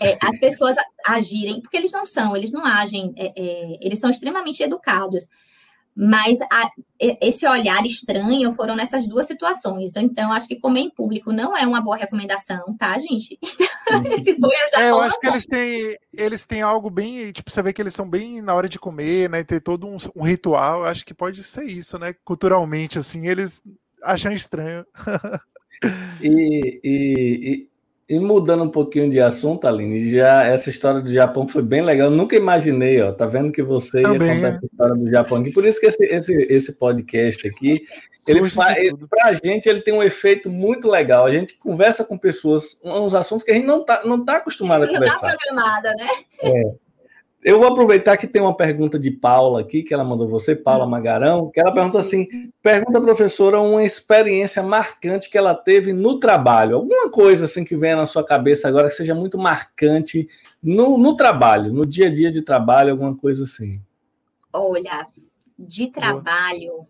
é, 0.00 0.16
as 0.20 0.38
pessoas 0.38 0.76
agirem, 1.06 1.60
porque 1.60 1.76
eles 1.76 1.92
não 1.92 2.06
são, 2.06 2.36
eles 2.36 2.50
não 2.50 2.64
agem, 2.64 3.12
é, 3.16 3.32
é, 3.36 3.78
eles 3.80 3.98
são 3.98 4.10
extremamente 4.10 4.62
educados. 4.62 5.28
Mas 6.00 6.38
a, 6.42 6.70
esse 7.20 7.44
olhar 7.44 7.84
estranho 7.84 8.52
foram 8.52 8.76
nessas 8.76 9.08
duas 9.08 9.26
situações. 9.26 9.96
Então, 9.96 10.32
acho 10.32 10.46
que 10.46 10.60
comer 10.60 10.82
em 10.82 10.90
público 10.90 11.32
não 11.32 11.56
é 11.56 11.66
uma 11.66 11.80
boa 11.80 11.96
recomendação, 11.96 12.76
tá, 12.78 12.96
gente? 13.00 13.36
esse 14.22 14.36
foi 14.36 14.48
eu 14.48 14.80
é, 14.80 14.90
eu 14.90 15.00
acho 15.00 15.18
que 15.18 15.26
eles 15.26 15.44
têm, 15.44 15.98
eles 16.12 16.46
têm 16.46 16.62
algo 16.62 16.88
bem. 16.88 17.32
Tipo, 17.32 17.50
você 17.50 17.60
vê 17.62 17.72
que 17.72 17.82
eles 17.82 17.94
são 17.94 18.08
bem 18.08 18.40
na 18.40 18.54
hora 18.54 18.68
de 18.68 18.78
comer, 18.78 19.28
né? 19.28 19.42
Ter 19.42 19.60
todo 19.60 19.88
um, 19.88 19.96
um 20.14 20.22
ritual. 20.22 20.82
Eu 20.82 20.86
acho 20.86 21.04
que 21.04 21.12
pode 21.12 21.42
ser 21.42 21.64
isso, 21.64 21.98
né? 21.98 22.14
Culturalmente, 22.24 22.96
assim, 22.96 23.26
eles 23.26 23.60
acham 24.00 24.30
estranho. 24.30 24.86
e, 26.22 26.80
e, 26.84 27.50
e 27.50 27.68
mudando 28.10 28.64
um 28.64 28.70
pouquinho 28.70 29.10
de 29.10 29.20
assunto, 29.20 29.66
Aline, 29.66 30.10
já 30.10 30.44
essa 30.44 30.70
história 30.70 31.00
do 31.02 31.12
Japão 31.12 31.46
foi 31.46 31.62
bem 31.62 31.82
legal. 31.82 32.10
Eu 32.10 32.16
nunca 32.16 32.34
imaginei, 32.34 33.02
ó. 33.02 33.12
Tá 33.12 33.26
vendo 33.26 33.52
que 33.52 33.62
você 33.62 34.00
Também, 34.00 34.28
ia 34.28 34.34
contar 34.34 34.46
é. 34.46 34.50
essa 34.50 34.66
história 34.66 34.94
do 34.94 35.10
Japão 35.10 35.38
aqui. 35.38 35.52
Por 35.52 35.66
isso 35.66 35.78
que 35.78 35.86
esse, 35.86 36.04
esse, 36.04 36.46
esse 36.48 36.78
podcast 36.78 37.46
aqui, 37.46 37.82
ele 38.26 38.48
faz, 38.48 38.76
pra 39.10 39.32
gente, 39.34 39.68
ele 39.68 39.82
tem 39.82 39.92
um 39.92 40.02
efeito 40.02 40.48
muito 40.48 40.88
legal. 40.88 41.26
A 41.26 41.30
gente 41.30 41.58
conversa 41.58 42.02
com 42.02 42.16
pessoas, 42.16 42.80
uns 42.82 43.14
assuntos 43.14 43.44
que 43.44 43.50
a 43.50 43.54
gente 43.54 43.66
não 43.66 43.84
tá, 43.84 44.02
não 44.04 44.24
tá 44.24 44.36
acostumado 44.36 44.84
a 44.84 44.88
conversar. 44.88 45.20
Não 45.28 45.30
tá 45.30 45.36
programada, 45.36 45.94
né? 45.94 46.08
É. 46.42 46.87
Eu 47.42 47.60
vou 47.60 47.68
aproveitar 47.68 48.16
que 48.16 48.26
tem 48.26 48.42
uma 48.42 48.56
pergunta 48.56 48.98
de 48.98 49.12
Paula 49.12 49.60
aqui, 49.60 49.84
que 49.84 49.94
ela 49.94 50.02
mandou 50.02 50.28
você, 50.28 50.56
Paula 50.56 50.84
hum. 50.84 50.88
Magarão, 50.88 51.50
que 51.50 51.60
ela 51.60 51.72
perguntou 51.72 52.00
assim: 52.00 52.26
pergunta, 52.60 53.00
professora, 53.00 53.60
uma 53.60 53.84
experiência 53.84 54.62
marcante 54.62 55.30
que 55.30 55.38
ela 55.38 55.54
teve 55.54 55.92
no 55.92 56.18
trabalho. 56.18 56.76
Alguma 56.76 57.10
coisa 57.10 57.44
assim 57.44 57.64
que 57.64 57.76
venha 57.76 57.96
na 57.96 58.06
sua 58.06 58.24
cabeça 58.24 58.66
agora 58.66 58.88
que 58.88 58.94
seja 58.94 59.14
muito 59.14 59.38
marcante 59.38 60.28
no, 60.62 60.98
no 60.98 61.14
trabalho, 61.14 61.72
no 61.72 61.86
dia 61.86 62.08
a 62.08 62.14
dia 62.14 62.32
de 62.32 62.42
trabalho, 62.42 62.90
alguma 62.90 63.14
coisa 63.16 63.44
assim. 63.44 63.80
Olha, 64.52 65.06
de 65.56 65.86
trabalho, 65.88 66.86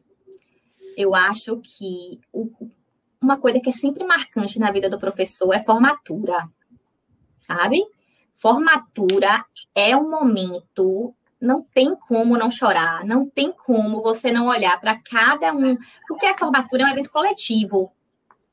eu 0.97 1.15
acho 1.15 1.61
que 1.63 2.19
uma 3.21 3.37
coisa 3.37 3.61
que 3.61 3.69
é 3.69 3.73
sempre 3.73 4.05
marcante 4.05 4.59
na 4.59 4.71
vida 4.71 4.89
do 4.89 4.99
professor 4.99 5.53
é 5.53 5.59
formatura, 5.59 6.49
sabe? 7.39 7.83
Formatura 8.41 9.45
é 9.75 9.97
um 9.97 10.09
momento, 10.09 11.13
não 11.41 11.61
tem 11.61 11.93
como 11.97 12.39
não 12.39 12.53
chorar, 12.53 13.05
não 13.05 13.29
tem 13.29 13.51
como 13.53 14.01
você 14.01 14.31
não 14.31 14.47
olhar 14.47 14.81
para 14.81 14.97
cada 14.97 15.53
um, 15.53 15.77
porque 16.07 16.25
a 16.25 16.39
formatura 16.39 16.85
é 16.85 16.87
um 16.87 16.91
evento 16.91 17.11
coletivo, 17.11 17.93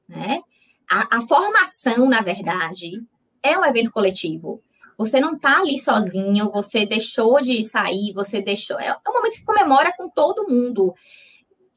né? 0.10 0.42
A, 0.90 1.18
a 1.18 1.22
formação, 1.22 2.10
na 2.10 2.22
verdade, 2.22 3.00
é 3.44 3.56
um 3.58 3.64
evento 3.64 3.92
coletivo. 3.92 4.60
Você 4.98 5.20
não 5.20 5.34
está 5.34 5.60
ali 5.60 5.78
sozinho, 5.78 6.50
você 6.50 6.84
deixou 6.88 7.40
de 7.40 7.64
sair, 7.64 8.12
você 8.12 8.42
deixou. 8.42 8.80
É, 8.80 8.88
é 8.88 9.10
um 9.10 9.14
momento 9.14 9.36
que 9.36 9.46
comemora 9.46 9.94
com 9.96 10.10
todo 10.10 10.50
mundo. 10.50 10.96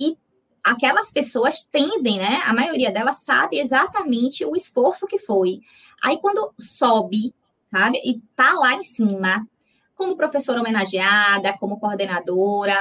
E 0.01 0.17
aquelas 0.65 1.11
pessoas 1.11 1.63
tendem, 1.63 2.17
né? 2.17 2.41
A 2.47 2.55
maioria 2.55 2.91
delas 2.91 3.23
sabe 3.23 3.59
exatamente 3.59 4.47
o 4.47 4.57
esforço 4.57 5.07
que 5.07 5.19
foi. 5.19 5.61
Aí, 6.03 6.19
quando 6.19 6.55
sobe 6.59 7.35
sabe? 7.71 8.01
E 8.05 8.21
tá 8.35 8.53
lá 8.55 8.75
em 8.75 8.85
cima, 8.85 9.47
como 9.95 10.16
professora 10.16 10.61
homenageada, 10.61 11.57
como 11.59 11.79
coordenadora. 11.79 12.79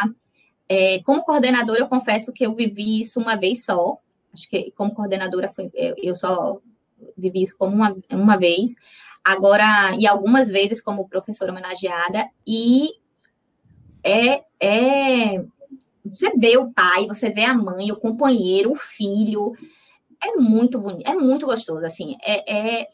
É, 0.69 1.01
como 1.03 1.23
coordenadora, 1.23 1.79
eu 1.79 1.88
confesso 1.88 2.33
que 2.33 2.45
eu 2.45 2.53
vivi 2.53 2.99
isso 2.99 3.19
uma 3.19 3.35
vez 3.35 3.65
só. 3.65 3.97
Acho 4.33 4.49
que 4.49 4.71
como 4.71 4.93
coordenadora 4.93 5.49
foi, 5.49 5.71
eu, 5.73 6.15
só 6.15 6.59
vivi 7.17 7.41
isso 7.41 7.57
como 7.57 7.75
uma, 7.75 7.95
uma 8.11 8.38
vez. 8.38 8.75
Agora, 9.23 9.95
e 9.97 10.07
algumas 10.07 10.47
vezes 10.47 10.81
como 10.81 11.07
professora 11.07 11.51
homenageada. 11.51 12.29
E 12.45 12.89
é, 14.03 14.43
é 14.59 15.43
você 16.05 16.31
vê 16.38 16.57
o 16.57 16.71
pai, 16.71 17.05
você 17.07 17.29
vê 17.29 17.43
a 17.43 17.53
mãe, 17.53 17.91
o 17.91 17.97
companheiro, 17.97 18.71
o 18.71 18.75
filho. 18.75 19.53
É 20.23 20.35
muito 20.35 20.79
bonito, 20.79 21.07
é 21.07 21.13
muito 21.13 21.45
gostoso, 21.45 21.85
assim. 21.85 22.17
É, 22.23 22.81
é, 22.81 22.88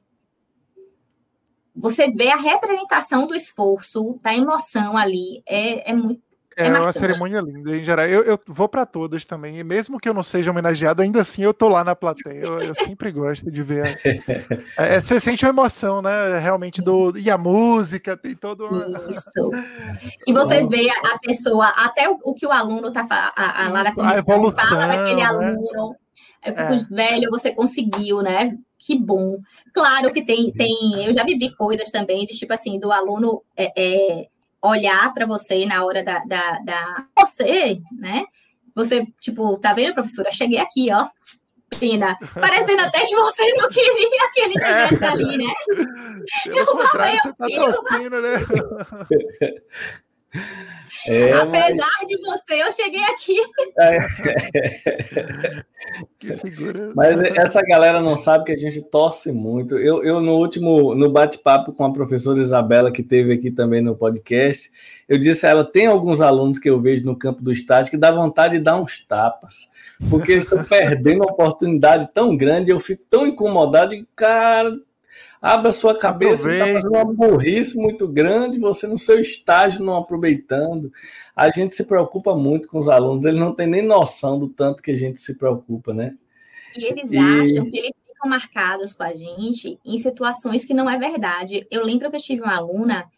você 1.75 2.09
vê 2.11 2.29
a 2.29 2.35
representação 2.35 3.27
do 3.27 3.35
esforço, 3.35 4.19
da 4.21 4.35
emoção 4.35 4.95
ali, 4.95 5.41
é, 5.47 5.91
é 5.91 5.93
muito. 5.93 6.21
É, 6.55 6.67
é 6.67 6.79
uma 6.79 6.91
cerimônia 6.91 7.41
linda, 7.41 7.75
em 7.75 7.83
geral. 7.83 8.05
Eu, 8.05 8.21
eu 8.23 8.39
vou 8.47 8.69
para 8.69 8.85
todas 8.85 9.25
também, 9.25 9.57
e 9.57 9.63
mesmo 9.63 9.99
que 9.99 10.07
eu 10.07 10.13
não 10.13 10.21
seja 10.21 10.51
homenageado, 10.51 11.01
ainda 11.01 11.21
assim 11.21 11.41
eu 11.41 11.51
tô 11.51 11.67
lá 11.67 11.83
na 11.83 11.95
plateia. 11.95 12.41
Eu, 12.45 12.61
eu 12.61 12.75
sempre 12.75 13.11
gosto 13.11 13.49
de 13.49 13.63
ver. 13.63 13.87
Assim. 13.87 14.19
É, 14.77 14.99
você 14.99 15.19
sente 15.19 15.45
a 15.45 15.49
emoção, 15.49 16.01
né? 16.01 16.37
Realmente 16.37 16.81
do. 16.81 17.17
E 17.17 17.29
a 17.29 17.37
música, 17.37 18.15
tem 18.15 18.35
todo. 18.35 18.65
Uma... 18.65 19.09
Isso. 19.09 19.23
E 20.27 20.33
você 20.33 20.65
vê 20.67 20.89
a 20.89 21.17
pessoa, 21.19 21.69
até 21.69 22.07
o, 22.09 22.19
o 22.23 22.33
que 22.33 22.45
o 22.45 22.51
aluno 22.51 22.91
tá 22.91 23.07
a, 23.09 23.65
a 23.65 23.69
Lara 23.69 23.93
a 23.97 24.17
evolução, 24.17 24.67
fala 24.67 24.87
daquele 24.87 25.21
né? 25.21 25.23
aluno. 25.23 25.95
Eu 26.45 26.53
fico, 26.53 26.93
é. 26.93 26.95
velho, 26.95 27.29
você 27.31 27.51
conseguiu, 27.51 28.21
né? 28.21 28.57
Que 28.83 28.99
bom. 28.99 29.39
Claro 29.73 30.11
que 30.11 30.23
tem, 30.23 30.51
tem, 30.51 31.05
eu 31.05 31.13
já 31.13 31.23
vivi 31.23 31.55
coisas 31.55 31.89
também, 31.89 32.25
de 32.25 32.37
tipo 32.37 32.53
assim, 32.53 32.79
do 32.79 32.91
aluno 32.91 33.41
é, 33.55 33.71
é, 33.77 34.27
olhar 34.61 35.13
para 35.13 35.25
você 35.25 35.65
na 35.65 35.85
hora 35.85 36.03
da, 36.03 36.19
da, 36.19 36.59
da, 36.59 37.05
Você, 37.19 37.79
né? 37.97 38.25
Você, 38.75 39.07
tipo, 39.21 39.57
tá 39.57 39.73
vendo, 39.73 39.93
professora? 39.93 40.31
Cheguei 40.31 40.59
aqui, 40.59 40.91
ó. 40.91 41.07
Pina, 41.79 42.15
parecendo 42.35 42.83
até 42.83 43.03
que 43.03 43.15
você 43.15 43.51
não 43.53 43.67
queria 43.67 44.31
que 44.31 44.39
ele 44.41 44.53
estivesse 44.53 45.03
é. 45.03 45.07
ali, 45.07 45.37
né? 45.37 45.53
Pelo 46.43 46.57
eu 46.57 46.65
contrário, 46.67 47.19
você 47.23 47.33
tá 47.33 47.47
torcendo, 47.47 48.21
né? 48.21 48.33
É, 51.05 51.33
Apesar 51.33 51.89
mas... 51.99 52.07
de 52.07 52.17
você, 52.17 52.63
eu 52.63 52.71
cheguei 52.71 53.03
aqui. 53.03 53.35
É. 53.77 53.97
que 56.17 56.37
figura. 56.37 56.93
Mas 56.95 57.17
essa 57.35 57.61
galera 57.61 58.01
não 58.01 58.15
sabe 58.15 58.45
que 58.45 58.51
a 58.53 58.57
gente 58.57 58.81
torce 58.81 59.31
muito. 59.31 59.77
Eu, 59.77 60.03
eu 60.03 60.21
no 60.21 60.37
último, 60.37 60.95
no 60.95 61.09
bate-papo 61.09 61.73
com 61.73 61.83
a 61.83 61.91
professora 61.91 62.39
Isabela, 62.39 62.91
que 62.91 63.03
teve 63.03 63.33
aqui 63.33 63.51
também 63.51 63.81
no 63.81 63.95
podcast, 63.95 64.71
eu 65.09 65.17
disse 65.17 65.45
a 65.45 65.49
ela: 65.49 65.65
tem 65.65 65.87
alguns 65.87 66.21
alunos 66.21 66.57
que 66.57 66.69
eu 66.69 66.79
vejo 66.79 67.05
no 67.05 67.17
campo 67.17 67.43
do 67.43 67.51
estágio 67.51 67.91
que 67.91 67.97
dá 67.97 68.09
vontade 68.09 68.57
de 68.57 68.63
dar 68.63 68.77
uns 68.77 69.05
tapas, 69.05 69.69
porque 70.09 70.31
eles 70.31 70.45
estão 70.45 70.63
perdendo 70.65 71.23
uma 71.23 71.33
oportunidade 71.33 72.09
tão 72.13 72.35
grande. 72.37 72.71
Eu 72.71 72.79
fico 72.79 73.03
tão 73.09 73.27
incomodado 73.27 73.93
e, 73.93 74.07
cara 74.15 74.73
Abra 75.43 75.73
sua 75.73 75.93
cabeça, 75.93 76.49
está 76.49 76.65
fazendo 76.67 76.93
uma 76.93 77.03
burrice 77.03 77.77
muito 77.77 78.07
grande, 78.07 78.57
você 78.57 78.87
no 78.87 78.97
seu 78.97 79.19
estágio 79.19 79.83
não 79.83 79.97
aproveitando. 79.97 80.89
A 81.35 81.51
gente 81.51 81.75
se 81.75 81.83
preocupa 81.83 82.33
muito 82.33 82.69
com 82.69 82.79
os 82.79 82.87
alunos, 82.87 83.25
eles 83.25 83.41
não 83.41 83.53
têm 83.53 83.67
nem 83.67 83.81
noção 83.81 84.39
do 84.39 84.47
tanto 84.47 84.81
que 84.81 84.91
a 84.91 84.95
gente 84.95 85.21
se 85.21 85.37
preocupa, 85.37 85.93
né? 85.93 86.15
E 86.77 86.85
eles 86.85 87.11
e... 87.11 87.17
acham 87.17 87.69
que 87.69 87.77
eles 87.77 87.93
ficam 88.07 88.29
marcados 88.29 88.93
com 88.93 89.03
a 89.03 89.13
gente 89.13 89.77
em 89.83 89.97
situações 89.97 90.63
que 90.63 90.73
não 90.73 90.89
é 90.89 90.97
verdade. 90.97 91.67
Eu 91.69 91.83
lembro 91.83 92.09
que 92.09 92.15
eu 92.15 92.21
tive 92.21 92.41
uma 92.41 92.55
aluna 92.55 93.11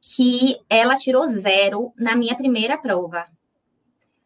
que 0.00 0.56
ela 0.70 0.96
tirou 0.96 1.28
zero 1.28 1.92
na 1.98 2.16
minha 2.16 2.34
primeira 2.34 2.78
prova. 2.78 3.26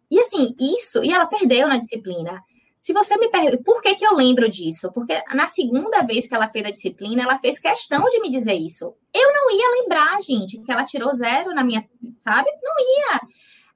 E 0.09 0.21
assim, 0.21 0.55
isso, 0.61 1.03
e 1.03 1.13
ela 1.13 1.27
perdeu 1.27 1.67
na 1.67 1.77
disciplina. 1.77 2.41
Se 2.83 2.93
você 2.93 3.17
me 3.17 3.29
pergunta, 3.29 3.63
por 3.63 3.81
que, 3.81 3.95
que 3.95 4.05
eu 4.05 4.13
lembro 4.13 4.49
disso? 4.49 4.91
Porque 4.93 5.23
na 5.33 5.47
segunda 5.47 6.03
vez 6.03 6.27
que 6.27 6.35
ela 6.35 6.49
fez 6.49 6.67
a 6.67 6.71
disciplina, 6.73 7.23
ela 7.23 7.39
fez 7.39 7.57
questão 7.57 8.03
de 8.11 8.21
me 8.21 8.29
dizer 8.29 8.55
isso. 8.55 8.97
Eu 9.15 9.33
não 9.33 9.53
ia 9.53 9.81
lembrar, 9.81 10.21
gente, 10.21 10.61
que 10.61 10.73
ela 10.73 10.85
tirou 10.85 11.15
zero 11.15 11.55
na 11.55 11.63
minha, 11.63 11.89
sabe? 12.25 12.51
Não 12.61 12.75
ia. 12.81 13.21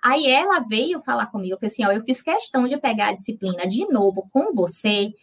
Aí 0.02 0.26
ela 0.26 0.58
veio 0.58 1.00
falar 1.04 1.26
comigo, 1.26 1.54
eu 1.54 1.56
falei 1.56 1.72
assim, 1.72 1.84
ó, 1.86 1.92
eu 1.92 2.02
fiz 2.02 2.20
questão 2.20 2.66
de 2.66 2.76
pegar 2.78 3.10
a 3.10 3.12
disciplina 3.12 3.64
de 3.68 3.86
novo 3.86 4.28
com 4.32 4.52
você, 4.52 5.14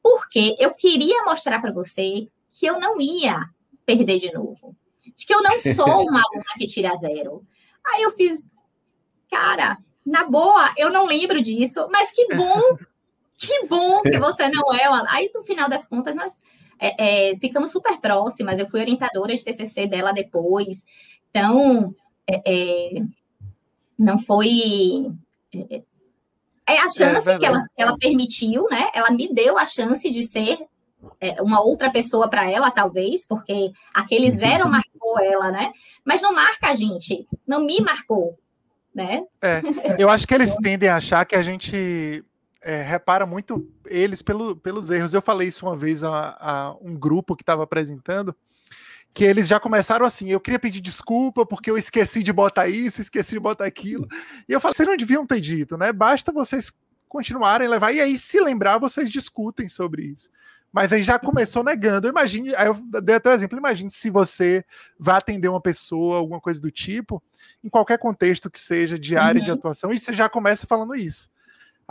porque 0.00 0.54
eu 0.60 0.72
queria 0.72 1.24
mostrar 1.24 1.60
para 1.60 1.72
você 1.72 2.28
que 2.52 2.64
eu 2.64 2.78
não 2.78 3.00
ia 3.00 3.44
perder 3.84 4.20
de 4.20 4.32
novo. 4.32 4.76
De 5.16 5.26
que 5.26 5.34
eu 5.34 5.42
não 5.42 5.58
sou 5.74 6.04
uma 6.04 6.22
aluna 6.22 6.54
que 6.56 6.68
tira 6.68 6.94
zero. 6.94 7.44
Aí 7.84 8.02
eu 8.02 8.12
fiz, 8.12 8.40
cara, 9.28 9.78
na 10.06 10.22
boa, 10.22 10.72
eu 10.76 10.90
não 10.90 11.06
lembro 11.06 11.42
disso, 11.42 11.88
mas 11.90 12.12
que 12.12 12.36
bom 12.36 12.60
que 13.42 13.66
bom 13.66 14.00
que 14.02 14.18
você 14.18 14.48
não 14.48 14.72
é. 14.72 14.88
Uma... 14.88 15.04
Aí, 15.08 15.30
no 15.34 15.42
final 15.42 15.68
das 15.68 15.86
contas, 15.86 16.14
nós 16.14 16.40
é, 16.78 17.30
é, 17.30 17.36
ficamos 17.38 17.72
super 17.72 17.98
próximas. 17.98 18.58
Eu 18.58 18.68
fui 18.68 18.80
orientadora 18.80 19.34
de 19.34 19.44
TCC 19.44 19.86
dela 19.86 20.12
depois. 20.12 20.84
Então, 21.30 21.94
é, 22.26 22.42
é 22.46 23.02
não 23.98 24.18
foi. 24.18 25.10
É, 25.52 25.82
é 26.64 26.78
a 26.78 26.88
chance 26.88 27.38
que 27.38 27.44
ela, 27.44 27.66
ela 27.76 27.98
permitiu, 27.98 28.66
né? 28.70 28.88
Ela 28.94 29.10
me 29.10 29.32
deu 29.34 29.58
a 29.58 29.66
chance 29.66 30.08
de 30.08 30.22
ser 30.22 30.58
uma 31.40 31.60
outra 31.60 31.90
pessoa 31.90 32.28
para 32.30 32.48
ela, 32.48 32.70
talvez, 32.70 33.26
porque 33.26 33.72
aquele 33.92 34.30
uhum. 34.30 34.38
zero 34.38 34.68
marcou 34.68 35.18
ela, 35.18 35.50
né? 35.50 35.72
Mas 36.04 36.22
não 36.22 36.32
marca 36.32 36.68
a 36.68 36.74
gente, 36.74 37.26
não 37.46 37.64
me 37.64 37.80
marcou, 37.80 38.38
né? 38.94 39.24
É, 39.42 39.60
eu 39.98 40.08
acho 40.08 40.26
que 40.26 40.34
eles 40.34 40.54
tendem 40.56 40.88
a 40.88 40.96
achar 40.96 41.24
que 41.24 41.34
a 41.34 41.42
gente 41.42 42.24
é, 42.62 42.82
repara 42.82 43.26
muito 43.26 43.68
eles 43.86 44.22
pelo, 44.22 44.56
pelos 44.56 44.90
erros. 44.90 45.12
Eu 45.12 45.22
falei 45.22 45.48
isso 45.48 45.66
uma 45.66 45.76
vez 45.76 46.04
a, 46.04 46.36
a 46.40 46.76
um 46.80 46.94
grupo 46.94 47.36
que 47.36 47.42
estava 47.42 47.62
apresentando, 47.64 48.34
que 49.12 49.24
eles 49.24 49.48
já 49.48 49.60
começaram 49.60 50.06
assim. 50.06 50.28
Eu 50.28 50.40
queria 50.40 50.58
pedir 50.58 50.80
desculpa 50.80 51.44
porque 51.44 51.70
eu 51.70 51.76
esqueci 51.76 52.22
de 52.22 52.32
botar 52.32 52.68
isso, 52.68 53.00
esqueci 53.00 53.32
de 53.32 53.40
botar 53.40 53.64
aquilo. 53.64 54.06
E 54.48 54.52
eu 54.52 54.60
falei, 54.60 54.74
vocês 54.74 54.88
não 54.88 54.96
deviam 54.96 55.26
ter 55.26 55.40
dito, 55.40 55.76
né? 55.76 55.92
Basta 55.92 56.32
vocês 56.32 56.72
continuarem 57.08 57.66
a 57.66 57.70
levar. 57.70 57.92
E 57.92 58.00
aí, 58.00 58.18
se 58.18 58.40
lembrar, 58.40 58.78
vocês 58.78 59.10
discutem 59.10 59.68
sobre 59.68 60.04
isso. 60.04 60.30
Mas 60.72 60.90
aí 60.90 61.02
já 61.02 61.18
começou 61.18 61.62
negando. 61.62 62.08
Imagine, 62.08 62.54
aí 62.56 62.66
eu 62.66 62.74
dei 63.02 63.16
até 63.16 63.28
o 63.28 63.32
um 63.32 63.34
exemplo. 63.34 63.58
Imagine 63.58 63.90
se 63.90 64.08
você 64.08 64.64
vai 64.98 65.16
atender 65.16 65.48
uma 65.48 65.60
pessoa, 65.60 66.16
alguma 66.16 66.40
coisa 66.40 66.62
do 66.62 66.70
tipo, 66.70 67.22
em 67.62 67.68
qualquer 67.68 67.98
contexto 67.98 68.50
que 68.50 68.58
seja 68.58 68.98
de 68.98 69.14
área 69.14 69.38
uhum. 69.38 69.44
de 69.44 69.50
atuação, 69.50 69.92
e 69.92 70.00
você 70.00 70.14
já 70.14 70.30
começa 70.30 70.66
falando 70.66 70.94
isso 70.94 71.28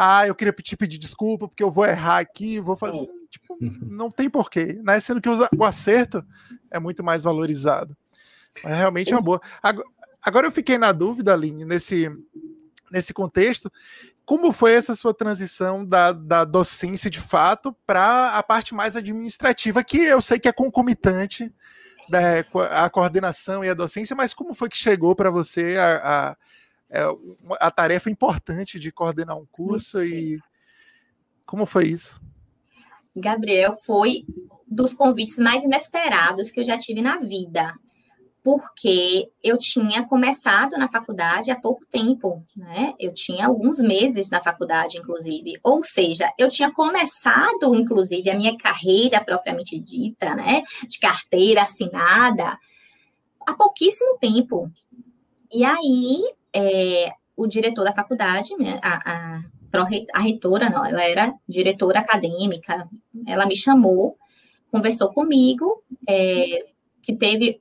ah, 0.04 0.28
eu 0.28 0.34
queria 0.34 0.52
te 0.52 0.76
pedir 0.76 0.98
desculpa 0.98 1.48
porque 1.48 1.62
eu 1.62 1.70
vou 1.70 1.86
errar 1.86 2.18
aqui, 2.18 2.60
vou 2.60 2.76
fazer. 2.76 3.08
Tipo, 3.30 3.56
não 3.84 4.10
tem 4.10 4.28
porquê, 4.28 4.80
né? 4.82 5.00
Sendo 5.00 5.22
que 5.22 5.30
o 5.30 5.64
acerto 5.64 6.26
é 6.72 6.80
muito 6.80 7.04
mais 7.04 7.24
valorizado. 7.24 7.96
Mas 8.64 8.78
realmente 8.80 9.14
é 9.14 9.16
uma 9.16 9.22
boa. 9.22 9.40
Agora 10.20 10.48
eu 10.48 10.52
fiquei 10.52 10.80
na 10.80 10.92
dúvida, 10.92 11.32
Aline, 11.32 11.66
nesse, 11.66 12.12
nesse 12.92 13.14
contexto, 13.14 13.72
como 14.26 14.52
foi 14.52 14.74
essa 14.74 14.96
sua 14.96 15.14
transição 15.14 15.86
da, 15.86 16.12
da 16.12 16.46
docência 16.46 17.08
de 17.08 17.22
fato 17.22 17.72
para 17.86 18.32
a 18.32 18.42
parte 18.42 18.74
mais 18.74 18.96
administrativa, 18.96 19.84
que 19.84 19.98
eu 19.98 20.20
sei 20.20 20.40
que 20.40 20.50
é 20.50 20.52
concomitante 20.52 21.54
da, 22.10 22.40
a 22.84 22.90
coordenação 22.90 23.64
e 23.64 23.70
a 23.70 23.76
docência, 23.76 24.16
mas 24.16 24.34
como 24.34 24.56
foi 24.56 24.68
que 24.68 24.78
chegou 24.78 25.16
para 25.16 25.30
você 25.30 25.78
a, 25.78 26.32
a 26.32 26.38
é, 26.92 27.04
a 27.62 27.72
tarefa 27.72 28.10
importante 28.10 28.78
de 28.78 28.92
coordenar 28.92 29.38
um 29.38 29.46
curso 29.46 30.04
e 30.04 30.38
como 31.46 31.66
foi 31.66 31.88
isso? 31.88 32.22
Gabriel, 33.16 33.74
foi 33.86 34.26
dos 34.68 34.94
convites 34.94 35.38
mais 35.38 35.64
inesperados 35.64 36.52
que 36.52 36.60
eu 36.60 36.66
já 36.66 36.78
tive 36.78 37.02
na 37.02 37.18
vida, 37.18 37.74
porque 38.44 39.30
eu 39.42 39.58
tinha 39.58 40.06
começado 40.06 40.78
na 40.78 40.90
faculdade 40.90 41.52
há 41.52 41.60
pouco 41.60 41.86
tempo, 41.86 42.44
né? 42.56 42.94
Eu 43.00 43.14
tinha 43.14 43.48
alguns 43.48 43.80
meses 43.80 44.30
na 44.30 44.42
faculdade, 44.42 44.98
inclusive, 44.98 45.60
ou 45.64 45.84
seja, 45.84 46.32
eu 46.38 46.50
tinha 46.50 46.72
começado, 46.72 47.74
inclusive, 47.76 48.30
a 48.30 48.36
minha 48.36 48.58
carreira 48.58 49.24
propriamente 49.24 49.80
dita, 49.80 50.36
né? 50.36 50.64
De 50.88 51.00
carteira 51.00 51.62
assinada, 51.62 52.58
há 53.46 53.54
pouquíssimo 53.54 54.18
tempo. 54.20 54.72
E 55.52 55.64
aí 55.64 56.24
é, 56.54 57.12
o 57.36 57.48
diretor 57.48 57.84
da 57.84 57.94
faculdade, 57.94 58.56
né, 58.58 58.80
a, 58.82 59.12
a, 59.12 59.42
a 60.14 60.20
reitora, 60.20 60.70
não, 60.70 60.86
ela 60.86 61.04
era 61.04 61.34
diretora 61.48 62.00
acadêmica, 62.00 62.88
ela 63.26 63.46
me 63.46 63.56
chamou, 63.56 64.18
conversou 64.72 65.12
comigo, 65.12 65.84
é, 66.08 66.66
que 67.02 67.16
teve 67.16 67.60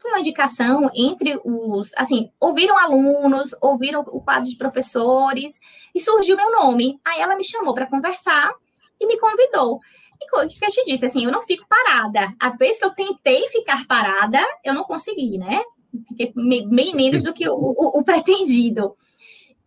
foi 0.00 0.12
uma 0.12 0.20
indicação 0.20 0.90
entre 0.94 1.38
os, 1.44 1.92
assim, 1.94 2.30
ouviram 2.40 2.78
alunos, 2.78 3.54
ouviram 3.60 4.00
o 4.00 4.22
quadro 4.22 4.48
de 4.48 4.56
professores 4.56 5.60
e 5.94 6.00
surgiu 6.00 6.36
meu 6.36 6.50
nome. 6.50 6.98
Aí 7.04 7.20
ela 7.20 7.36
me 7.36 7.44
chamou 7.44 7.74
para 7.74 7.86
conversar 7.86 8.50
e 8.98 9.06
me 9.06 9.18
convidou. 9.18 9.78
E 10.18 10.36
o 10.36 10.48
que 10.48 10.64
eu 10.64 10.70
te 10.70 10.84
disse, 10.86 11.04
assim, 11.04 11.26
eu 11.26 11.30
não 11.30 11.42
fico 11.42 11.66
parada. 11.68 12.34
A 12.40 12.48
vez 12.50 12.78
que 12.78 12.84
eu 12.84 12.94
tentei 12.94 13.46
ficar 13.48 13.86
parada, 13.86 14.40
eu 14.64 14.72
não 14.72 14.84
consegui, 14.84 15.36
né? 15.36 15.60
fiquei 16.08 16.32
bem 16.34 16.94
menos 16.94 17.22
do 17.22 17.32
que 17.32 17.48
o, 17.48 17.54
o, 17.54 17.98
o 17.98 18.04
pretendido. 18.04 18.96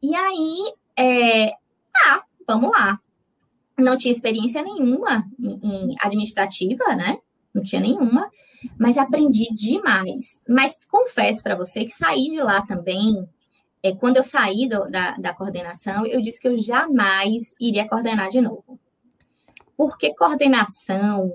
E 0.02 0.16
aí, 0.16 0.74
é, 0.98 1.52
tá, 1.92 2.24
vamos 2.48 2.72
lá. 2.72 3.00
Não 3.78 3.98
tinha 3.98 4.14
experiência 4.14 4.62
nenhuma 4.62 5.26
em, 5.40 5.60
em 5.64 5.96
administrativa, 6.02 6.96
né? 6.96 7.18
Não 7.54 7.64
tinha 7.64 7.82
nenhuma, 7.82 8.30
mas 8.78 8.98
aprendi 8.98 9.48
demais. 9.54 10.44
Mas 10.48 10.80
confesso 10.86 11.42
para 11.44 11.56
você 11.56 11.86
que 11.86 11.92
saí 11.92 12.30
de 12.30 12.42
lá 12.42 12.62
também. 12.66 13.28
É, 13.82 13.94
quando 13.94 14.18
eu 14.18 14.24
saí 14.24 14.68
do, 14.68 14.90
da, 14.90 15.12
da 15.12 15.34
coordenação, 15.34 16.06
eu 16.06 16.22
disse 16.22 16.40
que 16.40 16.48
eu 16.48 16.58
jamais 16.58 17.54
iria 17.60 17.88
coordenar 17.88 18.30
de 18.30 18.40
novo. 18.40 18.80
Porque 19.76 20.14
coordenação 20.16 21.34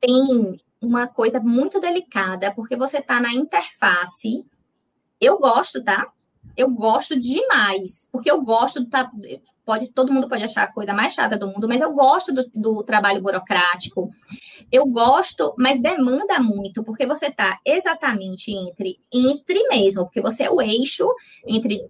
tem 0.00 0.58
uma 0.80 1.06
coisa 1.06 1.40
muito 1.40 1.80
delicada, 1.80 2.52
porque 2.54 2.76
você 2.76 2.98
está 2.98 3.20
na 3.20 3.32
interface. 3.32 4.44
Eu 5.20 5.38
gosto, 5.38 5.82
tá? 5.82 6.10
Eu 6.56 6.70
gosto 6.70 7.18
demais, 7.18 8.08
porque 8.10 8.30
eu 8.30 8.42
gosto 8.42 8.84
tá, 8.86 9.10
pode 9.64 9.88
todo 9.88 10.12
mundo 10.12 10.28
pode 10.28 10.44
achar 10.44 10.62
a 10.62 10.72
coisa 10.72 10.94
mais 10.94 11.12
chata 11.12 11.36
do 11.36 11.46
mundo, 11.46 11.68
mas 11.68 11.82
eu 11.82 11.92
gosto 11.92 12.32
do, 12.32 12.42
do 12.54 12.82
trabalho 12.82 13.20
burocrático. 13.20 14.10
Eu 14.72 14.86
gosto, 14.86 15.54
mas 15.58 15.80
demanda 15.80 16.40
muito, 16.40 16.82
porque 16.82 17.06
você 17.06 17.26
está 17.26 17.60
exatamente 17.66 18.50
entre 18.50 18.98
entre 19.12 19.62
mesmo, 19.68 20.04
porque 20.04 20.22
você 20.22 20.44
é 20.44 20.50
o 20.50 20.62
eixo 20.62 21.06
entre 21.46 21.86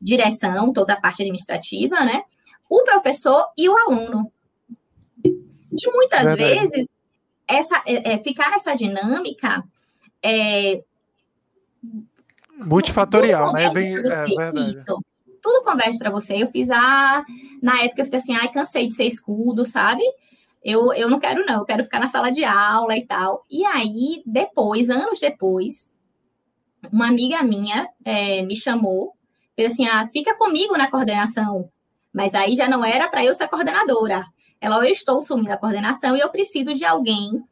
direção, 0.00 0.72
toda 0.72 0.92
a 0.94 1.00
parte 1.00 1.22
administrativa, 1.22 2.04
né? 2.04 2.22
O 2.68 2.82
professor 2.82 3.46
e 3.56 3.68
o 3.68 3.76
aluno. 3.78 4.30
E 5.24 5.90
muitas 5.90 6.24
verdade. 6.24 6.68
vezes, 6.68 6.86
essa, 7.56 7.82
é, 7.86 8.14
é, 8.14 8.18
ficar 8.22 8.50
nessa 8.50 8.74
dinâmica 8.74 9.64
é. 10.22 10.82
Multifatorial, 12.58 13.52
né? 13.52 13.70
Vem, 13.70 13.96
é 13.96 14.00
verdade. 14.00 14.70
Isso. 14.70 15.04
Tudo 15.42 15.64
conversa 15.64 15.98
para 15.98 16.10
você. 16.10 16.40
Eu 16.40 16.48
fiz 16.48 16.70
a. 16.70 17.24
Na 17.60 17.82
época 17.82 18.02
eu 18.02 18.06
fiz 18.06 18.14
assim, 18.14 18.36
ai, 18.36 18.48
cansei 18.52 18.86
de 18.86 18.94
ser 18.94 19.04
escudo, 19.04 19.64
sabe? 19.66 20.02
Eu, 20.62 20.92
eu 20.92 21.10
não 21.10 21.18
quero, 21.18 21.44
não, 21.44 21.58
eu 21.58 21.64
quero 21.64 21.82
ficar 21.82 21.98
na 21.98 22.06
sala 22.06 22.30
de 22.30 22.44
aula 22.44 22.96
e 22.96 23.04
tal. 23.04 23.44
E 23.50 23.64
aí, 23.64 24.22
depois, 24.24 24.88
anos 24.88 25.18
depois, 25.18 25.90
uma 26.92 27.08
amiga 27.08 27.42
minha 27.42 27.88
é, 28.04 28.42
me 28.42 28.54
chamou, 28.54 29.12
fez 29.56 29.72
assim: 29.72 29.86
ah, 29.88 30.06
fica 30.06 30.36
comigo 30.36 30.76
na 30.76 30.88
coordenação. 30.88 31.68
Mas 32.12 32.34
aí 32.34 32.54
já 32.54 32.68
não 32.68 32.84
era 32.84 33.08
para 33.08 33.24
eu 33.24 33.34
ser 33.34 33.48
coordenadora. 33.48 34.24
Ela, 34.62 34.76
eu 34.76 34.92
estou 34.92 35.18
assumindo 35.18 35.52
a 35.52 35.56
coordenação 35.56 36.16
e 36.16 36.20
eu 36.20 36.30
preciso 36.30 36.72
de 36.72 36.84
alguém 36.84 37.42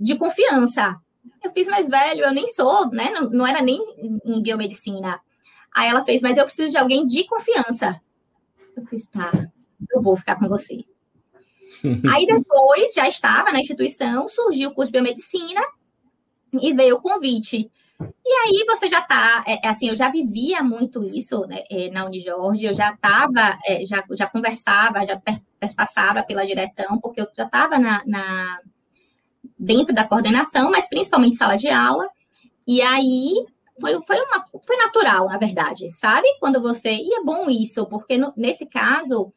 de 0.00 0.16
confiança. 0.16 0.98
Eu 1.42 1.50
fiz 1.50 1.68
mais 1.68 1.86
velho, 1.86 2.24
eu 2.24 2.32
nem 2.32 2.48
sou, 2.48 2.88
né? 2.90 3.10
Não, 3.10 3.28
não 3.28 3.46
era 3.46 3.60
nem 3.60 3.78
em 4.24 4.42
biomedicina. 4.42 5.20
Aí 5.76 5.90
ela 5.90 6.06
fez, 6.06 6.22
mas 6.22 6.38
eu 6.38 6.46
preciso 6.46 6.70
de 6.70 6.78
alguém 6.78 7.04
de 7.04 7.24
confiança. 7.24 8.00
Eu 8.74 8.86
fiz, 8.86 9.06
tá, 9.06 9.30
eu 9.90 10.00
vou 10.00 10.16
ficar 10.16 10.36
com 10.36 10.48
você. 10.48 10.82
Aí 12.10 12.24
depois, 12.24 12.94
já 12.94 13.06
estava 13.06 13.52
na 13.52 13.60
instituição, 13.60 14.26
surgiu 14.30 14.70
o 14.70 14.74
curso 14.74 14.90
de 14.90 14.98
biomedicina 14.98 15.60
e 16.62 16.72
veio 16.72 16.96
o 16.96 17.02
convite. 17.02 17.70
E 18.00 18.28
aí 18.28 18.64
você 18.66 18.88
já 18.88 18.98
está, 19.00 19.44
é, 19.46 19.66
é, 19.66 19.68
assim, 19.68 19.88
eu 19.88 19.96
já 19.96 20.10
vivia 20.10 20.62
muito 20.62 21.04
isso 21.04 21.46
né, 21.46 21.62
é, 21.70 21.90
na 21.90 22.04
Unijorge, 22.04 22.64
eu 22.64 22.74
já 22.74 22.92
estava, 22.92 23.58
é, 23.64 23.84
já, 23.86 24.04
já 24.12 24.26
conversava, 24.26 25.04
já 25.04 25.20
passava 25.76 26.22
pela 26.22 26.46
direção, 26.46 26.98
porque 27.00 27.20
eu 27.20 27.28
já 27.36 27.44
estava 27.44 27.78
na, 27.78 28.02
na, 28.04 28.60
dentro 29.58 29.94
da 29.94 30.06
coordenação, 30.06 30.70
mas 30.70 30.88
principalmente 30.88 31.36
sala 31.36 31.56
de 31.56 31.68
aula. 31.68 32.08
E 32.66 32.82
aí 32.82 33.34
foi, 33.80 34.00
foi, 34.02 34.20
uma, 34.20 34.44
foi 34.66 34.76
natural, 34.76 35.28
na 35.28 35.38
verdade, 35.38 35.90
sabe? 35.90 36.26
Quando 36.40 36.60
você. 36.60 36.90
E 36.90 37.14
é 37.14 37.22
bom 37.22 37.48
isso, 37.48 37.86
porque 37.86 38.16
no, 38.16 38.32
nesse 38.36 38.66
caso 38.66 39.32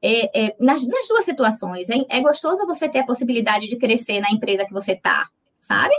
é, 0.00 0.46
é, 0.46 0.56
nas, 0.60 0.84
nas, 0.84 1.08
duas 1.08 1.24
situações, 1.24 1.88
é, 1.90 1.96
é, 2.08 2.20
gostoso 2.20 2.66
você 2.66 2.88
ter 2.88 3.00
a 3.00 3.06
possibilidade 3.06 3.68
de 3.68 3.76
crescer 3.76 4.20
na 4.20 4.30
empresa 4.30 4.64
que 4.64 4.72
você 4.72 4.92
está, 4.92 5.26
sabe? 5.58 5.94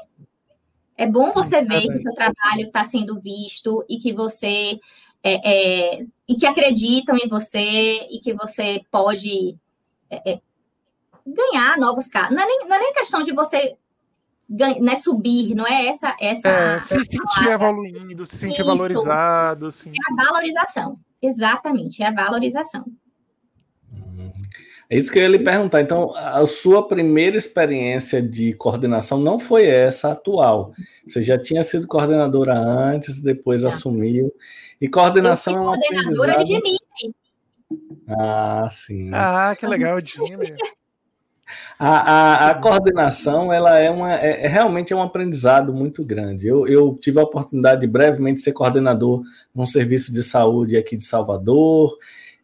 É 0.97 1.07
bom 1.07 1.29
Sim, 1.29 1.33
você 1.33 1.63
ver 1.63 1.87
que 1.87 1.99
seu 1.99 2.13
trabalho 2.13 2.61
está 2.61 2.83
sendo 2.83 3.19
visto 3.19 3.83
e 3.89 3.97
que 3.97 4.13
você 4.13 4.79
é, 5.23 5.97
é, 5.99 6.05
e 6.27 6.35
que 6.35 6.45
acreditam 6.45 7.15
em 7.17 7.27
você 7.27 8.07
e 8.11 8.19
que 8.19 8.33
você 8.33 8.81
pode 8.91 9.57
é, 10.09 10.39
ganhar 11.25 11.77
novos 11.77 12.07
casos. 12.07 12.35
Não, 12.35 12.45
não 12.67 12.75
é 12.75 12.79
nem, 12.79 12.93
questão 12.93 13.23
de 13.23 13.33
você 13.33 13.75
ganha, 14.47 14.79
né, 14.79 14.95
subir, 14.95 15.55
não 15.55 15.65
é 15.65 15.87
essa 15.87 16.15
essa. 16.19 16.47
É, 16.47 16.79
se 16.79 17.03
sentir 17.05 17.47
evoluindo, 17.49 18.25
se 18.25 18.37
sentir 18.37 18.61
Isso. 18.61 18.65
valorizado. 18.65 19.71
Sim. 19.71 19.91
É 19.91 20.11
a 20.11 20.25
valorização, 20.25 20.99
exatamente, 21.21 22.03
é 22.03 22.07
a 22.07 22.13
valorização. 22.13 22.85
É 24.93 24.95
isso 24.95 25.11
que 25.11 25.17
eu 25.17 25.23
ia 25.23 25.27
lhe 25.27 25.39
perguntar. 25.39 25.81
Então, 25.81 26.15
a 26.15 26.45
sua 26.45 26.87
primeira 26.87 27.35
experiência 27.35 28.21
de 28.21 28.53
coordenação 28.53 29.19
não 29.19 29.39
foi 29.39 29.65
essa 29.65 30.11
atual. 30.11 30.71
Você 31.07 31.23
já 31.23 31.35
tinha 31.35 31.63
sido 31.63 31.87
coordenadora 31.87 32.53
antes, 32.55 33.19
depois 33.19 33.63
é. 33.63 33.69
assumiu. 33.69 34.31
E 34.79 34.87
coordenação 34.87 35.55
é 35.55 35.59
uma 35.61 35.75
coordenadora 35.75 36.45
de 36.45 36.61
mim. 36.61 36.77
Ah, 38.07 38.67
sim. 38.69 39.09
Ah, 39.11 39.55
que 39.57 39.65
legal, 39.65 39.99
Jimmy. 39.99 40.53
A, 41.79 41.89
a, 41.89 42.49
a, 42.51 42.55
coordenação 42.55 43.51
ela 43.51 43.79
é, 43.79 43.89
uma, 43.89 44.13
é, 44.13 44.45
é, 44.45 44.47
realmente 44.47 44.93
é 44.93 44.95
um 44.95 45.01
aprendizado 45.01 45.73
muito 45.73 46.05
grande. 46.05 46.45
Eu, 46.45 46.67
eu 46.67 46.95
tive 47.01 47.19
a 47.19 47.23
oportunidade 47.23 47.81
de 47.81 47.87
brevemente 47.87 48.41
ser 48.41 48.53
coordenador 48.53 49.23
num 49.55 49.65
serviço 49.65 50.13
de 50.13 50.21
saúde 50.21 50.77
aqui 50.77 50.95
de 50.95 51.03
Salvador 51.03 51.97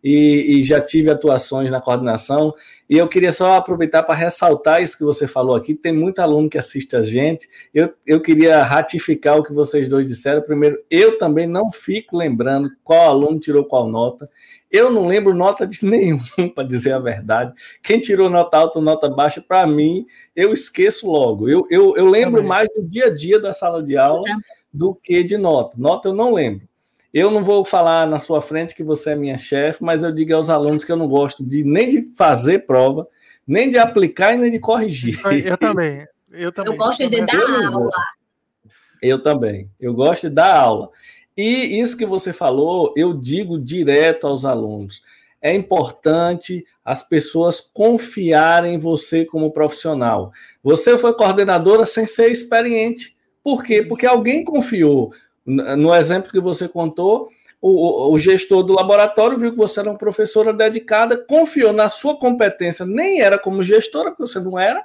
e, 0.04 0.58
e, 0.58 0.64
já 0.64 0.80
tive 0.82 1.10
atuações 1.10 1.70
na 1.70 1.82
coordenação. 1.82 2.54
E 2.90 2.98
eu 2.98 3.08
queria 3.08 3.32
só 3.32 3.56
aproveitar 3.56 4.04
para 4.04 4.16
ressaltar 4.16 4.82
isso 4.82 4.98
que 4.98 5.04
você 5.04 5.28
falou 5.28 5.56
aqui. 5.56 5.76
Tem 5.76 5.92
muito 5.92 6.20
aluno 6.20 6.50
que 6.50 6.58
assiste 6.58 6.96
a 6.96 7.02
gente. 7.02 7.48
Eu, 7.74 7.94
eu 8.06 8.22
queria 8.22 8.64
ratificar 8.64 9.38
o 9.38 9.44
que 9.44 9.54
vocês 9.54 9.88
dois 9.88 10.08
disseram. 10.08 10.42
Primeiro, 10.42 10.82
eu 10.90 11.18
também 11.18 11.46
não 11.46 11.72
fico 11.72 12.18
lembrando 12.18 12.70
qual 12.84 13.10
aluno 13.10 13.40
tirou 13.40 13.66
qual 13.66 13.90
nota. 13.90 14.30
Eu 14.72 14.90
não 14.90 15.08
lembro 15.08 15.34
nota 15.34 15.68
de 15.68 15.84
nenhum, 15.86 16.20
para 16.56 16.68
dizer 16.68 16.94
a 16.94 17.00
verdade. 17.00 17.54
Quem 17.84 18.00
tirou 18.00 18.30
nota 18.30 18.58
alta 18.58 18.80
ou 18.80 18.86
nota 18.86 19.10
baixa, 19.10 19.42
para 19.42 19.68
mim, 19.68 20.06
eu 20.36 20.54
esqueço 20.54 21.10
logo. 21.10 21.50
Eu, 21.50 21.66
eu, 21.70 21.96
eu 21.98 22.08
lembro 22.08 22.44
mais 22.44 22.70
do 22.76 22.82
dia 22.84 23.08
a 23.08 23.10
dia 23.10 23.40
da 23.40 23.52
sala 23.52 23.84
de 23.84 23.98
aula 23.98 24.24
do 24.72 24.96
que 24.96 25.24
de 25.24 25.38
nota. 25.38 25.76
Nota 25.78 26.08
eu 26.08 26.14
não 26.14 26.34
lembro. 26.34 26.69
Eu 27.14 27.32
não 27.32 27.44
vou 27.44 27.66
falar 27.66 28.06
na 28.06 28.20
sua 28.20 28.42
frente 28.42 28.76
que 28.76 28.84
você 28.84 29.12
é 29.12 29.16
minha 29.16 29.38
chefe, 29.38 29.84
mas 29.84 30.04
eu 30.04 30.12
digo 30.12 30.34
aos 30.36 30.50
alunos 30.50 30.84
que 30.84 30.92
eu 30.92 30.98
não 30.98 31.08
gosto 31.08 31.44
de 31.44 31.64
nem 31.64 31.90
de 31.90 32.12
fazer 32.16 32.68
prova, 32.68 33.08
nem 33.48 33.70
de 33.70 33.78
aplicar 33.78 34.34
e 34.34 34.38
nem 34.38 34.52
de 34.52 34.60
corrigir. 34.60 35.20
Eu 35.46 35.58
também. 35.58 36.06
Eu, 36.32 36.52
também. 36.52 36.74
eu 36.74 36.78
gosto 36.78 37.10
de 37.10 37.26
dar 37.26 37.66
aula. 37.66 37.92
Eu 39.02 39.24
também. 39.24 39.72
Eu 39.80 39.94
gosto 39.94 40.30
de 40.30 40.36
dar 40.36 40.56
aula. 40.56 40.90
E 41.36 41.80
isso 41.80 41.98
que 41.98 42.06
você 42.06 42.32
falou, 42.32 42.94
eu 42.96 43.14
digo 43.14 43.58
direto 43.58 44.28
aos 44.28 44.46
alunos. 44.46 45.02
É 45.42 45.54
importante 45.54 46.66
as 46.84 47.02
pessoas 47.02 47.62
confiarem 47.62 48.76
em 48.76 48.78
você 48.78 49.24
como 49.24 49.52
profissional. 49.52 50.32
Você 50.62 50.98
foi 50.98 51.14
coordenadora 51.14 51.86
sem 51.86 52.06
ser 52.06 52.30
experiente. 52.30 53.16
Por 53.42 53.64
quê? 53.64 53.82
Porque 53.82 54.06
alguém 54.06 54.44
confiou. 54.44 55.14
No 55.46 55.94
exemplo 55.96 56.32
que 56.32 56.40
você 56.40 56.68
contou, 56.68 57.30
o, 57.62 58.14
o, 58.14 58.18
gestor 58.18 58.64
do 58.64 58.74
laboratório 58.74 59.38
viu 59.38 59.52
que 59.52 59.58
você 59.58 59.80
era 59.80 59.90
uma 59.90 59.98
professora 59.98 60.54
dedicada, 60.54 61.18
confiou 61.18 61.74
na 61.74 61.90
sua 61.90 62.18
competência, 62.18 62.86
nem 62.86 63.22
era 63.22 63.38
como 63.38 63.64
gestora, 63.64 64.12
porque 64.12 64.28
você 64.28 64.40
não 64.40 64.58
era, 64.58 64.84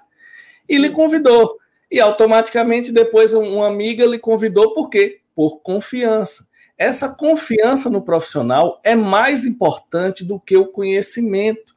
e 0.68 0.76
lhe 0.76 0.90
convidou. 0.90 1.56
E 1.90 2.00
automaticamente 2.00 2.90
depois 2.90 3.34
uma 3.34 3.68
amiga 3.68 4.04
lhe 4.06 4.18
convidou, 4.18 4.74
por 4.74 4.88
quê? 4.88 5.20
Por 5.34 5.60
confiança. 5.60 6.46
Essa 6.76 7.08
confiança 7.08 7.88
no 7.88 8.02
profissional 8.02 8.80
é 8.82 8.96
mais 8.96 9.44
importante 9.44 10.24
do 10.24 10.40
que 10.40 10.56
o 10.56 10.66
conhecimento. 10.66 11.74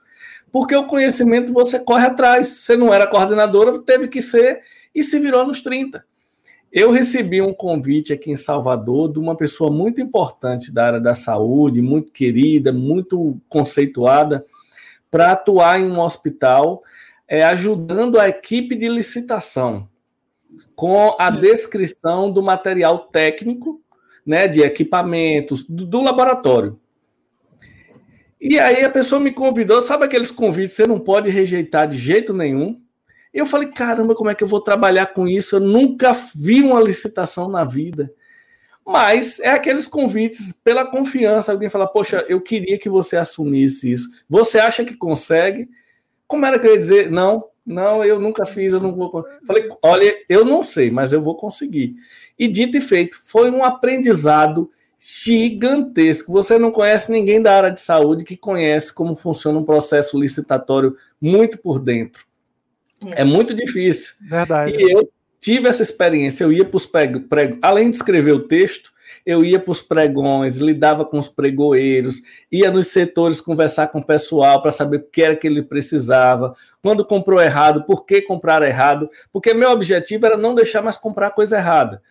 Porque 0.51 0.75
o 0.75 0.87
conhecimento 0.87 1.53
você 1.53 1.79
corre 1.79 2.07
atrás. 2.07 2.47
Você 2.47 2.75
não 2.75 2.91
era 2.91 3.05
coordenadora, 3.05 3.77
teve 3.79 4.07
que 4.07 4.21
ser 4.21 4.61
e 4.95 5.03
se 5.03 5.19
virou 5.19 5.45
nos 5.45 5.61
30. 5.61 6.03
Eu 6.71 6.91
recebi 6.91 7.41
um 7.41 7.53
convite 7.53 8.11
aqui 8.11 8.29
em 8.29 8.35
Salvador 8.35 9.11
de 9.11 9.19
uma 9.19 9.35
pessoa 9.35 9.71
muito 9.71 10.01
importante 10.01 10.71
da 10.71 10.85
área 10.85 10.99
da 10.99 11.13
saúde, 11.13 11.81
muito 11.81 12.11
querida, 12.11 12.73
muito 12.73 13.39
conceituada, 13.47 14.45
para 15.09 15.31
atuar 15.31 15.79
em 15.79 15.89
um 15.89 15.99
hospital, 15.99 16.83
é, 17.27 17.43
ajudando 17.43 18.19
a 18.19 18.27
equipe 18.27 18.75
de 18.75 18.89
licitação 18.89 19.87
com 20.75 21.15
a 21.17 21.29
hum. 21.29 21.39
descrição 21.39 22.31
do 22.31 22.43
material 22.43 22.99
técnico, 23.07 23.81
né, 24.25 24.47
de 24.47 24.61
equipamentos, 24.61 25.63
do, 25.63 25.85
do 25.85 26.01
laboratório. 26.01 26.79
E 28.39 28.59
aí 28.59 28.83
a 28.83 28.89
pessoa 28.89 29.19
me 29.19 29.31
convidou, 29.31 29.81
sabe 29.81 30.05
aqueles 30.05 30.29
convites 30.29 30.71
que 30.71 30.83
você 30.83 30.87
não 30.87 30.99
pode 30.99 31.29
rejeitar 31.29 31.87
de 31.87 31.97
jeito 31.97 32.33
nenhum? 32.33 32.79
Eu 33.33 33.45
falei, 33.45 33.69
caramba, 33.69 34.15
como 34.15 34.29
é 34.29 34.35
que 34.35 34.43
eu 34.43 34.47
vou 34.47 34.61
trabalhar 34.61 35.07
com 35.07 35.27
isso? 35.27 35.55
Eu 35.55 35.59
nunca 35.59 36.13
vi 36.35 36.61
uma 36.61 36.81
licitação 36.81 37.47
na 37.49 37.63
vida. 37.63 38.13
Mas 38.85 39.39
é 39.41 39.49
aqueles 39.49 39.85
convites 39.85 40.53
pela 40.53 40.85
confiança. 40.85 41.51
Alguém 41.51 41.69
fala, 41.69 41.87
poxa, 41.87 42.25
eu 42.29 42.39
queria 42.39 42.79
que 42.79 42.89
você 42.89 43.17
assumisse 43.17 43.91
isso. 43.91 44.09
Você 44.29 44.59
acha 44.59 44.85
que 44.85 44.95
consegue? 44.95 45.69
Como 46.25 46.45
era 46.45 46.57
que 46.57 46.65
eu 46.65 46.71
ia 46.71 46.79
dizer? 46.79 47.11
Não, 47.11 47.45
não, 47.65 48.03
eu 48.03 48.17
nunca 48.17 48.45
fiz, 48.45 48.71
eu 48.71 48.79
não 48.79 48.95
vou. 48.95 49.25
Falei, 49.45 49.67
olha, 49.83 50.15
eu 50.29 50.45
não 50.45 50.63
sei, 50.63 50.89
mas 50.89 51.11
eu 51.11 51.21
vou 51.21 51.35
conseguir. 51.35 51.95
E 52.39 52.47
dito 52.47 52.77
e 52.77 52.81
feito, 52.81 53.17
foi 53.25 53.51
um 53.51 53.63
aprendizado 53.63 54.71
gigantesco. 54.97 56.31
Você 56.31 56.57
não 56.57 56.71
conhece 56.71 57.11
ninguém 57.11 57.41
da 57.41 57.55
área 57.55 57.71
de 57.71 57.81
saúde 57.81 58.23
que 58.23 58.37
conhece 58.37 58.93
como 58.93 59.15
funciona 59.15 59.59
um 59.59 59.65
processo 59.65 60.19
licitatório 60.19 60.95
muito 61.21 61.57
por 61.57 61.79
dentro. 61.79 62.26
É. 63.05 63.21
é 63.21 63.23
muito 63.23 63.53
difícil. 63.53 64.13
Verdade. 64.21 64.75
E 64.77 64.91
eu 64.91 65.09
tive 65.39 65.67
essa 65.67 65.83
experiência. 65.83 66.43
Eu 66.43 66.51
ia 66.51 66.65
para 66.65 66.77
os 66.77 66.85
pregos, 66.85 67.23
além 67.61 67.89
de 67.89 67.95
escrever 67.95 68.31
o 68.31 68.47
texto, 68.47 68.91
eu 69.25 69.43
ia 69.43 69.59
para 69.59 69.71
os 69.71 69.81
pregões, 69.81 70.57
lidava 70.57 71.03
com 71.03 71.17
os 71.17 71.27
pregoeiros, 71.27 72.21
ia 72.49 72.71
nos 72.71 72.87
setores 72.87 73.41
conversar 73.41 73.87
com 73.87 73.99
o 73.99 74.05
pessoal 74.05 74.61
para 74.61 74.71
saber 74.71 74.97
o 74.97 75.03
que 75.03 75.21
era 75.21 75.35
que 75.35 75.45
ele 75.45 75.61
precisava, 75.61 76.53
quando 76.81 77.05
comprou 77.05 77.41
errado, 77.41 77.83
por 77.83 78.05
que 78.05 78.21
comprar 78.21 78.61
errado, 78.61 79.09
porque 79.31 79.53
meu 79.53 79.69
objetivo 79.71 80.25
era 80.25 80.37
não 80.37 80.55
deixar 80.55 80.81
mais 80.81 80.95
comprar 80.95 81.31
coisa 81.31 81.57
errada. 81.57 82.01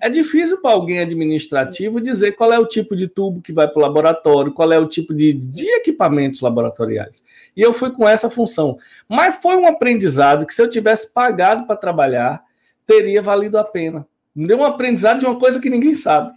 É 0.00 0.10
difícil 0.10 0.60
para 0.60 0.72
alguém 0.72 1.00
administrativo 1.00 2.00
dizer 2.00 2.32
qual 2.32 2.52
é 2.52 2.58
o 2.58 2.66
tipo 2.66 2.94
de 2.94 3.08
tubo 3.08 3.40
que 3.40 3.52
vai 3.52 3.66
para 3.66 3.78
o 3.78 3.82
laboratório, 3.82 4.52
qual 4.52 4.70
é 4.70 4.78
o 4.78 4.86
tipo 4.86 5.14
de, 5.14 5.32
de 5.32 5.66
equipamentos 5.70 6.42
laboratoriais. 6.42 7.24
E 7.56 7.62
eu 7.62 7.72
fui 7.72 7.90
com 7.90 8.06
essa 8.06 8.28
função. 8.28 8.78
Mas 9.08 9.36
foi 9.36 9.56
um 9.56 9.66
aprendizado 9.66 10.46
que, 10.46 10.52
se 10.52 10.60
eu 10.60 10.68
tivesse 10.68 11.12
pagado 11.12 11.66
para 11.66 11.76
trabalhar, 11.76 12.44
teria 12.86 13.22
valido 13.22 13.58
a 13.58 13.64
pena. 13.64 14.06
Deu 14.34 14.58
um 14.58 14.64
aprendizado 14.64 15.20
de 15.20 15.24
uma 15.24 15.38
coisa 15.38 15.58
que 15.58 15.70
ninguém 15.70 15.94
sabe. 15.94 16.32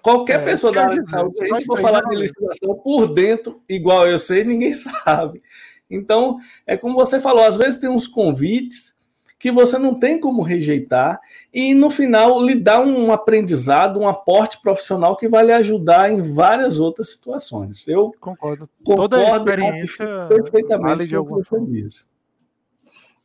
Qualquer 0.00 0.40
é, 0.40 0.44
pessoa 0.44 0.72
da 0.72 0.84
área 0.84 1.00
de 1.00 1.08
saúde, 1.08 1.36
se 1.36 1.44
a 1.44 1.58
gente 1.58 1.66
for 1.66 1.78
falar 1.78 2.00
de 2.00 2.16
licitação 2.16 2.74
por 2.74 3.06
dentro, 3.12 3.62
igual 3.68 4.08
eu 4.08 4.18
sei, 4.18 4.44
ninguém 4.44 4.72
sabe. 4.74 5.42
Então, 5.90 6.38
é 6.66 6.76
como 6.76 6.94
você 6.94 7.20
falou, 7.20 7.44
às 7.44 7.58
vezes 7.58 7.78
tem 7.78 7.90
uns 7.90 8.06
convites 8.06 8.94
que 9.42 9.50
você 9.50 9.76
não 9.76 9.92
tem 9.92 10.20
como 10.20 10.40
rejeitar 10.40 11.20
e 11.52 11.74
no 11.74 11.90
final 11.90 12.40
lhe 12.46 12.54
dá 12.54 12.80
um 12.80 13.10
aprendizado, 13.10 13.98
um 13.98 14.06
aporte 14.06 14.62
profissional 14.62 15.16
que 15.16 15.28
vai 15.28 15.44
lhe 15.44 15.52
ajudar 15.52 16.12
em 16.12 16.22
várias 16.22 16.78
outras 16.78 17.10
situações. 17.10 17.88
Eu 17.88 18.12
concordo. 18.20 18.68
concordo 18.84 19.16
Toda 19.16 19.18
a 19.18 19.36
experiência 19.36 20.06
perfeitamente 20.28 20.88
vale 20.88 21.06
de 21.08 21.16
alguma 21.16 21.44
forma. 21.44 21.66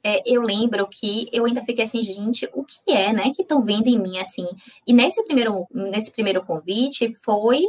É, 0.04 0.24
eu 0.26 0.42
lembro 0.42 0.88
que 0.88 1.30
eu 1.32 1.46
ainda 1.46 1.62
fiquei 1.64 1.86
assim, 1.86 2.02
gente, 2.02 2.50
o 2.52 2.64
que 2.64 2.92
é, 2.92 3.14
né, 3.14 3.32
que 3.36 3.44
estão 3.44 3.64
vendo 3.64 3.86
em 3.86 4.00
mim 4.00 4.18
assim? 4.18 4.48
E 4.88 4.94
nesse 4.94 5.24
primeiro, 5.24 5.68
nesse 5.72 6.12
primeiro 6.12 6.44
convite 6.44 7.14
foi, 7.24 7.62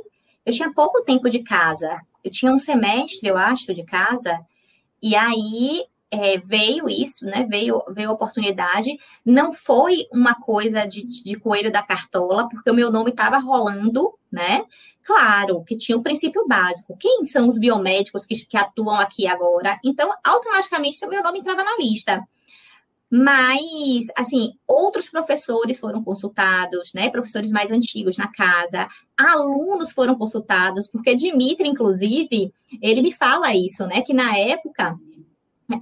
eu 0.46 0.54
tinha 0.54 0.72
pouco 0.72 1.04
tempo 1.04 1.28
de 1.28 1.40
casa, 1.40 2.00
eu 2.24 2.30
tinha 2.30 2.50
um 2.50 2.58
semestre, 2.58 3.28
eu 3.28 3.36
acho, 3.36 3.74
de 3.74 3.84
casa, 3.84 4.40
e 5.02 5.14
aí 5.14 5.84
é, 6.10 6.38
veio 6.38 6.88
isso, 6.88 7.24
né? 7.24 7.46
Veio, 7.48 7.82
veio 7.90 8.10
a 8.10 8.12
oportunidade. 8.12 8.96
Não 9.24 9.52
foi 9.52 10.06
uma 10.12 10.34
coisa 10.34 10.86
de, 10.86 11.04
de 11.06 11.38
coelho 11.38 11.70
da 11.70 11.82
cartola, 11.82 12.48
porque 12.48 12.70
o 12.70 12.74
meu 12.74 12.90
nome 12.90 13.10
estava 13.10 13.38
rolando, 13.38 14.14
né? 14.30 14.64
Claro 15.04 15.64
que 15.64 15.76
tinha 15.76 15.96
o 15.96 16.02
princípio 16.02 16.46
básico. 16.46 16.96
Quem 16.98 17.26
são 17.26 17.48
os 17.48 17.58
biomédicos 17.58 18.26
que, 18.26 18.34
que 18.46 18.56
atuam 18.56 18.98
aqui 18.98 19.26
agora? 19.26 19.78
Então, 19.84 20.10
automaticamente, 20.24 21.04
o 21.04 21.08
meu 21.08 21.22
nome 21.22 21.40
entrava 21.40 21.62
na 21.62 21.76
lista. 21.76 22.26
Mas, 23.10 24.06
assim, 24.14 24.52
outros 24.66 25.08
professores 25.08 25.78
foram 25.78 26.04
consultados, 26.04 26.92
né? 26.92 27.08
Professores 27.08 27.50
mais 27.50 27.70
antigos 27.70 28.18
na 28.18 28.28
casa, 28.30 28.86
alunos 29.16 29.92
foram 29.92 30.14
consultados, 30.14 30.86
porque 30.86 31.14
Dimitri, 31.14 31.66
inclusive, 31.68 32.52
ele 32.82 33.00
me 33.00 33.12
fala 33.12 33.54
isso, 33.54 33.86
né? 33.86 34.02
Que 34.02 34.12
na 34.12 34.36
época 34.36 34.98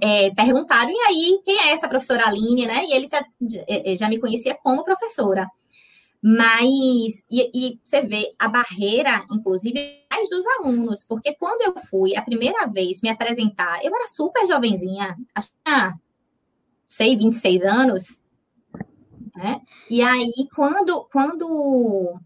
é, 0.01 0.31
perguntaram, 0.33 0.91
e 0.91 0.99
aí, 1.07 1.41
quem 1.45 1.57
é 1.59 1.71
essa 1.71 1.87
professora 1.87 2.27
Aline, 2.27 2.67
né? 2.67 2.85
E 2.85 2.93
ele 2.93 3.07
já, 3.07 3.23
já 3.97 4.09
me 4.09 4.19
conhecia 4.19 4.55
como 4.61 4.83
professora. 4.83 5.49
Mas, 6.21 7.23
e, 7.31 7.51
e, 7.53 7.79
você 7.83 8.01
vê 8.01 8.33
a 8.37 8.47
barreira, 8.47 9.25
inclusive, 9.31 10.03
mais 10.11 10.27
dos 10.29 10.45
alunos, 10.45 11.05
porque 11.05 11.33
quando 11.35 11.61
eu 11.61 11.81
fui 11.85 12.15
a 12.17 12.21
primeira 12.21 12.67
vez 12.67 13.01
me 13.01 13.09
apresentar, 13.09 13.83
eu 13.83 13.95
era 13.95 14.07
super 14.07 14.45
jovenzinha, 14.47 15.15
acho 15.33 15.47
que 15.47 15.53
tinha, 15.63 15.93
sei, 16.87 17.15
26 17.15 17.63
anos, 17.63 18.21
né? 19.35 19.61
E 19.89 20.01
aí, 20.01 20.47
quando, 20.53 21.07
quando 21.11 22.19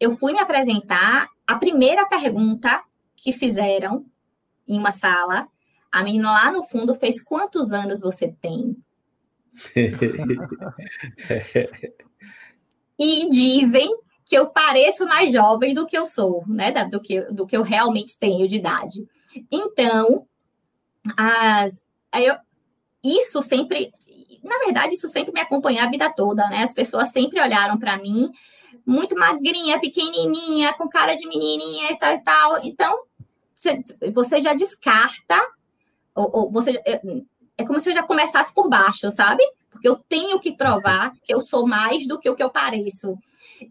eu 0.00 0.16
fui 0.16 0.32
me 0.32 0.40
apresentar, 0.40 1.28
a 1.46 1.56
primeira 1.56 2.06
pergunta 2.06 2.82
que 3.14 3.32
fizeram 3.32 4.04
em 4.66 4.78
uma 4.78 4.90
sala 4.90 5.46
a 5.94 6.02
menina 6.02 6.32
lá 6.32 6.50
no 6.50 6.64
fundo 6.64 6.92
fez 6.92 7.22
quantos 7.22 7.70
anos 7.70 8.00
você 8.00 8.34
tem? 8.40 8.76
e 12.98 13.30
dizem 13.30 13.96
que 14.26 14.36
eu 14.36 14.48
pareço 14.48 15.06
mais 15.06 15.32
jovem 15.32 15.72
do 15.72 15.86
que 15.86 15.96
eu 15.96 16.08
sou, 16.08 16.42
né? 16.48 16.72
Do 16.86 17.00
que, 17.00 17.20
do 17.26 17.46
que 17.46 17.56
eu 17.56 17.62
realmente 17.62 18.18
tenho 18.18 18.48
de 18.48 18.56
idade. 18.56 19.06
Então, 19.48 20.26
as, 21.16 21.80
eu, 22.12 22.34
isso 23.04 23.40
sempre, 23.44 23.92
na 24.42 24.58
verdade, 24.64 24.94
isso 24.94 25.08
sempre 25.08 25.32
me 25.32 25.40
acompanha 25.40 25.84
a 25.84 25.90
vida 25.90 26.12
toda, 26.12 26.48
né? 26.48 26.64
As 26.64 26.74
pessoas 26.74 27.12
sempre 27.12 27.40
olharam 27.40 27.78
para 27.78 27.96
mim 27.98 28.32
muito 28.84 29.16
magrinha, 29.16 29.78
pequenininha, 29.78 30.74
com 30.74 30.88
cara 30.88 31.14
de 31.14 31.24
menininha 31.28 31.92
e 31.92 31.96
tal 31.96 32.12
e 32.12 32.24
tal. 32.24 32.64
Então, 32.64 33.04
você 34.12 34.40
já 34.40 34.54
descarta 34.54 35.40
ou, 36.14 36.30
ou 36.32 36.50
você 36.50 36.80
é, 36.86 37.00
é 37.58 37.64
como 37.64 37.80
se 37.80 37.90
eu 37.90 37.94
já 37.94 38.02
começasse 38.02 38.54
por 38.54 38.68
baixo, 38.68 39.10
sabe? 39.10 39.42
Porque 39.70 39.88
eu 39.88 39.96
tenho 40.08 40.38
que 40.40 40.52
provar 40.52 41.12
que 41.22 41.34
eu 41.34 41.40
sou 41.40 41.66
mais 41.66 42.06
do 42.06 42.18
que 42.18 42.28
o 42.28 42.34
que 42.34 42.42
eu 42.42 42.50
pareço. 42.50 43.18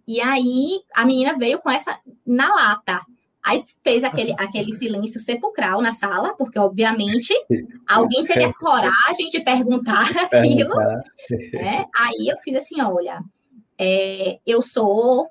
E 0.07 0.21
aí 0.21 0.81
a 0.93 1.05
menina 1.05 1.37
veio 1.37 1.59
com 1.59 1.69
essa 1.69 1.99
na 2.25 2.47
lata. 2.53 3.01
Aí 3.45 3.61
fez 3.83 4.05
aquele, 4.05 4.33
aquele 4.37 4.71
silêncio 4.71 5.19
sepulcral 5.19 5.81
na 5.81 5.91
sala, 5.91 6.33
porque, 6.37 6.57
obviamente, 6.57 7.33
alguém 7.85 8.23
teria 8.23 8.53
coragem 8.55 9.27
de 9.27 9.41
perguntar 9.41 10.05
aquilo. 10.31 10.73
Né? 11.53 11.85
Aí 11.93 12.29
eu 12.29 12.37
fiz 12.37 12.55
assim: 12.55 12.81
olha, 12.81 13.21
é, 13.77 14.39
eu 14.47 14.61
sou 14.61 15.27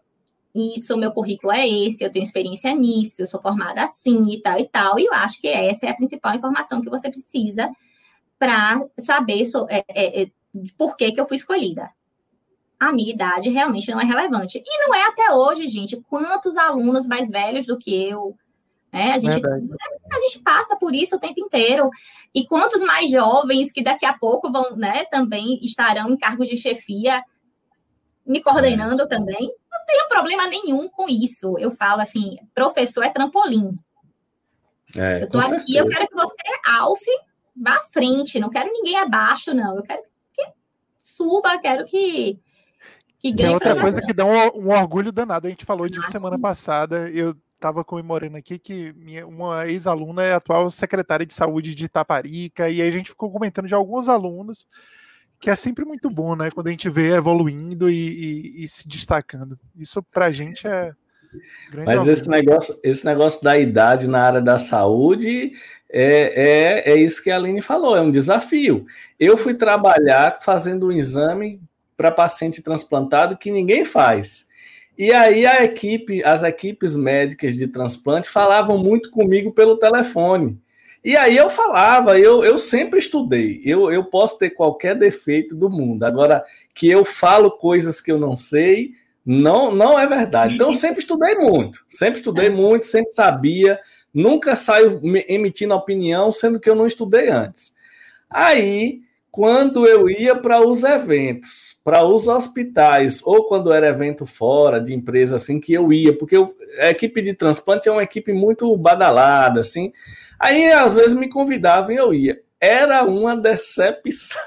isso, 0.54 0.96
meu 0.98 1.12
currículo 1.12 1.52
é 1.52 1.66
esse, 1.66 2.04
eu 2.04 2.12
tenho 2.12 2.22
experiência 2.22 2.74
nisso, 2.74 3.22
eu 3.22 3.26
sou 3.26 3.40
formada 3.40 3.82
assim 3.82 4.28
e 4.28 4.40
tal 4.40 4.58
e 4.58 4.68
tal. 4.68 4.98
E 4.98 5.06
eu 5.06 5.14
acho 5.14 5.40
que 5.40 5.48
essa 5.48 5.86
é 5.86 5.90
a 5.90 5.96
principal 5.96 6.34
informação 6.34 6.82
que 6.82 6.90
você 6.90 7.08
precisa 7.08 7.70
para 8.38 8.80
saber 8.98 9.44
so, 9.46 9.66
é, 9.70 9.82
é, 9.88 10.22
é, 10.22 10.30
por 10.76 10.96
que, 10.96 11.12
que 11.12 11.20
eu 11.20 11.26
fui 11.26 11.36
escolhida. 11.36 11.90
A 12.78 12.92
minha 12.92 13.12
idade 13.12 13.48
realmente 13.48 13.90
não 13.90 14.00
é 14.00 14.04
relevante. 14.04 14.58
E 14.58 14.86
não 14.86 14.94
é 14.94 15.06
até 15.06 15.32
hoje, 15.32 15.68
gente. 15.68 16.00
Quantos 16.10 16.56
alunos 16.56 17.06
mais 17.06 17.30
velhos 17.30 17.66
do 17.66 17.78
que 17.78 17.94
eu? 18.08 18.36
Né? 18.92 19.12
A, 19.12 19.18
gente, 19.20 19.40
a 19.46 20.20
gente 20.20 20.40
passa 20.40 20.76
por 20.76 20.92
isso 20.92 21.16
o 21.16 21.20
tempo 21.20 21.40
inteiro. 21.40 21.88
E 22.34 22.44
quantos 22.44 22.80
mais 22.80 23.08
jovens 23.08 23.70
que 23.70 23.82
daqui 23.82 24.04
a 24.04 24.12
pouco 24.12 24.50
vão, 24.50 24.76
né, 24.76 25.04
também 25.04 25.60
estarão 25.62 26.10
em 26.10 26.16
cargos 26.16 26.48
de 26.48 26.56
chefia, 26.56 27.22
me 28.26 28.42
coordenando 28.42 29.08
também 29.08 29.48
não 29.48 29.54
tenho 29.92 30.08
problema 30.08 30.46
nenhum 30.46 30.88
com 30.88 31.08
isso. 31.08 31.58
Eu 31.58 31.70
falo 31.70 32.00
assim, 32.00 32.36
professor 32.54 33.04
é 33.04 33.10
trampolim. 33.10 33.78
É, 34.96 35.22
eu 35.22 35.28
tô 35.28 35.38
aqui, 35.38 35.48
certeza. 35.48 35.78
eu 35.78 35.88
quero 35.88 36.08
que 36.08 36.14
você 36.14 36.42
alce, 36.66 37.10
vá 37.56 37.76
à 37.76 37.82
frente, 37.82 38.40
não 38.40 38.50
quero 38.50 38.70
ninguém 38.72 38.98
abaixo, 38.98 39.54
não. 39.54 39.76
Eu 39.76 39.82
quero 39.82 40.02
que 40.02 40.44
suba, 41.00 41.58
quero 41.58 41.84
que. 41.84 42.38
Que 43.18 43.32
Tem 43.32 43.50
outra 43.50 43.80
coisa 43.80 44.02
que 44.02 44.12
dá 44.12 44.24
um, 44.24 44.66
um, 44.66 44.70
orgulho 44.70 45.12
danado. 45.12 45.46
A 45.46 45.50
gente 45.50 45.64
falou 45.64 45.88
disso 45.88 46.06
ah, 46.08 46.10
semana 46.10 46.34
sim. 46.34 46.42
passada. 46.42 47.08
Eu 47.10 47.36
estava 47.54 47.84
comemorando 47.84 48.36
aqui 48.36 48.58
que 48.58 48.92
minha, 48.94 49.24
uma 49.24 49.68
ex-aluna 49.68 50.24
é 50.24 50.34
atual 50.34 50.68
secretária 50.70 51.24
de 51.24 51.32
saúde 51.32 51.72
de 51.72 51.84
Itaparica, 51.84 52.68
e 52.68 52.82
aí 52.82 52.88
a 52.88 52.90
gente 52.90 53.10
ficou 53.10 53.30
comentando 53.30 53.68
de 53.68 53.74
alguns 53.74 54.08
alunos 54.08 54.66
que 55.42 55.50
é 55.50 55.56
sempre 55.56 55.84
muito 55.84 56.08
bom, 56.08 56.36
né? 56.36 56.52
Quando 56.52 56.68
a 56.68 56.70
gente 56.70 56.88
vê 56.88 57.16
evoluindo 57.16 57.90
e, 57.90 57.94
e, 58.60 58.64
e 58.64 58.68
se 58.68 58.86
destacando. 58.86 59.58
Isso 59.76 60.00
para 60.00 60.26
a 60.26 60.30
gente 60.30 60.68
é. 60.68 60.92
Mas 61.84 62.06
esse 62.06 62.28
negócio, 62.28 62.78
esse 62.80 63.04
negócio 63.04 63.42
da 63.42 63.58
idade 63.58 64.06
na 64.06 64.22
área 64.22 64.40
da 64.40 64.56
saúde 64.56 65.52
é, 65.90 66.84
é, 66.84 66.92
é 66.92 66.96
isso 66.96 67.20
que 67.20 67.30
a 67.30 67.36
Aline 67.36 67.60
falou, 67.60 67.96
é 67.96 68.00
um 68.00 68.10
desafio. 68.12 68.86
Eu 69.18 69.36
fui 69.36 69.54
trabalhar 69.54 70.38
fazendo 70.42 70.86
um 70.86 70.92
exame 70.92 71.60
para 71.96 72.12
paciente 72.12 72.62
transplantado 72.62 73.36
que 73.36 73.50
ninguém 73.50 73.84
faz. 73.84 74.48
E 74.96 75.12
aí 75.12 75.44
a 75.44 75.64
equipe, 75.64 76.22
as 76.22 76.44
equipes 76.44 76.94
médicas 76.94 77.56
de 77.56 77.66
transplante 77.66 78.30
falavam 78.30 78.78
muito 78.78 79.10
comigo 79.10 79.50
pelo 79.50 79.76
telefone. 79.76 80.61
E 81.04 81.16
aí 81.16 81.36
eu 81.36 81.50
falava, 81.50 82.18
eu, 82.18 82.44
eu 82.44 82.56
sempre 82.56 82.98
estudei, 82.98 83.60
eu, 83.64 83.90
eu 83.90 84.04
posso 84.04 84.38
ter 84.38 84.50
qualquer 84.50 84.96
defeito 84.96 85.56
do 85.56 85.68
mundo. 85.68 86.04
Agora, 86.04 86.44
que 86.72 86.88
eu 86.88 87.04
falo 87.04 87.50
coisas 87.50 88.00
que 88.00 88.12
eu 88.12 88.18
não 88.18 88.36
sei, 88.36 88.92
não, 89.24 89.74
não 89.74 89.98
é 89.98 90.06
verdade. 90.06 90.54
Então, 90.54 90.70
eu 90.70 90.74
sempre 90.76 91.00
estudei 91.00 91.34
muito, 91.34 91.84
sempre 91.88 92.18
estudei 92.18 92.50
muito, 92.50 92.86
sempre 92.86 93.12
sabia, 93.12 93.80
nunca 94.12 94.54
saio 94.54 95.00
emitindo 95.28 95.74
opinião, 95.74 96.30
sendo 96.30 96.60
que 96.60 96.70
eu 96.70 96.74
não 96.74 96.86
estudei 96.86 97.28
antes. 97.28 97.74
Aí, 98.30 99.00
quando 99.30 99.86
eu 99.86 100.08
ia 100.08 100.36
para 100.36 100.60
os 100.60 100.84
eventos, 100.84 101.76
para 101.82 102.04
os 102.04 102.28
hospitais, 102.28 103.20
ou 103.24 103.46
quando 103.46 103.72
era 103.72 103.88
evento 103.88 104.26
fora 104.26 104.80
de 104.80 104.94
empresa, 104.94 105.36
assim, 105.36 105.58
que 105.58 105.72
eu 105.72 105.92
ia, 105.92 106.16
porque 106.16 106.36
eu, 106.36 106.54
a 106.78 106.90
equipe 106.90 107.22
de 107.22 107.34
transplante 107.34 107.88
é 107.88 107.92
uma 107.92 108.02
equipe 108.02 108.32
muito 108.32 108.76
badalada, 108.76 109.60
assim, 109.60 109.92
Aí, 110.42 110.72
às 110.72 110.96
vezes, 110.96 111.14
me 111.14 111.28
convidavam 111.28 111.92
e 111.92 111.96
eu 111.96 112.12
ia. 112.12 112.40
Era 112.60 113.04
uma 113.04 113.36
decepção. 113.36 114.42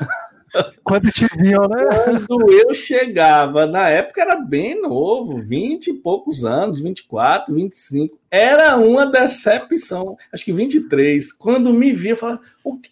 Quando 0.84 1.10
te 1.10 1.26
viam, 1.38 1.68
né? 1.68 1.86
Quando 2.28 2.52
eu 2.52 2.74
chegava, 2.76 3.66
na 3.66 3.90
época 3.90 4.22
era 4.22 4.36
bem 4.36 4.82
novo, 4.82 5.40
20 5.42 5.88
e 5.88 5.94
poucos 5.94 6.46
anos, 6.46 6.82
24, 6.82 7.54
25. 7.54 8.18
Era 8.30 8.76
uma 8.78 9.06
decepção, 9.06 10.18
acho 10.32 10.44
que 10.44 10.54
23. 10.54 11.32
Quando 11.32 11.74
me 11.74 11.92
via, 11.94 12.16
falava: 12.16 12.42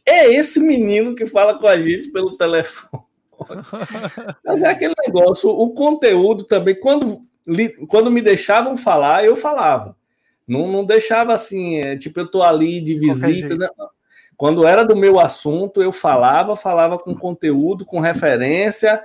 é 0.05 0.33
esse 0.33 0.59
menino 0.59 1.15
que 1.15 1.25
fala 1.25 1.57
com 1.57 1.67
a 1.67 1.77
gente 1.77 2.09
pelo 2.09 2.37
telefone? 2.37 3.03
Mas 4.45 4.61
é 4.61 4.69
aquele 4.69 4.95
negócio, 5.05 5.49
o 5.49 5.69
conteúdo 5.71 6.45
também, 6.45 6.79
quando, 6.79 7.21
quando 7.87 8.11
me 8.11 8.21
deixavam 8.21 8.77
falar, 8.77 9.25
eu 9.25 9.35
falava. 9.35 9.95
Não, 10.47 10.71
não 10.71 10.85
deixava 10.85 11.33
assim, 11.33 11.77
é, 11.77 11.95
tipo, 11.95 12.19
eu 12.19 12.29
tô 12.29 12.43
ali 12.43 12.81
de 12.81 12.97
visita. 12.97 13.55
Né? 13.55 13.67
Quando 14.35 14.65
era 14.65 14.83
do 14.83 14.95
meu 14.95 15.19
assunto, 15.19 15.81
eu 15.81 15.91
falava, 15.91 16.55
falava 16.55 16.97
com 16.97 17.15
conteúdo, 17.15 17.85
com 17.85 17.99
referência. 17.99 19.01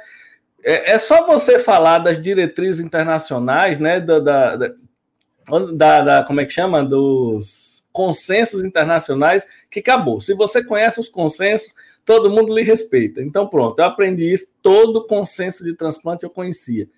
É, 0.64 0.93
é 0.93 0.99
só 0.99 1.26
você 1.26 1.59
falar 1.59 1.99
das 1.99 2.20
diretrizes 2.20 2.84
internacionais, 2.84 3.78
né? 3.78 4.01
Da, 4.01 4.18
da, 4.18 4.57
da, 5.76 6.03
da, 6.03 6.24
como 6.24 6.41
é 6.41 6.45
que 6.45 6.53
chama? 6.53 6.82
Dos 6.82 7.89
consensos 7.93 8.62
internacionais, 8.62 9.47
que 9.70 9.80
acabou. 9.80 10.20
Se 10.20 10.34
você 10.34 10.62
conhece 10.62 11.01
os 11.01 11.09
consensos, 11.09 11.72
todo 12.05 12.30
mundo 12.30 12.55
lhe 12.55 12.62
respeita. 12.62 13.20
Então, 13.20 13.47
pronto, 13.47 13.78
eu 13.78 13.84
aprendi 13.84 14.32
isso, 14.32 14.55
todo 14.62 15.07
consenso 15.07 15.64
de 15.64 15.74
transplante 15.74 16.24
eu 16.24 16.30
conhecia. 16.30 16.89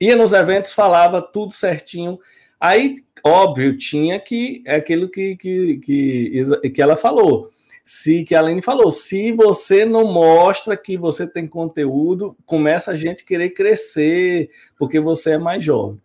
Ia 0.00 0.16
nos 0.16 0.32
eventos, 0.32 0.72
falava 0.72 1.22
tudo 1.22 1.54
certinho. 1.54 2.18
Aí, 2.62 2.94
óbvio, 3.24 3.76
tinha 3.76 4.20
que 4.20 4.62
é 4.64 4.76
aquilo 4.76 5.10
que, 5.10 5.34
que, 5.34 5.78
que, 5.78 6.70
que 6.70 6.80
ela 6.80 6.96
falou. 6.96 7.50
Se 7.84 8.22
que 8.22 8.36
a 8.36 8.38
Aline 8.38 8.62
falou, 8.62 8.88
se 8.88 9.32
você 9.32 9.84
não 9.84 10.04
mostra 10.12 10.76
que 10.76 10.96
você 10.96 11.26
tem 11.26 11.48
conteúdo, 11.48 12.36
começa 12.46 12.92
a 12.92 12.94
gente 12.94 13.24
querer 13.24 13.50
crescer, 13.50 14.48
porque 14.78 15.00
você 15.00 15.32
é 15.32 15.38
mais 15.38 15.64
jovem. 15.64 16.00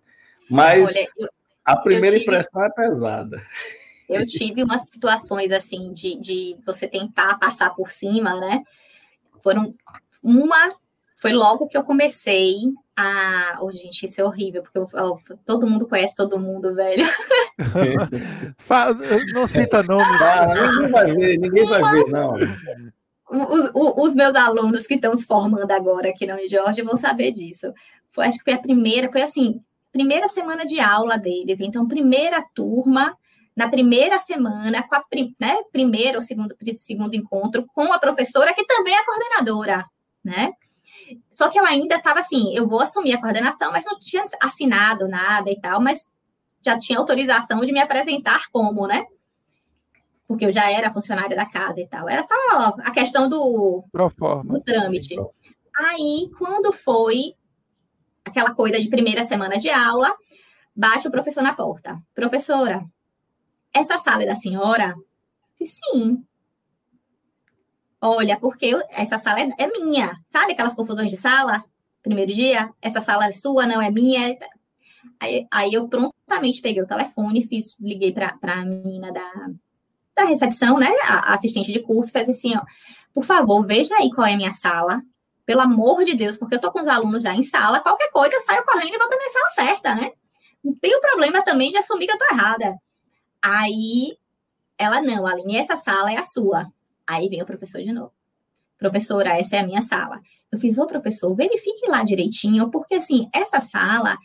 Mas 0.49 0.89
Olha, 0.89 1.08
eu, 1.20 1.30
a 1.64 1.76
primeira 1.76 2.18
tive... 2.18 2.24
impressão 2.24 2.66
é 2.66 2.72
pesada. 2.72 3.39
Eu 4.10 4.26
tive 4.26 4.64
umas 4.64 4.88
situações 4.88 5.51
assim 5.51 5.93
de, 5.93 6.20
de 6.20 6.58
você 6.66 6.88
tentar 6.88 7.38
passar 7.38 7.70
por 7.76 7.91
cima, 7.91 8.39
né? 8.39 8.64
Foram 9.43 9.76
uma 10.24 10.70
foi 11.20 11.34
logo 11.34 11.68
que 11.68 11.76
eu 11.76 11.84
comecei 11.84 12.55
a. 12.95 13.57
Oh, 13.61 13.72
gente, 13.72 14.05
isso 14.05 14.22
é 14.22 14.24
horrível, 14.24 14.61
porque 14.61 14.78
eu, 14.78 14.88
oh, 14.93 15.18
todo 15.45 15.68
mundo 15.68 15.88
conhece 15.88 16.15
todo 16.15 16.39
mundo, 16.39 16.76
velho. 16.76 17.05
não 19.34 19.47
cita 19.47 19.82
nomes. 19.82 20.22
Ah, 20.22 20.53
ninguém 20.53 20.91
vai 20.91 21.15
ver, 21.15 21.38
ninguém 21.39 21.68
vai 21.68 21.82
ver, 21.91 22.05
não. 22.07 22.36
Os, 23.30 23.72
os, 23.74 24.15
meus 24.15 24.36
alunos 24.36 24.86
que 24.88 24.93
estão 24.93 25.15
se 25.15 25.26
formando 25.26 25.70
agora 25.72 26.09
aqui 26.09 26.26
na 26.26 26.38
Jorge 26.47 26.84
vão 26.84 26.95
saber 26.95 27.32
disso. 27.32 27.74
Foi, 28.09 28.26
acho 28.26 28.38
que 28.38 28.43
foi 28.43 28.53
a 28.53 28.61
primeira, 28.61 29.11
foi 29.11 29.24
assim, 29.24 29.59
primeira 29.91 30.28
semana 30.28 30.65
de 30.65 30.80
aula 30.80 31.18
deles. 31.18 31.59
Então, 31.59 31.88
primeira 31.88 32.45
turma, 32.53 33.18
na 33.55 33.68
primeira 33.68 34.20
semana, 34.20 34.84
com 34.88 34.95
a 34.95 35.03
né, 35.39 35.57
primeiro 35.72 36.18
ou 36.18 36.22
segundo, 36.22 36.55
segundo 36.76 37.15
encontro, 37.15 37.65
com 37.74 37.91
a 37.91 37.97
professora, 37.97 38.53
que 38.53 38.65
também 38.65 38.93
é 38.93 39.03
coordenadora, 39.03 39.84
né? 40.24 40.53
Só 41.32 41.49
que 41.49 41.60
eu 41.60 41.66
ainda 41.66 41.95
estava 41.95 42.20
assim, 42.20 42.55
eu 42.55 42.68
vou 42.68 42.82
assumir 42.82 43.14
a 43.14 43.22
coordenação, 43.22 43.72
mas 43.72 43.86
não 43.86 43.97
tinha 43.99 44.26
assinado 44.41 45.08
nada 45.08 45.49
e 45.49 45.60
tal, 45.60 45.82
mas 45.82 46.10
já 46.62 46.78
tinha 46.78 46.99
autorização 46.99 47.62
de 47.62 47.72
me 47.72 47.80
apresentar 47.80 48.47
como, 48.51 48.88
né? 48.88 49.05
Porque 50.28 50.45
eu 50.45 50.51
já 50.51 50.70
era 50.70 50.91
funcionária 50.91 51.36
da 51.36 51.45
casa 51.45 51.80
e 51.80 51.88
tal. 51.88 52.10
Era 52.10 52.24
só 52.24 52.36
a 52.84 52.91
questão 52.91 53.30
do, 53.30 53.84
do 54.43 54.62
trâmite. 54.62 55.16
Aí, 55.78 56.30
quando 56.38 56.74
foi 56.74 57.34
aquela 58.26 58.53
coisa 58.53 58.80
de 58.80 58.89
primeira 58.89 59.24
semana 59.24 59.58
de 59.58 59.70
aula, 59.70 60.14
baixa 60.76 61.08
o 61.08 61.12
professor 61.12 61.41
na 61.41 61.53
porta. 61.53 61.97
Professora, 62.14 62.82
essa 63.74 63.97
sala 63.97 64.24
é 64.24 64.26
da 64.26 64.36
senhora? 64.36 64.93
Sim. 65.64 66.26
Olha, 68.02 68.39
porque 68.39 68.68
eu, 68.68 68.82
essa 68.89 69.18
sala 69.18 69.41
é, 69.41 69.50
é, 69.58 69.68
minha. 69.68 70.16
Sabe 70.28 70.54
aquelas 70.54 70.76
confusões 70.76 71.10
de 71.10 71.18
sala? 71.18 71.64
Primeiro 72.04 72.32
dia, 72.32 72.70
essa 72.82 73.02
sala 73.02 73.26
é 73.26 73.32
sua, 73.32 73.66
não 73.66 73.82
é 73.82 73.89
minha. 73.89 74.38
Aí, 75.20 75.48
aí 75.52 75.74
eu 75.74 75.88
prontamente 75.88 76.62
peguei 76.62 76.82
o 76.82 76.88
telefone, 76.88 77.48
fiz, 77.48 77.76
liguei 77.80 78.12
para 78.12 78.38
a 78.41 78.66
menina 78.66 79.12
da, 79.12 79.32
da 80.16 80.26
recepção, 80.26 80.78
né? 80.78 80.93
A, 81.04 81.34
assistente 81.34 81.72
de 81.72 81.80
curso, 81.80 82.12
fez 82.12 82.30
assim, 82.30 82.56
ó. 82.56 82.62
Por 83.14 83.24
favor, 83.24 83.66
veja 83.66 83.95
aí 83.95 84.12
qual 84.14 84.28
é 84.28 84.34
a 84.34 84.38
minha 84.38 84.54
sala 84.54 85.02
pelo 85.48 85.62
amor 85.62 86.04
de 86.04 86.14
Deus, 86.14 86.38
porque 86.38 86.56
eu 86.56 86.60
tô 86.60 86.72
com 86.74 86.82
os 86.82 86.88
alunos 86.88 87.24
já 87.24 87.34
em 87.34 87.41
sala, 87.41 87.80
qualquer 87.80 88.12
coisa 88.12 88.36
eu 88.36 88.41
saio 88.41 88.66
correndo 88.66 88.93
e 88.93 88.98
vou 88.98 89.08
para 89.08 89.18
minha 89.18 89.30
sala 89.30 89.50
certa, 89.52 89.95
né? 89.95 90.12
Não 90.62 90.76
tenho 90.76 91.00
problema 91.00 91.41
também 91.41 91.72
de 91.72 91.78
assumir 91.78 92.06
que 92.06 92.12
eu 92.12 92.18
tô 92.18 92.26
errada. 92.26 92.76
Aí 93.41 94.18
ela, 94.78 95.02
não, 95.02 95.26
Aline, 95.26 95.56
essa 95.56 95.78
sala 95.78 96.12
é 96.12 96.18
a 96.18 96.26
sua. 96.26 96.68
Aí 97.08 97.30
vem 97.30 97.41
o 97.41 97.45
professor 97.45 97.82
de 97.82 97.91
novo. 97.93 98.12
Professora, 98.78 99.38
essa 99.39 99.55
é 99.55 99.60
a 99.60 99.66
minha 99.66 99.82
sala. 99.82 100.22
Eu 100.51 100.60
fiz, 100.60 100.78
ô 100.78 100.86
professor, 100.86 101.34
verifique 101.34 101.88
lá 101.88 102.03
direitinho, 102.03 102.70
porque 102.70 102.95
assim, 102.95 103.30
essa 103.34 103.60
sala 103.60 104.18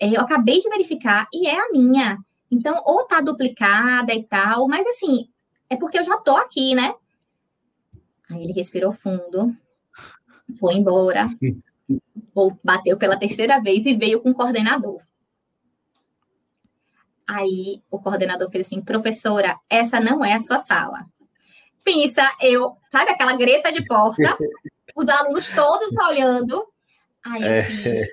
é, 0.00 0.08
eu 0.08 0.20
acabei 0.20 0.60
de 0.60 0.68
verificar 0.68 1.28
e 1.32 1.46
é 1.46 1.58
a 1.58 1.70
minha. 1.70 2.18
Então, 2.50 2.80
ou 2.86 3.04
tá 3.04 3.20
duplicada 3.20 4.14
e 4.14 4.22
tal, 4.22 4.66
mas 4.68 4.86
assim, 4.86 5.28
é 5.68 5.76
porque 5.76 5.98
eu 5.98 6.04
já 6.04 6.16
tô 6.18 6.36
aqui, 6.36 6.74
né? 6.74 6.94
Aí 8.30 8.42
ele 8.42 8.52
respirou 8.52 8.92
fundo, 8.92 9.54
foi 10.58 10.74
embora, 10.74 11.28
bateu 12.64 12.96
pela 12.96 13.18
terceira 13.18 13.60
vez 13.60 13.84
e 13.84 13.94
veio 13.94 14.20
com 14.20 14.30
o 14.30 14.34
coordenador. 14.34 15.02
Aí 17.26 17.82
o 17.90 17.98
coordenador 17.98 18.50
fez 18.50 18.66
assim: 18.66 18.80
professora, 18.80 19.58
essa 19.68 20.00
não 20.00 20.24
é 20.24 20.34
a 20.34 20.40
sua 20.40 20.58
sala. 20.58 21.06
Pensa, 21.88 22.30
eu, 22.42 22.76
sabe 22.92 23.12
aquela 23.12 23.34
greta 23.34 23.72
de 23.72 23.82
porta, 23.82 24.36
os 24.94 25.08
alunos 25.08 25.48
todos 25.48 25.96
olhando. 25.96 26.68
Aí 27.24 27.40
eu 27.40 27.48
é. 27.48 27.62
fiz: 27.62 28.08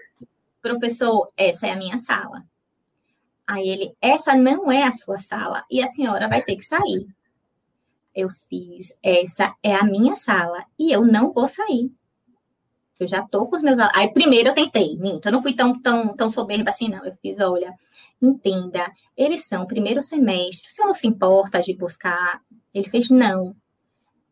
professor, 0.61 1.27
essa 1.35 1.67
é 1.67 1.71
a 1.71 1.75
minha 1.75 1.97
sala. 1.97 2.45
Aí 3.45 3.67
ele: 3.67 3.93
essa 4.01 4.33
não 4.33 4.71
é 4.71 4.83
a 4.83 4.91
sua 4.91 5.17
sala 5.17 5.65
e 5.69 5.83
a 5.83 5.87
senhora 5.87 6.29
vai 6.29 6.41
ter 6.41 6.55
que 6.55 6.63
sair. 6.63 7.05
Eu 8.15 8.29
fiz: 8.29 8.93
essa 9.03 9.53
é 9.61 9.75
a 9.75 9.83
minha 9.83 10.15
sala 10.15 10.63
e 10.79 10.93
eu 10.93 11.03
não 11.03 11.31
vou 11.31 11.45
sair. 11.45 11.91
Eu 12.97 13.09
já 13.09 13.27
tô 13.27 13.45
com 13.45 13.57
os 13.57 13.61
meus 13.61 13.77
Aí 13.93 14.13
primeiro 14.13 14.51
eu 14.51 14.53
tentei, 14.53 14.95
minto, 14.97 15.27
eu 15.27 15.33
não 15.33 15.41
fui 15.41 15.53
tão, 15.53 15.77
tão, 15.81 16.15
tão 16.15 16.29
soberba 16.29 16.69
assim, 16.69 16.87
não. 16.87 17.03
Eu 17.03 17.13
fiz, 17.15 17.41
olha, 17.41 17.73
entenda, 18.21 18.89
eles 19.17 19.43
são 19.43 19.67
primeiro 19.67 20.01
semestre, 20.01 20.71
você 20.71 20.81
não 20.81 20.93
se 20.93 21.05
importa 21.05 21.61
de 21.61 21.73
buscar. 21.73 22.39
Ele 22.73 22.89
fez, 22.89 23.09
não. 23.09 23.53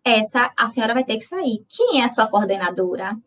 Essa 0.04 0.51
a 0.58 0.68
senhora 0.68 0.93
vai 0.93 1.04
ter 1.04 1.18
que 1.18 1.24
sair. 1.24 1.66
Quem 1.70 2.01
é 2.01 2.06
a 2.06 2.10
sua 2.10 2.28
coordenadora? 2.28 3.18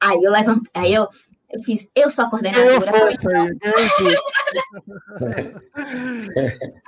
Aí 0.00 0.22
eu 0.22 0.30
levantei, 0.30 0.70
aí 0.74 0.92
eu, 0.92 1.08
eu 1.50 1.62
fiz, 1.62 1.90
eu 1.94 2.10
sou 2.10 2.26
a 2.26 2.30
coordenadora. 2.30 2.92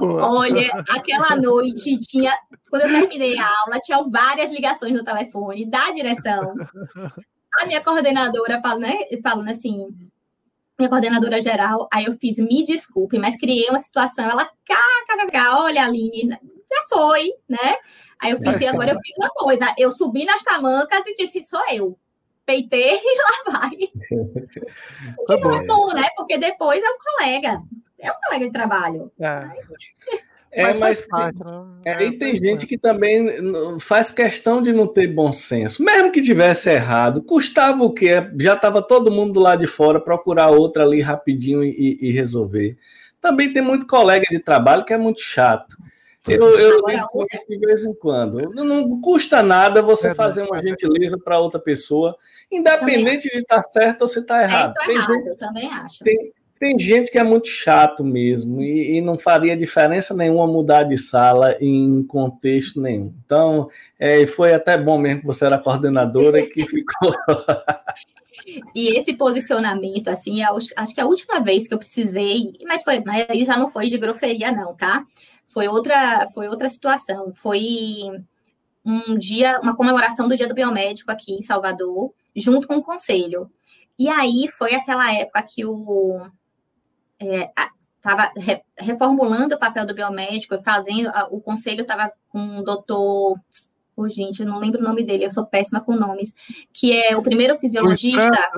Olha, 0.00 0.70
aquela 0.88 1.36
noite 1.36 1.98
tinha. 1.98 2.36
Quando 2.68 2.82
eu 2.82 3.00
terminei 3.00 3.38
a 3.38 3.46
aula, 3.46 3.80
tinha 3.80 4.02
várias 4.04 4.52
ligações 4.52 4.92
no 4.92 5.04
telefone 5.04 5.66
da 5.66 5.90
direção. 5.90 6.54
A 7.58 7.66
minha 7.66 7.82
coordenadora 7.82 8.60
falando, 8.62 8.82
né, 8.82 8.96
falando 9.22 9.48
assim, 9.48 9.88
minha 10.78 10.88
coordenadora 10.88 11.42
geral, 11.42 11.88
aí 11.92 12.04
eu 12.04 12.14
fiz, 12.14 12.38
me 12.38 12.62
desculpe, 12.62 13.18
mas 13.18 13.36
criei 13.36 13.68
uma 13.68 13.78
situação, 13.78 14.30
ela, 14.30 14.46
kkkk, 14.46 15.38
olha, 15.54 15.84
Aline, 15.84 16.30
já 16.30 16.84
foi, 16.88 17.32
né? 17.48 17.76
Aí 18.22 18.32
eu 18.32 18.38
fiz, 18.38 18.60
e 18.60 18.66
agora 18.66 18.90
eu 18.90 18.98
fiz 19.04 19.16
uma 19.18 19.30
coisa, 19.30 19.74
eu 19.78 19.90
subi 19.90 20.24
nas 20.24 20.42
tamancas 20.42 21.02
e 21.06 21.14
disse, 21.14 21.44
sou 21.44 21.62
eu. 21.72 21.98
Peitei 22.44 22.98
e 23.02 23.18
lá 23.18 23.60
vai. 23.60 23.70
Tá 25.26 25.36
que 25.36 25.42
não 25.42 25.54
é 25.54 25.64
bom, 25.64 25.92
né? 25.92 26.08
Porque 26.16 26.36
depois 26.36 26.82
é 26.82 26.88
um 26.88 26.98
colega 26.98 27.62
é 28.00 28.10
um 28.10 28.16
colega 28.24 28.46
de 28.46 28.52
trabalho. 28.52 29.12
É. 29.20 29.50
É, 30.52 30.64
mas, 30.64 30.80
mas 30.80 31.06
parte, 31.06 31.38
né? 31.38 31.64
é, 31.84 32.06
e 32.06 32.18
tem 32.18 32.34
gente 32.34 32.66
que 32.66 32.76
também 32.76 33.28
faz 33.78 34.10
questão 34.10 34.60
de 34.60 34.72
não 34.72 34.84
ter 34.84 35.06
bom 35.06 35.32
senso. 35.32 35.80
Mesmo 35.80 36.10
que 36.10 36.20
tivesse 36.20 36.68
errado, 36.68 37.22
custava 37.22 37.84
o 37.84 37.92
quê? 37.92 38.28
Já 38.40 38.54
estava 38.54 38.82
todo 38.82 39.12
mundo 39.12 39.38
lá 39.38 39.54
de 39.54 39.68
fora, 39.68 40.00
procurar 40.00 40.48
outra 40.48 40.82
ali 40.82 41.00
rapidinho 41.00 41.62
e, 41.62 41.98
e, 42.00 42.10
resolver. 42.10 42.76
Também 43.20 43.52
tem 43.52 43.62
muito 43.62 43.86
colega 43.86 44.26
de 44.28 44.40
trabalho 44.40 44.84
que 44.84 44.92
é 44.92 44.98
muito 44.98 45.20
chato. 45.20 45.76
Eu, 46.28 46.58
eu 46.58 46.82
isso 47.32 47.46
de 47.48 47.58
vez 47.58 47.84
em 47.84 47.94
quando. 47.94 48.50
Não, 48.50 48.64
não 48.64 49.00
custa 49.00 49.42
nada 49.42 49.80
você 49.80 50.08
é, 50.08 50.14
fazer 50.14 50.42
uma 50.42 50.60
gentileza 50.60 51.18
para 51.18 51.38
outra 51.38 51.58
pessoa, 51.58 52.14
independente 52.50 53.28
de 53.28 53.38
estar 53.38 53.56
tá 53.56 53.62
certo 53.62 54.02
ou 54.02 54.08
se 54.08 54.20
está 54.20 54.42
errado. 54.42 54.74
É, 54.82 54.90
errado, 54.90 55.14
gente, 55.14 55.28
eu 55.28 55.36
também 55.38 55.66
acho. 55.66 56.04
Tem, 56.04 56.32
tem 56.58 56.78
gente 56.78 57.10
que 57.10 57.18
é 57.18 57.24
muito 57.24 57.48
chato 57.48 58.04
mesmo 58.04 58.60
e, 58.60 58.98
e, 58.98 59.00
não 59.00 59.18
faria 59.18 59.56
diferença 59.56 60.12
nenhuma 60.12 60.46
mudar 60.46 60.82
de 60.82 60.98
sala 60.98 61.56
em 61.58 62.02
contexto 62.02 62.82
nenhum. 62.82 63.14
Então, 63.24 63.70
é, 63.98 64.26
foi 64.26 64.52
até 64.52 64.76
bom 64.76 64.98
mesmo 64.98 65.22
que 65.22 65.26
você 65.26 65.46
era 65.46 65.58
coordenadora 65.58 66.38
e 66.38 66.46
que 66.46 66.66
ficou. 66.66 67.14
e 68.74 68.96
esse 68.96 69.14
posicionamento, 69.14 70.08
assim, 70.08 70.42
é 70.42 70.46
acho 70.46 70.94
que 70.94 71.00
é 71.00 71.02
a 71.02 71.06
última 71.06 71.40
vez 71.40 71.66
que 71.66 71.74
eu 71.74 71.78
precisei, 71.78 72.52
mas 72.66 72.82
foi, 72.82 73.02
mas 73.04 73.26
aí 73.28 73.44
já 73.44 73.56
não 73.56 73.70
foi 73.70 73.88
de 73.88 73.98
grosseria, 73.98 74.52
não, 74.52 74.74
tá? 74.74 75.04
Foi 75.52 75.68
outra, 75.68 76.28
foi 76.30 76.48
outra 76.48 76.68
situação. 76.68 77.32
Foi 77.32 77.60
um 78.84 79.18
dia, 79.18 79.60
uma 79.60 79.76
comemoração 79.76 80.28
do 80.28 80.36
Dia 80.36 80.48
do 80.48 80.54
Biomédico 80.54 81.10
aqui 81.10 81.32
em 81.32 81.42
Salvador, 81.42 82.12
junto 82.34 82.66
com 82.66 82.76
o 82.76 82.82
conselho. 82.82 83.50
E 83.98 84.08
aí 84.08 84.48
foi 84.48 84.74
aquela 84.74 85.12
época 85.12 85.42
que 85.42 85.64
o 85.64 86.26
estava 87.18 88.32
é, 88.36 88.40
re, 88.40 88.62
reformulando 88.78 89.54
o 89.54 89.58
papel 89.58 89.84
do 89.86 89.94
biomédico 89.94 90.54
e 90.54 90.62
fazendo, 90.62 91.10
o 91.30 91.38
conselho 91.38 91.82
estava 91.82 92.10
com 92.30 92.58
o 92.58 92.64
doutor 92.64 93.38
Oh, 94.00 94.08
gente, 94.08 94.40
eu 94.40 94.46
não 94.46 94.58
lembro 94.58 94.80
o 94.80 94.84
nome 94.84 95.04
dele, 95.04 95.26
eu 95.26 95.30
sou 95.30 95.44
péssima 95.44 95.80
com 95.80 95.94
nomes. 95.94 96.32
Que 96.72 96.96
é 96.96 97.14
o 97.16 97.22
primeiro 97.22 97.58
fisiologista. 97.58 98.50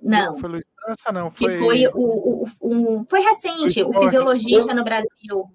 Não. 0.00 0.38
Foi 0.38 0.48
Luiz 0.48 0.64
França, 0.80 1.12
não. 1.12 1.30
Foi... 1.32 1.48
Que 1.48 1.58
foi 1.58 1.86
o, 1.88 1.92
o, 1.94 2.44
o, 2.60 3.04
foi 3.04 3.20
recente, 3.20 3.82
o 3.82 3.92
fisiologista 3.92 4.72
no 4.72 4.84
Brasil. 4.84 5.50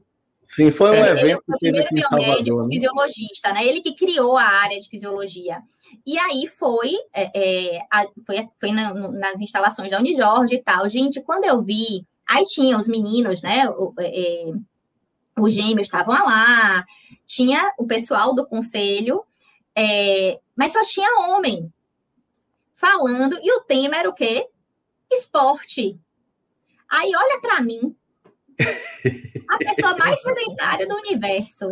Sim, 0.52 0.70
foi 0.70 0.90
um 0.92 0.94
é, 0.96 1.12
evento. 1.12 1.24
Ele 1.24 1.42
foi 1.46 1.56
o 1.56 1.60
primeiro 1.60 1.88
biomédico, 1.92 2.64
né? 2.64 2.68
fisiologista, 2.74 3.54
né? 3.54 3.66
Ele 3.66 3.82
que 3.82 3.96
criou 3.96 4.38
a 4.38 4.44
área 4.44 4.78
de 4.78 4.90
fisiologia. 4.90 5.62
E 6.06 6.20
aí 6.20 6.46
foi, 6.46 6.92
é, 7.14 7.78
é, 7.78 7.88
a, 7.90 8.06
foi, 8.26 8.50
foi 8.60 8.72
na, 8.74 8.94
nas 8.94 9.40
instalações 9.40 9.90
da 9.90 10.00
Unijorge 10.00 10.56
e 10.56 10.62
tal. 10.62 10.90
Gente, 10.90 11.22
quando 11.22 11.46
eu 11.46 11.62
vi, 11.62 12.06
aí 12.28 12.44
tinha 12.44 12.78
os 12.78 12.90
meninos, 12.90 13.42
né? 13.42 13.70
O, 13.70 13.94
é, 13.98 14.50
é 14.50 14.54
os 15.40 15.54
gêmeos 15.54 15.88
estavam 15.88 16.14
lá, 16.14 16.86
tinha 17.26 17.74
o 17.78 17.88
pessoal 17.88 18.36
do 18.36 18.46
conselho, 18.46 19.24
é, 19.74 20.38
mas 20.54 20.74
só 20.74 20.84
tinha 20.84 21.30
homem 21.30 21.72
falando, 22.74 23.40
e 23.42 23.52
o 23.54 23.62
tema 23.62 23.96
era 23.96 24.10
o 24.10 24.14
quê? 24.14 24.50
Esporte. 25.10 25.98
Aí 26.90 27.10
olha 27.16 27.40
para 27.40 27.62
mim, 27.62 27.96
a 29.50 29.58
pessoa 29.58 29.98
mais 29.98 30.22
sedentária 30.22 30.88
do 30.88 30.96
universo, 30.96 31.68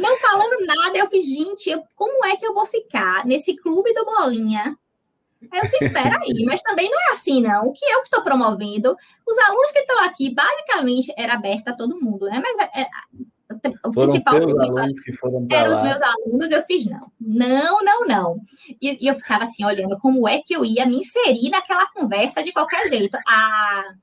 não 0.00 0.16
falando 0.18 0.66
nada, 0.66 0.98
eu 0.98 1.08
fiz, 1.08 1.24
gente, 1.24 1.70
eu, 1.70 1.82
como 1.94 2.24
é 2.24 2.36
que 2.36 2.46
eu 2.46 2.54
vou 2.54 2.66
ficar 2.66 3.24
nesse 3.24 3.56
clube 3.56 3.92
do 3.94 4.04
Bolinha 4.04 4.76
Aí 5.52 5.60
eu 5.60 5.66
fiz, 5.66 5.82
espera 5.82 6.18
aí, 6.18 6.44
mas 6.44 6.62
também 6.62 6.90
não 6.90 6.98
é 6.98 7.12
assim, 7.12 7.42
não. 7.42 7.66
O 7.66 7.72
que 7.72 7.84
eu 7.84 7.98
que 7.98 8.06
estou 8.06 8.22
promovendo? 8.22 8.96
Os 9.26 9.38
alunos 9.38 9.70
que 9.70 9.80
estão 9.80 10.04
aqui, 10.04 10.34
basicamente, 10.34 11.12
era 11.16 11.34
aberto 11.34 11.68
a 11.68 11.76
todo 11.76 12.00
mundo, 12.00 12.26
né? 12.26 12.42
Mas 12.42 12.68
é, 12.74 12.82
é 12.82 12.86
o 13.84 13.92
foram 13.92 14.08
principal 14.08 14.38
teus 14.38 14.54
alunos 14.54 15.00
que 15.00 15.12
foram 15.12 15.46
eram 15.50 15.72
os 15.72 15.82
meus 15.82 16.00
alunos, 16.02 16.50
eu 16.50 16.62
fiz 16.62 16.86
não. 16.86 17.12
Não, 17.20 17.84
não, 17.84 18.04
não. 18.06 18.40
E, 18.80 19.04
e, 19.04 19.08
eu 19.08 19.14
ficava 19.14 19.44
assim, 19.44 19.64
olhando 19.64 19.98
como 20.00 20.28
é 20.28 20.40
que 20.44 20.54
eu 20.54 20.64
ia 20.64 20.84
me 20.86 20.98
inserir 20.98 21.50
naquela 21.50 21.86
conversa 21.92 22.42
de 22.42 22.52
qualquer 22.52 22.88
jeito. 22.88 23.16
Ah, 23.26 23.94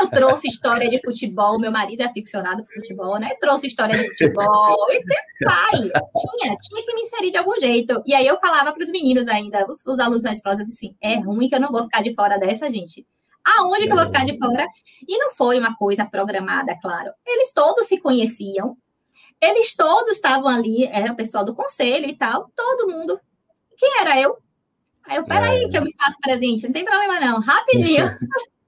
eu 0.00 0.08
trouxe 0.08 0.48
história 0.48 0.88
de 0.88 1.00
futebol, 1.00 1.58
meu 1.58 1.70
marido 1.70 2.02
é 2.02 2.06
aficionado 2.06 2.64
por 2.64 2.72
futebol, 2.74 3.18
né? 3.18 3.34
Trouxe 3.40 3.66
história 3.66 3.96
de 3.96 4.08
futebol, 4.10 4.86
e 4.90 5.04
pai, 5.44 5.70
tinha, 5.80 6.56
tinha 6.56 6.84
que 6.84 6.94
me 6.94 7.02
inserir 7.02 7.30
de 7.30 7.36
algum 7.36 7.58
jeito. 7.58 8.02
E 8.06 8.14
aí 8.14 8.26
eu 8.26 8.38
falava 8.38 8.72
para 8.72 8.82
os 8.82 8.90
meninos 8.90 9.28
ainda, 9.28 9.66
os, 9.68 9.84
os 9.84 9.98
alunos 9.98 10.24
mais 10.24 10.40
próximos, 10.40 10.72
assim, 10.72 10.96
é 11.00 11.18
ruim 11.18 11.48
que 11.48 11.54
eu 11.54 11.60
não 11.60 11.70
vou 11.70 11.82
ficar 11.84 12.02
de 12.02 12.14
fora 12.14 12.38
dessa, 12.38 12.70
gente. 12.70 13.06
Aonde 13.44 13.86
que 13.86 13.92
eu 13.92 13.96
vou 13.96 14.06
ficar 14.06 14.24
de 14.24 14.38
fora? 14.38 14.66
E 15.06 15.18
não 15.18 15.32
foi 15.32 15.58
uma 15.58 15.76
coisa 15.76 16.04
programada, 16.04 16.78
claro. 16.80 17.12
Eles 17.26 17.52
todos 17.52 17.86
se 17.86 17.98
conheciam, 17.98 18.76
eles 19.40 19.74
todos 19.74 20.16
estavam 20.16 20.48
ali, 20.48 20.86
era 20.86 21.12
o 21.12 21.16
pessoal 21.16 21.44
do 21.44 21.54
conselho 21.54 22.06
e 22.06 22.16
tal, 22.16 22.50
todo 22.54 22.88
mundo. 22.88 23.20
Quem 23.76 24.00
era 24.00 24.20
eu? 24.20 24.38
Aí 25.04 25.16
eu, 25.16 25.24
peraí, 25.24 25.64
é. 25.64 25.68
que 25.68 25.76
eu 25.76 25.82
me 25.82 25.92
faço 25.96 26.16
presente, 26.20 26.64
não 26.64 26.72
tem 26.72 26.84
problema 26.84 27.18
não, 27.18 27.40
rapidinho. 27.40 28.06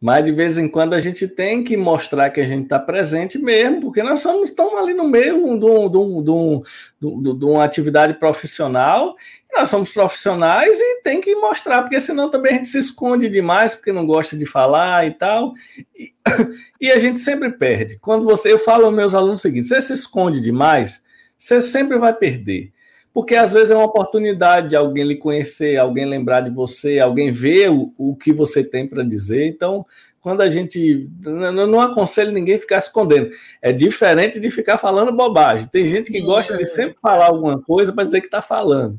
Mas 0.00 0.24
de 0.24 0.32
vez 0.32 0.56
em 0.56 0.66
quando 0.66 0.94
a 0.94 0.98
gente 0.98 1.28
tem 1.28 1.62
que 1.62 1.76
mostrar 1.76 2.30
que 2.30 2.40
a 2.40 2.44
gente 2.44 2.62
está 2.62 2.78
presente 2.78 3.38
mesmo, 3.38 3.82
porque 3.82 4.02
nós 4.02 4.20
somos 4.20 4.48
estamos 4.48 4.78
ali 4.78 4.94
no 4.94 5.06
meio 5.06 5.36
de, 5.58 5.66
um, 5.66 5.90
de, 5.90 5.96
um, 5.98 6.62
de, 6.98 7.38
de, 7.38 7.44
uma 7.44 7.62
atividade 7.62 8.14
profissional, 8.14 9.14
nós 9.52 9.68
somos 9.68 9.90
profissionais 9.90 10.78
e 10.80 11.02
tem 11.02 11.20
que 11.20 11.34
mostrar, 11.34 11.82
porque 11.82 12.00
senão 12.00 12.30
também 12.30 12.52
a 12.52 12.56
gente 12.56 12.68
se 12.68 12.78
esconde 12.78 13.28
demais, 13.28 13.74
porque 13.74 13.92
não 13.92 14.06
gosta 14.06 14.34
de 14.36 14.46
falar 14.46 15.06
e 15.06 15.12
tal. 15.12 15.52
E, 15.94 16.14
e 16.80 16.90
a 16.90 16.98
gente 16.98 17.18
sempre 17.18 17.50
perde. 17.50 17.98
Quando 17.98 18.24
você, 18.24 18.50
eu 18.50 18.58
falo 18.58 18.86
aos 18.86 18.94
meus 18.94 19.14
alunos 19.14 19.40
o 19.40 19.42
seguinte: 19.42 19.68
você 19.68 19.82
se 19.82 19.92
esconde 19.92 20.40
demais, 20.40 21.02
você 21.36 21.60
sempre 21.60 21.98
vai 21.98 22.14
perder 22.14 22.72
porque 23.12 23.34
às 23.34 23.52
vezes 23.52 23.70
é 23.70 23.76
uma 23.76 23.86
oportunidade 23.86 24.70
de 24.70 24.76
alguém 24.76 25.04
lhe 25.04 25.16
conhecer, 25.16 25.76
alguém 25.76 26.06
lembrar 26.06 26.40
de 26.40 26.50
você, 26.50 26.98
alguém 26.98 27.30
ver 27.30 27.70
o, 27.70 27.92
o 27.98 28.14
que 28.14 28.32
você 28.32 28.62
tem 28.62 28.86
para 28.86 29.02
dizer. 29.02 29.46
Então, 29.46 29.84
quando 30.20 30.42
a 30.42 30.48
gente. 30.48 31.08
Não, 31.20 31.66
não 31.66 31.80
aconselho 31.80 32.30
ninguém 32.30 32.58
ficar 32.58 32.78
escondendo. 32.78 33.30
É 33.60 33.72
diferente 33.72 34.38
de 34.38 34.50
ficar 34.50 34.78
falando 34.78 35.16
bobagem. 35.16 35.68
Tem 35.68 35.86
gente 35.86 36.12
que 36.12 36.20
gosta 36.20 36.56
de 36.56 36.68
sempre 36.68 36.96
falar 37.00 37.26
alguma 37.26 37.60
coisa 37.60 37.92
para 37.92 38.04
dizer 38.04 38.20
que 38.20 38.26
está 38.26 38.42
falando. 38.42 38.98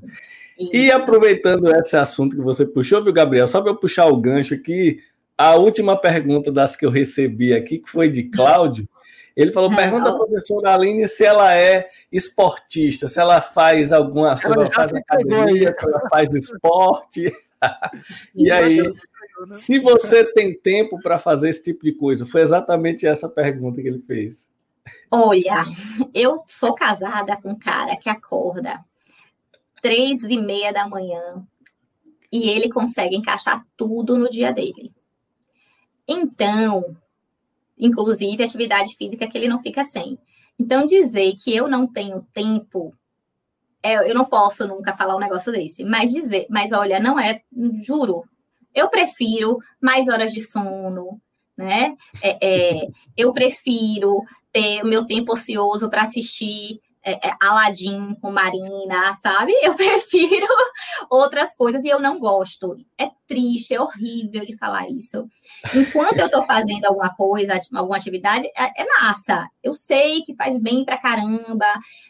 Isso. 0.59 0.75
E 0.75 0.91
aproveitando 0.91 1.73
esse 1.75 1.95
assunto 1.95 2.35
que 2.35 2.41
você 2.41 2.65
puxou, 2.65 3.03
viu, 3.03 3.13
Gabriel? 3.13 3.47
Só 3.47 3.61
para 3.61 3.71
eu 3.71 3.77
puxar 3.77 4.07
o 4.07 4.17
gancho 4.17 4.53
aqui, 4.55 4.99
a 5.37 5.55
última 5.55 5.95
pergunta 5.95 6.51
das 6.51 6.75
que 6.75 6.85
eu 6.85 6.89
recebi 6.89 7.53
aqui, 7.53 7.79
que 7.79 7.89
foi 7.89 8.09
de 8.09 8.23
Cláudio. 8.23 8.87
Ele 9.35 9.51
falou: 9.51 9.73
pergunta 9.75 10.09
à 10.09 10.15
professora 10.15 10.73
Aline 10.73 11.07
se 11.07 11.25
ela 11.25 11.55
é 11.55 11.89
esportista, 12.11 13.07
se 13.07 13.19
ela 13.19 13.41
faz 13.41 13.91
alguma. 13.91 14.35
Se 14.35 14.47
ela 14.47 14.65
faz 14.65 14.91
academia, 14.93 15.71
se 15.71 15.83
ela 15.83 16.09
faz 16.09 16.29
esporte. 16.33 17.33
e 18.35 18.51
aí, 18.51 18.81
né? 18.81 18.93
se 19.45 19.79
você 19.79 20.23
tem 20.23 20.53
tempo 20.53 20.99
para 21.01 21.17
fazer 21.17 21.49
esse 21.49 21.63
tipo 21.63 21.83
de 21.83 21.93
coisa, 21.93 22.25
foi 22.25 22.41
exatamente 22.41 23.07
essa 23.07 23.29
pergunta 23.29 23.81
que 23.81 23.87
ele 23.87 24.01
fez. 24.01 24.49
Olha, 25.09 25.65
eu 26.13 26.43
sou 26.47 26.73
casada 26.73 27.37
com 27.37 27.51
um 27.51 27.59
cara 27.59 27.95
que 27.97 28.09
acorda 28.09 28.79
três 29.81 30.23
e 30.23 30.37
meia 30.37 30.71
da 30.71 30.87
manhã 30.87 31.45
e 32.31 32.49
ele 32.49 32.69
consegue 32.69 33.15
encaixar 33.15 33.65
tudo 33.75 34.17
no 34.17 34.29
dia 34.29 34.51
dele. 34.53 34.93
Então, 36.07 36.95
inclusive 37.81 38.43
atividade 38.43 38.95
física 38.95 39.27
que 39.27 39.37
ele 39.37 39.47
não 39.47 39.61
fica 39.61 39.83
sem. 39.83 40.17
Então, 40.59 40.85
dizer 40.85 41.33
que 41.43 41.53
eu 41.53 41.67
não 41.67 41.87
tenho 41.87 42.25
tempo, 42.33 42.93
é, 43.81 44.09
eu 44.09 44.13
não 44.13 44.25
posso 44.25 44.67
nunca 44.67 44.95
falar 44.95 45.15
um 45.15 45.19
negócio 45.19 45.51
desse, 45.51 45.83
mas 45.83 46.11
dizer, 46.11 46.45
mas 46.49 46.71
olha, 46.71 46.99
não 46.99 47.19
é, 47.19 47.41
juro, 47.83 48.23
eu 48.73 48.87
prefiro 48.89 49.57
mais 49.81 50.07
horas 50.07 50.31
de 50.31 50.39
sono, 50.39 51.19
né? 51.57 51.95
É, 52.21 52.37
é, 52.83 52.87
eu 53.17 53.33
prefiro 53.33 54.23
ter 54.51 54.83
o 54.83 54.87
meu 54.87 55.05
tempo 55.05 55.33
ocioso 55.33 55.89
para 55.89 56.03
assistir 56.03 56.79
é, 57.03 57.29
é, 57.29 57.35
Aladdin 57.41 58.15
com 58.21 58.31
Marina, 58.31 59.15
sabe? 59.15 59.53
Eu 59.63 59.73
prefiro 59.75 60.47
outras 61.09 61.55
coisas 61.55 61.83
e 61.83 61.89
eu 61.89 61.99
não 61.99 62.19
gosto. 62.19 62.75
É 62.97 63.09
triste, 63.27 63.73
é 63.73 63.81
horrível 63.81 64.45
de 64.45 64.55
falar 64.57 64.87
isso. 64.89 65.27
Enquanto 65.75 66.19
eu 66.19 66.27
estou 66.27 66.43
fazendo 66.43 66.85
alguma 66.85 67.13
coisa, 67.15 67.59
alguma 67.73 67.97
atividade, 67.97 68.45
é, 68.47 68.81
é, 68.81 68.85
massa. 69.01 69.47
Eu 69.63 69.75
sei 69.75 70.21
que 70.21 70.35
faz 70.35 70.57
bem 70.57 70.85
pra 70.85 70.97
caramba. 70.97 71.65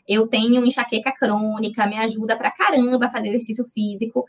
Eu 0.07 0.27
tenho 0.27 0.65
enxaqueca 0.65 1.13
crônica, 1.13 1.87
me 1.87 1.97
ajuda 1.97 2.35
pra 2.35 2.51
caramba 2.51 3.05
a 3.05 3.11
fazer 3.11 3.29
exercício 3.29 3.65
físico. 3.73 4.25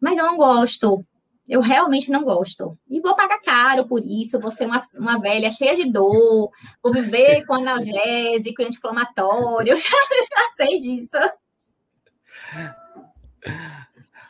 Mas 0.00 0.16
eu 0.18 0.24
não 0.24 0.36
gosto. 0.36 1.04
Eu 1.48 1.60
realmente 1.60 2.10
não 2.10 2.24
gosto. 2.24 2.76
E 2.88 3.00
vou 3.00 3.14
pagar 3.14 3.40
caro 3.40 3.86
por 3.86 4.02
isso, 4.04 4.40
vou 4.40 4.50
ser 4.50 4.66
uma, 4.66 4.82
uma 4.94 5.20
velha 5.20 5.50
cheia 5.50 5.76
de 5.76 5.90
dor, 5.90 6.50
vou 6.82 6.92
viver 6.92 7.44
com 7.46 7.54
analgésico 7.54 8.62
e 8.62 8.64
anti-inflamatório, 8.64 9.70
eu 9.72 9.76
já, 9.76 9.88
já 9.88 10.56
sei 10.56 10.78
disso. 10.78 11.16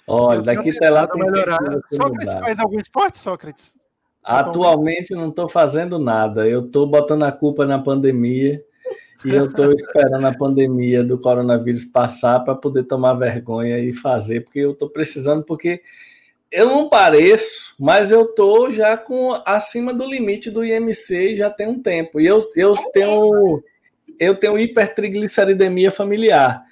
Olha, 0.07 0.43
daqui 0.43 0.71
até 0.71 0.91
lá 0.91 1.07
tem 1.07 1.23
melhorar. 1.25 1.59
Sócrates 1.93 2.35
faz 2.35 2.59
algum 2.59 2.79
esporte, 2.79 3.19
Sócrates? 3.19 3.75
Atualmente 4.23 5.15
não 5.15 5.29
estou 5.29 5.49
fazendo 5.49 5.99
nada. 5.99 6.49
Eu 6.49 6.67
estou 6.67 6.87
botando 6.87 7.23
a 7.23 7.33
culpa 7.33 7.65
na 7.65 7.79
pandemia 7.79 8.63
e 9.25 9.31
eu 9.31 9.47
estou 9.47 9.71
esperando 9.75 10.27
a 10.27 10.37
pandemia 10.37 11.03
do 11.03 11.19
coronavírus 11.19 11.85
passar 11.85 12.41
para 12.41 12.55
poder 12.55 12.85
tomar 12.85 13.15
vergonha 13.15 13.79
e 13.79 13.93
fazer, 13.93 14.43
porque 14.43 14.61
eu 14.61 14.73
estou 14.73 14.91
precisando, 14.91 15.45
porque 15.45 15.81
eu 16.51 16.67
não 16.67 16.89
pareço, 16.89 17.75
mas 17.79 18.11
eu 18.11 18.27
tô 18.27 18.71
já 18.71 18.97
com 18.97 19.41
acima 19.45 19.93
do 19.93 20.09
limite 20.09 20.51
do 20.51 20.65
IMC 20.65 21.35
já 21.35 21.51
tem 21.51 21.69
um 21.69 21.81
tempo. 21.81 22.21
E 22.21 22.27
eu, 22.27 22.49
eu 22.55 22.75
é 22.75 22.91
tenho 22.93 23.63
eu 24.19 24.35
tenho 24.35 24.59
hipertrigliceridemia 24.59 25.91
familiar. 25.91 26.65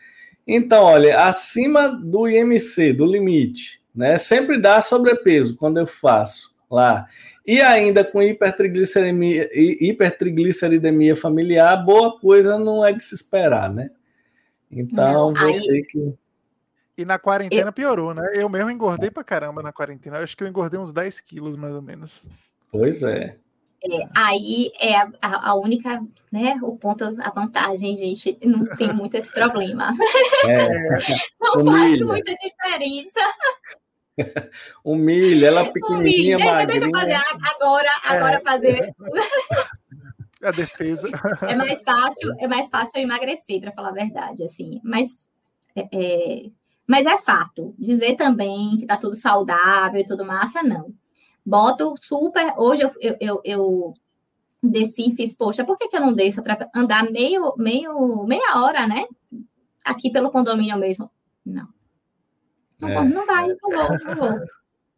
Então, 0.46 0.84
olha, 0.84 1.24
acima 1.24 1.88
do 1.88 2.28
IMC, 2.28 2.92
do 2.92 3.04
limite, 3.04 3.82
né? 3.94 4.16
Sempre 4.18 4.58
dá 4.58 4.80
sobrepeso 4.80 5.56
quando 5.56 5.78
eu 5.78 5.86
faço 5.86 6.54
lá. 6.70 7.06
E 7.46 7.60
ainda 7.60 8.04
com 8.04 8.22
hipertrigliceridemia, 8.22 9.48
hipertrigliceridemia 9.52 11.14
familiar, 11.14 11.76
boa 11.76 12.18
coisa 12.18 12.58
não 12.58 12.84
é 12.84 12.92
de 12.92 13.02
se 13.02 13.14
esperar, 13.14 13.72
né? 13.72 13.90
Então, 14.70 15.32
não, 15.32 15.34
vou 15.34 15.54
aí... 15.54 15.66
ter 15.66 15.82
que 15.82 16.14
e 16.96 17.04
na 17.04 17.18
quarentena 17.18 17.68
eu... 17.68 17.72
piorou, 17.72 18.14
né? 18.14 18.22
Eu 18.34 18.48
mesmo 18.48 18.70
engordei 18.70 19.10
pra 19.10 19.24
caramba 19.24 19.62
na 19.62 19.72
quarentena. 19.72 20.18
Eu 20.18 20.24
acho 20.24 20.36
que 20.36 20.44
eu 20.44 20.48
engordei 20.48 20.78
uns 20.78 20.92
10 20.92 21.20
quilos, 21.20 21.56
mais 21.56 21.74
ou 21.74 21.82
menos. 21.82 22.28
Pois 22.70 23.02
é. 23.02 23.36
É, 23.86 24.08
aí 24.16 24.72
é 24.80 24.96
a, 24.96 25.50
a, 25.50 25.54
única, 25.54 26.02
né? 26.32 26.58
O 26.62 26.76
ponto, 26.76 27.04
a 27.04 27.30
vantagem, 27.30 27.98
gente, 27.98 28.38
não 28.42 28.64
tem 28.76 28.92
muito 28.94 29.14
esse 29.14 29.30
problema. 29.30 29.94
É. 30.46 30.68
não 31.40 31.64
faz 31.66 32.00
muita 32.00 32.34
diferença. 32.34 33.20
Humilha, 34.82 35.48
ela 35.48 35.70
pequenininha, 35.70 36.36
Humilha. 36.36 36.52
Deixa, 36.52 36.66
deixa 36.66 36.86
eu 36.86 36.90
fazer 36.90 37.20
agora, 37.54 37.88
agora 38.04 38.36
é. 38.36 38.40
fazer. 38.40 38.94
A 40.42 40.50
defesa. 40.50 41.08
É 41.48 41.54
mais 41.54 41.82
fácil, 41.82 42.34
é 42.38 42.46
mais 42.46 42.68
fácil 42.68 42.98
eu 42.98 43.04
emagrecer, 43.04 43.62
para 43.62 43.72
falar 43.72 43.88
a 43.88 43.92
verdade, 43.92 44.44
assim. 44.44 44.78
Mas 44.84 45.26
é, 45.74 45.88
é, 45.90 46.50
mas 46.86 47.06
é 47.06 47.16
fato. 47.16 47.74
Dizer 47.78 48.16
também 48.16 48.78
que 48.78 48.86
tá 48.86 48.96
tudo 48.96 49.16
saudável 49.16 50.00
e 50.00 50.06
tudo 50.06 50.24
massa, 50.24 50.62
não. 50.62 50.92
Boto 51.44 51.94
super. 52.00 52.54
Hoje 52.56 52.82
eu, 52.82 52.92
eu, 53.00 53.16
eu, 53.20 53.40
eu 53.44 53.94
desci 54.62 55.10
e 55.10 55.14
fiz, 55.14 55.32
poxa, 55.32 55.64
por 55.64 55.76
que, 55.76 55.88
que 55.88 55.96
eu 55.96 56.00
não 56.00 56.12
desço 56.12 56.42
para 56.42 56.68
andar 56.74 57.10
meio, 57.10 57.54
meio, 57.56 58.24
meia 58.24 58.60
hora, 58.62 58.86
né? 58.86 59.06
Aqui 59.84 60.10
pelo 60.10 60.30
condomínio 60.30 60.78
mesmo. 60.78 61.10
Não. 61.44 61.68
Não, 62.80 62.88
é. 62.88 63.08
não 63.08 63.26
vai, 63.26 63.46
não 63.48 63.70
vou, 63.70 63.98
não 64.04 64.16
vou. 64.16 64.40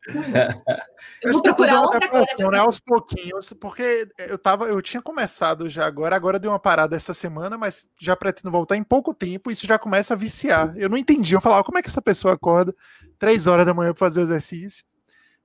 Eu 1.23 1.33
vou 1.33 1.43
procurar 1.43 1.81
outra 1.81 2.09
coisa. 2.09 2.27
Né, 2.51 2.59
aos 2.59 2.79
pouquinhos, 2.79 3.53
porque 3.55 4.09
eu 4.19 4.39
tava, 4.39 4.67
eu 4.67 4.81
tinha 4.83 5.03
começado 5.03 5.69
já 5.69 5.87
agora, 5.87 6.15
agora 6.15 6.39
deu 6.39 6.51
uma 6.51 6.59
parada 6.59 6.95
essa 6.95 7.15
semana, 7.15 7.57
mas 7.57 7.89
já 7.99 8.15
pretendo 8.15 8.51
voltar 8.51 8.77
em 8.77 8.85
pouco 8.85 9.15
tempo, 9.15 9.51
isso 9.51 9.67
já 9.67 9.79
começa 9.79 10.15
a 10.15 10.17
viciar. 10.17 10.75
Eu 10.77 10.89
não 10.89 10.97
entendi, 10.97 11.35
eu 11.35 11.41
falava, 11.41 11.65
como 11.65 11.79
é 11.79 11.83
que 11.83 11.89
essa 11.89 12.03
pessoa 12.03 12.35
acorda 12.35 12.75
três 13.19 13.47
horas 13.47 13.67
da 13.67 13.75
manhã 13.75 13.93
para 13.93 14.07
fazer 14.07 14.21
exercício? 14.21 14.85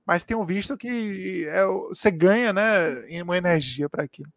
Mas 0.06 0.24
tenho 0.24 0.44
visto 0.44 0.76
que 0.76 1.46
é, 1.48 1.64
você 1.64 2.10
ganha, 2.10 2.52
né, 2.52 3.22
uma 3.22 3.36
energia 3.36 3.88
para 3.88 4.04
aquilo. 4.04 4.30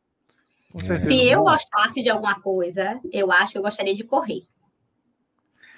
Se 0.79 1.27
eu 1.27 1.43
gostasse 1.43 2.01
de 2.01 2.09
alguma 2.09 2.39
coisa, 2.41 2.99
eu 3.11 3.31
acho 3.31 3.53
que 3.53 3.57
eu 3.57 3.61
gostaria 3.61 3.95
de 3.95 4.03
correr. 4.03 4.41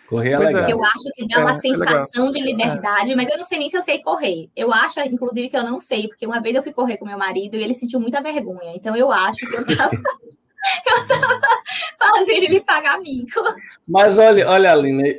Correr 0.07 0.31
é 0.31 0.39
legal. 0.39 0.69
Eu 0.69 0.83
acho 0.83 1.11
que 1.15 1.27
dá 1.27 1.41
uma 1.41 1.51
é, 1.51 1.55
é 1.55 1.59
sensação 1.59 2.29
é 2.29 2.31
de 2.31 2.41
liberdade, 2.41 3.13
mas 3.13 3.29
eu 3.29 3.37
não 3.37 3.43
sei 3.43 3.59
nem 3.59 3.67
se 3.67 3.77
eu 3.77 3.83
sei 3.83 3.99
correr. 3.99 4.49
Eu 4.55 4.73
acho, 4.73 4.99
inclusive, 5.01 5.49
que 5.49 5.57
eu 5.57 5.63
não 5.63 5.81
sei, 5.81 6.07
porque 6.07 6.25
uma 6.25 6.41
vez 6.41 6.55
eu 6.55 6.63
fui 6.63 6.71
correr 6.71 6.97
com 6.97 7.05
meu 7.05 7.17
marido 7.17 7.57
e 7.57 7.63
ele 7.63 7.73
sentiu 7.73 7.99
muita 7.99 8.21
vergonha. 8.21 8.73
Então 8.73 8.95
eu 8.95 9.11
acho 9.11 9.39
que 9.39 9.55
eu 9.55 9.65
tava. 9.65 9.91
eu 10.87 11.07
tava 11.07 11.39
fazendo 11.99 12.43
ele 12.43 12.61
pagar 12.61 12.99
mico. 12.99 13.41
Mas 13.85 14.17
olha, 14.17 14.49
olha, 14.49 14.71
Aline, 14.71 15.17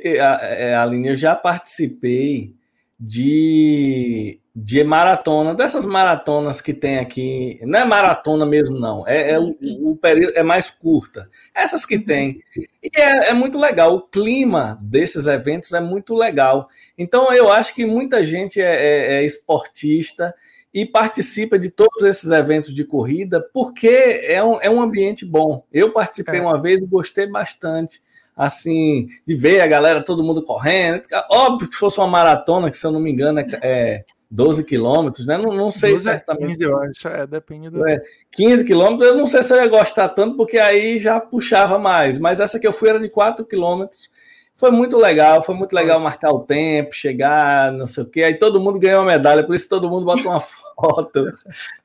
Aline, 0.75 1.09
eu 1.09 1.15
já 1.15 1.35
participei 1.35 2.55
de 2.99 4.39
de 4.61 4.83
maratona, 4.83 5.55
dessas 5.55 5.85
maratonas 5.85 6.59
que 6.59 6.73
tem 6.73 6.97
aqui, 6.99 7.59
não 7.63 7.79
é 7.79 7.85
maratona 7.85 8.45
mesmo, 8.45 8.77
não, 8.77 9.07
é, 9.07 9.31
é 9.31 9.39
o, 9.39 9.51
o, 9.91 9.95
período 9.95 10.33
é 10.35 10.43
mais 10.43 10.69
curta. 10.69 11.29
Essas 11.55 11.85
que 11.85 11.97
tem. 11.97 12.41
E 12.83 12.89
é, 12.93 13.29
é, 13.29 13.33
muito 13.33 13.57
legal, 13.57 13.93
o 13.95 14.01
clima 14.01 14.77
desses 14.81 15.27
eventos 15.27 15.71
é 15.71 15.79
muito 15.79 16.13
legal. 16.13 16.67
Então 16.97 17.31
eu 17.33 17.49
acho 17.49 17.73
que 17.73 17.85
muita 17.85 18.23
gente 18.23 18.59
é, 18.59 18.65
é, 18.65 19.13
é 19.15 19.25
esportista 19.25 20.35
e 20.73 20.85
participa 20.85 21.57
de 21.57 21.69
todos 21.69 22.03
esses 22.03 22.29
eventos 22.31 22.73
de 22.73 22.83
corrida 22.83 23.41
porque 23.53 23.87
é 24.27 24.43
um, 24.43 24.61
é 24.61 24.69
um 24.69 24.81
ambiente 24.81 25.25
bom. 25.25 25.63
Eu 25.71 25.93
participei 25.93 26.39
é. 26.39 26.41
uma 26.41 26.61
vez 26.61 26.81
e 26.81 26.85
gostei 26.85 27.27
bastante 27.27 28.01
assim, 28.39 29.09
de 29.27 29.35
ver 29.35 29.59
a 29.59 29.67
galera, 29.67 30.01
todo 30.01 30.23
mundo 30.23 30.41
correndo. 30.41 31.01
Óbvio 31.29 31.69
que 31.69 31.75
fosse 31.75 31.99
uma 31.99 32.07
maratona, 32.07 32.71
que 32.71 32.77
se 32.77 32.87
eu 32.87 32.91
não 32.91 33.01
me 33.01 33.11
engano 33.11 33.41
é, 33.41 33.45
é 33.61 34.05
12 34.31 34.63
quilômetros, 34.63 35.27
né? 35.27 35.37
Não, 35.37 35.53
não 35.53 35.69
sei 35.69 35.91
12 35.91 36.03
certamente. 36.03 36.57
15, 36.57 36.63
eu 36.63 36.77
acho, 36.77 37.07
é, 37.09 37.27
depende 37.27 37.69
do. 37.69 37.85
É, 37.85 38.01
15 38.31 38.63
quilômetros, 38.63 39.09
eu 39.09 39.17
não 39.17 39.27
sei 39.27 39.43
se 39.43 39.53
eu 39.53 39.57
ia 39.57 39.67
gostar 39.67 40.07
tanto, 40.07 40.37
porque 40.37 40.57
aí 40.57 40.97
já 40.99 41.19
puxava 41.19 41.77
mais. 41.77 42.17
Mas 42.17 42.39
essa 42.39 42.57
que 42.57 42.65
eu 42.65 42.71
fui 42.71 42.87
era 42.87 42.99
de 43.01 43.09
4 43.09 43.43
quilômetros. 43.43 44.09
Foi 44.55 44.71
muito 44.71 44.95
legal, 44.95 45.43
foi 45.43 45.55
muito 45.55 45.73
legal 45.73 45.99
marcar 45.99 46.31
o 46.31 46.39
tempo, 46.39 46.95
chegar, 46.95 47.73
não 47.73 47.87
sei 47.87 48.03
o 48.03 48.05
quê. 48.05 48.23
Aí 48.23 48.35
todo 48.35 48.59
mundo 48.59 48.79
ganhou 48.79 49.01
uma 49.01 49.11
medalha, 49.11 49.43
por 49.43 49.53
isso 49.53 49.67
todo 49.67 49.89
mundo 49.89 50.05
bota 50.05 50.21
uma 50.21 50.39
foto 50.79 51.37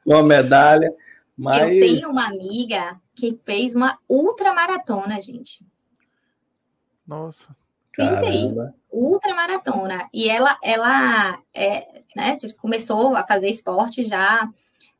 com 0.05 0.13
uma 0.13 0.23
medalha. 0.23 0.93
Mas... 1.37 1.63
Eu 1.63 1.81
tenho 1.81 2.11
uma 2.11 2.27
amiga 2.29 2.95
que 3.13 3.37
fez 3.45 3.75
uma 3.75 3.99
ultramaratona, 4.09 5.21
gente. 5.21 5.65
Nossa. 7.07 7.55
Fez 7.95 8.19
aí, 8.19 8.53
ultramaratona. 8.91 10.07
E 10.13 10.29
ela, 10.29 10.59
ela 10.63 11.39
é, 11.55 12.03
né, 12.17 12.37
começou 12.59 13.15
a 13.15 13.25
fazer 13.25 13.49
esporte 13.49 14.05
já, 14.05 14.49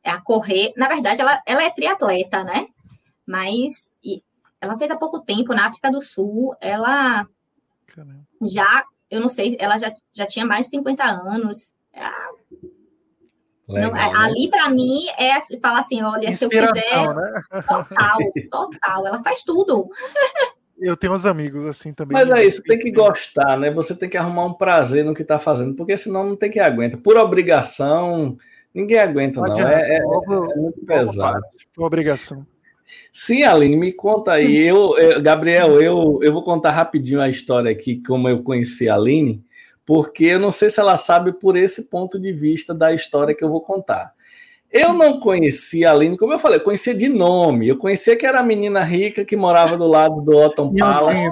a 0.03 0.21
correr. 0.21 0.71
Na 0.77 0.87
verdade, 0.87 1.19
ela, 1.19 1.41
ela 1.45 1.63
é 1.63 1.69
triatleta, 1.69 2.43
né? 2.43 2.67
Mas 3.25 3.89
ela 4.61 4.77
fez 4.77 4.89
há 4.89 4.95
pouco 4.95 5.19
tempo 5.19 5.53
na 5.53 5.67
África 5.67 5.91
do 5.91 6.01
Sul. 6.01 6.55
Ela 6.61 7.27
Caramba. 7.87 8.25
já, 8.43 8.85
eu 9.09 9.19
não 9.19 9.29
sei, 9.29 9.57
ela 9.59 9.77
já, 9.77 9.93
já 10.13 10.25
tinha 10.25 10.45
mais 10.45 10.65
de 10.65 10.71
50 10.71 11.03
anos. 11.03 11.71
Ah, 11.93 12.29
Legal, 13.67 13.91
não, 13.91 13.97
é, 13.97 14.11
né? 14.11 14.17
Ali, 14.17 14.49
para 14.49 14.69
mim, 14.69 15.07
é 15.17 15.39
falar 15.59 15.79
assim: 15.79 16.01
olha, 16.03 16.31
se 16.35 16.45
eu 16.45 16.49
quiser. 16.49 17.15
Né? 17.15 17.41
Total, 17.67 18.17
total. 18.51 19.07
Ela 19.07 19.23
faz 19.23 19.41
tudo. 19.43 19.89
Eu 20.79 20.97
tenho 20.97 21.13
uns 21.13 21.25
amigos 21.25 21.65
assim 21.65 21.93
também. 21.93 22.13
Mas 22.13 22.29
é 22.29 22.45
isso, 22.45 22.61
tem 22.61 22.77
que 22.77 22.91
gostar, 22.91 23.57
né? 23.57 23.71
Você 23.71 23.95
tem 23.95 24.09
que 24.09 24.17
arrumar 24.17 24.45
um 24.45 24.53
prazer 24.53 25.05
no 25.05 25.13
que 25.13 25.21
está 25.21 25.39
fazendo, 25.39 25.73
porque 25.75 25.95
senão 25.95 26.27
não 26.27 26.35
tem 26.35 26.51
que 26.51 26.59
aguentar. 26.59 26.99
Por 26.99 27.15
obrigação, 27.17 28.37
ninguém 28.73 28.99
aguenta, 28.99 29.39
não. 29.39 29.55
não. 29.55 29.67
É, 29.67 29.91
é, 29.91 29.97
é, 29.97 30.55
muito 30.57 30.85
pesado. 30.85 31.41
Por 31.73 31.85
obrigação. 31.85 32.45
Sim, 33.11 33.43
Aline, 33.43 33.75
me 33.77 33.93
conta 33.93 34.33
aí. 34.33 34.57
Eu, 34.57 34.97
eu, 34.97 35.21
Gabriel, 35.21 35.81
eu, 35.81 36.19
eu 36.21 36.33
vou 36.33 36.43
contar 36.43 36.71
rapidinho 36.71 37.21
a 37.21 37.29
história 37.29 37.71
aqui, 37.71 38.01
como 38.03 38.29
eu 38.29 38.43
conheci 38.43 38.87
a 38.89 38.95
Aline, 38.95 39.43
porque 39.85 40.25
eu 40.25 40.39
não 40.39 40.51
sei 40.51 40.69
se 40.69 40.79
ela 40.79 40.97
sabe 40.97 41.33
por 41.33 41.55
esse 41.55 41.83
ponto 41.89 42.19
de 42.19 42.31
vista 42.31 42.73
da 42.73 42.93
história 42.93 43.33
que 43.33 43.43
eu 43.43 43.49
vou 43.49 43.61
contar. 43.61 44.14
Eu 44.75 44.91
não 44.93 45.21
conhecia 45.21 45.89
a 45.89 45.93
Aline, 45.93 46.17
como 46.17 46.33
eu 46.33 46.37
falei, 46.37 46.59
eu 46.59 46.63
conhecia 46.63 46.93
de 46.93 47.07
nome. 47.07 47.69
Eu 47.69 47.77
conhecia 47.77 48.17
que 48.17 48.25
era 48.25 48.41
a 48.41 48.43
menina 48.43 48.83
rica 48.83 49.23
que 49.23 49.37
morava 49.37 49.77
do 49.77 49.87
lado 49.87 50.19
do 50.19 50.35
Otton 50.35 50.75
Palace, 50.75 51.23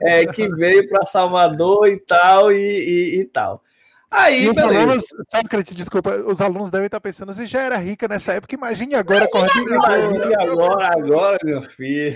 é, 0.00 0.24
que 0.26 0.48
veio 0.50 0.88
para 0.88 1.04
Salvador 1.04 1.88
e 1.88 1.98
tal, 1.98 2.52
e, 2.52 2.56
e, 2.56 3.20
e 3.20 3.24
tal. 3.24 3.64
Aí, 4.08 4.48
os 4.48 4.56
alunos, 4.56 5.04
Sócrates, 5.28 5.74
desculpa, 5.74 6.14
os 6.18 6.40
alunos 6.40 6.70
devem 6.70 6.86
estar 6.86 7.00
pensando, 7.00 7.34
você 7.34 7.48
já 7.48 7.62
era 7.62 7.76
rica 7.78 8.06
nessa 8.06 8.34
época, 8.34 8.54
imagine 8.54 8.94
agora. 8.94 9.26
Imagine 9.28 9.74
agora, 9.74 10.04
imagine 10.04 10.34
agora, 10.36 10.90
agora, 10.96 11.38
meu 11.42 11.62
filho. 11.62 12.14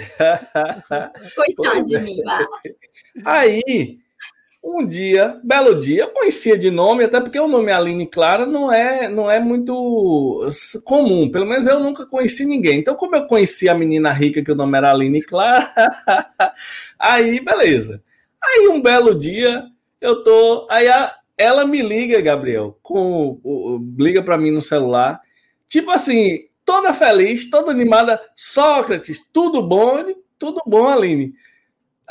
Coitado 1.35 1.87
de 1.87 1.99
mim, 1.99 2.23
Aí, 3.25 3.99
um 4.63 4.87
dia, 4.87 5.41
belo 5.43 5.79
dia, 5.79 6.03
eu 6.03 6.09
conhecia 6.11 6.57
de 6.57 6.71
nome, 6.71 7.05
até 7.05 7.21
porque 7.21 7.41
o 7.41 7.49
nome 7.49 7.73
Aline 7.73 8.07
Clara 8.07 8.45
não 8.45 8.71
é, 8.71 9.09
não 9.09 9.31
é 9.31 9.41
muito 9.41 10.49
comum, 10.85 11.31
pelo 11.31 11.47
menos 11.47 11.67
eu 11.67 11.81
nunca 11.81 12.05
conheci 12.07 12.45
ninguém. 12.45 12.79
Então, 12.79 12.95
como 12.95 13.17
eu 13.17 13.27
conheci 13.27 13.69
a 13.69 13.75
menina 13.75 14.13
rica 14.13 14.43
que 14.43 14.53
o 14.53 14.55
nome 14.55 14.77
era 14.77 14.91
Aline 14.91 15.23
Clara, 15.23 15.73
aí 16.99 17.41
beleza. 17.41 18.03
Aí 18.43 18.69
um 18.69 18.81
belo 18.81 19.15
dia, 19.15 19.65
eu 20.01 20.23
tô, 20.23 20.67
aí 20.71 20.89
a, 20.89 21.15
ela 21.39 21.67
me 21.67 21.81
liga, 21.81 22.21
Gabriel, 22.21 22.79
com 22.83 23.41
liga 23.99 24.23
para 24.23 24.39
mim 24.39 24.51
no 24.51 24.61
celular, 24.61 25.21
tipo 25.67 25.91
assim, 25.91 26.45
toda 26.65 26.93
feliz, 26.93 27.49
toda 27.49 27.71
animada, 27.71 28.21
Sócrates, 28.37 29.27
tudo 29.33 29.63
bom? 29.63 30.05
Tudo 30.39 30.63
bom, 30.67 30.87
Aline. 30.87 31.35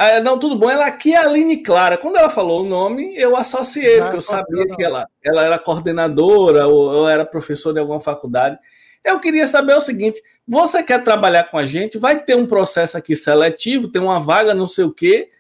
Ah, 0.01 0.21
não, 0.21 0.39
tudo 0.39 0.55
bom. 0.55 0.69
Ela 0.69 0.85
aqui 0.85 1.13
é 1.13 1.17
a 1.17 1.23
Aline 1.23 1.57
Clara. 1.61 1.97
Quando 1.97 2.15
ela 2.15 2.29
falou 2.29 2.61
o 2.61 2.65
nome, 2.65 3.13
eu 3.17 3.35
associei, 3.35 3.99
porque 3.99 4.15
eu 4.15 4.21
sabia 4.21 4.65
que 4.73 4.81
ela, 4.81 5.05
ela 5.21 5.43
era 5.43 5.59
coordenadora 5.59 6.65
ou, 6.67 6.89
ou 6.89 7.09
era 7.09 7.25
professora 7.25 7.73
de 7.73 7.79
alguma 7.81 7.99
faculdade. 7.99 8.57
Eu 9.03 9.19
queria 9.19 9.45
saber 9.45 9.73
o 9.75 9.81
seguinte: 9.81 10.23
você 10.47 10.81
quer 10.81 11.03
trabalhar 11.03 11.49
com 11.49 11.57
a 11.57 11.65
gente? 11.65 11.97
Vai 11.97 12.23
ter 12.23 12.37
um 12.37 12.47
processo 12.47 12.97
aqui 12.97 13.13
seletivo, 13.13 13.89
tem 13.89 14.01
uma 14.01 14.21
vaga, 14.21 14.53
não 14.53 14.65
sei 14.65 14.85
o 14.85 14.93
quê. 14.93 15.31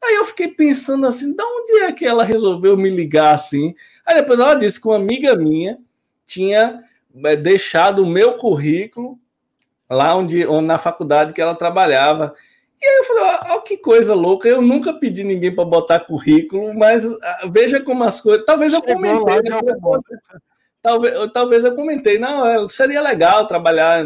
Aí 0.00 0.14
eu 0.14 0.24
fiquei 0.26 0.46
pensando 0.46 1.08
assim, 1.08 1.34
de 1.34 1.42
onde 1.42 1.80
é 1.80 1.90
que 1.90 2.06
ela 2.06 2.22
resolveu 2.22 2.76
me 2.76 2.90
ligar 2.90 3.34
assim? 3.34 3.74
Aí 4.06 4.14
depois 4.14 4.38
ela 4.38 4.54
disse 4.54 4.80
que 4.80 4.86
uma 4.86 4.94
amiga 4.94 5.34
minha 5.34 5.76
tinha 6.24 6.84
é, 7.24 7.34
deixado 7.34 8.04
o 8.04 8.06
meu 8.06 8.34
currículo 8.34 9.18
lá 9.90 10.14
onde, 10.14 10.46
onde 10.46 10.68
na 10.68 10.78
faculdade 10.78 11.32
que 11.32 11.42
ela 11.42 11.56
trabalhava. 11.56 12.32
E 12.84 12.86
aí 12.86 12.96
eu 12.98 13.04
falei, 13.04 13.24
ó, 13.50 13.58
que 13.60 13.78
coisa 13.78 14.14
louca, 14.14 14.46
eu 14.46 14.60
nunca 14.60 14.92
pedi 14.92 15.24
ninguém 15.24 15.54
para 15.54 15.64
botar 15.64 16.00
currículo, 16.00 16.74
mas 16.74 17.02
ah, 17.10 17.48
veja 17.50 17.80
como 17.80 18.04
as 18.04 18.20
coisas. 18.20 18.44
Talvez 18.44 18.74
eu 18.74 18.82
comentei. 18.82 19.36
Né? 19.36 19.62
Talvez, 20.82 21.14
talvez 21.32 21.64
eu 21.64 21.74
comentei, 21.74 22.18
não, 22.18 22.46
é, 22.46 22.68
seria 22.68 23.00
legal 23.00 23.46
trabalhar, 23.46 24.04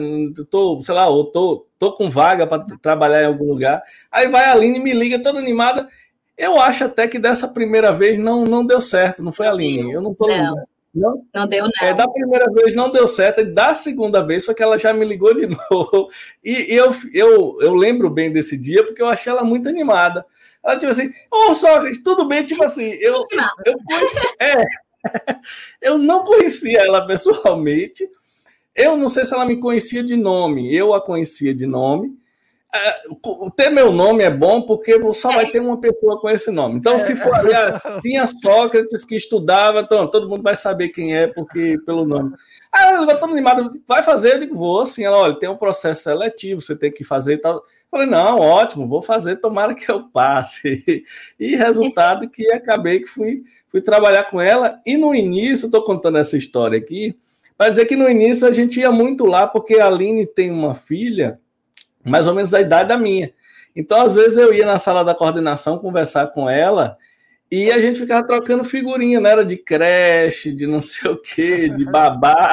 tô, 0.49 0.81
sei 0.85 0.95
lá, 0.95 1.07
eu 1.07 1.25
tô, 1.25 1.67
tô 1.77 1.91
com 1.95 2.09
vaga 2.09 2.47
para 2.47 2.65
trabalhar 2.81 3.23
em 3.23 3.27
algum 3.27 3.47
lugar. 3.47 3.83
Aí 4.13 4.29
vai 4.29 4.45
a 4.45 4.53
Aline 4.53 4.79
me 4.79 4.93
liga 4.93 5.21
toda 5.21 5.41
animada. 5.41 5.89
Eu 6.37 6.61
acho 6.61 6.85
até 6.85 7.09
que 7.09 7.19
dessa 7.19 7.49
primeira 7.49 7.93
vez 7.93 8.17
não, 8.17 8.45
não 8.45 8.65
deu 8.65 8.81
certo, 8.81 9.25
não 9.25 9.33
foi 9.33 9.49
a 9.49 9.51
Aline. 9.51 9.91
Eu 9.91 10.01
não 10.01 10.15
tô. 10.15 10.29
Não. 10.29 10.55
Não, 10.95 11.23
não 11.35 11.47
deu, 11.47 11.65
não. 11.65 11.87
É, 11.87 11.93
da 11.93 12.09
primeira 12.09 12.51
vez 12.51 12.75
não 12.75 12.91
deu 12.91 13.07
certo, 13.07 13.41
e 13.41 13.45
da 13.45 13.75
segunda 13.75 14.25
vez 14.25 14.45
foi 14.45 14.55
que 14.55 14.63
ela 14.63 14.79
já 14.79 14.93
me 14.93 15.05
ligou 15.05 15.35
de 15.35 15.47
novo. 15.71 16.09
E, 16.43 16.75
eu, 16.75 16.91
eu, 17.13 17.59
eu 17.61 17.75
lembro 17.75 18.11
bem 18.11 18.33
desse 18.33 18.57
dia, 18.57 18.85
porque 18.85 19.03
eu 19.03 19.09
achei 19.09 19.31
ela 19.31 19.45
muito 19.45 19.69
animada. 19.69 20.25
Ela, 20.65 20.77
tipo 20.77 20.91
assim, 20.91 21.09
ô, 21.31 21.51
oh, 21.51 21.55
Sócrates, 21.55 22.03
tudo 22.03 22.27
bem? 22.27 22.45
Tipo 22.45 22.65
assim, 22.65 22.91
eu, 23.01 23.15
eu, 23.65 23.75
é, 24.41 24.65
eu 25.81 25.99
não 25.99 26.25
conhecia 26.25 26.81
ela 26.81 27.07
pessoalmente. 27.07 28.05
Eu 28.75 28.97
não 28.97 29.09
sei 29.09 29.25
se 29.25 29.35
ela 29.35 29.47
me 29.47 29.59
conhecia 29.59 30.03
de 30.03 30.17
nome. 30.17 30.75
Eu 30.75 30.95
a 30.95 31.01
conhecia 31.01 31.55
de 31.55 31.67
nome. 31.67 32.18
Uh, 32.71 33.51
ter 33.53 33.71
meu 33.71 33.91
nome 33.91 34.23
é 34.23 34.31
bom 34.31 34.61
porque 34.61 35.01
só 35.15 35.33
vai 35.33 35.47
ter 35.47 35.59
uma 35.59 35.81
pessoa 35.81 36.21
com 36.21 36.29
esse 36.29 36.51
nome. 36.51 36.77
Então, 36.77 36.99
se 36.99 37.17
for 37.17 37.35
ali, 37.35 37.51
tinha 38.03 38.27
Sócrates 38.27 39.07
que 39.07 39.17
estudava, 39.17 39.81
então, 39.81 40.07
todo 40.07 40.29
mundo 40.29 40.43
vai 40.43 40.55
saber 40.55 40.91
quem 40.91 41.17
é 41.17 41.27
porque 41.27 41.79
pelo 41.87 42.05
nome. 42.05 42.35
Ah, 42.71 42.91
ela 42.91 43.15
todo 43.17 43.33
animado, 43.33 43.81
vai 43.87 44.03
fazer? 44.03 44.35
Eu 44.35 44.41
digo, 44.41 44.55
vou, 44.55 44.85
sim. 44.85 45.03
Ela, 45.03 45.17
olha, 45.17 45.39
tem 45.39 45.49
um 45.49 45.57
processo 45.57 46.03
seletivo, 46.03 46.61
você 46.61 46.77
tem 46.77 46.93
que 46.93 47.03
fazer 47.03 47.35
e 47.35 47.39
tal. 47.39 47.55
Eu 47.55 47.63
falei, 47.91 48.07
não, 48.07 48.39
ótimo, 48.39 48.87
vou 48.87 49.01
fazer, 49.01 49.37
tomara 49.37 49.75
que 49.75 49.91
eu 49.91 50.05
passe. 50.11 50.85
E 51.41 51.57
resultado 51.57 52.29
que 52.29 52.53
acabei 52.53 53.01
que 53.01 53.07
fui, 53.07 53.45
fui 53.69 53.81
trabalhar 53.81 54.25
com 54.25 54.41
ela. 54.41 54.79
E 54.85 54.99
no 54.99 55.15
início, 55.15 55.67
estou 55.67 55.83
contando 55.83 56.19
essa 56.19 56.37
história 56.37 56.79
aqui, 56.79 57.17
para 57.57 57.71
dizer 57.71 57.87
que 57.87 57.97
no 57.97 58.09
início 58.09 58.47
a 58.47 58.53
gente 58.53 58.79
ia 58.79 58.93
muito 58.93 59.25
lá, 59.25 59.47
porque 59.47 59.77
a 59.77 59.87
Aline 59.87 60.27
tem 60.27 60.51
uma 60.51 60.75
filha 60.75 61.41
mais 62.05 62.27
ou 62.27 62.35
menos 62.35 62.51
da 62.51 62.61
idade 62.61 62.89
da 62.89 62.99
minha. 62.99 63.33
Então, 63.75 64.01
às 64.03 64.15
vezes, 64.15 64.37
eu 64.37 64.53
ia 64.53 64.67
na 64.67 64.79
sala 64.79 65.05
da 65.05 65.15
coordenação 65.15 65.79
conversar 65.79 66.29
com 66.29 66.49
ela 66.49 66.97
e 67.51 67.71
a 67.71 67.79
gente 67.79 67.99
ficava 67.99 68.27
trocando 68.27 68.63
figurinha, 68.63 69.21
não 69.21 69.31
era 69.31 69.45
de 69.45 69.57
creche, 69.57 70.53
de 70.53 70.67
não 70.67 70.81
sei 70.81 71.11
o 71.11 71.17
quê, 71.17 71.71
de 71.71 71.85
babá, 71.85 72.53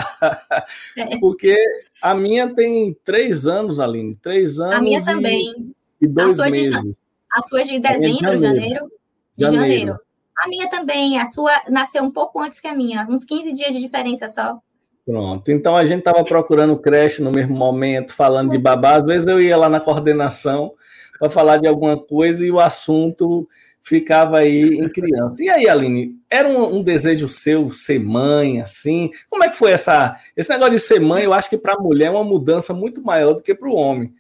é. 0.96 1.18
porque 1.20 1.58
a 2.02 2.16
minha 2.16 2.54
tem 2.54 2.96
três 3.04 3.46
anos, 3.46 3.80
Aline, 3.80 4.16
três 4.16 4.60
anos. 4.60 4.76
A 4.76 4.82
minha 4.82 5.00
e, 5.00 5.04
também. 5.04 5.76
E 6.02 6.08
dois 6.08 6.40
a 6.40 6.50
meses. 6.50 6.82
De, 6.82 6.98
a 7.34 7.42
sua 7.42 7.62
é 7.62 7.64
de 7.64 7.80
dezembro, 7.80 8.28
é 8.28 8.36
de 8.36 8.42
janeiro? 8.42 8.92
De 9.36 9.44
janeiro. 9.44 9.64
janeiro. 9.64 10.00
A 10.38 10.48
minha 10.48 10.70
também, 10.70 11.20
a 11.20 11.26
sua 11.26 11.52
nasceu 11.70 12.04
um 12.04 12.12
pouco 12.12 12.40
antes 12.40 12.60
que 12.60 12.68
a 12.68 12.74
minha, 12.74 13.06
uns 13.10 13.26
15 13.26 13.52
dias 13.52 13.74
de 13.74 13.80
diferença 13.80 14.30
só. 14.30 14.60
Pronto. 15.06 15.52
Então 15.52 15.78
a 15.78 15.86
gente 15.86 16.00
estava 16.00 16.24
procurando 16.24 16.78
creche 16.78 17.22
no 17.22 17.32
mesmo 17.32 17.56
momento, 17.56 18.14
falando 18.14 18.50
de 18.50 18.58
babá. 18.58 18.96
Às 18.96 19.04
vezes 19.04 19.28
eu 19.28 19.40
ia 19.40 19.56
lá 19.56 19.70
na 19.70 19.80
coordenação 19.80 20.74
para 21.20 21.30
falar 21.30 21.58
de 21.58 21.68
alguma 21.68 21.98
coisa 21.98 22.44
e 22.44 22.52
o 22.52 22.60
assunto 22.60 23.48
ficava 23.82 24.40
aí 24.40 24.80
em 24.80 24.90
criança. 24.90 25.44
E 25.44 25.48
aí, 25.48 25.70
Aline, 25.70 26.16
era 26.28 26.50
um, 26.50 26.78
um, 26.78 26.84
desejo 26.84 27.28
seu 27.30 27.72
ser 27.72 28.00
mãe, 28.00 28.60
assim? 28.60 29.12
Como 29.30 29.44
é 29.44 29.50
que 29.50 29.56
foi 29.56 29.72
essa 29.72 30.20
esse 30.36 30.50
negócio 30.50 30.74
de 30.74 30.80
ser 30.80 31.00
mãe? 31.00 31.24
Eu 31.24 31.34
acho 31.34 31.52
que 31.52 31.58
para 31.58 31.74
a 31.74 31.80
mulher 31.80 32.08
é 32.08 32.12
uma 32.12 32.24
mudança 32.24 32.74
muito 32.74 33.00
maior 33.04 33.34
do 33.34 33.44
que 33.44 33.54
para 33.54 33.70
o 33.70 33.76
homem. 33.76 34.12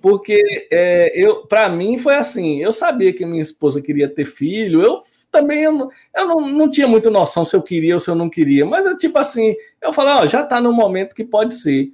Porque 0.00 0.68
é, 0.70 1.10
eu, 1.20 1.44
para 1.48 1.68
mim 1.68 1.98
foi 1.98 2.14
assim, 2.14 2.62
eu 2.62 2.70
sabia 2.70 3.12
que 3.12 3.26
minha 3.26 3.42
esposa 3.42 3.82
queria 3.82 4.08
ter 4.08 4.24
filho, 4.24 4.80
eu 4.80 5.00
também 5.32 5.62
eu, 5.62 5.72
não, 5.72 5.90
eu 6.14 6.26
não, 6.26 6.48
não 6.48 6.70
tinha 6.70 6.86
muita 6.86 7.10
noção 7.10 7.44
se 7.44 7.56
eu 7.56 7.62
queria 7.62 7.94
ou 7.94 8.00
se 8.00 8.10
eu 8.10 8.14
não 8.14 8.28
queria, 8.28 8.66
mas 8.66 8.86
é 8.86 8.94
tipo 8.94 9.18
assim, 9.18 9.56
eu 9.80 9.92
falei, 9.92 10.12
ó, 10.12 10.26
já 10.26 10.42
está 10.42 10.60
no 10.60 10.72
momento 10.72 11.14
que 11.14 11.24
pode 11.24 11.54
ser. 11.54 11.90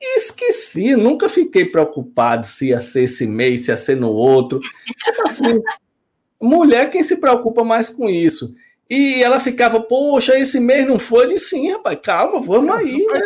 E 0.00 0.16
esqueci, 0.16 0.96
nunca 0.96 1.28
fiquei 1.28 1.66
preocupado 1.66 2.46
se 2.46 2.68
ia 2.68 2.80
ser 2.80 3.02
esse 3.02 3.26
mês, 3.26 3.66
se 3.66 3.70
ia 3.70 3.76
ser 3.76 3.96
no 3.96 4.08
outro. 4.08 4.58
Tipo 5.04 5.28
assim, 5.28 5.60
mulher 6.40 6.88
quem 6.88 7.02
se 7.02 7.20
preocupa 7.20 7.62
mais 7.62 7.90
com 7.90 8.08
isso. 8.08 8.54
E 8.88 9.22
ela 9.22 9.38
ficava, 9.38 9.80
poxa, 9.80 10.36
esse 10.38 10.58
mês 10.58 10.86
não 10.86 10.98
foi? 10.98 11.24
Eu 11.24 11.28
disse, 11.28 11.50
sim, 11.50 11.70
rapaz, 11.70 11.98
calma, 12.02 12.40
vamos 12.40 12.74
aí, 12.74 13.06
né? 13.06 13.20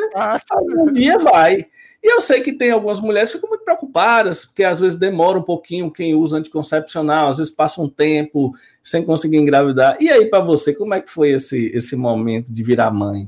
Um 0.77 0.93
dia 0.93 1.17
vai. 1.19 1.67
E 2.05 2.15
eu 2.15 2.21
sei 2.21 2.43
que 2.43 2.53
tem 2.53 2.71
algumas 2.71 3.01
mulheres 3.01 3.31
que 3.31 3.37
ficam 3.37 3.49
muito 3.49 3.65
preocupadas, 3.65 4.45
porque 4.45 4.63
às 4.63 4.79
vezes 4.79 4.99
demora 4.99 5.39
um 5.39 5.43
pouquinho 5.43 5.91
quem 5.91 6.15
usa 6.15 6.37
anticoncepcional, 6.37 7.31
às 7.31 7.39
vezes 7.39 7.51
passa 7.51 7.81
um 7.81 7.89
tempo 7.89 8.53
sem 8.83 9.03
conseguir 9.03 9.39
engravidar. 9.39 9.97
E 9.99 10.11
aí, 10.11 10.27
para 10.27 10.45
você, 10.45 10.75
como 10.75 10.93
é 10.93 11.01
que 11.01 11.09
foi 11.09 11.31
esse, 11.31 11.69
esse 11.75 11.97
momento 11.97 12.53
de 12.53 12.63
virar 12.63 12.91
mãe? 12.91 13.27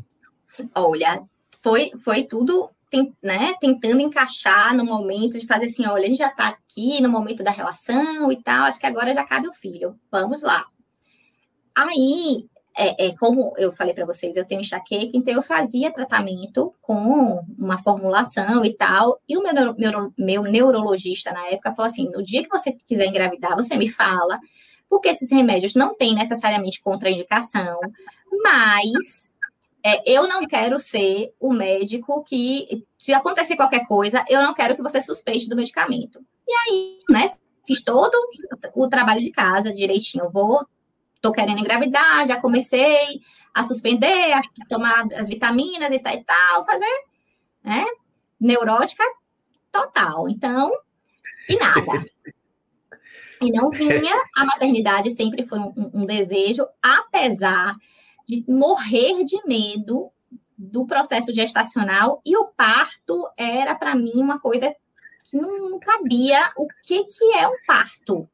Olha, 0.74 1.22
foi, 1.62 1.90
foi 2.04 2.24
tudo 2.24 2.68
né, 3.22 3.54
tentando 3.58 4.02
encaixar 4.02 4.76
no 4.76 4.84
momento 4.84 5.40
de 5.40 5.46
fazer 5.46 5.66
assim, 5.66 5.86
olha, 5.86 6.04
a 6.04 6.08
gente 6.08 6.18
já 6.18 6.28
está 6.28 6.48
aqui 6.48 7.00
no 7.00 7.08
momento 7.08 7.42
da 7.42 7.50
relação 7.50 8.30
e 8.30 8.42
tal, 8.42 8.64
acho 8.64 8.78
que 8.78 8.86
agora 8.86 9.14
já 9.14 9.24
cabe 9.24 9.48
o 9.48 9.54
filho. 9.54 9.98
Vamos 10.10 10.42
lá. 10.42 10.66
Aí 11.74 12.46
é, 12.76 13.06
é, 13.06 13.16
como 13.16 13.54
eu 13.56 13.72
falei 13.72 13.94
para 13.94 14.04
vocês, 14.04 14.36
eu 14.36 14.44
tenho 14.44 14.60
enxaqueca, 14.60 15.10
então 15.14 15.32
eu 15.32 15.42
fazia 15.42 15.90
tratamento 15.90 16.74
com 16.82 17.42
uma 17.58 17.82
formulação 17.82 18.64
e 18.64 18.74
tal. 18.74 19.18
E 19.26 19.36
o 19.36 19.42
meu, 19.42 19.74
meu, 19.74 20.12
meu 20.16 20.42
neurologista 20.42 21.32
na 21.32 21.46
época 21.46 21.74
falou 21.74 21.90
assim: 21.90 22.10
no 22.10 22.22
dia 22.22 22.42
que 22.42 22.50
você 22.50 22.72
quiser 22.72 23.06
engravidar, 23.06 23.56
você 23.56 23.76
me 23.76 23.88
fala, 23.88 24.38
porque 24.90 25.08
esses 25.08 25.30
remédios 25.30 25.74
não 25.74 25.94
têm 25.94 26.14
necessariamente 26.14 26.82
contraindicação, 26.82 27.80
mas 28.42 29.30
é, 29.82 30.02
eu 30.04 30.28
não 30.28 30.46
quero 30.46 30.78
ser 30.78 31.32
o 31.40 31.54
médico 31.54 32.22
que, 32.24 32.84
se 32.98 33.14
acontecer 33.14 33.56
qualquer 33.56 33.86
coisa, 33.86 34.22
eu 34.28 34.42
não 34.42 34.52
quero 34.52 34.76
que 34.76 34.82
você 34.82 35.00
suspeite 35.00 35.48
do 35.48 35.56
medicamento. 35.56 36.20
E 36.46 36.52
aí, 36.52 36.98
né, 37.08 37.32
fiz 37.66 37.82
todo 37.82 38.12
o 38.74 38.88
trabalho 38.88 39.22
de 39.22 39.30
casa 39.30 39.72
direitinho. 39.72 40.28
Vou 40.28 40.66
tô 41.20 41.32
querendo 41.32 41.60
engravidar, 41.60 42.26
já 42.26 42.40
comecei 42.40 43.20
a 43.54 43.64
suspender, 43.64 44.32
a 44.32 44.40
tomar 44.68 45.06
as 45.14 45.28
vitaminas 45.28 45.92
e 45.92 45.98
tal 45.98 46.14
e 46.14 46.24
tal, 46.24 46.64
fazer, 46.64 47.02
né? 47.64 47.84
Neurótica 48.40 49.04
total. 49.72 50.28
Então, 50.28 50.70
e 51.48 51.56
nada. 51.56 51.82
E 53.38 53.52
não 53.52 53.68
vinha, 53.70 54.14
a 54.34 54.46
maternidade 54.46 55.10
sempre 55.10 55.46
foi 55.46 55.58
um, 55.58 55.74
um 55.92 56.06
desejo, 56.06 56.66
apesar 56.82 57.76
de 58.26 58.42
morrer 58.48 59.24
de 59.24 59.38
medo 59.46 60.10
do 60.56 60.86
processo 60.86 61.32
gestacional 61.32 62.22
e 62.24 62.36
o 62.36 62.46
parto 62.46 63.28
era 63.36 63.74
para 63.74 63.94
mim 63.94 64.12
uma 64.14 64.40
coisa 64.40 64.74
que 65.24 65.36
não, 65.36 65.70
não 65.70 65.78
cabia 65.78 66.50
o 66.56 66.66
que 66.82 67.04
que 67.04 67.32
é 67.34 67.46
um 67.46 67.56
parto 67.66 68.28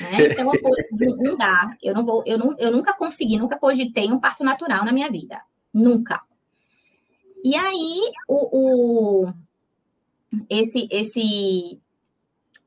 né? 0.00 0.32
Então, 0.32 0.52
não 1.16 1.36
dá. 1.36 1.76
Eu 1.82 1.94
não 1.94 2.04
vou, 2.04 2.22
eu, 2.26 2.38
não, 2.38 2.56
eu 2.58 2.70
nunca 2.70 2.92
consegui, 2.92 3.38
nunca 3.38 3.58
cogitei 3.58 4.10
um 4.10 4.20
parto 4.20 4.42
natural 4.44 4.84
na 4.84 4.92
minha 4.92 5.10
vida. 5.10 5.40
Nunca. 5.72 6.22
E 7.44 7.54
aí, 7.54 8.12
o, 8.26 9.24
o 9.24 9.32
esse, 10.50 10.88
esse, 10.90 11.80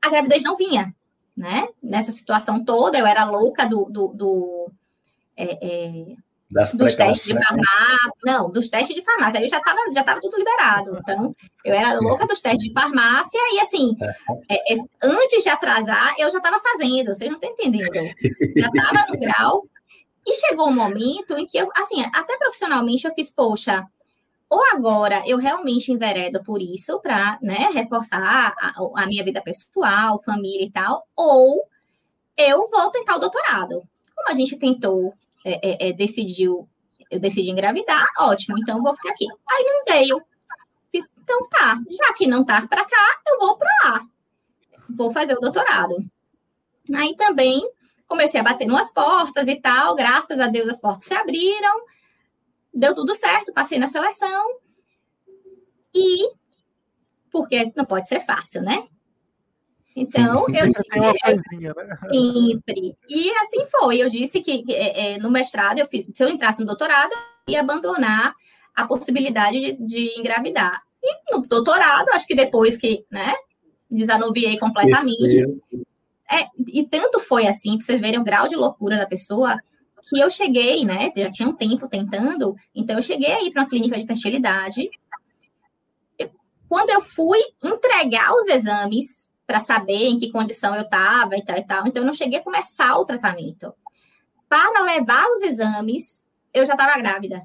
a 0.00 0.08
gravidez 0.08 0.42
não 0.42 0.56
vinha, 0.56 0.94
né? 1.36 1.68
Nessa 1.82 2.12
situação 2.12 2.64
toda, 2.64 2.98
eu 2.98 3.06
era 3.06 3.24
louca 3.24 3.66
do, 3.66 3.84
do, 3.84 4.08
do 4.08 4.72
é, 5.36 5.58
é, 5.66 6.16
das 6.50 6.72
dos 6.72 6.96
testes 6.96 7.24
de 7.24 7.44
farmácia, 7.44 8.20
não, 8.24 8.50
dos 8.50 8.68
testes 8.68 8.96
de 8.96 9.04
farmácia. 9.04 9.38
Aí 9.38 9.46
eu 9.46 9.50
já 9.50 9.58
estava 9.58 9.78
já 9.94 10.02
tava 10.02 10.20
tudo 10.20 10.36
liberado. 10.36 10.98
Então, 10.98 11.34
eu 11.64 11.74
era 11.74 11.98
louca 12.00 12.26
dos 12.26 12.40
testes 12.40 12.66
de 12.66 12.72
farmácia 12.72 13.38
e, 13.52 13.60
assim, 13.60 13.96
é, 14.50 14.74
é, 14.74 14.76
antes 15.02 15.44
de 15.44 15.48
atrasar, 15.48 16.14
eu 16.18 16.30
já 16.30 16.38
estava 16.38 16.60
fazendo. 16.60 17.14
Vocês 17.14 17.30
não 17.30 17.38
estão 17.38 17.50
entendendo. 17.50 17.94
Já 18.56 18.68
estava 18.68 19.06
no 19.08 19.18
grau. 19.18 19.64
E 20.26 20.34
chegou 20.34 20.68
um 20.68 20.74
momento 20.74 21.36
em 21.38 21.46
que 21.46 21.56
eu, 21.56 21.68
assim, 21.74 22.02
até 22.12 22.36
profissionalmente 22.36 23.06
eu 23.06 23.14
fiz, 23.14 23.30
poxa, 23.30 23.86
ou 24.50 24.62
agora 24.72 25.22
eu 25.26 25.38
realmente 25.38 25.92
enveredo 25.92 26.42
por 26.44 26.60
isso 26.60 27.00
para 27.00 27.38
né, 27.40 27.70
reforçar 27.72 28.54
a, 28.60 28.74
a 28.96 29.06
minha 29.06 29.24
vida 29.24 29.40
pessoal, 29.40 30.20
família 30.20 30.66
e 30.66 30.70
tal, 30.70 31.06
ou 31.16 31.62
eu 32.36 32.68
vou 32.68 32.90
tentar 32.90 33.16
o 33.16 33.20
doutorado. 33.20 33.82
Como 34.14 34.28
a 34.28 34.34
gente 34.34 34.58
tentou 34.58 35.14
é, 35.44 35.86
é, 35.86 35.88
é, 35.88 35.92
decidiu, 35.92 36.68
eu 37.10 37.18
decidi 37.18 37.50
engravidar, 37.50 38.06
ótimo, 38.18 38.58
então 38.58 38.82
vou 38.82 38.94
ficar 38.94 39.10
aqui. 39.10 39.26
Aí 39.50 39.64
não 39.64 39.94
veio. 39.94 40.22
Fiz, 40.90 41.04
então 41.18 41.48
tá, 41.48 41.78
já 41.90 42.14
que 42.14 42.26
não 42.26 42.44
tá 42.44 42.66
para 42.66 42.84
cá, 42.84 43.20
eu 43.28 43.38
vou 43.38 43.56
para 43.56 43.70
lá. 43.84 44.06
Vou 44.88 45.10
fazer 45.10 45.34
o 45.34 45.40
doutorado. 45.40 45.96
Aí 46.94 47.16
também 47.16 47.62
comecei 48.06 48.40
a 48.40 48.44
bater 48.44 48.68
umas 48.68 48.92
portas 48.92 49.46
e 49.46 49.56
tal, 49.60 49.94
graças 49.94 50.38
a 50.38 50.48
Deus 50.48 50.68
as 50.68 50.80
portas 50.80 51.04
se 51.04 51.14
abriram, 51.14 51.84
deu 52.74 52.94
tudo 52.94 53.14
certo, 53.14 53.52
passei 53.52 53.78
na 53.78 53.86
seleção. 53.86 54.58
E 55.94 56.28
porque 57.30 57.72
não 57.76 57.84
pode 57.84 58.08
ser 58.08 58.20
fácil, 58.20 58.62
né? 58.62 58.88
Então, 59.94 60.46
eu 60.48 60.66
disse, 60.68 60.98
né? 60.98 61.12
sempre. 62.10 62.96
E 63.08 63.30
assim 63.38 63.66
foi. 63.70 63.98
Eu 63.98 64.08
disse 64.08 64.40
que 64.40 64.64
é, 64.68 65.14
é, 65.14 65.18
no 65.18 65.30
mestrado, 65.30 65.78
eu 65.78 65.86
fiz, 65.86 66.06
se 66.14 66.22
eu 66.22 66.28
entrasse 66.28 66.60
no 66.60 66.66
doutorado, 66.66 67.10
eu 67.46 67.54
ia 67.54 67.60
abandonar 67.60 68.34
a 68.74 68.86
possibilidade 68.86 69.58
de, 69.58 69.86
de, 69.86 70.18
engravidar. 70.18 70.80
E 71.02 71.34
no 71.34 71.42
doutorado, 71.42 72.08
acho 72.10 72.26
que 72.26 72.34
depois 72.34 72.76
que, 72.76 73.04
né, 73.10 73.34
desanuviei 73.90 74.58
completamente. 74.58 75.60
É, 76.30 76.46
e 76.68 76.86
tanto 76.86 77.18
foi 77.18 77.46
assim, 77.46 77.76
para 77.76 77.86
vocês 77.86 78.00
verem 78.00 78.20
o 78.20 78.24
grau 78.24 78.46
de 78.46 78.54
loucura 78.54 78.96
da 78.96 79.06
pessoa, 79.06 79.58
que 80.08 80.18
eu 80.20 80.30
cheguei, 80.30 80.84
né? 80.84 81.12
Já 81.16 81.30
tinha 81.30 81.48
um 81.48 81.56
tempo 81.56 81.88
tentando, 81.88 82.54
então 82.74 82.96
eu 82.96 83.02
cheguei 83.02 83.32
aí 83.32 83.50
para 83.50 83.62
uma 83.62 83.68
clínica 83.68 83.98
de 83.98 84.06
fertilidade. 84.06 84.88
Quando 86.68 86.90
eu 86.90 87.00
fui 87.00 87.40
entregar 87.62 88.32
os 88.32 88.46
exames 88.46 89.28
para 89.50 89.60
saber 89.60 90.04
em 90.06 90.16
que 90.16 90.30
condição 90.30 90.76
eu 90.76 90.82
estava 90.82 91.36
e 91.36 91.44
tal 91.44 91.58
e 91.58 91.64
tal, 91.64 91.84
então 91.84 92.02
eu 92.02 92.06
não 92.06 92.12
cheguei 92.12 92.38
a 92.38 92.42
começar 92.42 92.96
o 92.96 93.04
tratamento. 93.04 93.74
Para 94.48 94.80
levar 94.84 95.26
os 95.26 95.42
exames, 95.42 96.24
eu 96.54 96.64
já 96.64 96.74
estava 96.74 96.96
grávida. 97.00 97.42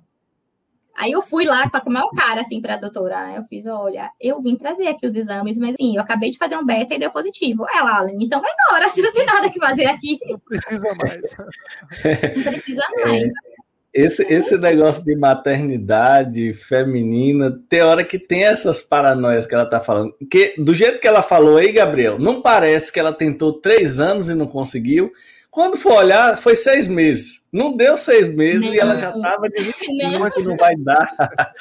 Aí 0.95 1.11
eu 1.13 1.21
fui 1.23 1.45
lá 1.45 1.67
com 1.67 1.77
a 1.77 1.83
maior 1.91 2.11
cara, 2.11 2.41
assim, 2.41 2.61
para 2.61 2.75
a 2.75 2.77
doutora. 2.77 3.33
Eu 3.35 3.43
fiz, 3.43 3.65
olha, 3.65 4.11
eu 4.21 4.39
vim 4.39 4.55
trazer 4.55 4.87
aqui 4.87 5.07
os 5.07 5.15
exames, 5.15 5.57
mas 5.57 5.73
assim, 5.73 5.95
eu 5.95 6.01
acabei 6.03 6.29
de 6.29 6.37
fazer 6.37 6.55
um 6.57 6.63
beta 6.63 6.93
e 6.93 6.99
deu 6.99 7.09
positivo. 7.09 7.65
Ela, 7.73 7.97
Alan, 7.97 8.11
então 8.19 8.39
vai 8.39 8.51
embora, 8.51 8.87
você 8.87 9.01
não 9.01 9.11
tem 9.11 9.25
nada 9.25 9.49
que 9.49 9.59
fazer 9.59 9.87
aqui. 9.87 10.19
Não 10.27 10.39
precisa 10.39 10.93
mais. 10.93 11.21
não 12.35 12.43
precisa 12.43 12.83
mais. 13.03 13.23
É, 13.23 13.54
esse, 13.95 14.23
esse 14.23 14.57
negócio 14.57 15.05
de 15.05 15.15
maternidade 15.15 16.51
feminina, 16.53 17.57
tem 17.69 17.81
hora 17.81 18.03
que 18.03 18.19
tem 18.19 18.43
essas 18.43 18.81
paranoias 18.81 19.45
que 19.45 19.55
ela 19.55 19.65
tá 19.65 19.79
falando. 19.79 20.13
Que, 20.29 20.53
do 20.57 20.75
jeito 20.75 20.99
que 20.99 21.07
ela 21.07 21.23
falou 21.23 21.55
aí, 21.55 21.71
Gabriel, 21.71 22.19
não 22.19 22.41
parece 22.41 22.91
que 22.91 22.99
ela 22.99 23.13
tentou 23.13 23.53
três 23.53 24.01
anos 24.01 24.27
e 24.27 24.35
não 24.35 24.47
conseguiu. 24.47 25.13
Quando 25.49 25.77
for 25.77 25.93
olhar, 25.93 26.37
foi 26.37 26.57
seis 26.57 26.89
meses. 26.89 27.45
Não 27.49 27.77
deu 27.77 27.95
seis 27.95 28.27
meses 28.27 28.67
não. 28.67 28.75
e 28.75 28.79
ela 28.79 28.97
já 28.97 29.11
estava 29.15 29.47
desistindo 29.47 30.29
que 30.31 30.43
não 30.43 30.57
vai 30.57 30.75
dar. 30.75 31.09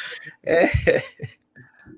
É. 0.44 0.69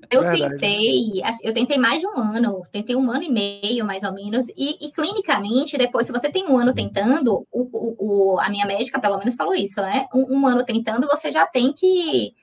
Eu 0.09 0.21
tentei, 0.23 1.21
eu 1.43 1.53
tentei 1.53 1.77
mais 1.77 1.99
de 1.99 2.07
um 2.07 2.17
ano, 2.17 2.63
tentei 2.71 2.95
um 2.95 3.11
ano 3.11 3.23
e 3.23 3.29
meio, 3.29 3.85
mais 3.85 4.03
ou 4.03 4.13
menos, 4.13 4.47
e, 4.55 4.87
e 4.87 4.91
clinicamente, 4.91 5.77
depois, 5.77 6.05
se 6.05 6.11
você 6.11 6.29
tem 6.29 6.47
um 6.47 6.57
ano 6.57 6.73
tentando, 6.73 7.45
o, 7.51 7.61
o, 7.61 7.95
o, 8.33 8.39
a 8.39 8.49
minha 8.49 8.65
médica, 8.65 8.99
pelo 8.99 9.17
menos, 9.17 9.35
falou 9.35 9.53
isso, 9.53 9.81
né? 9.81 10.07
Um, 10.13 10.39
um 10.39 10.47
ano 10.47 10.63
tentando, 10.63 11.07
você 11.07 11.31
já 11.31 11.45
tem 11.45 11.73
que, 11.73 12.33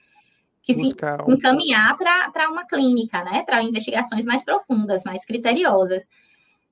que 0.62 0.74
se 0.74 0.86
encaminhar 1.28 1.96
para 1.96 2.50
uma 2.50 2.66
clínica, 2.66 3.24
né? 3.24 3.42
Para 3.44 3.62
investigações 3.62 4.24
mais 4.24 4.44
profundas, 4.44 5.04
mais 5.04 5.24
criteriosas. 5.24 6.06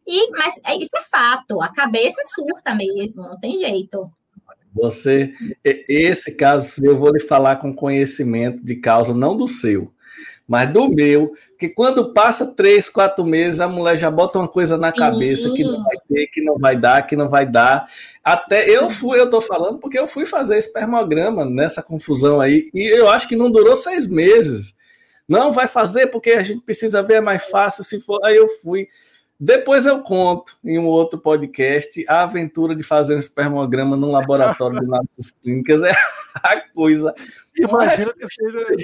E, 0.07 0.31
mas 0.33 0.61
é, 0.65 0.77
isso 0.77 0.97
é 0.97 1.03
fato, 1.03 1.63
a 1.63 1.69
cabeça 1.69 2.21
surta 2.35 2.75
mesmo, 2.75 3.23
não 3.23 3.39
tem 3.39 3.57
jeito. 3.57 4.11
Você, 4.75 5.35
esse 5.63 6.35
caso, 6.35 6.83
eu 6.83 6.99
vou 6.99 7.13
lhe 7.13 7.21
falar 7.21 7.57
com 7.57 7.75
conhecimento 7.75 8.65
de 8.65 8.77
causa, 8.77 9.13
não 9.13 9.37
do 9.37 9.47
seu, 9.47 9.93
mas 10.53 10.71
do 10.71 10.87
meu, 10.87 11.33
que 11.59 11.67
quando 11.67 12.13
passa 12.13 12.47
três, 12.47 12.87
quatro 12.87 13.25
meses, 13.25 13.59
a 13.59 13.67
mulher 13.67 13.97
já 13.97 14.11
bota 14.11 14.39
uma 14.39 14.47
coisa 14.47 14.77
na 14.77 14.93
cabeça 14.93 15.49
Sim. 15.49 15.55
que 15.55 15.65
não 15.65 15.83
vai 15.83 15.97
ter, 16.07 16.27
que 16.27 16.43
não 16.43 16.59
vai 16.59 16.77
dar, 16.77 17.07
que 17.07 17.17
não 17.17 17.27
vai 17.27 17.47
dar. 17.47 17.87
Até 18.23 18.69
eu 18.69 18.91
fui, 18.91 19.19
eu 19.19 19.31
tô 19.31 19.41
falando 19.41 19.79
porque 19.79 19.99
eu 19.99 20.07
fui 20.07 20.27
fazer 20.27 20.59
espermograma 20.59 21.47
nessa 21.47 21.83
confusão 21.83 22.39
aí, 22.39 22.69
e 22.75 22.87
eu 22.87 23.09
acho 23.09 23.27
que 23.27 23.35
não 23.35 23.51
durou 23.51 23.75
seis 23.75 24.07
meses. 24.07 24.77
Não 25.27 25.55
vai 25.55 25.67
fazer 25.67 26.09
porque 26.09 26.33
a 26.33 26.43
gente 26.43 26.61
precisa 26.61 27.03
ver, 27.03 27.15
é 27.15 27.21
mais 27.23 27.45
fácil 27.45 27.83
se 27.83 27.99
for. 27.99 28.21
Aí 28.23 28.37
eu 28.37 28.51
fui. 28.61 28.89
Depois 29.41 29.87
eu 29.87 30.03
conto 30.03 30.59
em 30.63 30.79
um 30.79 30.85
outro 30.85 31.19
podcast 31.19 32.05
a 32.07 32.25
aventura 32.25 32.77
de 32.77 32.83
fazer 32.83 33.15
um 33.15 33.19
espermograma 33.19 33.97
num 33.97 34.13
laboratório 34.13 34.79
de 34.79 34.85
análises 34.85 35.31
clínicas. 35.43 35.83
É 35.83 35.95
a 36.35 36.61
coisa 36.61 37.15
Imagina 37.59 38.13
que 38.15 38.27
seja 38.29 38.77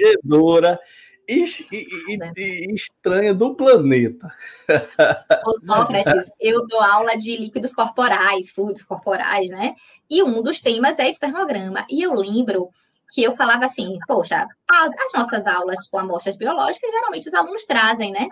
e, 1.29 1.45
e, 1.71 2.17
e, 2.37 2.73
estranha 2.73 3.33
do 3.33 3.53
planeta. 3.55 4.29
Sócrates, 5.65 6.31
eu 6.39 6.65
dou 6.65 6.81
aula 6.81 7.15
de 7.15 7.37
líquidos 7.37 7.73
corporais, 7.73 8.49
fluidos 8.49 8.83
corporais, 8.83 9.49
né? 9.49 9.75
E 10.09 10.23
um 10.23 10.41
dos 10.41 10.59
temas 10.59 10.97
é 10.97 11.07
espermograma. 11.07 11.85
E 11.87 12.01
eu 12.01 12.13
lembro 12.13 12.69
que 13.11 13.23
eu 13.23 13.35
falava 13.35 13.65
assim, 13.65 13.97
poxa, 14.07 14.47
as 14.67 15.13
nossas 15.13 15.45
aulas 15.45 15.87
com 15.87 15.99
amostras 15.99 16.35
biológicas, 16.35 16.91
geralmente 16.91 17.27
os 17.27 17.33
alunos 17.33 17.63
trazem, 17.63 18.11
né? 18.11 18.27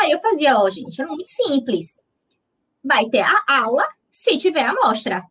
Aí 0.00 0.10
eu 0.10 0.18
fazia, 0.18 0.58
ó, 0.58 0.64
oh, 0.64 0.70
gente, 0.70 1.00
é 1.00 1.06
muito 1.06 1.28
simples. 1.28 2.02
Vai 2.82 3.06
ter 3.06 3.20
a 3.22 3.42
aula 3.48 3.86
se 4.10 4.36
tiver 4.38 4.62
a 4.62 4.70
amostra. 4.70 5.22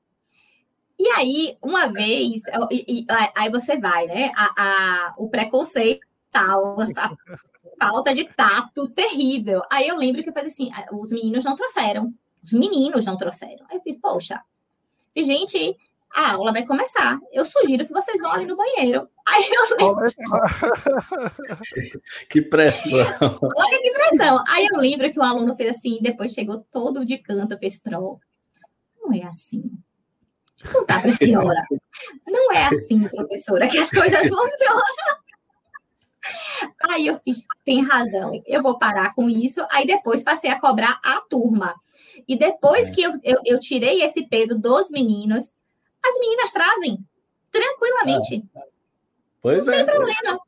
E 0.99 1.07
aí, 1.09 1.57
uma 1.61 1.87
vez, 1.87 2.41
e, 2.71 3.01
e, 3.01 3.05
aí 3.35 3.51
você 3.51 3.77
vai, 3.77 4.07
né? 4.07 4.31
A, 4.35 4.53
a, 4.57 5.13
o 5.17 5.29
preconceito 5.29 6.06
tal, 6.31 6.77
falta 7.79 8.13
de 8.13 8.25
tato 8.33 8.89
terrível. 8.89 9.61
Aí 9.71 9.87
eu 9.87 9.95
lembro 9.95 10.23
que 10.23 10.29
eu 10.29 10.33
falei 10.33 10.49
assim: 10.49 10.71
ah, 10.73 10.87
os 10.93 11.11
meninos 11.11 11.43
não 11.43 11.55
trouxeram. 11.55 12.13
Os 12.43 12.53
meninos 12.53 13.05
não 13.05 13.17
trouxeram. 13.17 13.65
Aí 13.69 13.77
eu 13.77 13.81
fiz, 13.81 13.97
poxa, 13.97 14.41
e, 15.17 15.23
gente, 15.23 15.75
a 16.13 16.33
aula 16.33 16.53
vai 16.53 16.63
começar. 16.63 17.19
Eu 17.31 17.43
sugiro 17.43 17.87
que 17.87 17.91
vocês 17.91 18.21
vão 18.21 18.31
ali 18.31 18.45
no 18.45 18.55
banheiro. 18.55 19.09
Aí 19.27 19.49
eu 19.49 19.77
lembro. 19.77 20.11
que 22.29 22.39
pressão. 22.39 22.99
Olha 23.57 23.81
que 23.81 23.91
pressão. 23.91 24.43
Aí 24.47 24.67
eu 24.71 24.79
lembro 24.79 25.11
que 25.11 25.19
o 25.19 25.23
aluno 25.23 25.55
fez 25.55 25.75
assim, 25.75 25.97
depois 26.03 26.33
chegou 26.33 26.63
todo 26.71 27.03
de 27.03 27.17
canto, 27.17 27.57
fez 27.57 27.79
pro. 27.79 28.19
Não 29.01 29.11
é 29.11 29.23
assim. 29.23 29.63
Deixa 30.55 30.71
eu 30.71 30.81
contar 30.81 31.01
para 31.01 31.09
a 31.09 31.15
senhora. 31.15 31.63
Não 32.27 32.51
é 32.51 32.67
assim, 32.67 33.07
professora, 33.07 33.67
que 33.67 33.79
as 33.79 33.89
coisas 33.89 34.21
funcionam. 34.21 34.83
Aí 36.89 37.07
eu 37.07 37.19
fiz, 37.19 37.45
tem 37.65 37.83
razão, 37.83 38.31
eu 38.45 38.61
vou 38.61 38.77
parar 38.77 39.13
com 39.13 39.29
isso. 39.29 39.65
Aí 39.69 39.85
depois 39.85 40.23
passei 40.23 40.49
a 40.49 40.59
cobrar 40.59 40.99
a 41.03 41.21
turma. 41.21 41.75
E 42.27 42.37
depois 42.37 42.89
é. 42.89 42.93
que 42.93 43.03
eu, 43.03 43.13
eu, 43.23 43.37
eu 43.45 43.59
tirei 43.59 44.01
esse 44.01 44.23
peso 44.27 44.57
dos 44.57 44.89
meninos, 44.89 45.53
as 46.03 46.19
meninas 46.19 46.51
trazem 46.51 46.97
tranquilamente. 47.51 48.43
É. 48.55 48.61
Pois 49.41 49.65
Não 49.65 49.73
é. 49.73 49.77
Não 49.77 49.85
tem 49.85 49.95
problema. 49.95 50.39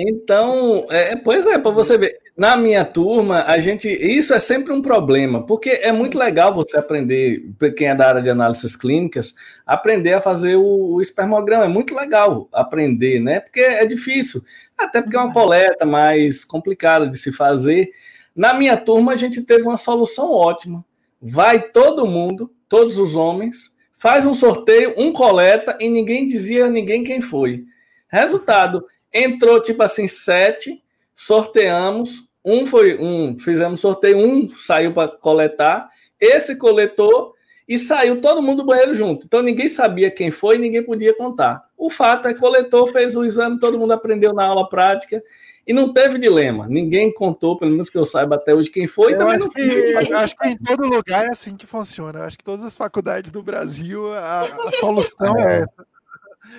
Então, 0.00 0.86
é, 0.90 1.16
pois 1.16 1.44
é, 1.44 1.58
para 1.58 1.72
você 1.72 1.98
ver. 1.98 2.20
Na 2.38 2.56
minha 2.56 2.84
turma, 2.84 3.42
a 3.48 3.58
gente. 3.58 3.88
Isso 3.88 4.32
é 4.32 4.38
sempre 4.38 4.72
um 4.72 4.80
problema, 4.80 5.44
porque 5.44 5.70
é 5.70 5.90
muito 5.90 6.16
legal 6.16 6.54
você 6.54 6.78
aprender, 6.78 7.42
quem 7.76 7.88
é 7.88 7.96
da 7.96 8.06
área 8.06 8.22
de 8.22 8.30
análises 8.30 8.76
clínicas, 8.76 9.34
aprender 9.66 10.12
a 10.12 10.20
fazer 10.20 10.54
o, 10.54 10.94
o 10.94 11.00
espermograma. 11.00 11.64
É 11.64 11.68
muito 11.68 11.96
legal 11.96 12.48
aprender, 12.52 13.18
né? 13.18 13.40
Porque 13.40 13.58
é 13.58 13.84
difícil. 13.84 14.40
Até 14.78 15.02
porque 15.02 15.16
é 15.16 15.20
uma 15.20 15.32
coleta 15.32 15.84
mais 15.84 16.44
complicada 16.44 17.08
de 17.08 17.18
se 17.18 17.32
fazer. 17.32 17.90
Na 18.36 18.54
minha 18.54 18.76
turma, 18.76 19.14
a 19.14 19.16
gente 19.16 19.42
teve 19.42 19.64
uma 19.64 19.76
solução 19.76 20.30
ótima. 20.30 20.84
Vai 21.20 21.60
todo 21.60 22.06
mundo, 22.06 22.52
todos 22.68 22.98
os 22.98 23.16
homens, 23.16 23.76
faz 23.96 24.24
um 24.24 24.32
sorteio, 24.32 24.94
um 24.96 25.12
coleta 25.12 25.76
e 25.80 25.88
ninguém 25.88 26.24
dizia 26.24 26.66
a 26.66 26.70
ninguém 26.70 27.02
quem 27.02 27.20
foi. 27.20 27.64
Resultado, 28.06 28.86
entrou 29.12 29.60
tipo 29.60 29.82
assim 29.82 30.06
sete, 30.06 30.80
sorteamos, 31.16 32.27
um 32.44 32.66
foi 32.66 32.98
um, 32.98 33.38
fizemos 33.38 33.80
sorteio, 33.80 34.18
um 34.18 34.48
saiu 34.48 34.92
para 34.92 35.08
coletar, 35.08 35.88
esse 36.20 36.56
coletou 36.56 37.34
e 37.68 37.78
saiu 37.78 38.20
todo 38.20 38.42
mundo 38.42 38.58
do 38.62 38.66
banheiro 38.66 38.94
junto. 38.94 39.26
Então 39.26 39.42
ninguém 39.42 39.68
sabia 39.68 40.10
quem 40.10 40.30
foi, 40.30 40.56
ninguém 40.56 40.82
podia 40.82 41.14
contar. 41.14 41.62
O 41.76 41.90
fato 41.90 42.26
é 42.26 42.34
que 42.34 42.40
coletou, 42.40 42.86
fez 42.86 43.14
o 43.14 43.24
exame, 43.24 43.60
todo 43.60 43.78
mundo 43.78 43.92
aprendeu 43.92 44.32
na 44.32 44.46
aula 44.46 44.68
prática 44.68 45.22
e 45.66 45.72
não 45.74 45.92
teve 45.92 46.18
dilema. 46.18 46.66
Ninguém 46.66 47.12
contou, 47.12 47.58
pelo 47.58 47.70
menos 47.70 47.90
que 47.90 47.98
eu 47.98 48.04
saiba 48.06 48.36
até 48.36 48.54
hoje, 48.54 48.70
quem 48.70 48.86
foi. 48.86 49.12
Eu 49.12 49.18
também 49.18 49.34
acho 49.34 49.44
não 49.44 49.50
que, 49.50 50.14
acho 50.14 50.36
que 50.36 50.48
em 50.48 50.56
todo 50.56 50.86
lugar 50.86 51.26
é 51.26 51.30
assim 51.30 51.54
que 51.54 51.66
funciona. 51.66 52.20
Eu 52.20 52.24
acho 52.24 52.38
que 52.38 52.44
todas 52.44 52.64
as 52.64 52.74
faculdades 52.74 53.30
do 53.30 53.42
Brasil, 53.42 54.10
a, 54.14 54.40
a 54.40 54.72
solução 54.72 55.36
é 55.38 55.60
essa. 55.60 55.86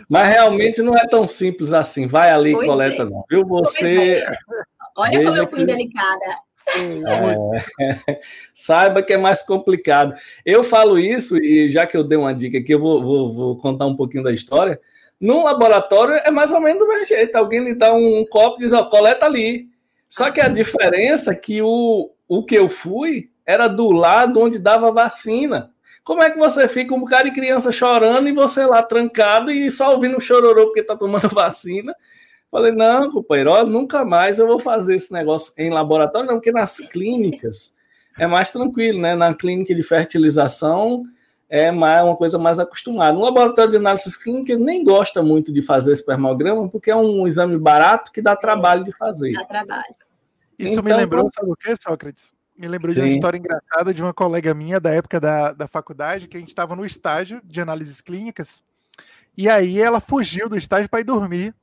Mas 0.07 0.27
realmente 0.27 0.83
não 0.83 0.95
é 0.95 1.07
tão 1.07 1.27
simples 1.27 1.73
assim. 1.73 2.05
Vai 2.05 2.29
ali 2.29 2.51
e 2.51 2.65
coleta, 2.65 3.01
é. 3.01 3.05
não. 3.05 3.25
Viu? 3.27 3.43
Você. 3.47 4.23
Olha 4.99 5.23
como 5.23 5.37
eu 5.37 5.47
fui 5.47 5.59
que... 5.59 5.65
delicada. 5.65 6.25
É, 6.75 8.19
saiba 8.53 9.01
que 9.01 9.13
é 9.13 9.17
mais 9.17 9.41
complicado. 9.41 10.13
Eu 10.45 10.63
falo 10.63 10.99
isso, 10.99 11.37
e 11.37 11.67
já 11.69 11.87
que 11.87 11.97
eu 11.97 12.03
dei 12.03 12.17
uma 12.17 12.33
dica 12.33 12.57
aqui, 12.59 12.73
eu 12.73 12.79
vou, 12.79 13.01
vou, 13.01 13.33
vou 13.33 13.57
contar 13.57 13.85
um 13.85 13.95
pouquinho 13.95 14.23
da 14.23 14.31
história. 14.31 14.79
Num 15.19 15.43
laboratório 15.43 16.15
é 16.15 16.29
mais 16.29 16.51
ou 16.51 16.61
menos 16.61 16.79
do 16.79 16.87
mesmo 16.87 17.05
jeito. 17.05 17.35
Alguém 17.35 17.63
lhe 17.63 17.73
dá 17.73 17.93
um 17.93 18.25
copo 18.29 18.57
e 18.57 18.59
diz, 18.59 18.73
ó, 18.73 18.83
coleta 18.85 19.25
ali. 19.25 19.67
Só 20.07 20.31
que 20.31 20.41
a 20.41 20.47
diferença 20.47 21.31
é 21.31 21.35
que 21.35 21.61
o, 21.61 22.11
o 22.27 22.43
que 22.43 22.55
eu 22.55 22.69
fui 22.69 23.29
era 23.45 23.67
do 23.67 23.91
lado 23.91 24.39
onde 24.39 24.59
dava 24.59 24.91
vacina. 24.91 25.71
Como 26.03 26.23
é 26.23 26.29
que 26.29 26.39
você 26.39 26.67
fica 26.67 26.95
um 26.95 27.05
cara 27.05 27.25
de 27.25 27.31
criança 27.31 27.71
chorando 27.71 28.27
e 28.27 28.33
você 28.33 28.65
lá 28.65 28.81
trancado 28.81 29.51
e 29.51 29.69
só 29.69 29.93
ouvindo 29.93 30.19
chororô 30.19 30.67
porque 30.67 30.83
tá 30.83 30.95
tomando 30.95 31.29
vacina? 31.33 31.93
Falei, 32.51 32.71
não, 32.71 33.11
companheiro, 33.11 33.51
ó, 33.51 33.63
nunca 33.63 34.03
mais 34.03 34.39
eu 34.39 34.47
vou 34.47 34.57
fazer 34.57 34.95
esse 34.95 35.13
negócio 35.13 35.53
em 35.57 35.69
laboratório, 35.69 36.27
não, 36.27 36.35
porque 36.35 36.51
nas 36.51 36.77
clínicas 36.77 37.75
é 38.17 38.25
mais 38.25 38.49
tranquilo, 38.49 38.99
né? 38.99 39.15
Na 39.15 39.33
clínica 39.33 39.73
de 39.73 39.83
fertilização 39.83 41.05
é 41.47 41.71
mais, 41.71 42.03
uma 42.03 42.15
coisa 42.15 42.37
mais 42.37 42.59
acostumada. 42.59 43.13
No 43.13 43.23
laboratório 43.23 43.71
de 43.71 43.77
análise 43.77 44.21
clínica 44.21 44.55
nem 44.55 44.83
gosta 44.83 45.21
muito 45.21 45.51
de 45.51 45.61
fazer 45.61 45.91
espermograma, 45.91 46.67
porque 46.69 46.91
é 46.91 46.95
um 46.95 47.27
exame 47.27 47.57
barato 47.57 48.11
que 48.11 48.21
dá 48.21 48.35
trabalho 48.35 48.83
de 48.83 48.91
fazer. 48.91 49.33
Dá 49.33 49.45
trabalho. 49.45 49.95
Isso 50.57 50.73
então, 50.73 50.83
me 50.83 50.93
lembrou, 50.93 51.29
sabe 51.33 51.51
o 51.51 51.55
que, 51.55 51.75
Sócrates? 51.81 52.33
Me 52.57 52.67
lembrou 52.67 52.91
Sim. 52.91 52.99
de 52.99 53.05
uma 53.05 53.13
história 53.13 53.37
engraçada 53.37 53.93
de 53.93 54.01
uma 54.01 54.13
colega 54.13 54.53
minha 54.53 54.79
da 54.79 54.91
época 54.91 55.19
da, 55.19 55.53
da 55.53 55.67
faculdade, 55.67 56.27
que 56.27 56.35
a 56.35 56.39
gente 56.39 56.49
estava 56.49 56.75
no 56.75 56.85
estágio 56.85 57.41
de 57.45 57.61
análises 57.61 58.01
clínicas, 58.01 58.61
E 59.37 59.47
aí 59.47 59.79
ela 59.79 60.01
fugiu 60.01 60.49
do 60.49 60.57
estágio 60.57 60.89
para 60.89 60.99
ir 60.99 61.05
dormir, 61.05 61.55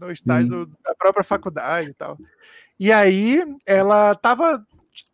no 0.00 0.10
estágio 0.10 0.62
hum. 0.62 0.72
da 0.84 0.94
própria 0.94 1.24
faculdade 1.24 1.90
e 1.90 1.94
tal. 1.94 2.18
E 2.78 2.92
aí 2.92 3.42
ela 3.64 4.14
tava, 4.14 4.64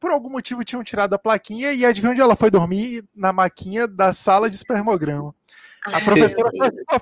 por 0.00 0.10
algum 0.10 0.30
motivo, 0.30 0.64
tinham 0.64 0.84
tirado 0.84 1.14
a 1.14 1.18
plaquinha 1.18 1.72
e 1.72 1.84
adivinha 1.84 2.12
onde 2.12 2.20
ela 2.20 2.36
foi 2.36 2.50
dormir? 2.50 3.04
Na 3.14 3.32
maquinha 3.32 3.86
da 3.86 4.12
sala 4.12 4.50
de 4.50 4.56
espermograma. 4.56 5.34
A 5.84 6.00
professora 6.00 6.50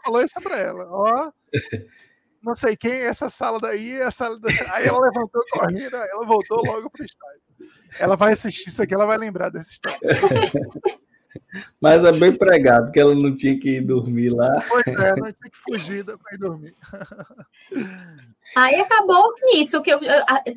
falou 0.04 0.22
isso 0.22 0.40
para 0.42 0.58
ela. 0.58 0.86
Ó, 0.90 1.32
não 2.42 2.54
sei 2.54 2.76
quem, 2.76 2.92
essa 2.92 3.28
sala 3.28 3.58
daí, 3.60 3.94
essa 3.96 4.24
sala 4.24 4.38
daí. 4.40 4.56
Aí 4.72 4.86
ela 4.86 4.98
levantou 5.00 5.42
correndo, 5.52 5.96
ela 5.96 6.26
voltou 6.26 6.64
logo 6.64 6.90
pro 6.90 7.04
estádio. 7.04 7.40
Ela 7.98 8.16
vai 8.16 8.32
assistir 8.32 8.68
isso 8.68 8.82
aqui, 8.82 8.94
ela 8.94 9.06
vai 9.06 9.18
lembrar 9.18 9.50
dessa 9.50 9.70
história. 9.70 9.98
Mas 11.80 12.04
é 12.04 12.12
bem 12.12 12.36
pregado, 12.36 12.92
que 12.92 13.00
ela 13.00 13.14
não 13.14 13.34
tinha 13.34 13.58
que 13.58 13.76
ir 13.76 13.80
dormir 13.80 14.30
lá. 14.30 14.62
Pois 14.68 14.86
é, 14.86 15.16
não 15.16 15.32
tinha 15.32 15.50
que 15.50 15.58
fugir 15.64 16.04
para 16.04 16.34
ir 16.34 16.38
dormir. 16.38 16.74
Aí 18.56 18.80
acabou 18.80 19.32
nisso, 19.44 19.82
que 19.82 19.90
eu 19.90 20.00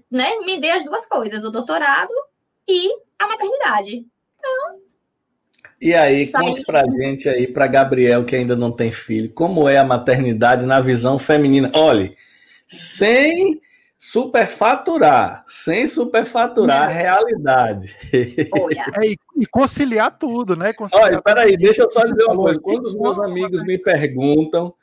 né, 0.09 0.39
me 0.45 0.59
dei 0.59 0.71
as 0.71 0.83
duas 0.83 1.05
coisas, 1.05 1.43
o 1.43 1.51
doutorado 1.51 2.13
e 2.67 2.89
a 3.19 3.27
maternidade. 3.27 4.07
Então, 4.39 4.79
e 5.79 5.93
aí, 5.93 6.31
conte 6.31 6.63
pra 6.63 6.85
gente 6.85 7.27
aí, 7.27 7.45
pra 7.45 7.67
Gabriel, 7.67 8.23
que 8.23 8.37
ainda 8.37 8.55
não 8.55 8.71
tem 8.71 8.89
filho, 8.89 9.29
como 9.33 9.67
é 9.67 9.77
a 9.77 9.83
maternidade 9.83 10.65
na 10.65 10.79
visão 10.79 11.19
feminina? 11.19 11.69
Olhe, 11.75 12.15
sem 12.65 13.61
superfaturar, 13.99 15.43
sem 15.45 15.85
superfaturar 15.85 16.79
não. 16.79 16.85
a 16.85 16.87
realidade. 16.87 17.95
Olha. 18.53 18.85
É, 19.03 19.13
e 19.35 19.45
conciliar 19.45 20.17
tudo, 20.17 20.55
né? 20.55 20.73
Conciliar 20.73 21.07
Olha, 21.07 21.21
peraí, 21.21 21.57
deixa 21.57 21.83
eu 21.83 21.91
só 21.91 22.01
dizer 22.05 22.25
uma 22.25 22.35
coisa. 22.35 22.59
Quando 22.59 22.85
os 22.85 22.95
meus 22.95 23.19
amigos 23.19 23.63
me 23.63 23.77
perguntam, 23.77 24.73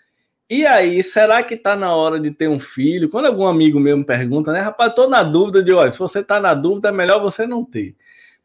e 0.49 0.67
aí, 0.67 1.01
será 1.03 1.43
que 1.45 1.57
tá 1.57 1.77
na 1.77 1.95
hora 1.95 2.19
de 2.19 2.33
ter 2.33 2.49
um 2.49 2.59
filho? 2.59 3.09
Quando 3.09 3.27
algum 3.27 3.47
amigo 3.47 3.79
meu 3.79 3.97
me 3.97 4.05
pergunta, 4.05 4.53
né? 4.53 4.59
Rapaz, 4.59 4.93
tô 4.95 5.09
na 5.09 5.23
dúvida 5.23 5.63
de, 5.63 5.73
olha, 5.73 5.93
se 5.93 5.99
você 5.99 6.25
tá 6.25 6.41
na 6.41 6.55
dúvida, 6.55 6.89
é 6.89 6.93
melhor 6.93 7.21
você 7.21 7.47
não 7.47 7.65
ter. 7.65 7.95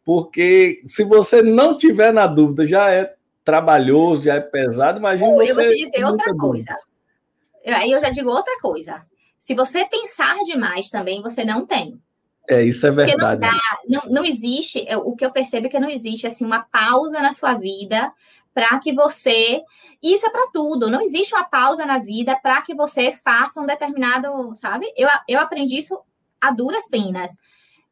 Porque 0.04 0.84
se 0.86 1.04
você 1.04 1.42
não 1.42 1.76
tiver 1.76 2.14
na 2.14 2.28
dúvida, 2.28 2.64
já 2.64 2.92
é 2.92 3.16
trabalhoso, 3.44 4.24
já 4.24 4.36
é 4.36 4.40
pesado, 4.40 5.00
imagina 5.00 5.32
você... 5.32 5.52
Eu 5.52 5.56
vou 5.56 5.64
te 5.64 5.76
dizer 5.84 6.06
outra 6.06 6.36
coisa. 6.36 6.78
Aí 7.66 7.92
eu 7.92 8.00
já 8.00 8.10
digo 8.12 8.30
outra 8.30 8.60
coisa. 8.62 9.04
Se 9.40 9.56
você 9.56 9.84
pensar 9.86 10.36
demais 10.44 10.90
também, 10.90 11.24
você 11.24 11.44
não 11.44 11.66
tem. 11.66 12.00
É, 12.48 12.64
isso 12.64 12.86
é 12.86 12.92
verdade. 12.92 13.42
Não, 13.42 13.52
dá, 13.52 13.80
não, 13.88 14.02
não, 14.12 14.26
existe, 14.26 14.86
o 15.04 15.16
que 15.16 15.26
eu 15.26 15.32
percebo 15.32 15.68
é 15.68 15.70
que 15.70 15.80
não 15.80 15.90
existe 15.90 16.28
assim 16.28 16.46
uma 16.46 16.62
pausa 16.62 17.22
na 17.22 17.32
sua 17.32 17.54
vida 17.56 18.12
para 18.54 18.80
que 18.80 18.94
você. 18.94 19.62
Isso 20.02 20.26
é 20.26 20.30
para 20.30 20.48
tudo, 20.54 20.90
não 20.90 21.02
existe 21.02 21.34
uma 21.34 21.44
pausa 21.44 21.86
na 21.86 21.98
vida 21.98 22.36
para 22.36 22.62
que 22.62 22.76
você 22.76 23.12
faça 23.12 23.60
um 23.60 23.66
determinado, 23.66 24.56
sabe? 24.56 24.92
Eu, 24.96 25.10
eu 25.28 25.40
aprendi 25.40 25.78
isso 25.78 26.00
a 26.40 26.52
duras 26.52 26.88
penas. 26.88 27.36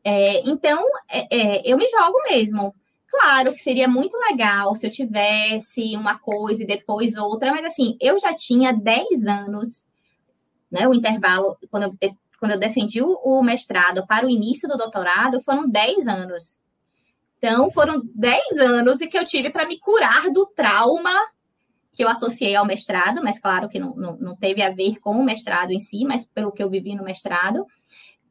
É, 0.04 0.42
então, 0.48 0.84
é, 1.10 1.28
é, 1.36 1.62
eu 1.66 1.78
me 1.78 1.88
jogo 1.88 2.22
mesmo. 2.30 2.76
Claro 3.08 3.54
que 3.54 3.60
seria 3.60 3.88
muito 3.88 4.18
legal 4.18 4.76
se 4.76 4.88
eu 4.88 4.92
tivesse 4.92 5.96
uma 5.96 6.18
coisa 6.18 6.64
e 6.64 6.68
depois 6.68 7.16
outra, 7.16 7.52
mas 7.52 7.66
assim, 7.66 7.96
eu 8.02 8.18
já 8.18 8.34
tinha 8.34 8.74
10 8.74 9.26
anos, 9.26 9.84
né? 10.72 10.88
O 10.88 10.94
intervalo, 10.94 11.58
quando 11.70 11.84
eu, 12.02 12.16
quando 12.44 12.52
eu 12.52 12.60
defendi 12.60 13.02
o, 13.02 13.41
mestrado 13.41 14.06
para 14.06 14.26
o 14.26 14.30
início 14.30 14.68
do 14.68 14.76
doutorado, 14.76 15.40
foram 15.40 15.65
10 15.65 16.10
anos. 16.10 16.57
Então, 17.38 17.72
foram 17.72 18.02
10 18.14 18.57
anos 18.57 18.99
que 18.99 19.18
eu 19.18 19.26
tive 19.26 19.49
para 19.49 19.65
me 19.65 19.80
curar 19.80 20.30
do 20.30 20.45
trauma 20.48 21.10
que 21.94 22.03
eu 22.03 22.10
associei 22.10 22.53
ao 22.53 22.65
mestrado, 22.65 23.24
mas 23.24 23.40
claro 23.40 23.70
que 23.70 23.80
não, 23.80 23.95
não, 23.95 24.18
não 24.18 24.36
teve 24.36 24.61
a 24.61 24.70
ver 24.70 24.99
com 24.99 25.11
o 25.11 25.24
mestrado 25.24 25.72
em 25.72 25.80
si, 25.80 26.03
mas 26.03 26.26
pelo 26.26 26.52
que 26.52 26.61
eu 26.61 26.70
vivi 26.70 26.94
no 26.94 27.06
mestrado. 27.06 27.65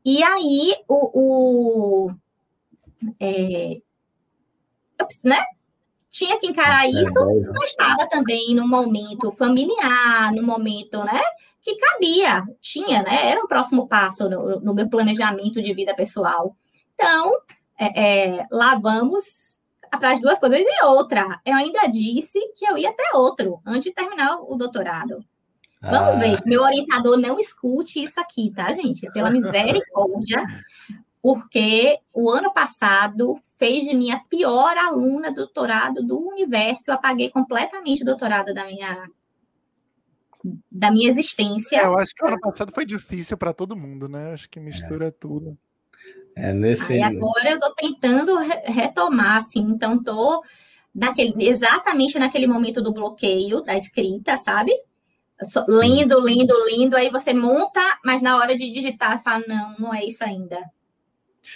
E 0.04 0.22
aí, 0.22 0.76
o, 0.86 2.08
o 2.08 2.14
é, 3.18 3.80
eu, 5.00 5.08
né? 5.24 5.42
Tinha 6.10 6.38
que 6.38 6.46
encarar 6.46 6.84
é, 6.84 6.90
isso, 6.90 7.18
mas 7.54 7.70
estava 7.70 8.06
também 8.10 8.54
no 8.54 8.68
momento 8.68 9.32
familiar, 9.32 10.30
no 10.34 10.42
momento, 10.42 11.02
né? 11.02 11.22
Que 11.62 11.76
cabia, 11.76 12.42
tinha, 12.60 13.02
né? 13.02 13.30
Era 13.30 13.40
um 13.40 13.46
próximo 13.46 13.86
passo 13.86 14.28
no, 14.28 14.60
no 14.60 14.74
meu 14.74 14.88
planejamento 14.88 15.62
de 15.62 15.72
vida 15.72 15.94
pessoal. 15.94 16.56
Então, 16.94 17.32
é, 17.78 18.38
é, 18.40 18.46
lá 18.50 18.74
vamos 18.76 19.52
para 19.90 20.12
as 20.12 20.20
duas 20.20 20.38
coisas. 20.38 20.58
E 20.60 20.84
outra, 20.84 21.40
eu 21.44 21.54
ainda 21.54 21.86
disse 21.86 22.38
que 22.56 22.64
eu 22.64 22.76
ia 22.76 22.90
até 22.90 23.10
outro, 23.14 23.60
antes 23.66 23.84
de 23.84 23.92
terminar 23.92 24.38
o 24.40 24.56
doutorado. 24.56 25.24
Vamos 25.80 26.10
ah. 26.10 26.16
ver, 26.16 26.40
meu 26.46 26.62
orientador 26.62 27.16
não 27.16 27.38
escute 27.38 28.02
isso 28.02 28.20
aqui, 28.20 28.52
tá, 28.54 28.72
gente? 28.72 29.10
Pela 29.12 29.30
misericórdia, 29.30 30.44
porque 31.20 31.98
o 32.12 32.30
ano 32.30 32.52
passado 32.52 33.36
fez 33.56 33.84
de 33.84 33.94
mim 33.94 34.12
a 34.12 34.20
pior 34.20 34.76
aluna 34.76 35.30
do 35.30 35.36
doutorado 35.36 36.02
do 36.02 36.18
universo. 36.18 36.90
Eu 36.90 36.94
apaguei 36.94 37.30
completamente 37.30 38.02
o 38.02 38.06
doutorado 38.06 38.54
da 38.54 38.64
minha 38.64 39.08
da 40.70 40.90
minha 40.90 41.08
existência. 41.08 41.78
É, 41.78 41.84
eu 41.84 41.98
acho 41.98 42.14
que 42.14 42.24
o 42.24 42.28
ano 42.28 42.40
passado 42.40 42.72
foi 42.72 42.84
difícil 42.84 43.36
para 43.36 43.52
todo 43.52 43.76
mundo, 43.76 44.08
né? 44.08 44.32
Acho 44.32 44.48
que 44.48 44.60
mistura 44.60 45.08
é. 45.08 45.10
tudo. 45.10 45.56
É 46.34 46.52
nesse. 46.52 46.94
Aí 46.94 47.02
agora 47.02 47.50
eu 47.50 47.56
estou 47.56 47.74
tentando 47.74 48.36
re 48.38 48.62
retomar, 48.66 49.36
assim, 49.36 49.60
então 49.60 49.96
estou 49.96 50.42
naquele, 50.94 51.46
exatamente 51.46 52.18
naquele 52.18 52.46
momento 52.46 52.82
do 52.82 52.92
bloqueio 52.92 53.62
da 53.62 53.76
escrita, 53.76 54.36
sabe? 54.36 54.72
lendo, 55.68 56.20
lendo, 56.20 56.54
lendo, 56.66 56.96
aí 56.96 57.10
você 57.10 57.32
monta, 57.34 57.80
mas 58.04 58.22
na 58.22 58.36
hora 58.36 58.56
de 58.56 58.70
digitar 58.70 59.18
você 59.18 59.24
fala, 59.24 59.44
não, 59.48 59.74
não 59.78 59.94
é 59.94 60.04
isso 60.04 60.22
ainda. 60.22 60.58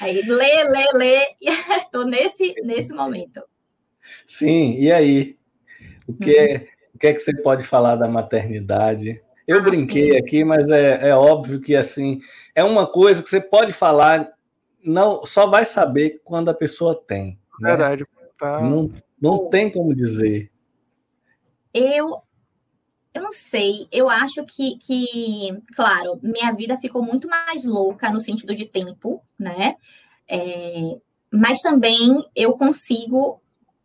Aí 0.03 0.23
lê, 0.23 0.65
lê, 0.65 0.93
lê, 0.95 1.21
e 1.41 1.49
estou 1.79 2.05
nesse, 2.05 2.55
nesse 2.65 2.93
momento. 2.93 3.43
Sim, 4.27 4.75
e 4.77 4.93
aí? 4.93 5.37
O 6.07 6.15
que, 6.15 6.31
é, 6.31 6.57
uhum. 6.57 6.67
O 6.97 6.99
que 6.99 7.09
é 7.09 7.13
que 7.13 7.21
você 7.21 7.37
pode 7.43 7.63
falar 7.63 7.95
da 7.95 8.09
maternidade? 8.09 9.23
Eu 9.47 9.59
ah, 9.59 9.61
brinquei 9.61 10.13
sim. 10.13 10.17
aqui, 10.17 10.45
mas 10.45 10.71
é, 10.71 11.11
é 11.11 11.15
óbvio 11.15 11.61
que 11.61 11.77
assim 11.77 12.23
é 12.55 12.65
uma 12.65 12.87
coisa 12.87 13.23
que 13.23 13.29
você 13.29 13.39
pode 13.39 13.75
falar, 13.75 14.33
não 14.83 15.27
só 15.27 15.47
vai 15.47 15.67
saber 15.67 16.23
quando 16.25 16.49
a 16.49 16.55
pessoa 16.55 16.95
tem. 17.07 17.39
Né? 17.61 17.69
Verdade. 17.69 18.07
Tá. 18.39 18.63
Não, 18.63 18.91
não 19.21 19.51
tem 19.51 19.71
como 19.71 19.95
dizer. 19.95 20.51
Eu 21.73 22.23
eu 23.13 23.23
não 23.23 23.33
sei, 23.33 23.89
eu 23.91 24.11
acho 24.11 24.45
que, 24.45 24.77
que, 24.77 25.49
claro, 25.75 26.19
minha 26.23 26.53
vida 26.53 26.77
ficou 26.77 27.03
muito 27.03 27.27
mais 27.27 27.65
louca 27.65 28.11
no 28.11 28.21
sentido 28.21 28.55
de 28.55 28.67
tempo, 28.67 29.23
né? 29.39 29.77
É, 30.29 30.99
mas 31.33 31.63
também 31.63 32.23
eu 32.35 32.53
consigo, 32.53 33.41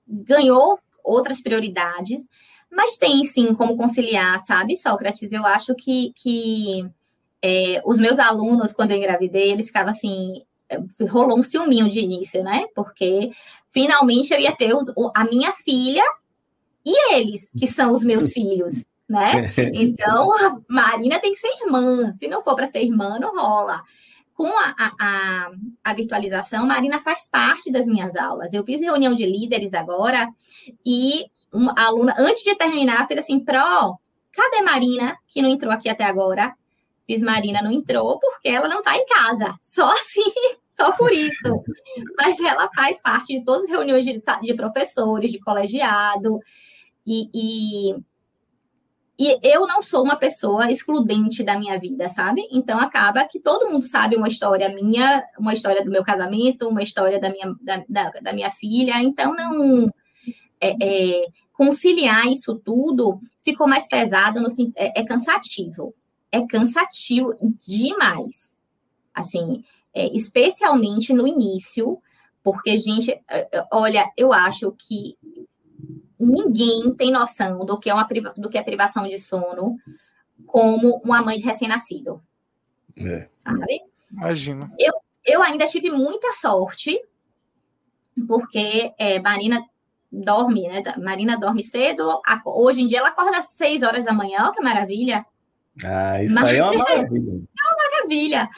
ganhou 0.05 0.77
outras 1.01 1.41
prioridades, 1.41 2.27
mas 2.71 2.95
tem 2.95 3.23
sim 3.23 3.53
como 3.53 3.75
conciliar, 3.75 4.39
sabe, 4.39 4.77
Sócrates? 4.77 5.31
Eu 5.31 5.45
acho 5.45 5.75
que, 5.75 6.13
que 6.15 6.85
é, 7.41 7.81
os 7.85 7.99
meus 7.99 8.17
alunos, 8.17 8.73
quando 8.73 8.91
eu 8.91 8.97
engravidei, 8.97 9.51
eles 9.51 9.67
ficavam 9.67 9.91
assim, 9.91 10.41
é, 10.69 10.79
rolou 11.07 11.37
um 11.37 11.43
ciúminho 11.43 11.89
de 11.89 11.99
início, 11.99 12.43
né? 12.43 12.65
Porque 12.73 13.31
finalmente 13.69 14.33
eu 14.33 14.39
ia 14.39 14.55
ter 14.55 14.73
os, 14.73 14.87
a 15.13 15.23
minha 15.25 15.51
filha 15.51 16.03
e 16.85 17.13
eles, 17.13 17.51
que 17.57 17.67
são 17.67 17.91
os 17.91 18.03
meus 18.03 18.31
filhos 18.33 18.85
né? 19.11 19.51
Então, 19.73 20.31
a 20.33 20.57
Marina 20.67 21.19
tem 21.19 21.33
que 21.33 21.39
ser 21.39 21.49
irmã. 21.61 22.13
Se 22.13 22.27
não 22.27 22.41
for 22.41 22.55
para 22.55 22.67
ser 22.67 22.81
irmã, 22.81 23.19
não 23.19 23.35
rola. 23.35 23.83
Com 24.33 24.47
a, 24.47 24.73
a, 24.99 25.51
a, 25.83 25.93
virtualização, 25.93 26.65
Marina 26.65 26.99
faz 26.99 27.27
parte 27.29 27.71
das 27.71 27.85
minhas 27.85 28.15
aulas. 28.15 28.53
Eu 28.53 28.63
fiz 28.63 28.79
reunião 28.79 29.13
de 29.13 29.25
líderes 29.25 29.73
agora 29.73 30.27
e 30.85 31.25
uma 31.51 31.73
aluna, 31.77 32.15
antes 32.17 32.43
de 32.43 32.55
terminar, 32.55 33.07
fez 33.07 33.19
assim: 33.19 33.39
Pro, 33.39 33.97
cadê 34.31 34.61
Marina, 34.61 35.17
que 35.27 35.41
não 35.41 35.49
entrou 35.49 35.71
aqui 35.71 35.89
até 35.89 36.03
agora? 36.03 36.53
Fiz 37.05 37.21
Marina 37.21 37.61
não 37.61 37.71
entrou 37.71 38.19
porque 38.19 38.49
ela 38.49 38.67
não 38.67 38.79
está 38.79 38.95
em 38.95 39.05
casa. 39.05 39.55
Só 39.61 39.91
assim, 39.91 40.31
só 40.71 40.91
por 40.93 41.11
isso. 41.11 41.63
Mas 42.17 42.39
ela 42.39 42.69
faz 42.73 43.01
parte 43.01 43.37
de 43.37 43.43
todas 43.43 43.65
as 43.65 43.71
reuniões 43.71 44.05
de, 44.05 44.21
de 44.41 44.53
professores, 44.53 45.31
de 45.31 45.39
colegiado. 45.39 46.39
E, 47.05 47.29
e 47.33 47.95
e 49.19 49.37
eu 49.43 49.67
não 49.67 49.83
sou 49.83 50.03
uma 50.03 50.15
pessoa 50.15 50.71
excludente 50.71 51.43
da 51.43 51.55
minha 51.55 51.77
vida, 51.79 52.09
sabe? 52.09 52.41
Então 52.51 52.79
acaba 52.79 53.23
que 53.27 53.39
todo 53.39 53.69
mundo 53.69 53.85
sabe 53.85 54.15
uma 54.15 54.27
história 54.27 54.67
minha, 54.69 55.23
uma 55.37 55.53
história 55.53 55.85
do 55.85 55.91
meu 55.91 56.03
casamento, 56.03 56.67
uma 56.67 56.81
história 56.81 57.19
da 57.19 57.29
minha, 57.29 57.53
da, 57.61 57.83
da, 57.87 58.09
da 58.19 58.33
minha 58.33 58.49
filha. 58.49 58.99
Então 58.99 59.35
não 59.35 59.91
é, 60.59 60.75
é, 60.81 61.25
conciliar 61.61 62.25
isso 62.25 62.55
tudo 62.55 63.21
ficou 63.45 63.67
mais 63.67 63.87
pesado, 63.87 64.41
no, 64.41 64.47
é, 64.75 65.01
é 65.01 65.05
cansativo. 65.05 65.93
É 66.31 66.43
cansativo 66.47 67.37
demais. 67.61 68.59
Assim, 69.13 69.63
é, 69.93 70.07
especialmente 70.07 71.13
no 71.13 71.27
início, 71.27 72.01
porque, 72.43 72.79
gente, 72.79 73.11
é, 73.11 73.47
é, 73.51 73.67
olha, 73.71 74.11
eu 74.17 74.33
acho 74.33 74.71
que 74.71 75.15
ninguém 76.19 76.95
tem 76.95 77.11
noção 77.11 77.63
do 77.63 77.79
que 77.79 77.91
é 77.91 77.93
uma 77.93 78.07
do 78.35 78.49
que 78.49 78.57
é 78.57 78.63
privação 78.63 79.07
de 79.07 79.19
sono 79.19 79.77
como 80.47 80.99
uma 81.05 81.21
mãe 81.21 81.37
de 81.37 81.45
recém-nascido. 81.45 82.23
É. 82.97 83.29
Sabe? 83.43 83.81
Imagino. 84.11 84.73
Eu, 84.79 84.93
eu 85.23 85.43
ainda 85.43 85.67
tive 85.67 85.91
muita 85.91 86.33
sorte, 86.33 86.99
porque 88.27 88.95
é, 88.97 89.19
Marina 89.19 89.63
dorme, 90.11 90.67
né? 90.67 90.83
Marina 90.97 91.37
dorme 91.37 91.63
cedo. 91.63 92.19
Hoje 92.45 92.81
em 92.81 92.85
dia 92.85 92.99
ela 92.99 93.09
acorda 93.09 93.37
às 93.37 93.51
6 93.51 93.81
horas 93.83 94.03
da 94.03 94.13
manhã, 94.13 94.43
olha 94.43 94.53
que 94.53 94.61
maravilha. 94.61 95.25
Ah, 95.83 96.21
isso 96.23 96.35
Mas, 96.35 96.49
aí 96.49 96.57
é 96.57 96.63
uma 96.63 96.73
maravilha. 96.73 97.31
É 97.57 97.73
uma 97.73 97.91
maravilha. 97.91 98.49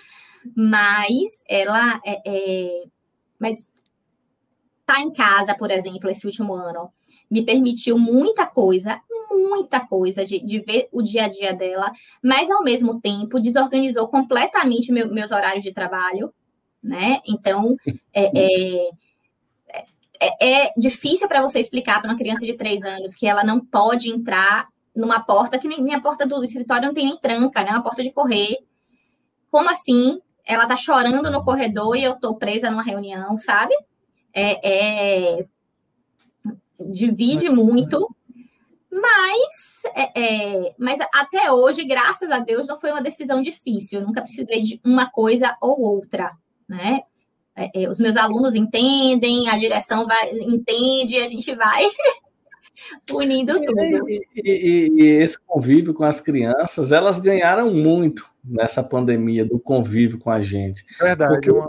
Mas 0.55 1.41
ela 1.47 2.01
é, 2.05 2.21
é, 2.25 2.83
mas 3.39 3.67
tá 4.85 4.99
em 4.99 5.11
casa, 5.11 5.55
por 5.55 5.71
exemplo, 5.71 6.09
esse 6.09 6.25
último 6.25 6.53
ano, 6.53 6.91
me 7.29 7.45
permitiu 7.45 7.97
muita 7.97 8.45
coisa, 8.45 9.01
muita 9.31 9.79
coisa 9.79 10.25
de, 10.25 10.39
de 10.39 10.59
ver 10.59 10.89
o 10.91 11.01
dia 11.01 11.25
a 11.25 11.27
dia 11.27 11.53
dela, 11.53 11.91
mas 12.21 12.49
ao 12.51 12.63
mesmo 12.63 12.99
tempo 12.99 13.39
desorganizou 13.39 14.07
completamente 14.07 14.91
meu, 14.91 15.11
meus 15.11 15.31
horários 15.31 15.63
de 15.63 15.73
trabalho, 15.73 16.33
né? 16.81 17.21
Então, 17.25 17.75
é, 18.13 18.31
é, 18.35 18.89
é, 20.39 20.65
é 20.65 20.73
difícil 20.77 21.27
para 21.27 21.41
você 21.41 21.59
explicar 21.59 22.01
para 22.01 22.11
uma 22.11 22.17
criança 22.17 22.45
de 22.45 22.53
três 22.53 22.83
anos 22.83 23.13
que 23.15 23.27
ela 23.27 23.43
não 23.43 23.59
pode 23.59 24.09
entrar 24.09 24.67
numa 24.95 25.19
porta 25.19 25.57
que 25.57 25.67
nem, 25.67 25.81
nem 25.81 25.95
a 25.95 26.01
porta 26.01 26.25
do 26.25 26.43
escritório 26.43 26.87
não 26.87 26.93
tem 26.93 27.05
nem 27.05 27.17
tranca, 27.17 27.63
né? 27.63 27.71
Uma 27.71 27.83
porta 27.83 28.03
de 28.03 28.11
correr. 28.11 28.57
Como 29.49 29.69
assim? 29.69 30.19
Ela 30.45 30.65
tá 30.65 30.75
chorando 30.75 31.31
no 31.31 31.43
corredor 31.43 31.95
e 31.95 32.03
eu 32.03 32.19
tô 32.19 32.35
presa 32.35 32.69
numa 32.69 32.83
reunião, 32.83 33.37
sabe? 33.39 33.73
É, 34.33 35.39
é 35.41 35.45
divide 36.79 37.49
muito, 37.49 38.13
mas, 38.91 39.83
é, 39.95 40.21
é, 40.21 40.75
mas 40.77 40.99
até 41.13 41.51
hoje, 41.51 41.83
graças 41.83 42.29
a 42.29 42.39
Deus, 42.39 42.67
não 42.67 42.79
foi 42.79 42.91
uma 42.91 43.01
decisão 43.01 43.41
difícil. 43.41 43.99
Eu 43.99 44.07
nunca 44.07 44.21
precisei 44.21 44.61
de 44.61 44.81
uma 44.83 45.09
coisa 45.09 45.57
ou 45.61 45.79
outra, 45.79 46.31
né? 46.67 47.01
É, 47.55 47.83
é 47.83 47.89
os 47.89 47.99
meus 47.99 48.15
alunos 48.15 48.55
entendem, 48.55 49.49
a 49.49 49.57
direção 49.57 50.05
vai, 50.05 50.31
entende, 50.31 51.17
a 51.17 51.27
gente 51.27 51.53
vai 51.55 51.83
unindo 53.13 53.53
tudo. 53.61 54.09
E, 54.09 54.21
e, 54.35 54.91
e, 54.97 55.05
esse 55.21 55.37
convívio 55.39 55.93
com 55.93 56.03
as 56.03 56.19
crianças, 56.19 56.91
elas 56.91 57.19
ganharam 57.19 57.73
muito 57.73 58.25
nessa 58.43 58.83
pandemia 58.83 59.45
do 59.45 59.59
convívio 59.59 60.19
com 60.19 60.29
a 60.29 60.41
gente. 60.41 60.83
Verdade. 60.99 61.33
Porque 61.33 61.49
eu, 61.49 61.67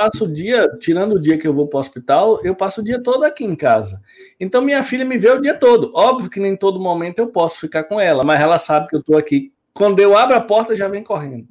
passo 0.00 0.24
o 0.24 0.32
dia, 0.32 0.66
tirando 0.78 1.16
o 1.16 1.20
dia 1.20 1.36
que 1.36 1.46
eu 1.46 1.52
vou 1.52 1.66
para 1.66 1.76
o 1.76 1.80
hospital, 1.80 2.40
eu 2.42 2.54
passo 2.54 2.80
o 2.80 2.84
dia 2.84 3.02
todo 3.02 3.22
aqui 3.24 3.44
em 3.44 3.54
casa. 3.54 4.00
Então 4.38 4.62
minha 4.62 4.82
filha 4.82 5.04
me 5.04 5.18
vê 5.18 5.30
o 5.30 5.40
dia 5.40 5.54
todo. 5.54 5.92
Óbvio 5.94 6.30
que 6.30 6.40
nem 6.40 6.56
todo 6.56 6.80
momento 6.80 7.18
eu 7.18 7.26
posso 7.26 7.60
ficar 7.60 7.84
com 7.84 8.00
ela, 8.00 8.24
mas 8.24 8.40
ela 8.40 8.58
sabe 8.58 8.88
que 8.88 8.96
eu 8.96 9.00
estou 9.00 9.18
aqui. 9.18 9.52
Quando 9.74 10.00
eu 10.00 10.16
abro 10.16 10.36
a 10.36 10.40
porta, 10.40 10.74
já 10.74 10.88
vem 10.88 11.02
correndo. 11.02 11.48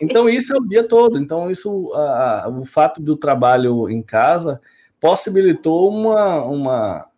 Então 0.00 0.28
isso 0.28 0.52
é 0.52 0.56
o 0.56 0.66
dia 0.66 0.86
todo. 0.86 1.18
Então 1.18 1.50
isso, 1.50 1.92
a, 1.94 2.48
o 2.48 2.64
fato 2.64 3.00
do 3.00 3.16
trabalho 3.16 3.88
em 3.88 4.02
casa 4.02 4.60
possibilitou 5.00 5.88
uma, 5.90 6.44
uma, 6.44 7.08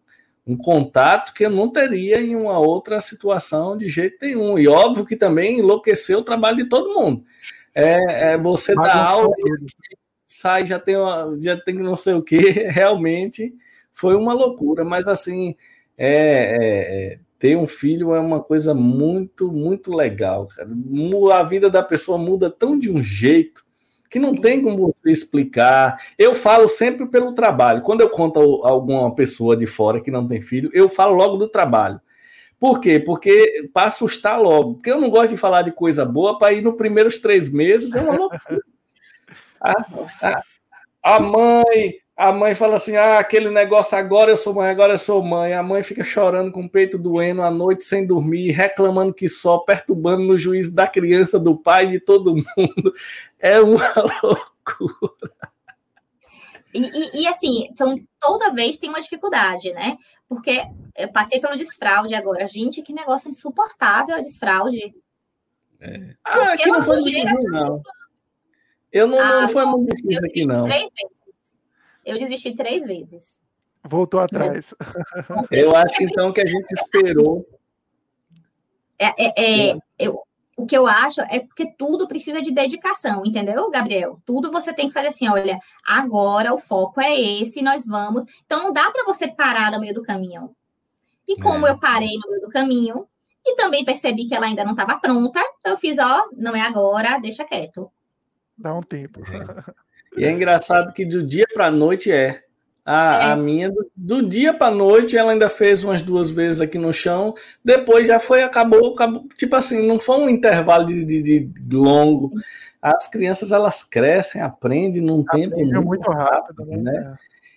um 0.47 0.56
contato 0.56 1.32
que 1.32 1.44
eu 1.44 1.51
não 1.51 1.70
teria 1.70 2.20
em 2.20 2.36
uma 2.36 2.59
outra 2.59 3.01
situação 3.01 3.76
de 3.76 3.88
jeito 3.88 4.18
nenhum. 4.20 4.59
E 4.59 4.68
óbvio 4.68 5.06
que 5.06 5.16
também 5.16 5.59
enlouqueceu 5.59 6.18
o 6.18 6.24
trabalho 6.24 6.59
de 6.59 6.68
todo 6.68 6.94
mundo. 6.94 7.24
É, 7.74 8.32
é 8.32 8.38
você 8.38 8.74
dar 8.74 9.06
aula, 9.06 9.34
sai, 10.26 10.66
já 10.66 10.78
tem, 10.78 10.97
uma, 10.97 11.36
já 11.40 11.56
tem 11.56 11.74
não 11.76 11.97
sei 11.97 12.14
o 12.14 12.22
que, 12.22 12.36
realmente 12.70 13.55
foi 13.92 14.14
uma 14.14 14.32
loucura, 14.32 14.84
mas 14.84 15.06
assim, 15.06 15.55
é, 15.97 16.09
é, 16.09 17.12
é, 17.12 17.18
ter 17.40 17.56
um 17.56 17.66
filho 17.66 18.14
é 18.14 18.20
uma 18.20 18.40
coisa 18.40 18.74
muito, 18.74 19.50
muito 19.50 19.90
legal, 19.94 20.46
cara. 20.46 20.68
A 21.34 21.42
vida 21.42 21.70
da 21.70 21.82
pessoa 21.82 22.18
muda 22.18 22.50
tão 22.50 22.78
de 22.78 22.90
um 22.90 23.02
jeito 23.02 23.64
que 24.10 24.18
não 24.18 24.34
tem 24.34 24.60
como 24.60 24.92
você 24.92 25.10
explicar. 25.10 25.98
Eu 26.18 26.34
falo 26.34 26.68
sempre 26.68 27.06
pelo 27.06 27.32
trabalho. 27.32 27.80
Quando 27.80 28.02
eu 28.02 28.10
conto 28.10 28.62
a 28.62 28.68
alguma 28.68 29.14
pessoa 29.14 29.56
de 29.56 29.64
fora 29.64 30.02
que 30.02 30.10
não 30.10 30.28
tem 30.28 30.42
filho, 30.42 30.68
eu 30.74 30.90
falo 30.90 31.14
logo 31.14 31.38
do 31.38 31.48
trabalho. 31.48 31.98
Por 32.58 32.78
quê? 32.78 33.00
Porque 33.00 33.70
para 33.72 33.86
assustar 33.86 34.38
logo. 34.38 34.74
Porque 34.74 34.90
eu 34.90 35.00
não 35.00 35.08
gosto 35.08 35.30
de 35.30 35.38
falar 35.38 35.62
de 35.62 35.72
coisa 35.72 36.04
boa 36.04 36.36
para 36.36 36.52
ir 36.52 36.60
nos 36.60 36.76
primeiros 36.76 37.16
três 37.16 37.48
meses 37.48 37.94
é 37.94 38.02
uma 38.02 38.18
loucura. 38.18 38.60
A, 39.58 39.72
a, 40.28 40.42
a, 41.02 41.20
mãe, 41.20 41.94
a 42.20 42.30
mãe 42.32 42.55
fala 42.55 42.76
assim: 42.76 42.97
ah, 42.97 43.18
aquele 43.18 43.51
negócio 43.51 43.97
agora 43.97 44.30
eu 44.30 44.36
sou 44.36 44.52
mãe, 44.52 44.68
agora 44.68 44.92
eu 44.92 44.98
sou 44.98 45.22
mãe. 45.22 45.55
A 45.55 45.62
mãe 45.62 45.82
fica 45.82 46.05
chorando 46.05 46.52
com 46.52 46.64
o 46.64 46.68
peito 46.68 46.98
doendo 46.98 47.40
à 47.40 47.51
noite 47.51 47.82
sem 47.82 48.06
dormir, 48.06 48.51
reclamando 48.51 49.14
que 49.14 49.26
só, 49.26 49.56
perturbando 49.56 50.22
no 50.24 50.36
juízo 50.36 50.74
da 50.74 50.86
criança, 50.86 51.40
do 51.40 51.56
pai, 51.56 51.86
de 51.86 51.98
todo 51.98 52.34
mundo. 52.34 52.92
É 53.38 53.59
uma 53.59 53.82
loucura. 54.22 55.30
E, 56.74 56.78
e, 56.78 57.22
e, 57.22 57.26
assim, 57.26 57.66
então, 57.70 57.98
toda 58.20 58.52
vez 58.52 58.76
tem 58.76 58.90
uma 58.90 59.01
dificuldade, 59.01 59.72
né? 59.72 59.97
Porque 60.28 60.62
eu 60.94 61.10
passei 61.10 61.40
pelo 61.40 61.56
desfraude 61.56 62.14
agora. 62.14 62.47
Gente, 62.47 62.82
que 62.82 62.92
negócio 62.92 63.30
insuportável 63.30 64.14
a 64.14 64.20
desfraude. 64.20 64.94
É. 65.80 66.14
Ah, 66.22 66.52
aqui 66.52 66.70
não 66.70 66.82
foi 66.82 66.98
não. 67.24 67.82
Eu 68.92 69.06
não, 69.06 69.18
ah, 69.18 69.40
não 69.42 69.48
foi 69.48 69.64
muito 69.64 69.97
difícil 69.97 70.26
aqui, 70.26 70.47
não. 70.47 70.68
Eu 72.05 72.18
desisti 72.18 72.55
três 72.55 72.85
vezes. 72.85 73.24
Voltou 73.85 74.20
atrás. 74.20 74.74
Eu 75.51 75.74
acho 75.74 76.02
então 76.02 76.32
que 76.32 76.40
a 76.40 76.47
gente 76.47 76.70
esperou. 76.72 77.47
É, 78.98 79.14
é, 79.16 79.70
é, 79.70 79.78
eu, 79.98 80.22
o 80.60 80.66
que 80.66 80.77
eu 80.77 80.86
acho 80.86 81.22
é 81.22 81.40
porque 81.40 81.72
tudo 81.78 82.06
precisa 82.06 82.43
de 82.43 82.52
dedicação, 82.52 83.22
entendeu, 83.24 83.70
Gabriel? 83.70 84.20
Tudo 84.27 84.52
você 84.52 84.74
tem 84.74 84.89
que 84.89 84.93
fazer 84.93 85.09
assim, 85.09 85.27
olha, 85.27 85.59
agora 85.82 86.52
o 86.52 86.59
foco 86.59 87.01
é 87.01 87.18
esse, 87.18 87.62
nós 87.62 87.86
vamos. 87.86 88.24
Então 88.44 88.64
não 88.64 88.72
dá 88.72 88.90
para 88.90 89.05
você 89.05 89.27
parar 89.27 89.72
no 89.72 89.81
meio 89.81 89.94
do 89.94 90.02
caminho. 90.02 90.55
E 91.27 91.40
como 91.40 91.66
é. 91.66 91.70
eu 91.70 91.78
parei 91.78 92.14
no 92.18 92.31
meio 92.31 92.43
do 92.43 92.51
caminho 92.51 93.09
e 93.43 93.56
também 93.56 93.86
percebi 93.86 94.27
que 94.27 94.35
ela 94.35 94.44
ainda 94.44 94.62
não 94.62 94.72
estava 94.72 95.01
pronta, 95.01 95.40
então 95.60 95.72
eu 95.72 95.78
fiz, 95.78 95.98
ó, 95.98 96.27
não 96.36 96.55
é 96.55 96.60
agora, 96.60 97.18
deixa 97.18 97.43
quieto. 97.43 97.90
Dá 98.56 98.74
um 98.74 98.82
tempo. 98.82 99.20
É. 99.20 99.72
E 100.16 100.24
é 100.24 100.30
engraçado 100.30 100.92
que 100.92 101.04
do 101.04 101.22
dia 101.22 101.46
para 101.52 101.66
a 101.66 101.70
noite 101.70 102.10
é. 102.10 102.42
A, 102.84 103.28
é. 103.28 103.32
a 103.32 103.36
minha, 103.36 103.70
do, 103.70 103.90
do 103.94 104.28
dia 104.28 104.52
para 104.52 104.74
noite, 104.74 105.16
ela 105.16 105.32
ainda 105.32 105.48
fez 105.48 105.84
umas 105.84 106.02
duas 106.02 106.30
vezes 106.30 106.60
aqui 106.60 106.78
no 106.78 106.92
chão, 106.92 107.34
depois 107.64 108.06
já 108.06 108.18
foi, 108.18 108.42
acabou, 108.42 108.94
acabou 108.94 109.28
tipo 109.36 109.54
assim, 109.54 109.86
não 109.86 110.00
foi 110.00 110.16
um 110.16 110.28
intervalo 110.28 110.86
de, 110.86 111.04
de, 111.04 111.40
de 111.40 111.76
longo. 111.76 112.32
As 112.80 113.08
crianças, 113.08 113.52
elas 113.52 113.82
crescem, 113.82 114.40
aprendem 114.40 115.02
num 115.02 115.20
Aprende 115.20 115.50
tempo 115.50 115.62
muito, 115.62 115.82
muito 115.82 116.10
rápido, 116.10 116.64
rápido 116.64 116.82
né? 116.82 116.92
né? 116.92 117.16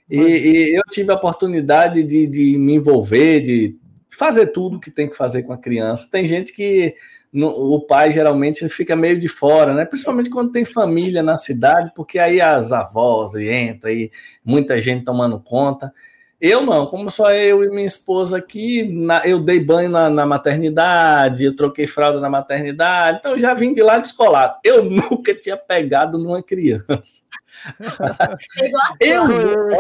E, 0.10 0.20
e, 0.20 0.78
eu 0.78 0.84
tive 0.92 1.12
a 1.12 1.16
oportunidade 1.16 2.04
de, 2.04 2.28
de 2.28 2.58
me 2.58 2.76
envolver, 2.76 3.40
de 3.40 3.78
fazer 4.10 4.48
tudo 4.48 4.80
que 4.80 4.92
tem 4.92 5.10
que 5.10 5.16
fazer 5.16 5.44
com 5.44 5.54
a 5.54 5.58
criança. 5.58 6.08
Tem 6.12 6.26
gente 6.28 6.54
que 6.54 6.94
no, 7.34 7.48
o 7.48 7.82
pai 7.82 8.12
geralmente 8.12 8.70
fica 8.70 8.96
meio 8.96 9.20
de 9.20 9.28
fora, 9.28 9.74
né? 9.74 9.86
Principalmente 9.86 10.30
quando 10.30 10.52
tem 10.52 10.64
família 10.64 11.24
na 11.24 11.36
cidade, 11.36 11.92
porque 11.96 12.20
aí 12.20 12.40
as 12.40 12.72
avós 12.72 13.34
entram 13.36 13.92
e 13.92 14.12
muita 14.46 14.80
gente 14.80 15.04
tomando 15.04 15.40
conta. 15.40 15.92
Eu 16.40 16.62
não, 16.62 16.88
como 16.88 17.10
só 17.10 17.32
eu 17.32 17.64
e 17.64 17.70
minha 17.70 17.88
esposa 17.88 18.38
aqui, 18.38 18.84
na, 18.84 19.26
eu 19.26 19.40
dei 19.40 19.62
banho 19.64 19.90
na, 19.90 20.10
na, 20.10 20.26
maternidade, 20.26 21.46
eu 21.46 21.56
troquei 21.56 21.88
fralda 21.88 22.20
na 22.20 22.30
maternidade, 22.30 23.20
então 23.20 23.38
já 23.38 23.54
vim 23.54 23.74
de 23.74 23.82
lá 23.82 23.98
descolado. 23.98 24.58
Eu 24.62 24.84
nunca 24.86 25.34
tinha 25.34 25.56
pegado 25.56 26.18
numa 26.18 26.44
criança. 26.44 27.24
eu, 29.00 29.24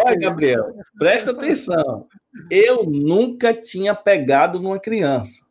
olha, 0.06 0.18
Gabriel, 0.18 0.74
presta 0.98 1.32
atenção. 1.32 2.08
Eu 2.50 2.86
nunca 2.86 3.54
tinha 3.54 3.94
pegado 3.94 4.58
numa 4.58 4.80
criança. 4.80 5.43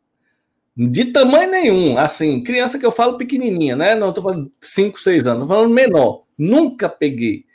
De 0.75 1.05
tamanho 1.05 1.51
nenhum, 1.51 1.97
assim, 1.97 2.41
criança 2.43 2.79
que 2.79 2.85
eu 2.85 2.91
falo 2.91 3.17
pequenininha, 3.17 3.75
né? 3.75 3.93
Não 3.93 4.09
estou 4.09 4.23
falando 4.23 4.51
5, 4.59 4.99
6 4.99 5.27
anos, 5.27 5.43
estou 5.43 5.55
falando 5.55 5.73
menor. 5.73 6.23
Nunca 6.37 6.89
peguei. 6.89 7.45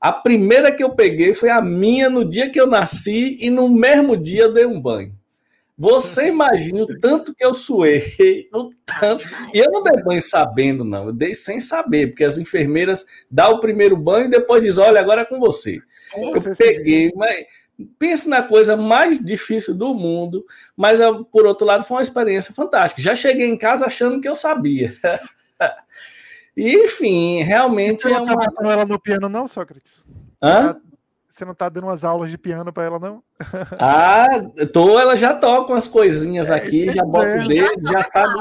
A 0.00 0.10
primeira 0.10 0.72
que 0.72 0.82
eu 0.82 0.90
peguei 0.90 1.34
foi 1.34 1.50
a 1.50 1.60
minha 1.60 2.08
no 2.08 2.24
dia 2.24 2.50
que 2.50 2.60
eu 2.60 2.66
nasci 2.66 3.38
e 3.40 3.50
no 3.50 3.68
mesmo 3.68 4.16
dia 4.16 4.42
eu 4.42 4.52
dei 4.52 4.66
um 4.66 4.80
banho. 4.80 5.14
Você 5.76 6.28
imagina 6.28 6.82
o 6.82 6.98
tanto 7.00 7.34
que 7.34 7.44
eu 7.44 7.52
suei, 7.52 8.02
o 8.54 8.70
tanto. 8.84 9.24
E 9.52 9.58
eu 9.58 9.70
não 9.70 9.82
dei 9.82 10.02
banho 10.02 10.22
sabendo, 10.22 10.84
não. 10.84 11.06
Eu 11.06 11.12
dei 11.12 11.34
sem 11.34 11.60
saber, 11.60 12.08
porque 12.08 12.24
as 12.24 12.38
enfermeiras 12.38 13.04
dão 13.30 13.52
o 13.52 13.60
primeiro 13.60 13.96
banho 13.96 14.26
e 14.26 14.30
depois 14.30 14.62
dizem: 14.62 14.84
olha, 14.84 15.00
agora 15.00 15.22
é 15.22 15.24
com 15.24 15.38
você. 15.38 15.80
Eu 16.16 16.56
peguei, 16.56 17.10
mas 17.16 17.44
pense 17.98 18.28
na 18.28 18.42
coisa 18.42 18.76
mais 18.76 19.22
difícil 19.22 19.74
do 19.74 19.94
mundo, 19.94 20.44
mas 20.76 21.00
ah, 21.00 21.12
por 21.30 21.46
outro 21.46 21.66
lado 21.66 21.84
foi 21.84 21.98
uma 21.98 22.02
experiência 22.02 22.54
fantástica. 22.54 23.02
Já 23.02 23.14
cheguei 23.14 23.48
em 23.48 23.56
casa 23.56 23.86
achando 23.86 24.20
que 24.20 24.28
eu 24.28 24.34
sabia. 24.34 24.94
e, 26.56 26.74
enfim, 26.84 27.42
realmente 27.42 28.02
Você 28.02 28.10
não 28.10 28.26
é 28.26 28.32
uma... 28.32 28.72
ela 28.72 28.84
no 28.84 29.00
piano 29.00 29.28
não, 29.28 29.46
Sócrates? 29.46 30.06
Hã? 30.42 30.76
você 31.28 31.46
não 31.46 31.54
tá 31.54 31.70
dando 31.70 31.84
umas 31.84 32.04
aulas 32.04 32.30
de 32.30 32.36
piano 32.36 32.70
para 32.72 32.84
ela, 32.84 32.98
não? 32.98 33.22
Ah, 33.80 34.28
tô, 34.70 34.98
ela 34.98 35.16
já 35.16 35.34
toca 35.34 35.72
umas 35.72 35.88
coisinhas 35.88 36.50
é, 36.50 36.54
aqui, 36.54 36.90
já 36.90 37.02
bota 37.04 37.26
é. 37.26 37.44
o 37.44 37.48
dedo, 37.48 37.90
já 37.90 38.02
sabe 38.02 38.34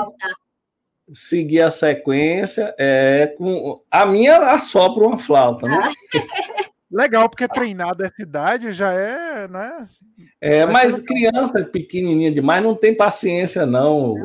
seguir 1.13 1.61
a 1.61 1.71
sequência. 1.71 2.73
É, 2.77 3.27
com, 3.37 3.81
a 3.89 4.05
minha 4.05 4.37
assopra 4.51 5.05
uma 5.05 5.19
flauta, 5.19 5.67
né? 5.67 5.91
Legal, 6.91 7.29
porque 7.29 7.47
treinar 7.47 7.95
dessa 7.95 8.21
idade 8.21 8.73
já 8.73 8.91
é, 8.91 9.47
né? 9.47 9.85
É, 10.41 10.65
mas 10.65 10.99
criança 10.99 11.63
pequenininha 11.63 12.29
demais 12.29 12.61
não 12.61 12.75
tem 12.75 12.93
paciência, 12.93 13.65
não, 13.65 14.15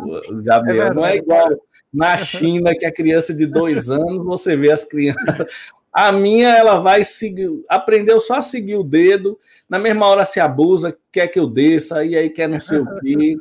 Gabriel. 0.42 0.86
É 0.86 0.94
não 0.94 1.06
é 1.06 1.16
igual 1.16 1.48
na 1.94 2.18
China, 2.18 2.74
que 2.76 2.84
a 2.84 2.92
criança 2.92 3.32
de 3.32 3.46
dois 3.46 3.88
anos, 3.90 4.24
você 4.24 4.56
vê 4.56 4.72
as 4.72 4.84
crianças. 4.84 5.46
A 5.92 6.10
minha, 6.10 6.48
ela 6.48 6.78
vai 6.78 7.04
seguir, 7.04 7.48
aprendeu 7.68 8.20
só 8.20 8.34
a 8.34 8.42
seguir 8.42 8.76
o 8.76 8.84
dedo, 8.84 9.38
na 9.68 9.78
mesma 9.78 10.06
hora 10.06 10.24
se 10.24 10.40
abusa, 10.40 10.96
quer 11.12 11.28
que 11.28 11.38
eu 11.38 11.48
desça, 11.48 12.04
e 12.04 12.16
aí 12.16 12.28
quer 12.28 12.48
não 12.48 12.60
sei 12.60 12.78
o 12.78 13.00
quê. 13.00 13.36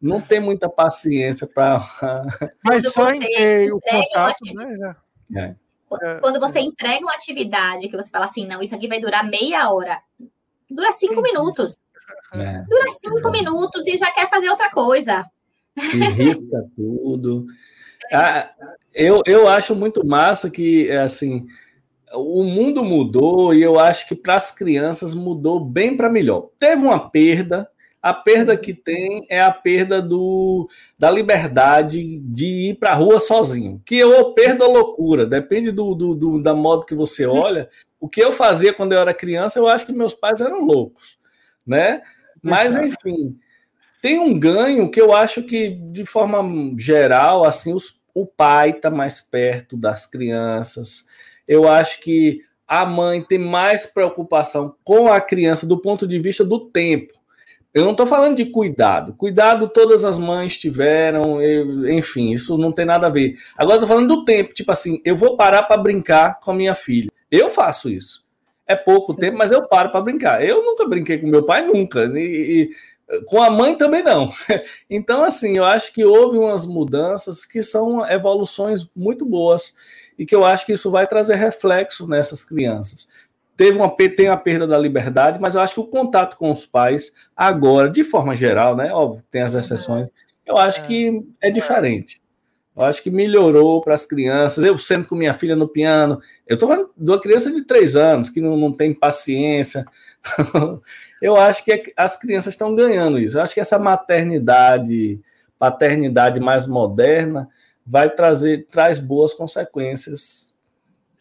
Não 0.00 0.20
tem 0.20 0.40
muita 0.40 0.70
paciência 0.70 1.46
para. 1.46 1.86
Mas 2.64 2.90
só 2.90 3.12
em 3.12 3.20
ter 3.20 3.70
o 3.72 3.78
contato, 3.78 4.42
né? 4.54 4.96
É. 5.36 5.54
É, 6.02 6.20
quando 6.20 6.38
você 6.38 6.60
é. 6.60 6.62
entrega 6.62 7.04
uma 7.04 7.14
atividade 7.14 7.88
que 7.88 7.96
você 7.96 8.10
fala 8.10 8.26
assim, 8.26 8.46
não, 8.46 8.62
isso 8.62 8.74
aqui 8.74 8.86
vai 8.86 9.00
durar 9.00 9.28
meia 9.28 9.70
hora, 9.70 10.00
dura 10.70 10.92
cinco 10.92 11.20
minutos. 11.22 11.76
É. 12.32 12.58
Dura 12.62 12.86
cinco 13.04 13.30
minutos 13.30 13.86
e 13.88 13.96
já 13.96 14.08
quer 14.12 14.28
fazer 14.30 14.48
outra 14.48 14.70
coisa. 14.70 15.24
Irrita 15.76 16.64
tudo. 16.76 17.46
Ah, 18.12 18.50
eu, 18.94 19.20
eu 19.26 19.48
acho 19.48 19.74
muito 19.74 20.06
massa 20.06 20.48
que, 20.48 20.90
assim, 20.92 21.46
o 22.12 22.42
mundo 22.42 22.82
mudou 22.84 23.54
e 23.54 23.62
eu 23.62 23.78
acho 23.78 24.08
que 24.08 24.14
para 24.14 24.34
as 24.34 24.50
crianças 24.50 25.14
mudou 25.14 25.64
bem 25.64 25.96
para 25.96 26.10
melhor. 26.10 26.50
Teve 26.58 26.82
uma 26.82 27.10
perda, 27.10 27.68
a 28.02 28.14
perda 28.14 28.56
que 28.56 28.72
tem 28.72 29.26
é 29.28 29.40
a 29.40 29.50
perda 29.50 30.00
do, 30.00 30.68
da 30.98 31.10
liberdade 31.10 32.18
de 32.20 32.70
ir 32.70 32.74
para 32.76 32.92
a 32.92 32.94
rua 32.94 33.20
sozinho. 33.20 33.80
Que 33.84 34.02
ou 34.02 34.32
perda 34.32 34.64
ou 34.64 34.72
loucura, 34.72 35.26
depende 35.26 35.70
do, 35.70 35.94
do, 35.94 36.14
do, 36.14 36.42
da 36.42 36.54
modo 36.54 36.86
que 36.86 36.94
você 36.94 37.26
olha. 37.26 37.68
O 37.98 38.08
que 38.08 38.22
eu 38.22 38.32
fazia 38.32 38.72
quando 38.72 38.92
eu 38.92 38.98
era 38.98 39.12
criança, 39.12 39.58
eu 39.58 39.68
acho 39.68 39.84
que 39.84 39.92
meus 39.92 40.14
pais 40.14 40.40
eram 40.40 40.64
loucos, 40.64 41.18
né? 41.66 42.00
Mas, 42.42 42.74
enfim, 42.74 43.38
tem 44.00 44.18
um 44.18 44.38
ganho 44.38 44.90
que 44.90 45.00
eu 45.00 45.14
acho 45.14 45.42
que, 45.42 45.68
de 45.68 46.06
forma 46.06 46.42
geral, 46.78 47.44
assim, 47.44 47.74
os, 47.74 48.00
o 48.14 48.24
pai 48.24 48.70
está 48.70 48.90
mais 48.90 49.20
perto 49.20 49.76
das 49.76 50.06
crianças. 50.06 51.06
Eu 51.46 51.68
acho 51.68 52.00
que 52.00 52.40
a 52.66 52.86
mãe 52.86 53.22
tem 53.22 53.38
mais 53.38 53.84
preocupação 53.84 54.74
com 54.82 55.12
a 55.12 55.20
criança 55.20 55.66
do 55.66 55.76
ponto 55.76 56.06
de 56.06 56.18
vista 56.18 56.42
do 56.42 56.60
tempo 56.70 57.19
eu 57.72 57.84
não 57.84 57.92
estou 57.92 58.06
falando 58.06 58.36
de 58.36 58.46
cuidado. 58.46 59.14
Cuidado 59.14 59.68
todas 59.68 60.04
as 60.04 60.18
mães 60.18 60.58
tiveram, 60.58 61.40
enfim, 61.88 62.32
isso 62.32 62.58
não 62.58 62.72
tem 62.72 62.84
nada 62.84 63.06
a 63.06 63.10
ver. 63.10 63.36
Agora 63.56 63.76
estou 63.76 63.88
falando 63.88 64.08
do 64.08 64.24
tempo, 64.24 64.52
tipo 64.52 64.72
assim, 64.72 65.00
eu 65.04 65.16
vou 65.16 65.36
parar 65.36 65.62
para 65.62 65.80
brincar 65.80 66.40
com 66.40 66.50
a 66.50 66.54
minha 66.54 66.74
filha. 66.74 67.10
Eu 67.30 67.48
faço 67.48 67.88
isso. 67.88 68.24
É 68.66 68.74
pouco 68.74 69.14
tempo, 69.14 69.38
mas 69.38 69.52
eu 69.52 69.66
paro 69.68 69.90
para 69.90 70.00
brincar. 70.00 70.44
Eu 70.44 70.64
nunca 70.64 70.86
brinquei 70.86 71.18
com 71.18 71.28
meu 71.28 71.44
pai, 71.44 71.64
nunca. 71.64 72.04
E, 72.14 72.70
e, 73.08 73.20
com 73.26 73.40
a 73.40 73.50
mãe 73.50 73.76
também 73.76 74.02
não. 74.02 74.28
Então, 74.88 75.24
assim, 75.24 75.56
eu 75.56 75.64
acho 75.64 75.92
que 75.92 76.04
houve 76.04 76.38
umas 76.38 76.66
mudanças 76.66 77.44
que 77.44 77.62
são 77.62 78.04
evoluções 78.08 78.88
muito 78.94 79.24
boas 79.24 79.74
e 80.18 80.26
que 80.26 80.34
eu 80.34 80.44
acho 80.44 80.66
que 80.66 80.72
isso 80.72 80.90
vai 80.90 81.06
trazer 81.06 81.36
reflexo 81.36 82.08
nessas 82.08 82.44
crianças 82.44 83.08
teve 83.60 83.76
uma, 83.76 83.94
tem 83.94 84.28
a 84.28 84.38
perda 84.38 84.66
da 84.66 84.78
liberdade, 84.78 85.38
mas 85.38 85.54
eu 85.54 85.60
acho 85.60 85.74
que 85.74 85.80
o 85.80 85.86
contato 85.86 86.38
com 86.38 86.50
os 86.50 86.64
pais, 86.64 87.12
agora, 87.36 87.90
de 87.90 88.02
forma 88.02 88.34
geral, 88.34 88.74
né? 88.74 88.90
Óbvio, 88.90 89.22
tem 89.30 89.42
as 89.42 89.52
exceções, 89.52 90.08
eu 90.46 90.56
acho 90.56 90.86
que 90.86 91.22
é 91.42 91.50
diferente. 91.50 92.22
Eu 92.74 92.84
acho 92.84 93.02
que 93.02 93.10
melhorou 93.10 93.82
para 93.82 93.92
as 93.92 94.06
crianças. 94.06 94.64
Eu 94.64 94.78
sento 94.78 95.10
com 95.10 95.14
minha 95.14 95.34
filha 95.34 95.54
no 95.54 95.68
piano. 95.68 96.18
Eu 96.48 96.54
estou 96.54 96.70
falando 96.70 96.88
de 96.96 97.10
uma 97.10 97.20
criança 97.20 97.52
de 97.52 97.60
três 97.60 97.96
anos 97.96 98.30
que 98.30 98.40
não, 98.40 98.56
não 98.56 98.72
tem 98.72 98.94
paciência. 98.94 99.84
eu 101.20 101.36
acho 101.36 101.62
que 101.62 101.92
as 101.94 102.18
crianças 102.18 102.54
estão 102.54 102.74
ganhando 102.74 103.18
isso. 103.18 103.36
Eu 103.36 103.42
acho 103.42 103.52
que 103.52 103.60
essa 103.60 103.78
maternidade, 103.78 105.20
paternidade 105.58 106.40
mais 106.40 106.66
moderna 106.66 107.46
vai 107.86 108.08
trazer 108.08 108.66
traz 108.70 108.98
boas 108.98 109.34
consequências 109.34 110.49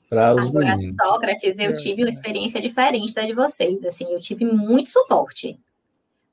para 0.10 0.36
os 0.36 0.50
Agora, 0.50 0.76
meninos. 0.76 0.96
Sócrates, 1.02 1.60
eu 1.60 1.78
tive 1.78 2.04
uma 2.04 2.10
experiência 2.10 2.60
diferente 2.60 3.14
da 3.14 3.22
de 3.22 3.34
vocês. 3.34 3.86
Assim, 3.86 4.12
eu 4.12 4.20
tive 4.20 4.44
muito 4.44 4.90
suporte. 4.90 5.60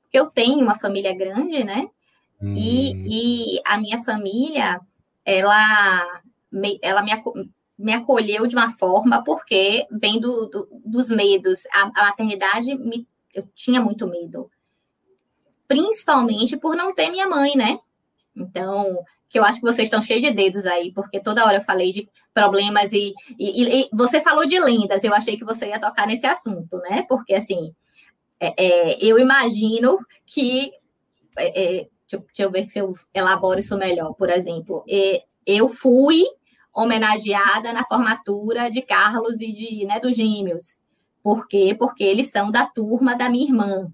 Porque 0.03 0.17
eu 0.17 0.27
tenho 0.27 0.59
uma 0.59 0.79
família 0.79 1.15
grande, 1.15 1.63
né? 1.63 1.87
Hum. 2.41 2.55
E, 2.55 3.57
e 3.57 3.61
a 3.65 3.77
minha 3.77 4.03
família, 4.03 4.81
ela 5.23 6.21
me, 6.51 6.79
ela 6.81 7.03
me, 7.03 7.11
me 7.77 7.93
acolheu 7.93 8.47
de 8.47 8.55
uma 8.55 8.71
forma, 8.71 9.23
porque 9.23 9.85
vem 9.91 10.19
do, 10.19 10.47
do, 10.47 10.67
dos 10.83 11.09
medos. 11.11 11.63
A, 11.71 11.81
a 11.83 12.03
maternidade, 12.05 12.73
me, 12.75 13.07
eu 13.33 13.47
tinha 13.53 13.79
muito 13.79 14.07
medo. 14.07 14.49
Principalmente 15.67 16.57
por 16.57 16.75
não 16.75 16.95
ter 16.95 17.11
minha 17.11 17.27
mãe, 17.27 17.55
né? 17.55 17.79
Então, 18.35 19.03
que 19.29 19.37
eu 19.37 19.43
acho 19.43 19.59
que 19.59 19.65
vocês 19.65 19.87
estão 19.87 20.01
cheios 20.01 20.23
de 20.23 20.31
dedos 20.31 20.65
aí, 20.65 20.91
porque 20.93 21.19
toda 21.19 21.45
hora 21.45 21.57
eu 21.57 21.63
falei 21.63 21.91
de 21.91 22.09
problemas 22.33 22.93
e, 22.93 23.13
e, 23.37 23.81
e, 23.81 23.89
você 23.91 24.21
falou 24.21 24.45
de 24.45 24.59
lendas, 24.59 25.03
eu 25.03 25.13
achei 25.13 25.37
que 25.37 25.43
você 25.43 25.67
ia 25.67 25.79
tocar 25.79 26.07
nesse 26.07 26.25
assunto, 26.25 26.77
né? 26.79 27.05
Porque, 27.07 27.33
assim, 27.33 27.73
é, 28.39 28.53
é, 28.57 28.97
eu 29.03 29.19
imagino 29.19 29.99
que. 30.25 30.71
É, 31.37 31.79
é 31.79 31.87
deixa, 32.09 32.25
deixa, 32.25 32.43
eu 32.43 32.51
ver 32.51 32.69
se 32.69 32.79
eu 32.79 32.95
elaboro 33.13 33.59
isso 33.59 33.77
melhor. 33.77 34.13
Por 34.13 34.29
exemplo, 34.29 34.83
é, 34.89 35.23
eu 35.45 35.67
fui 35.67 36.23
homenageada 36.73 37.73
na 37.73 37.83
formatura 37.85 38.69
de 38.69 38.81
Carlos 38.81 39.41
e 39.41 39.51
de 39.51 39.85
né, 39.85 39.99
dos 39.99 40.15
Gêmeos. 40.15 40.77
Por 41.23 41.47
quê? 41.47 41.75
Porque 41.77 42.03
eles 42.03 42.29
são 42.29 42.51
da 42.51 42.65
turma 42.65 43.15
da 43.15 43.29
minha 43.29 43.45
irmã. 43.45 43.91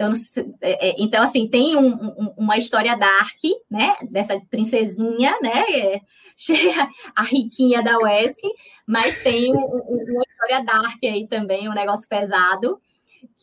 Então, 0.00 0.14
é, 0.62 0.88
é, 0.88 0.94
então 0.98 1.22
assim, 1.22 1.46
tem 1.46 1.76
um, 1.76 1.88
um, 1.92 2.34
uma 2.38 2.56
história 2.56 2.96
dark, 2.96 3.38
né? 3.70 3.96
Dessa 4.10 4.40
princesinha, 4.48 5.38
né? 5.42 5.62
É, 5.68 6.00
cheia, 6.34 6.88
a 7.14 7.22
riquinha 7.22 7.82
da 7.82 7.98
UESC, 7.98 8.40
mas 8.86 9.22
tem 9.22 9.54
um, 9.54 9.60
uma 9.60 10.22
história 10.26 10.64
dark 10.64 10.98
aí 11.04 11.26
também, 11.28 11.68
um 11.68 11.74
negócio 11.74 12.08
pesado, 12.08 12.80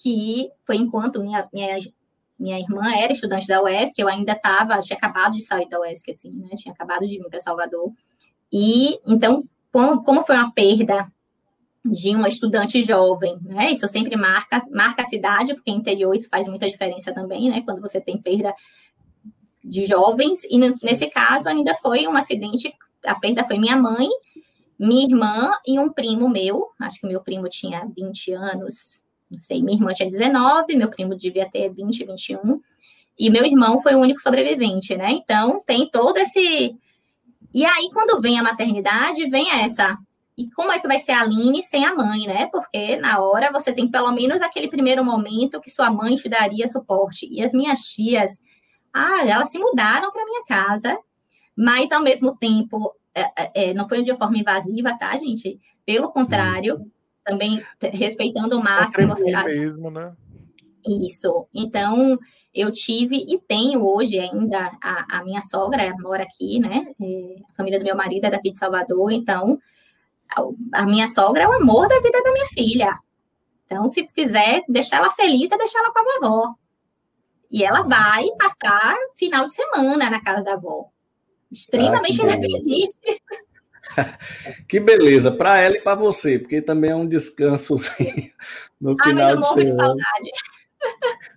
que 0.01 0.49
foi 0.63 0.77
enquanto 0.77 1.21
minha, 1.21 1.47
minha, 1.53 1.77
minha 2.39 2.59
irmã 2.59 2.91
era 2.95 3.13
estudante 3.13 3.45
da 3.45 3.61
UESC, 3.61 3.99
eu 3.99 4.07
ainda 4.07 4.31
estava, 4.31 4.81
tinha 4.81 4.97
acabado 4.97 5.33
de 5.33 5.43
sair 5.43 5.69
da 5.69 5.79
UESC, 5.79 6.09
assim, 6.09 6.31
né? 6.31 6.49
Tinha 6.55 6.73
acabado 6.73 7.05
de 7.05 7.19
vir 7.19 7.29
para 7.29 7.39
Salvador. 7.39 7.93
E 8.51 8.99
então, 9.05 9.43
como 9.71 10.25
foi 10.25 10.35
uma 10.35 10.51
perda 10.51 11.07
de 11.91 12.15
uma 12.15 12.27
estudante 12.27 12.83
jovem, 12.83 13.37
né? 13.41 13.71
Isso 13.71 13.87
sempre 13.87 14.15
marca, 14.15 14.65
marca 14.71 15.01
a 15.01 15.05
cidade, 15.05 15.53
porque 15.53 15.71
interior 15.71 16.15
isso 16.15 16.29
faz 16.29 16.47
muita 16.47 16.69
diferença 16.69 17.13
também, 17.13 17.49
né? 17.49 17.61
Quando 17.61 17.81
você 17.81 17.99
tem 18.01 18.17
perda 18.17 18.53
de 19.63 19.85
jovens, 19.85 20.43
e 20.45 20.57
nesse 20.57 21.07
caso 21.07 21.49
ainda 21.49 21.75
foi 21.75 22.07
um 22.07 22.15
acidente, 22.15 22.73
a 23.05 23.15
perda 23.15 23.43
foi 23.43 23.57
minha 23.57 23.75
mãe, 23.75 24.07
minha 24.79 25.05
irmã 25.05 25.51
e 25.65 25.79
um 25.79 25.91
primo 25.91 26.29
meu, 26.29 26.69
acho 26.79 27.01
que 27.01 27.07
meu 27.07 27.21
primo 27.21 27.49
tinha 27.49 27.85
20 27.95 28.31
anos, 28.33 29.03
não 29.29 29.37
sei, 29.37 29.61
minha 29.61 29.77
irmã 29.77 29.93
tinha 29.93 30.09
19, 30.09 30.75
meu 30.75 30.89
primo 30.89 31.15
devia 31.15 31.49
ter 31.49 31.73
20, 31.73 32.05
21, 32.05 32.61
e 33.19 33.29
meu 33.29 33.43
irmão 33.45 33.81
foi 33.81 33.95
o 33.95 33.99
único 33.99 34.21
sobrevivente, 34.21 34.95
né? 34.95 35.11
Então 35.11 35.61
tem 35.65 35.89
todo 35.89 36.17
esse. 36.17 36.75
E 37.53 37.65
aí, 37.65 37.89
quando 37.91 38.21
vem 38.21 38.37
a 38.37 38.43
maternidade, 38.43 39.27
vem 39.29 39.49
essa 39.49 39.97
e 40.37 40.49
como 40.51 40.71
é 40.71 40.79
que 40.79 40.87
vai 40.87 40.99
ser 40.99 41.13
a 41.13 41.21
Aline 41.21 41.63
sem 41.63 41.83
a 41.83 41.95
mãe, 41.95 42.27
né? 42.27 42.47
Porque 42.51 42.95
na 42.97 43.19
hora 43.19 43.51
você 43.51 43.73
tem 43.73 43.89
pelo 43.89 44.11
menos 44.11 44.39
aquele 44.39 44.67
primeiro 44.67 45.03
momento 45.03 45.59
que 45.59 45.71
sua 45.71 45.89
mãe 45.89 46.13
te 46.13 46.29
daria 46.29 46.67
suporte. 46.67 47.27
E 47.31 47.43
as 47.43 47.51
minhas 47.51 47.79
tias, 47.79 48.39
ah, 48.93 49.25
elas 49.25 49.49
se 49.49 49.57
mudaram 49.57 50.11
para 50.11 50.25
minha 50.25 50.45
casa, 50.45 50.95
mas 51.55 51.91
ao 51.91 52.03
mesmo 52.03 52.37
tempo, 52.37 52.93
é, 53.15 53.21
é, 53.21 53.69
é, 53.69 53.73
não 53.73 53.89
foi 53.89 54.03
de 54.03 54.15
forma 54.15 54.37
invasiva, 54.37 54.95
tá, 54.95 55.17
gente? 55.17 55.59
Pelo 55.83 56.11
contrário, 56.11 56.77
Sim. 56.77 56.91
também 57.25 57.63
respeitando 57.81 58.59
o 58.59 58.63
máximo. 58.63 59.15
Você... 59.15 59.31
mesmo, 59.31 59.89
né? 59.89 60.13
Isso. 60.87 61.47
Então, 61.51 62.17
eu 62.53 62.71
tive 62.71 63.17
e 63.17 63.39
tenho 63.39 63.83
hoje 63.83 64.19
ainda 64.19 64.71
a, 64.83 65.17
a 65.17 65.23
minha 65.23 65.41
sogra 65.41 65.95
mora 65.99 66.23
aqui, 66.23 66.59
né? 66.59 66.85
É, 67.01 67.35
a 67.49 67.53
família 67.55 67.79
do 67.79 67.85
meu 67.85 67.95
marido 67.95 68.25
é 68.25 68.29
daqui 68.29 68.51
de 68.51 68.57
Salvador, 68.57 69.11
então 69.11 69.59
a 70.73 70.85
minha 70.85 71.07
sogra 71.07 71.43
é 71.43 71.47
o 71.47 71.53
amor 71.53 71.87
da 71.87 71.99
vida 71.99 72.21
da 72.21 72.31
minha 72.31 72.47
filha. 72.47 72.93
Então, 73.65 73.89
se 73.91 74.05
quiser 74.07 74.61
deixar 74.67 74.97
ela 74.97 75.11
feliz, 75.11 75.51
é 75.51 75.57
deixar 75.57 75.79
ela 75.79 75.91
com 75.91 75.99
a 75.99 76.03
vovó. 76.03 76.55
E 77.51 77.63
ela 77.63 77.81
vai 77.81 78.25
passar 78.37 78.95
final 79.15 79.45
de 79.45 79.53
semana 79.53 80.09
na 80.09 80.21
casa 80.21 80.43
da 80.43 80.53
avó. 80.53 80.89
Extremamente 81.51 82.21
ah, 82.21 82.25
independente. 82.25 83.21
que 84.67 84.79
beleza, 84.79 85.31
para 85.31 85.57
ela 85.61 85.77
e 85.77 85.81
para 85.81 85.95
você, 85.95 86.39
porque 86.39 86.61
também 86.61 86.91
é 86.91 86.95
um 86.95 87.07
descanso 87.07 87.75
no 88.79 88.95
final 88.97 89.05
Ai, 89.05 89.13
mas 89.13 89.31
eu 89.33 89.39
morro 89.39 89.63
de 89.63 89.71
saudade. 89.71 90.31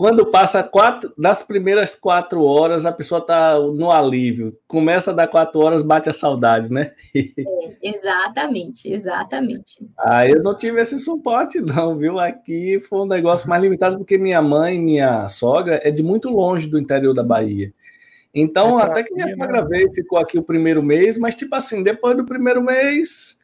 Quando 0.00 0.24
passa 0.24 0.62
quatro, 0.62 1.12
das 1.18 1.42
primeiras 1.42 1.94
quatro 1.94 2.42
horas, 2.42 2.86
a 2.86 2.92
pessoa 2.92 3.20
está 3.20 3.58
no 3.58 3.90
alívio. 3.92 4.56
Começa 4.66 5.10
a 5.10 5.14
dar 5.14 5.28
quatro 5.28 5.60
horas, 5.60 5.82
bate 5.82 6.08
a 6.08 6.12
saudade, 6.14 6.72
né? 6.72 6.92
É, 7.38 7.76
exatamente, 7.82 8.90
exatamente. 8.90 9.86
Ah, 9.98 10.26
eu 10.26 10.42
não 10.42 10.56
tive 10.56 10.80
esse 10.80 10.98
suporte, 10.98 11.60
não, 11.60 11.98
viu? 11.98 12.18
Aqui 12.18 12.80
foi 12.88 13.00
um 13.00 13.06
negócio 13.06 13.46
mais 13.46 13.62
limitado, 13.62 13.98
porque 13.98 14.16
minha 14.16 14.40
mãe, 14.40 14.78
minha 14.78 15.28
sogra, 15.28 15.78
é 15.84 15.90
de 15.90 16.02
muito 16.02 16.30
longe 16.30 16.66
do 16.66 16.78
interior 16.78 17.12
da 17.12 17.22
Bahia. 17.22 17.70
Então, 18.34 18.80
é 18.80 18.84
até 18.84 19.02
que 19.02 19.12
minha 19.12 19.36
sogra 19.36 19.62
veio, 19.66 19.92
ficou 19.92 20.18
aqui 20.18 20.38
o 20.38 20.42
primeiro 20.42 20.82
mês, 20.82 21.18
mas, 21.18 21.34
tipo 21.34 21.54
assim, 21.54 21.82
depois 21.82 22.16
do 22.16 22.24
primeiro 22.24 22.62
mês, 22.62 23.38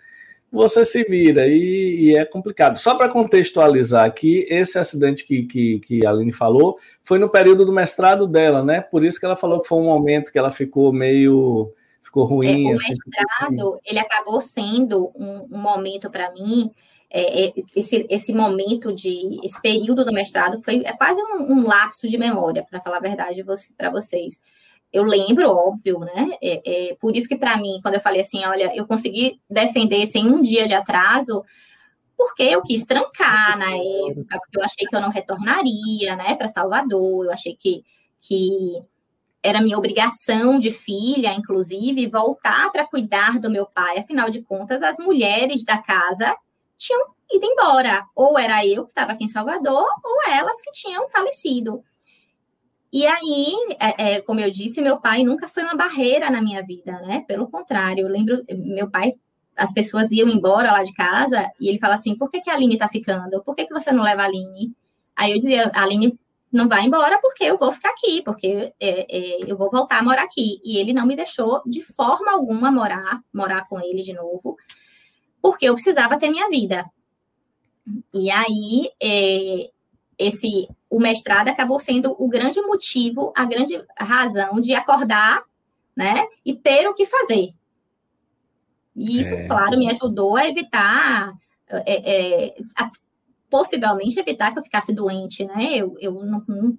você 0.56 0.84
se 0.84 1.04
vira 1.04 1.46
e, 1.46 2.06
e 2.06 2.16
é 2.16 2.24
complicado. 2.24 2.78
Só 2.78 2.94
para 2.94 3.08
contextualizar 3.08 4.04
aqui, 4.04 4.46
esse 4.48 4.78
acidente 4.78 5.24
que, 5.24 5.42
que, 5.44 5.78
que 5.80 6.06
a 6.06 6.10
Aline 6.10 6.32
falou 6.32 6.78
foi 7.04 7.18
no 7.18 7.28
período 7.28 7.64
do 7.64 7.72
mestrado 7.72 8.26
dela, 8.26 8.64
né? 8.64 8.80
Por 8.80 9.04
isso 9.04 9.20
que 9.20 9.26
ela 9.26 9.36
falou 9.36 9.60
que 9.60 9.68
foi 9.68 9.78
um 9.78 9.84
momento 9.84 10.32
que 10.32 10.38
ela 10.38 10.50
ficou 10.50 10.92
meio. 10.92 11.72
ficou 12.02 12.24
ruim. 12.24 12.70
É, 12.70 12.72
o 12.72 12.76
assim, 12.76 12.94
mestrado, 13.06 13.80
ele 13.84 13.98
acabou 13.98 14.40
sendo 14.40 15.12
um, 15.14 15.46
um 15.52 15.58
momento 15.58 16.10
para 16.10 16.32
mim. 16.32 16.70
É, 17.08 17.46
é, 17.46 17.52
esse, 17.76 18.04
esse 18.10 18.32
momento 18.32 18.92
de 18.92 19.38
esse 19.44 19.62
período 19.62 20.04
do 20.04 20.12
mestrado 20.12 20.60
foi 20.60 20.82
é 20.84 20.92
quase 20.92 21.22
um, 21.22 21.52
um 21.52 21.66
lapso 21.66 22.08
de 22.08 22.18
memória, 22.18 22.64
para 22.68 22.80
falar 22.80 22.96
a 22.96 23.00
verdade 23.00 23.44
para 23.76 23.90
vocês 23.90 24.40
eu 24.92 25.02
lembro, 25.04 25.50
óbvio, 25.50 26.00
né? 26.00 26.30
É, 26.42 26.90
é 26.90 26.94
por 26.96 27.16
isso 27.16 27.28
que, 27.28 27.36
para 27.36 27.56
mim, 27.56 27.80
quando 27.82 27.94
eu 27.94 28.00
falei 28.00 28.20
assim, 28.20 28.44
olha, 28.44 28.74
eu 28.74 28.86
consegui 28.86 29.40
defender 29.48 30.06
sem 30.06 30.26
um 30.26 30.40
dia 30.40 30.66
de 30.66 30.74
atraso, 30.74 31.44
porque 32.16 32.42
eu 32.42 32.62
quis 32.62 32.84
trancar 32.84 33.58
na 33.58 33.70
época, 33.70 34.38
porque 34.40 34.58
eu 34.58 34.64
achei 34.64 34.86
que 34.86 34.96
eu 34.96 35.00
não 35.00 35.10
retornaria, 35.10 36.16
né, 36.16 36.34
para 36.34 36.48
Salvador, 36.48 37.26
eu 37.26 37.32
achei 37.32 37.54
que, 37.54 37.84
que 38.18 38.80
era 39.42 39.60
minha 39.60 39.78
obrigação 39.78 40.58
de 40.58 40.70
filha, 40.70 41.32
inclusive, 41.32 42.08
voltar 42.08 42.70
para 42.72 42.86
cuidar 42.86 43.38
do 43.38 43.50
meu 43.50 43.66
pai. 43.66 43.98
Afinal 43.98 44.30
de 44.30 44.42
contas, 44.42 44.82
as 44.82 44.98
mulheres 44.98 45.64
da 45.64 45.78
casa 45.78 46.36
tinham 46.76 47.00
ido 47.30 47.46
embora. 47.46 48.04
Ou 48.14 48.38
era 48.38 48.66
eu 48.66 48.84
que 48.84 48.90
estava 48.90 49.12
aqui 49.12 49.24
em 49.24 49.28
Salvador, 49.28 49.86
ou 50.02 50.32
elas 50.32 50.60
que 50.60 50.72
tinham 50.72 51.08
falecido. 51.10 51.84
E 52.92 53.06
aí, 53.06 53.54
é, 53.80 54.14
é, 54.14 54.20
como 54.20 54.40
eu 54.40 54.50
disse, 54.50 54.80
meu 54.80 55.00
pai 55.00 55.22
nunca 55.24 55.48
foi 55.48 55.62
uma 55.62 55.76
barreira 55.76 56.30
na 56.30 56.40
minha 56.40 56.62
vida, 56.64 56.92
né? 57.02 57.24
Pelo 57.26 57.48
contrário, 57.48 58.02
eu 58.02 58.08
lembro, 58.08 58.44
meu 58.48 58.90
pai, 58.90 59.14
as 59.56 59.72
pessoas 59.72 60.10
iam 60.10 60.28
embora 60.28 60.72
lá 60.72 60.82
de 60.84 60.92
casa 60.92 61.50
e 61.60 61.68
ele 61.68 61.78
fala 61.78 61.94
assim: 61.94 62.16
por 62.16 62.30
que, 62.30 62.40
que 62.40 62.50
a 62.50 62.54
Aline 62.54 62.78
tá 62.78 62.88
ficando? 62.88 63.42
Por 63.42 63.54
que, 63.54 63.64
que 63.64 63.72
você 63.72 63.90
não 63.90 64.04
leva 64.04 64.22
a 64.22 64.26
Aline? 64.26 64.72
Aí 65.16 65.32
eu 65.32 65.38
dizia: 65.38 65.70
a 65.74 65.82
Aline 65.82 66.18
não 66.52 66.68
vai 66.68 66.84
embora 66.84 67.18
porque 67.20 67.44
eu 67.44 67.58
vou 67.58 67.72
ficar 67.72 67.90
aqui, 67.90 68.22
porque 68.22 68.72
é, 68.80 69.16
é, 69.16 69.50
eu 69.50 69.56
vou 69.56 69.70
voltar 69.70 69.98
a 69.98 70.02
morar 70.02 70.24
aqui. 70.24 70.60
E 70.64 70.78
ele 70.78 70.92
não 70.92 71.06
me 71.06 71.16
deixou 71.16 71.62
de 71.66 71.82
forma 71.82 72.32
alguma 72.32 72.70
morar, 72.70 73.20
morar 73.32 73.66
com 73.68 73.80
ele 73.80 74.02
de 74.02 74.12
novo, 74.12 74.56
porque 75.42 75.66
eu 75.66 75.74
precisava 75.74 76.18
ter 76.18 76.30
minha 76.30 76.48
vida. 76.48 76.84
E 78.12 78.30
aí, 78.30 78.90
é, 79.02 79.70
esse 80.18 80.68
o 80.88 80.98
mestrado 80.98 81.48
acabou 81.48 81.78
sendo 81.78 82.14
o 82.18 82.28
grande 82.28 82.60
motivo, 82.62 83.32
a 83.36 83.44
grande 83.44 83.82
razão 83.98 84.60
de 84.60 84.74
acordar, 84.74 85.42
né, 85.96 86.26
e 86.44 86.54
ter 86.54 86.86
o 86.86 86.94
que 86.94 87.06
fazer. 87.06 87.54
E 88.94 89.20
isso, 89.20 89.34
é. 89.34 89.46
claro, 89.46 89.78
me 89.78 89.90
ajudou 89.90 90.36
a 90.36 90.48
evitar, 90.48 91.32
é, 91.68 92.46
é, 92.46 92.56
a, 92.76 92.88
possivelmente 93.50 94.18
evitar 94.18 94.52
que 94.52 94.58
eu 94.58 94.62
ficasse 94.62 94.92
doente, 94.92 95.44
né? 95.44 95.76
Eu, 95.76 95.94
eu 96.00 96.12
não, 96.12 96.42
não 96.48 96.78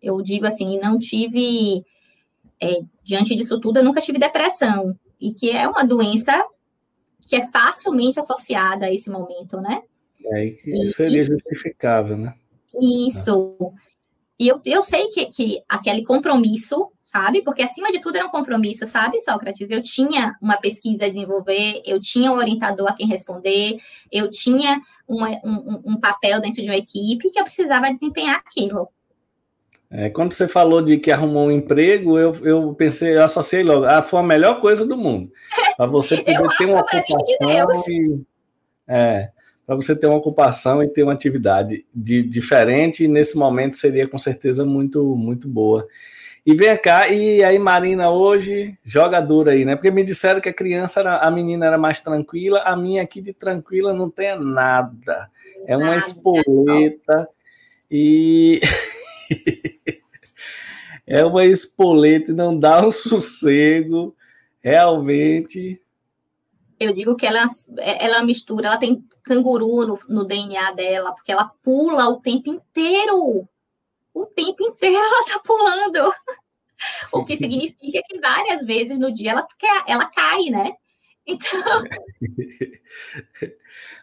eu 0.00 0.20
digo 0.20 0.46
assim, 0.46 0.78
não 0.78 0.98
tive 0.98 1.84
é, 2.60 2.80
diante 3.02 3.34
disso 3.34 3.60
tudo, 3.60 3.78
eu 3.78 3.84
nunca 3.84 4.00
tive 4.00 4.18
depressão 4.18 4.98
e 5.20 5.32
que 5.32 5.50
é 5.50 5.66
uma 5.66 5.84
doença 5.84 6.32
que 7.26 7.36
é 7.36 7.46
facilmente 7.48 8.18
associada 8.18 8.86
a 8.86 8.92
esse 8.92 9.08
momento, 9.08 9.60
né? 9.60 9.82
É, 10.24 10.44
e 10.44 10.86
seria 10.88 11.24
justificável, 11.24 12.16
né? 12.16 12.34
Isso. 12.80 13.56
E 14.38 14.48
eu, 14.48 14.60
eu 14.64 14.82
sei 14.82 15.08
que, 15.08 15.26
que 15.26 15.62
aquele 15.68 16.04
compromisso, 16.04 16.88
sabe? 17.02 17.42
Porque 17.42 17.62
acima 17.62 17.92
de 17.92 18.00
tudo 18.00 18.16
era 18.16 18.26
um 18.26 18.30
compromisso, 18.30 18.86
sabe, 18.86 19.20
Sócrates? 19.20 19.70
Eu 19.70 19.82
tinha 19.82 20.36
uma 20.40 20.56
pesquisa 20.56 21.04
a 21.04 21.08
desenvolver, 21.08 21.82
eu 21.84 22.00
tinha 22.00 22.32
um 22.32 22.36
orientador 22.36 22.88
a 22.88 22.94
quem 22.94 23.06
responder, 23.06 23.78
eu 24.10 24.30
tinha 24.30 24.80
uma, 25.06 25.28
um, 25.44 25.82
um 25.92 26.00
papel 26.00 26.40
dentro 26.40 26.62
de 26.62 26.68
uma 26.68 26.76
equipe 26.76 27.30
que 27.30 27.38
eu 27.38 27.44
precisava 27.44 27.90
desempenhar 27.90 28.36
aquilo. 28.36 28.88
É, 29.94 30.08
quando 30.08 30.32
você 30.32 30.48
falou 30.48 30.82
de 30.82 30.96
que 30.96 31.12
arrumou 31.12 31.48
um 31.48 31.52
emprego, 31.52 32.18
eu, 32.18 32.32
eu 32.42 32.74
pensei, 32.74 33.14
eu 33.14 33.22
associei 33.22 33.62
logo, 33.62 33.84
ah, 33.84 34.02
foi 34.02 34.20
a 34.20 34.22
melhor 34.22 34.58
coisa 34.58 34.86
do 34.86 34.96
mundo. 34.96 35.30
Para 35.76 35.86
você 35.86 36.16
poder 36.24 36.48
ter 36.56 36.64
uma 36.64 36.78
é 36.78 36.80
ocupação 36.80 37.16
de 37.22 37.92
e, 37.92 38.20
é, 38.88 39.30
para 39.76 39.86
você 39.86 39.96
ter 39.96 40.06
uma 40.06 40.16
ocupação 40.16 40.82
e 40.82 40.88
ter 40.88 41.02
uma 41.02 41.12
atividade 41.12 41.84
de, 41.94 42.22
diferente, 42.22 43.04
e 43.04 43.08
nesse 43.08 43.36
momento 43.36 43.76
seria 43.76 44.06
com 44.06 44.18
certeza 44.18 44.64
muito, 44.64 45.16
muito 45.16 45.48
boa. 45.48 45.86
E 46.44 46.54
vem 46.54 46.76
cá, 46.76 47.08
e 47.08 47.42
aí 47.44 47.58
Marina 47.58 48.10
hoje 48.10 48.76
joga 48.84 49.20
dura 49.20 49.52
aí, 49.52 49.64
né? 49.64 49.76
Porque 49.76 49.90
me 49.90 50.02
disseram 50.02 50.40
que 50.40 50.48
a 50.48 50.52
criança, 50.52 51.00
era, 51.00 51.18
a 51.18 51.30
menina 51.30 51.66
era 51.66 51.78
mais 51.78 52.00
tranquila, 52.00 52.60
a 52.62 52.76
minha 52.76 53.02
aqui 53.02 53.20
de 53.20 53.32
tranquila 53.32 53.94
não 53.94 54.10
tem 54.10 54.38
nada. 54.38 55.30
É 55.66 55.76
uma 55.76 55.96
espoleta 55.96 57.28
e 57.88 58.60
é 61.06 61.24
uma 61.24 61.44
espoleta 61.44 62.32
e 62.32 62.34
não 62.34 62.58
dá 62.58 62.84
um 62.84 62.90
sossego, 62.90 64.16
realmente 64.60 65.80
eu 66.84 66.92
digo 66.92 67.16
que 67.16 67.26
ela, 67.26 67.48
ela 67.78 68.22
mistura, 68.22 68.66
ela 68.66 68.76
tem 68.76 69.04
canguru 69.22 69.86
no, 69.86 69.98
no 70.08 70.24
DNA 70.24 70.72
dela, 70.72 71.12
porque 71.12 71.32
ela 71.32 71.50
pula 71.62 72.08
o 72.08 72.20
tempo 72.20 72.50
inteiro. 72.50 73.48
O 74.12 74.26
tempo 74.26 74.62
inteiro 74.62 74.96
ela 74.96 75.24
tá 75.26 75.40
pulando. 75.44 76.12
o 77.12 77.24
que 77.24 77.36
significa 77.36 78.02
que 78.06 78.18
várias 78.20 78.64
vezes 78.64 78.98
no 78.98 79.12
dia 79.12 79.32
ela, 79.32 79.46
ela 79.86 80.06
cai, 80.06 80.44
né? 80.44 80.72
Então. 81.26 81.62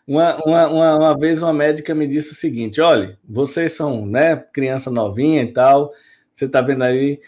uma, 0.08 0.36
uma, 0.44 0.68
uma, 0.68 0.96
uma, 0.96 1.18
vez 1.18 1.42
uma 1.42 1.54
médica 1.54 1.94
me 1.94 2.08
disse 2.08 2.32
o 2.32 2.36
seguinte: 2.36 2.80
olha, 2.80 3.20
vocês 3.28 3.74
são 3.74 4.06
né, 4.06 4.38
criança 4.38 4.90
novinha 4.90 5.42
e 5.42 5.52
tal, 5.52 5.92
você 6.34 6.48
tá 6.48 6.62
vendo 6.62 6.84
aí, 6.84 7.22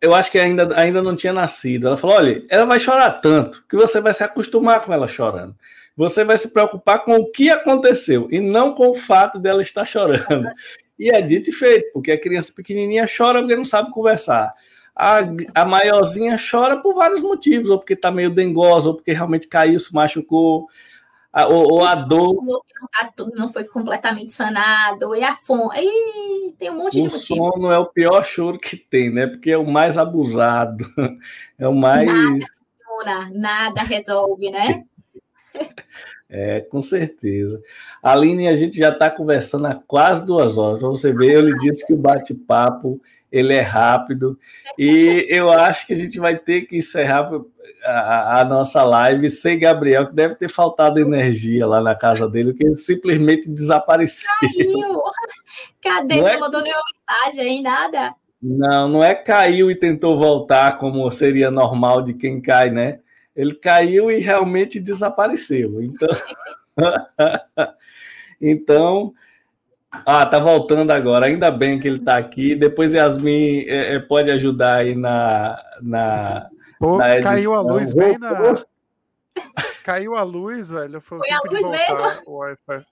eu 0.00 0.14
acho 0.14 0.30
que 0.30 0.38
ainda, 0.38 0.68
ainda 0.78 1.02
não 1.02 1.16
tinha 1.16 1.32
nascido. 1.32 1.88
Ela 1.88 1.96
falou: 1.96 2.16
olha, 2.16 2.44
ela 2.48 2.64
vai 2.64 2.78
chorar 2.78 3.10
tanto 3.12 3.64
que 3.68 3.76
você 3.76 4.00
vai 4.00 4.14
se 4.14 4.22
acostumar 4.22 4.80
com 4.82 4.92
ela 4.92 5.08
chorando. 5.08 5.54
Você 5.96 6.22
vai 6.22 6.38
se 6.38 6.52
preocupar 6.52 7.04
com 7.04 7.16
o 7.16 7.30
que 7.30 7.50
aconteceu 7.50 8.28
e 8.30 8.40
não 8.40 8.72
com 8.72 8.90
o 8.90 8.94
fato 8.94 9.38
dela 9.38 9.60
estar 9.60 9.84
chorando. 9.84 10.48
E 10.96 11.10
é 11.10 11.20
dito 11.20 11.50
e 11.50 11.52
feito, 11.52 11.92
porque 11.92 12.10
a 12.10 12.20
criança 12.20 12.52
pequenininha 12.54 13.06
chora 13.06 13.40
porque 13.40 13.56
não 13.56 13.64
sabe 13.64 13.92
conversar. 13.92 14.52
A, 14.94 15.20
a 15.54 15.64
maiorzinha 15.64 16.36
chora 16.38 16.78
por 16.78 16.94
vários 16.94 17.22
motivos, 17.22 17.70
ou 17.70 17.78
porque 17.78 17.94
está 17.94 18.10
meio 18.10 18.30
dengosa, 18.30 18.88
ou 18.88 18.94
porque 18.96 19.12
realmente 19.12 19.46
caiu, 19.46 19.78
se 19.78 19.94
machucou, 19.94 20.66
a, 21.38 21.46
ou, 21.46 21.72
ou, 21.72 21.84
a 21.84 21.94
dor. 21.94 22.42
Não 23.34 23.52
foi 23.52 23.64
completamente 23.64 24.32
sanado, 24.32 25.14
e 25.14 25.22
a 25.22 25.34
fome. 25.34 25.70
E 25.76 26.52
tem 26.58 26.70
um 26.70 26.78
monte 26.78 27.00
o 27.00 27.02
de 27.02 27.02
motivos. 27.02 27.30
O 27.30 27.34
sono 27.36 27.70
é 27.70 27.78
o 27.78 27.86
pior 27.86 28.24
choro 28.24 28.58
que 28.58 28.76
tem, 28.76 29.10
né? 29.10 29.26
Porque 29.26 29.50
é 29.50 29.58
o 29.58 29.66
mais 29.66 29.96
abusado, 29.96 30.84
é 31.58 31.68
o 31.68 31.74
mais. 31.74 32.08
Nada, 33.04 33.30
nada 33.32 33.82
resolve, 33.82 34.50
né? 34.50 34.84
É, 36.30 36.60
com 36.60 36.82
certeza. 36.82 37.58
Aline, 38.02 38.48
a 38.48 38.54
gente 38.54 38.76
já 38.76 38.90
está 38.90 39.10
conversando 39.10 39.66
há 39.66 39.74
quase 39.74 40.26
duas 40.26 40.58
horas. 40.58 40.80
Para 40.80 40.88
você 40.90 41.10
ver, 41.10 41.36
eu 41.36 41.40
lhe 41.40 41.58
disse 41.58 41.86
que 41.86 41.94
o 41.94 41.96
bate-papo 41.96 43.00
ele 43.30 43.52
é 43.52 43.60
rápido 43.60 44.38
e 44.78 45.26
eu 45.28 45.50
acho 45.50 45.86
que 45.86 45.92
a 45.92 45.96
gente 45.96 46.18
vai 46.18 46.36
ter 46.36 46.62
que 46.62 46.76
encerrar 46.76 47.30
a, 47.84 48.40
a, 48.40 48.44
nossa 48.44 48.82
live 48.82 49.28
sem 49.28 49.58
Gabriel, 49.58 50.06
que 50.06 50.14
deve 50.14 50.34
ter 50.34 50.48
faltado 50.48 50.98
energia 50.98 51.66
lá 51.66 51.80
na 51.80 51.94
casa 51.94 52.28
dele, 52.28 52.54
que 52.54 52.64
ele 52.64 52.76
simplesmente 52.76 53.50
desapareceu. 53.50 54.30
Caiu! 54.40 55.02
Cadê? 55.82 56.16
Não, 56.16 56.22
não 56.22 56.28
é... 56.28 56.38
mandou 56.38 56.62
nenhuma 56.62 56.82
mensagem 57.08 57.40
aí, 57.40 57.62
nada? 57.62 58.14
Não, 58.40 58.88
não 58.88 59.04
é 59.04 59.14
caiu 59.14 59.70
e 59.70 59.74
tentou 59.74 60.16
voltar 60.16 60.76
como 60.76 61.10
seria 61.10 61.50
normal 61.50 62.02
de 62.02 62.14
quem 62.14 62.40
cai, 62.40 62.70
né? 62.70 63.00
Ele 63.34 63.54
caiu 63.54 64.10
e 64.10 64.20
realmente 64.20 64.80
desapareceu. 64.80 65.82
Então, 65.82 66.08
então 68.40 69.12
ah, 69.90 70.26
tá 70.26 70.38
voltando 70.38 70.90
agora. 70.90 71.26
Ainda 71.26 71.50
bem 71.50 71.78
que 71.78 71.88
ele 71.88 72.00
tá 72.00 72.16
aqui. 72.16 72.54
Depois 72.54 72.92
Yasmin 72.92 73.64
é, 73.66 73.94
é, 73.94 73.98
pode 73.98 74.30
ajudar 74.30 74.76
aí 74.76 74.94
na. 74.94 75.58
na, 75.80 76.48
Pô, 76.78 76.98
na 76.98 77.20
caiu 77.20 77.54
a 77.54 77.60
luz 77.60 77.92
bem 77.92 78.18
na. 78.18 78.62
Caiu 79.82 80.14
a 80.14 80.22
luz, 80.22 80.68
velho. 80.68 81.00
Foi, 81.00 81.18
foi 81.18 81.30
a 81.30 81.40
luz 81.50 81.66
mesmo? 81.66 82.84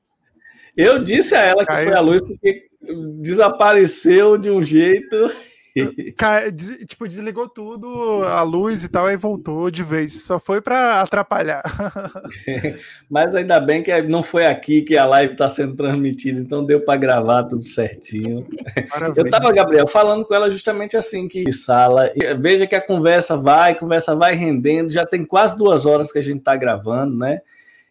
Eu 0.76 1.02
disse 1.02 1.34
a 1.34 1.40
ela 1.40 1.60
que 1.60 1.72
Caiu. 1.72 1.88
foi 1.88 1.96
a 1.96 2.00
luz 2.00 2.22
porque 2.22 2.66
desapareceu 3.20 4.38
de 4.38 4.50
um 4.50 4.62
jeito 4.62 5.30
tipo, 6.86 7.06
desligou 7.06 7.48
tudo, 7.48 8.22
a 8.24 8.42
luz 8.42 8.84
e 8.84 8.88
tal, 8.88 9.06
aí 9.06 9.16
voltou 9.16 9.70
de 9.70 9.82
vez. 9.82 10.22
Só 10.22 10.38
foi 10.38 10.60
para 10.60 11.00
atrapalhar. 11.00 11.62
Mas 13.10 13.34
ainda 13.34 13.60
bem 13.60 13.82
que 13.82 14.02
não 14.02 14.22
foi 14.22 14.46
aqui 14.46 14.82
que 14.82 14.96
a 14.96 15.04
live 15.04 15.32
está 15.32 15.48
sendo 15.48 15.76
transmitida, 15.76 16.40
então 16.40 16.64
deu 16.64 16.80
para 16.80 16.98
gravar 16.98 17.44
tudo 17.44 17.64
certinho. 17.64 18.46
Maravilha. 18.90 19.20
Eu 19.20 19.24
estava, 19.26 19.52
Gabriel, 19.52 19.86
falando 19.86 20.24
com 20.24 20.34
ela 20.34 20.50
justamente 20.50 20.96
assim, 20.96 21.28
que 21.28 21.52
sala. 21.52 22.10
Veja 22.38 22.66
que 22.66 22.74
a 22.74 22.80
conversa 22.80 23.36
vai, 23.36 23.72
a 23.72 23.78
conversa 23.78 24.14
vai 24.14 24.34
rendendo, 24.34 24.90
já 24.90 25.04
tem 25.04 25.24
quase 25.24 25.56
duas 25.56 25.84
horas 25.84 26.10
que 26.10 26.18
a 26.18 26.22
gente 26.22 26.38
está 26.38 26.56
gravando, 26.56 27.16
né? 27.16 27.40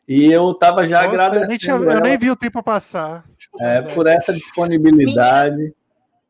E 0.07 0.31
eu 0.31 0.51
estava 0.51 0.85
já 0.85 1.03
Nossa, 1.03 1.23
agradecendo. 1.23 1.85
Eu, 1.85 1.91
eu 1.93 2.01
nem 2.01 2.17
vi 2.17 2.29
o 2.29 2.35
tempo 2.35 2.61
passar. 2.61 3.25
É, 3.59 3.81
por 3.81 4.05
essa 4.05 4.33
disponibilidade 4.33 5.73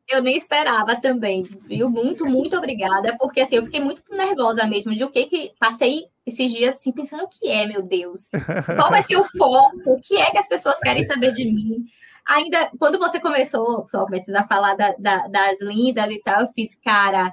eu 0.07 0.21
nem 0.21 0.37
esperava 0.37 0.95
também, 0.99 1.43
viu? 1.43 1.89
Muito, 1.89 2.25
muito 2.25 2.55
obrigada, 2.57 3.15
porque 3.17 3.41
assim, 3.41 3.55
eu 3.55 3.65
fiquei 3.65 3.79
muito 3.79 4.03
nervosa 4.09 4.65
mesmo 4.67 4.93
de 4.93 5.03
o 5.03 5.09
que 5.09 5.25
que 5.25 5.51
passei 5.59 6.05
esses 6.25 6.51
dias 6.51 6.75
assim 6.75 6.91
pensando 6.91 7.23
o 7.23 7.27
que 7.27 7.47
é, 7.49 7.65
meu 7.65 7.81
Deus. 7.81 8.29
Qual 8.75 8.89
vai 8.89 9.03
ser 9.03 9.17
o 9.17 9.23
foco? 9.23 9.77
O 9.85 10.01
que 10.01 10.17
é 10.17 10.31
que 10.31 10.37
as 10.37 10.47
pessoas 10.47 10.79
querem 10.79 11.03
saber 11.03 11.31
de 11.31 11.45
mim? 11.45 11.83
Ainda 12.27 12.71
quando 12.79 12.97
você 12.97 13.19
começou, 13.19 13.87
Sócrates, 13.87 14.33
a 14.33 14.43
falar 14.43 14.75
da, 14.75 14.95
da, 14.97 15.27
das 15.27 15.61
lindas 15.61 16.09
e 16.09 16.21
tal, 16.23 16.41
eu 16.41 16.47
fiz, 16.49 16.75
cara, 16.83 17.31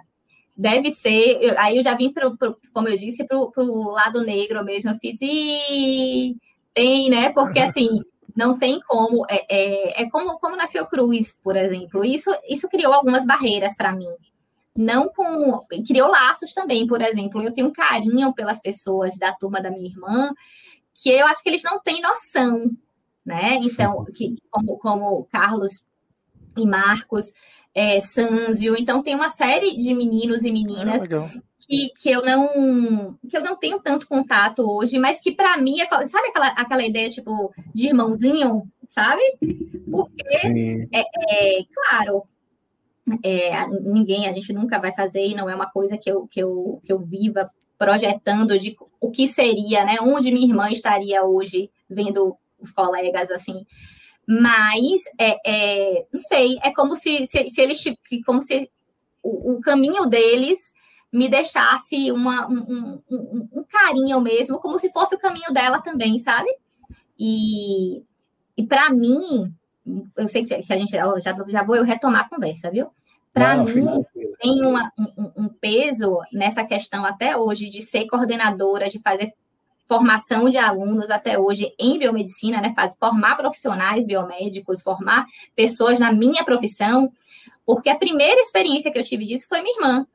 deve 0.57 0.91
ser. 0.91 1.39
Eu, 1.41 1.59
aí 1.59 1.77
eu 1.77 1.83
já 1.83 1.95
vim 1.95 2.13
pro, 2.13 2.37
pro 2.37 2.57
como 2.73 2.89
eu 2.89 2.99
disse, 2.99 3.27
pro, 3.27 3.51
pro 3.51 3.91
lado 3.91 4.23
negro 4.23 4.65
mesmo. 4.65 4.91
Eu 4.91 4.99
fiz 4.99 5.19
e 5.23 6.37
tem, 6.75 7.11
né? 7.11 7.31
Porque 7.31 7.61
assim, 7.61 8.01
não 8.35 8.59
tem 8.59 8.81
como. 8.81 9.25
É, 9.29 9.45
é, 9.49 10.03
é 10.03 10.11
como, 10.11 10.39
como 10.39 10.57
na 10.57 10.69
Fiocruz, 10.69 11.37
por 11.43 11.57
exemplo. 11.57 12.05
Isso, 12.05 12.31
isso 12.49 12.69
criou 12.69 12.93
algumas 12.93 13.27
barreiras 13.27 13.77
para 13.77 13.93
mim. 13.93 14.15
Não 14.77 15.09
com. 15.09 15.61
Criou 15.87 16.11
laços 16.11 16.53
também, 16.53 16.87
por 16.87 17.03
exemplo. 17.03 17.43
Eu 17.43 17.53
tenho 17.53 17.69
um 17.69 17.73
carinho 17.73 18.33
pelas 18.35 18.61
pessoas 18.61 19.19
da 19.19 19.33
turma 19.33 19.61
da 19.61 19.71
minha 19.71 19.89
irmã, 19.89 20.33
que 20.95 21.11
eu 21.11 21.27
acho 21.27 21.43
que 21.43 21.49
eles 21.49 21.63
não 21.63 21.79
têm 21.79 22.01
noção, 22.01 22.71
né? 23.25 23.55
Então, 23.63 24.05
que, 24.15 24.37
como, 24.51 24.79
como 24.79 25.25
Carlos 25.31 25.85
e 26.57 26.67
Marcos, 26.67 27.33
é, 27.75 28.01
Sanzio. 28.01 28.77
Então, 28.77 29.03
tem 29.03 29.15
uma 29.15 29.29
série 29.29 29.77
de 29.77 29.95
meninos 29.95 30.43
e 30.43 30.51
meninas 30.51 31.03
ah, 31.03 31.07
que, 31.73 31.89
que 31.97 32.11
eu 32.11 32.23
não 32.23 33.19
que 33.27 33.35
eu 33.35 33.43
não 33.43 33.57
tenho 33.57 33.81
tanto 33.81 34.07
contato 34.07 34.61
hoje, 34.61 34.99
mas 34.99 35.21
que 35.21 35.33
para 35.33 35.57
mim 35.57 35.81
é, 35.81 35.87
sabe 36.07 36.29
aquela, 36.29 36.49
aquela 36.49 36.85
ideia 36.85 37.09
tipo 37.09 37.51
de 37.75 37.87
irmãozinho, 37.87 38.71
sabe? 38.91 39.23
Porque 39.91 40.23
é, 40.93 41.01
é, 41.01 41.65
claro, 41.73 42.25
é, 43.25 43.67
ninguém, 43.81 44.29
a 44.29 44.33
gente 44.33 44.53
nunca 44.53 44.79
vai 44.79 44.95
fazer 44.95 45.27
e 45.27 45.35
não 45.35 45.49
é 45.49 45.55
uma 45.55 45.71
coisa 45.71 45.97
que 45.97 46.11
eu, 46.11 46.27
que 46.27 46.41
eu, 46.41 46.83
que 46.85 46.93
eu 46.93 46.99
viva 46.99 47.51
projetando 47.79 48.59
de 48.59 48.77
o 49.01 49.11
que 49.11 49.27
seria, 49.27 49.83
né? 49.85 49.97
Onde 50.03 50.31
minha 50.31 50.47
irmã 50.47 50.69
estaria 50.69 51.25
hoje 51.25 51.71
vendo 51.89 52.37
os 52.61 52.71
colegas 52.71 53.31
assim. 53.31 53.65
Mas 54.27 55.05
é, 55.19 55.39
é 55.47 56.07
não 56.13 56.21
sei, 56.21 56.59
é 56.63 56.71
como 56.71 56.97
se, 56.97 57.25
se, 57.25 57.49
se 57.49 57.63
eles 57.63 57.83
como 58.27 58.43
se 58.43 58.71
o, 59.23 59.55
o 59.55 59.61
caminho 59.63 60.05
deles 60.05 60.72
me 61.13 61.29
deixasse 61.29 62.11
uma, 62.11 62.49
um, 62.49 63.03
um, 63.11 63.49
um, 63.53 63.65
carinho 63.65 64.19
mesmo, 64.21 64.59
como 64.59 64.79
se 64.79 64.91
fosse 64.91 65.15
o 65.15 65.19
caminho 65.19 65.53
dela 65.53 65.81
também, 65.81 66.19
sabe? 66.19 66.49
E, 67.19 68.03
e 68.57 68.67
para 68.67 68.91
mim, 68.91 69.53
eu 70.17 70.27
sei 70.29 70.43
que 70.43 70.55
a 70.55 70.77
gente 70.77 70.91
já, 70.91 71.05
já 71.49 71.63
vou 71.63 71.77
eu 71.77 71.85
retomar 71.85 72.23
a 72.23 72.29
conversa, 72.29 72.71
viu? 72.71 72.89
Para 73.33 73.57
mim, 73.57 73.67
filho. 73.67 74.37
tem 74.41 74.65
uma, 74.65 74.91
um, 74.99 75.45
um 75.45 75.49
peso 75.49 76.19
nessa 76.33 76.65
questão 76.65 77.05
até 77.05 77.37
hoje 77.37 77.69
de 77.69 77.83
ser 77.83 78.07
coordenadora, 78.07 78.89
de 78.89 78.99
fazer 78.99 79.33
formação 79.89 80.49
de 80.49 80.57
alunos 80.57 81.11
até 81.11 81.39
hoje 81.39 81.75
em 81.79 81.99
biomedicina, 81.99 82.61
né? 82.61 82.75
Formar 82.99 83.37
profissionais 83.37 84.07
biomédicos, 84.07 84.83
formar 84.83 85.27
pessoas 85.55 85.99
na 85.99 86.13
minha 86.13 86.45
profissão, 86.45 87.13
porque 87.67 87.91
a 87.91 87.99
primeira 87.99 88.41
experiência 88.41 88.91
que 88.91 88.99
eu 88.99 89.05
tive 89.05 89.27
disso 89.27 89.47
foi 89.49 89.61
minha 89.61 89.75
irmã. 89.77 90.07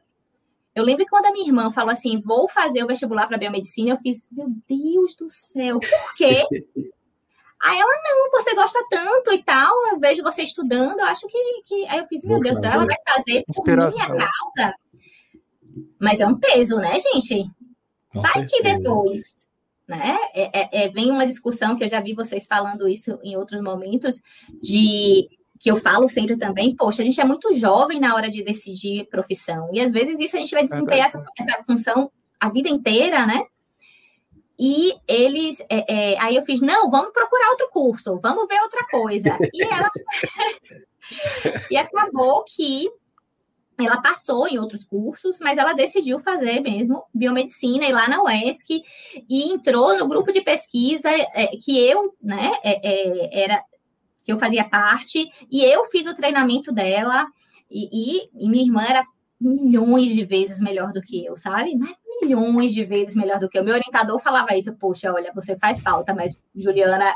Eu 0.78 0.84
lembro 0.84 1.04
que 1.06 1.10
quando 1.10 1.26
a 1.26 1.32
minha 1.32 1.48
irmã 1.48 1.72
falou 1.72 1.90
assim, 1.90 2.20
vou 2.20 2.48
fazer 2.48 2.84
o 2.84 2.88
vestibular 2.88 3.26
para 3.26 3.40
biomedicina, 3.40 3.90
eu 3.90 3.98
fiz, 3.98 4.28
meu 4.32 4.46
Deus 4.68 5.16
do 5.16 5.28
céu, 5.28 5.80
por 5.80 6.16
quê? 6.16 6.46
Aí 7.60 7.80
ela, 7.80 8.02
não, 8.04 8.30
você 8.30 8.54
gosta 8.54 8.80
tanto 8.88 9.34
e 9.34 9.42
tal, 9.44 9.74
eu 9.88 10.00
vejo 10.00 10.22
você 10.22 10.44
estudando, 10.44 11.00
eu 11.00 11.06
acho 11.06 11.28
que. 11.28 11.64
que... 11.66 11.88
Aí 11.88 11.98
eu 11.98 12.06
fiz, 12.06 12.24
meu 12.24 12.40
Deus 12.40 12.60
do 12.60 12.62
céu, 12.62 12.74
ela 12.74 12.86
vai 12.86 12.96
fazer 13.10 13.44
por 13.56 13.66
minha 13.66 14.08
causa. 14.08 14.76
Mas 16.00 16.20
é 16.20 16.28
um 16.28 16.38
peso, 16.40 16.78
né, 16.78 16.94
gente? 17.00 17.50
Com 18.10 18.22
vai 18.22 18.34
certeza. 18.34 18.48
que 18.56 18.62
depois, 18.62 19.22
né? 19.88 20.16
É, 20.36 20.60
é, 20.62 20.84
é, 20.84 20.90
vem 20.90 21.10
uma 21.10 21.26
discussão 21.26 21.76
que 21.76 21.84
eu 21.84 21.90
já 21.90 22.00
vi 22.00 22.14
vocês 22.14 22.46
falando 22.46 22.88
isso 22.88 23.20
em 23.24 23.36
outros 23.36 23.64
momentos, 23.64 24.22
de 24.62 25.28
que 25.60 25.72
eu 25.72 25.78
falo 25.78 26.08
sempre 26.08 26.38
também, 26.38 26.76
poxa, 26.76 27.02
a 27.02 27.06
gente 27.06 27.20
é 27.20 27.26
muito 27.26 27.54
jovem 27.54 28.00
na 28.00 28.16
hora 28.16 28.30
de 28.30 28.44
decidir 28.44 29.08
profissão. 29.10 29.70
E 29.74 29.80
às 29.80 29.92
vezes 29.92 30.20
isso 30.20 30.36
a 30.36 30.40
gente 30.40 30.54
vai 30.54 30.64
desempenhar 30.64 31.08
essa, 31.08 31.24
essa 31.38 31.64
função 31.64 32.12
a 32.40 32.50
vida 32.50 32.70
inteira, 32.70 33.26
né? 33.26 33.44
E 34.60 34.94
eles. 35.08 35.60
É, 35.70 36.14
é, 36.14 36.20
aí 36.20 36.36
eu 36.36 36.44
fiz, 36.44 36.62
não, 36.62 36.90
vamos 36.90 37.14
procurar 37.14 37.50
outro 37.52 37.70
curso, 37.72 38.20
vamos 38.20 38.48
ver 38.48 38.60
outra 38.62 38.86
coisa. 38.90 39.38
E 39.54 39.64
ela. 39.64 39.90
e 41.70 41.78
acabou 41.78 42.44
que 42.44 42.90
ela 43.80 44.02
passou 44.02 44.48
em 44.48 44.58
outros 44.58 44.84
cursos, 44.84 45.38
mas 45.40 45.58
ela 45.60 45.74
decidiu 45.74 46.20
fazer 46.20 46.62
mesmo 46.62 47.04
biomedicina 47.14 47.86
e 47.86 47.92
lá 47.92 48.08
na 48.08 48.24
UESC 48.24 48.82
e 49.30 49.52
entrou 49.52 49.96
no 49.96 50.08
grupo 50.08 50.32
de 50.32 50.42
pesquisa 50.42 51.10
é, 51.12 51.48
que 51.64 51.78
eu, 51.78 52.16
né, 52.20 52.54
é, 52.64 52.80
é, 52.84 53.44
era 53.44 53.64
que 54.28 54.34
eu 54.34 54.38
fazia 54.38 54.66
parte, 54.66 55.26
e 55.50 55.64
eu 55.64 55.86
fiz 55.86 56.06
o 56.06 56.14
treinamento 56.14 56.70
dela, 56.70 57.26
e, 57.72 58.26
e, 58.26 58.30
e 58.36 58.50
minha 58.50 58.66
irmã 58.66 58.84
era 58.84 59.02
milhões 59.40 60.14
de 60.14 60.26
vezes 60.26 60.60
melhor 60.60 60.92
do 60.92 61.02
que 61.02 61.26
eu, 61.26 61.38
sabe? 61.38 61.74
Mas 61.78 61.96
milhões 62.22 62.74
de 62.74 62.84
vezes 62.84 63.16
melhor 63.16 63.40
do 63.40 63.48
que 63.48 63.58
eu. 63.58 63.64
Meu 63.64 63.74
orientador 63.74 64.20
falava 64.20 64.54
isso, 64.54 64.76
poxa, 64.76 65.14
olha, 65.14 65.32
você 65.34 65.58
faz 65.58 65.80
falta, 65.80 66.14
mas 66.14 66.38
Juliana, 66.54 67.16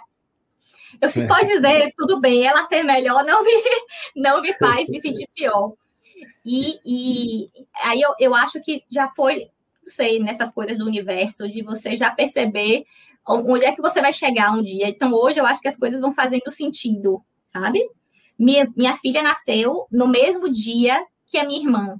eu 1.01 1.09
se 1.09 1.27
pode 1.27 1.49
dizer, 1.49 1.93
tudo 1.97 2.21
bem, 2.21 2.45
ela 2.45 2.65
ser 2.69 2.81
melhor 2.81 3.25
não 3.25 3.43
me, 3.43 3.51
não 4.15 4.41
me 4.41 4.53
faz 4.53 4.88
me 4.88 5.01
sentir 5.01 5.27
pior. 5.35 5.73
E, 6.45 6.79
e 6.85 7.49
aí 7.83 7.99
eu, 7.99 8.15
eu 8.17 8.33
acho 8.33 8.61
que 8.61 8.85
já 8.89 9.09
foi, 9.09 9.49
não 9.83 9.89
sei, 9.89 10.17
nessas 10.17 10.53
coisas 10.53 10.77
do 10.77 10.85
universo, 10.85 11.49
de 11.49 11.61
você 11.61 11.97
já 11.97 12.09
perceber 12.09 12.85
onde 13.27 13.65
é 13.65 13.72
que 13.72 13.81
você 13.81 14.02
vai 14.02 14.14
chegar 14.14 14.52
um 14.52 14.61
dia. 14.61 14.89
Então, 14.89 15.14
hoje 15.14 15.39
eu 15.39 15.45
acho 15.45 15.61
que 15.61 15.68
as 15.68 15.77
coisas 15.77 15.99
vão 16.02 16.11
fazendo 16.11 16.52
sentido, 16.52 17.23
sabe? 17.45 17.88
Minha, 18.38 18.68
minha 18.76 18.95
filha 18.95 19.22
nasceu 19.22 19.85
no 19.91 20.07
mesmo 20.07 20.49
dia 20.49 21.06
que 21.26 21.38
a 21.38 21.45
minha 21.45 21.60
irmã. 21.60 21.99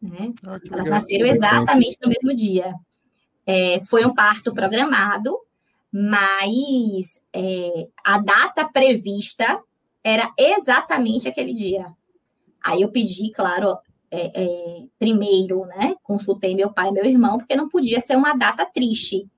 Né? 0.00 0.32
Ah, 0.46 0.58
Elas 0.70 0.88
nasceram 0.88 1.26
exatamente 1.26 1.96
no 2.02 2.08
mesmo 2.08 2.34
dia. 2.34 2.74
É, 3.46 3.80
foi 3.84 4.04
um 4.04 4.14
parto 4.14 4.52
programado, 4.52 5.38
mas 5.92 7.20
é, 7.32 7.88
a 8.04 8.18
data 8.18 8.68
prevista 8.68 9.62
era 10.02 10.32
exatamente 10.38 11.28
aquele 11.28 11.52
dia. 11.52 11.86
Aí 12.64 12.82
eu 12.82 12.90
pedi, 12.90 13.30
claro, 13.30 13.76
é, 14.10 14.42
é, 14.42 14.84
primeiro, 14.98 15.66
né? 15.66 15.94
Consultei 16.02 16.54
meu 16.54 16.72
pai 16.72 16.88
e 16.88 16.92
meu 16.92 17.04
irmão, 17.04 17.38
porque 17.38 17.56
não 17.56 17.68
podia 17.68 18.00
ser 18.00 18.16
uma 18.16 18.34
data 18.34 18.64
triste. 18.66 19.28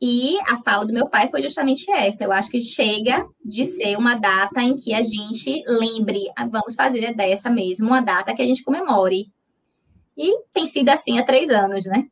E 0.00 0.38
a 0.48 0.58
fala 0.58 0.86
do 0.86 0.92
meu 0.92 1.08
pai 1.08 1.28
foi 1.28 1.42
justamente 1.42 1.90
essa. 1.90 2.24
Eu 2.24 2.32
acho 2.32 2.50
que 2.50 2.60
chega 2.60 3.26
de 3.44 3.64
ser 3.64 3.96
uma 3.96 4.14
data 4.14 4.62
em 4.62 4.76
que 4.76 4.94
a 4.94 5.02
gente 5.02 5.62
lembre, 5.66 6.30
ah, 6.36 6.46
vamos 6.46 6.74
fazer 6.74 7.14
dessa 7.14 7.50
mesmo 7.50 7.88
uma 7.88 8.00
data 8.00 8.34
que 8.34 8.42
a 8.42 8.44
gente 8.44 8.62
comemore. 8.62 9.30
E 10.16 10.36
tem 10.52 10.66
sido 10.66 10.88
assim 10.88 11.18
há 11.18 11.24
três 11.24 11.50
anos, 11.50 11.84
né? 11.84 12.06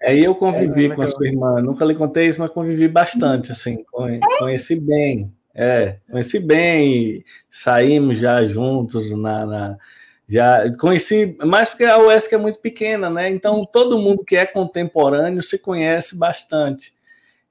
É, 0.00 0.16
eu 0.16 0.34
convivi 0.34 0.86
é, 0.86 0.94
com 0.94 1.02
a 1.02 1.06
sua 1.08 1.26
irmã, 1.26 1.60
nunca 1.60 1.84
lhe 1.84 1.94
contei 1.94 2.28
isso, 2.28 2.40
mas 2.40 2.50
convivi 2.50 2.86
bastante, 2.86 3.50
assim, 3.50 3.84
é? 4.06 4.38
conheci 4.38 4.78
bem, 4.78 5.32
é, 5.52 5.98
conheci 6.08 6.38
bem, 6.38 7.24
saímos 7.50 8.20
já 8.20 8.44
juntos 8.44 9.10
na, 9.10 9.44
na 9.44 9.78
já 10.28 10.70
conheci, 10.76 11.36
mais 11.44 11.70
porque 11.70 11.84
a 11.84 11.98
UESC 11.98 12.34
é 12.34 12.38
muito 12.38 12.58
pequena, 12.58 13.08
né? 13.08 13.30
Então 13.30 13.64
todo 13.64 13.98
mundo 13.98 14.24
que 14.24 14.36
é 14.36 14.44
contemporâneo 14.44 15.42
se 15.42 15.58
conhece 15.58 16.16
bastante. 16.16 16.94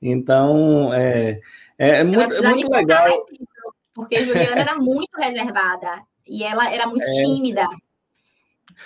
Então 0.01 0.93
é, 0.93 1.39
é, 1.77 1.89
é 1.97 2.03
muito, 2.03 2.33
é 2.33 2.49
muito 2.49 2.71
legal. 2.71 3.07
Isso, 3.07 3.47
porque 3.93 4.23
Juliana 4.23 4.61
era 4.61 4.75
muito 4.75 5.17
reservada 5.17 6.03
e 6.27 6.43
ela 6.43 6.71
era 6.71 6.85
muito 6.85 7.07
é, 7.07 7.11
tímida. 7.11 7.65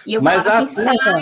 E 0.06 0.14
eu 0.14 0.22
Mas 0.22 0.48
a 0.48 0.60
assim, 0.60 0.76
turma, 0.76 1.22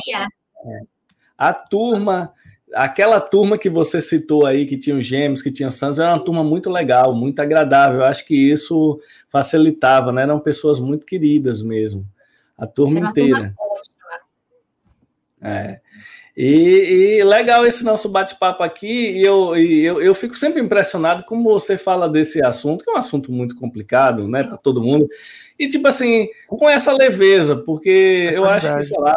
a 1.36 1.54
turma 1.54 2.34
aquela 2.74 3.20
turma 3.20 3.58
que 3.58 3.70
você 3.70 4.00
citou 4.00 4.46
aí, 4.46 4.66
que 4.66 4.78
tinha 4.78 4.96
os 4.96 5.06
gêmeos, 5.06 5.42
que 5.42 5.52
tinha 5.52 5.70
o 5.70 5.72
Santos, 5.72 6.00
era 6.00 6.14
uma 6.14 6.24
turma 6.24 6.44
muito 6.44 6.70
legal, 6.70 7.16
muito 7.16 7.40
agradável. 7.40 8.02
Eu 8.02 8.06
acho 8.06 8.26
que 8.26 8.36
isso 8.36 9.00
facilitava, 9.28 10.12
né? 10.12 10.24
Eram 10.24 10.40
pessoas 10.40 10.80
muito 10.80 11.06
queridas 11.06 11.62
mesmo. 11.62 12.06
A 12.60 12.68
turma 12.68 13.00
inteira. 13.00 13.54
Turma 13.56 13.80
é. 15.42 15.80
E, 16.36 17.18
e, 17.20 17.24
legal 17.24 17.66
esse 17.66 17.84
nosso 17.84 18.08
bate-papo 18.08 18.64
aqui, 18.64 18.88
e 18.88 19.24
eu, 19.24 19.58
e 19.58 19.84
eu, 19.84 20.02
eu 20.02 20.16
fico 20.16 20.38
sempre 20.38 20.62
impressionado 20.62 21.26
como 21.26 21.44
você 21.44 21.78
fala 21.78 22.08
desse 22.08 22.42
assunto, 22.42 22.86
que 22.86 22.90
é 22.90 22.94
um 22.94 22.98
assunto 22.98 23.30
muito 23.30 23.58
complicado, 23.58 24.26
né, 24.26 24.44
para 24.44 24.56
todo 24.56 24.82
mundo, 24.82 25.06
e 25.58 25.68
tipo 25.68 25.86
assim, 25.86 26.30
com 26.48 26.70
essa 26.70 26.94
leveza, 26.94 27.58
porque 27.58 28.30
é 28.32 28.38
eu 28.38 28.46
acho 28.46 28.74
que, 28.74 28.84
sei 28.84 28.98
lá, 28.98 29.16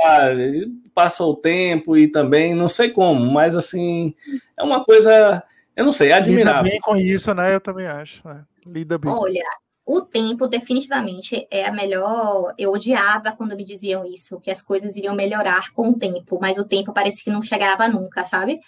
passa 0.92 1.22
o 1.22 1.36
tempo 1.36 1.96
e 1.96 2.08
também, 2.08 2.54
não 2.54 2.68
sei 2.68 2.90
como, 2.90 3.24
mas 3.30 3.54
assim, 3.54 4.16
é 4.58 4.64
uma 4.64 4.84
coisa, 4.84 5.44
eu 5.76 5.84
não 5.84 5.92
sei, 5.92 6.10
admirável. 6.10 6.64
Lida 6.64 6.70
bem 6.70 6.80
com 6.80 6.96
isso, 6.96 7.32
né, 7.34 7.54
eu 7.54 7.60
também 7.60 7.86
acho, 7.86 8.26
né? 8.26 8.42
lida 8.66 8.98
bem. 8.98 9.12
Olha, 9.12 9.44
o 9.94 10.00
tempo 10.00 10.48
definitivamente 10.48 11.46
é 11.50 11.66
a 11.66 11.72
melhor. 11.72 12.54
Eu 12.56 12.72
odiava 12.72 13.32
quando 13.32 13.54
me 13.54 13.62
diziam 13.62 14.06
isso, 14.06 14.40
que 14.40 14.50
as 14.50 14.62
coisas 14.62 14.96
iriam 14.96 15.14
melhorar 15.14 15.70
com 15.74 15.90
o 15.90 15.98
tempo, 15.98 16.38
mas 16.40 16.56
o 16.56 16.64
tempo 16.64 16.94
parece 16.94 17.22
que 17.22 17.30
não 17.30 17.42
chegava 17.42 17.86
nunca, 17.86 18.24
sabe? 18.24 18.58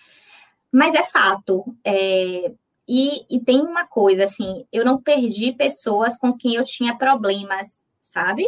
Mas 0.71 0.95
é 0.95 1.03
fato. 1.03 1.65
É... 1.83 2.53
E, 2.87 3.25
e 3.35 3.41
tem 3.41 3.63
uma 3.63 3.87
coisa, 3.87 4.25
assim, 4.25 4.67
eu 4.71 4.85
não 4.85 5.01
perdi 5.01 5.53
pessoas 5.53 6.19
com 6.19 6.37
quem 6.37 6.57
eu 6.57 6.65
tinha 6.65 6.95
problemas, 6.95 7.83
sabe? 7.99 8.45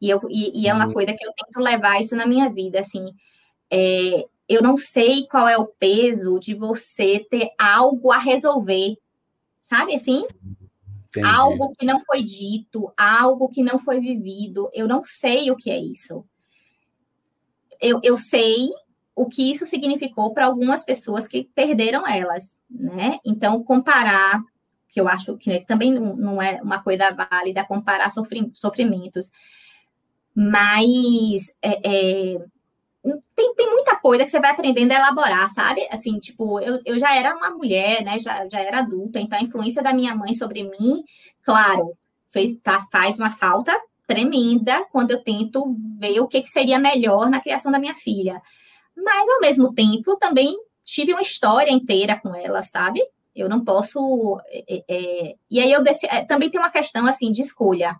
E, 0.00 0.08
eu, 0.08 0.22
e, 0.30 0.62
e 0.62 0.66
é 0.66 0.72
uma 0.72 0.86
uhum. 0.86 0.94
coisa 0.94 1.12
que 1.12 1.26
eu 1.26 1.32
tento 1.32 1.60
levar 1.60 2.00
isso 2.00 2.16
na 2.16 2.24
minha 2.24 2.48
vida, 2.48 2.80
assim. 2.80 3.14
É, 3.70 4.24
eu 4.48 4.62
não 4.62 4.78
sei 4.78 5.26
qual 5.26 5.46
é 5.46 5.58
o 5.58 5.66
peso 5.66 6.38
de 6.40 6.54
você 6.54 7.26
ter 7.30 7.50
algo 7.58 8.10
a 8.10 8.18
resolver, 8.18 8.96
sabe 9.60 9.94
assim? 9.94 10.26
Entendi. 11.18 11.34
Algo 11.34 11.72
que 11.78 11.86
não 11.86 12.00
foi 12.00 12.22
dito, 12.22 12.92
algo 12.96 13.48
que 13.48 13.62
não 13.62 13.78
foi 13.78 14.00
vivido. 14.00 14.68
Eu 14.72 14.88
não 14.88 15.02
sei 15.04 15.50
o 15.50 15.56
que 15.56 15.70
é 15.70 15.78
isso. 15.78 16.24
Eu, 17.80 18.00
eu 18.02 18.16
sei 18.16 18.68
o 19.14 19.26
que 19.26 19.50
isso 19.50 19.66
significou 19.66 20.34
para 20.34 20.46
algumas 20.46 20.84
pessoas 20.84 21.26
que 21.26 21.44
perderam 21.54 22.06
elas, 22.06 22.58
né? 22.68 23.18
Então, 23.24 23.62
comparar, 23.62 24.42
que 24.88 25.00
eu 25.00 25.06
acho 25.06 25.36
que 25.36 25.60
também 25.66 25.92
não, 25.92 26.16
não 26.16 26.42
é 26.42 26.60
uma 26.62 26.82
coisa 26.82 27.10
válida 27.12 27.64
comparar 27.64 28.10
sofrimentos, 28.10 29.30
mas 30.34 31.54
é, 31.62 32.34
é, 32.34 32.44
tem, 33.36 33.54
tem 33.54 33.70
muita 33.70 33.96
coisa 33.96 34.24
que 34.24 34.30
você 34.30 34.40
vai 34.40 34.50
aprendendo 34.50 34.92
a 34.92 34.96
elaborar, 34.96 35.48
sabe? 35.50 35.86
Assim, 35.90 36.18
tipo, 36.18 36.58
eu, 36.60 36.80
eu 36.84 36.98
já 36.98 37.14
era 37.14 37.36
uma 37.36 37.50
mulher, 37.50 38.02
né? 38.02 38.18
Já, 38.18 38.48
já 38.48 38.60
era 38.60 38.78
adulta, 38.78 39.20
então 39.20 39.38
a 39.38 39.42
influência 39.42 39.82
da 39.82 39.92
minha 39.92 40.14
mãe 40.14 40.32
sobre 40.32 40.62
mim, 40.62 41.04
claro, 41.42 41.96
fez, 42.26 42.58
tá, 42.60 42.80
faz 42.90 43.18
uma 43.18 43.30
falta 43.30 43.78
tremenda 44.06 44.84
quando 44.90 45.10
eu 45.10 45.22
tento 45.22 45.76
ver 45.98 46.20
o 46.20 46.28
que, 46.28 46.42
que 46.42 46.48
seria 46.48 46.78
melhor 46.78 47.28
na 47.28 47.40
criação 47.40 47.70
da 47.70 47.78
minha 47.78 47.94
filha. 47.94 48.40
Mas, 48.96 49.28
ao 49.28 49.40
mesmo 49.40 49.72
tempo, 49.74 50.16
também 50.16 50.56
tive 50.84 51.12
uma 51.12 51.22
história 51.22 51.70
inteira 51.70 52.18
com 52.20 52.34
ela, 52.34 52.62
sabe? 52.62 53.00
Eu 53.34 53.48
não 53.48 53.64
posso. 53.64 54.40
É, 54.48 54.84
é... 54.88 55.34
E 55.50 55.60
aí 55.60 55.72
eu. 55.72 55.82
É, 56.08 56.24
também 56.24 56.50
tem 56.50 56.60
uma 56.60 56.70
questão 56.70 57.06
assim 57.06 57.32
de 57.32 57.42
escolha. 57.42 57.98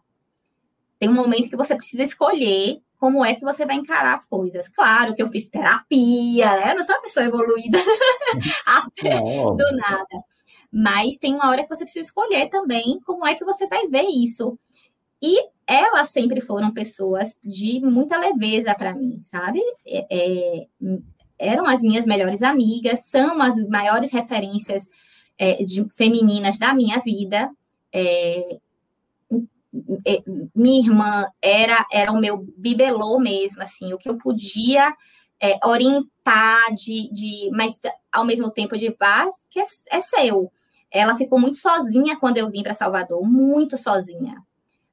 Tem 0.98 1.08
um 1.08 1.14
momento 1.14 1.48
que 1.48 1.56
você 1.56 1.74
precisa 1.74 2.02
escolher 2.04 2.80
como 3.04 3.22
é 3.22 3.34
que 3.34 3.44
você 3.44 3.66
vai 3.66 3.76
encarar 3.76 4.14
as 4.14 4.24
coisas. 4.24 4.66
Claro 4.66 5.14
que 5.14 5.22
eu 5.22 5.28
fiz 5.28 5.46
terapia, 5.46 6.56
né? 6.56 6.72
Eu 6.72 6.76
não 6.76 6.84
sou 6.86 6.94
uma 6.94 7.02
pessoa 7.02 7.26
evoluída 7.26 7.76
até 8.64 9.20
do 9.20 9.76
nada. 9.76 10.24
Mas 10.72 11.18
tem 11.18 11.34
uma 11.34 11.50
hora 11.50 11.62
que 11.64 11.68
você 11.68 11.84
precisa 11.84 12.06
escolher 12.06 12.48
também 12.48 12.98
como 13.04 13.26
é 13.26 13.34
que 13.34 13.44
você 13.44 13.66
vai 13.66 13.88
ver 13.88 14.06
isso. 14.08 14.58
E 15.20 15.38
elas 15.66 16.08
sempre 16.08 16.40
foram 16.40 16.72
pessoas 16.72 17.38
de 17.44 17.78
muita 17.82 18.16
leveza 18.16 18.74
para 18.74 18.94
mim, 18.94 19.20
sabe? 19.22 19.60
É, 19.86 20.06
é, 20.10 20.66
eram 21.38 21.66
as 21.66 21.82
minhas 21.82 22.06
melhores 22.06 22.42
amigas, 22.42 23.04
são 23.04 23.42
as 23.42 23.58
maiores 23.68 24.12
referências 24.12 24.88
é, 25.36 25.62
de, 25.62 25.86
femininas 25.94 26.58
da 26.58 26.72
minha 26.72 26.98
vida. 27.00 27.50
É, 27.92 28.60
minha 30.54 30.80
irmã 30.80 31.26
era, 31.42 31.86
era 31.90 32.12
o 32.12 32.18
meu 32.18 32.46
bibelô 32.56 33.18
mesmo, 33.18 33.62
assim, 33.62 33.92
o 33.92 33.98
que 33.98 34.08
eu 34.08 34.16
podia 34.16 34.94
é, 35.40 35.58
orientar 35.66 36.74
de, 36.74 37.12
de, 37.12 37.50
mas 37.52 37.80
ao 38.12 38.24
mesmo 38.24 38.50
tempo 38.50 38.76
de 38.76 38.94
vá, 38.98 39.28
que 39.50 39.58
é, 39.60 39.64
é 39.90 40.00
seu. 40.00 40.50
Ela 40.90 41.16
ficou 41.16 41.40
muito 41.40 41.56
sozinha 41.56 42.16
quando 42.18 42.38
eu 42.38 42.50
vim 42.50 42.62
para 42.62 42.72
Salvador, 42.72 43.22
muito 43.28 43.76
sozinha. 43.76 44.36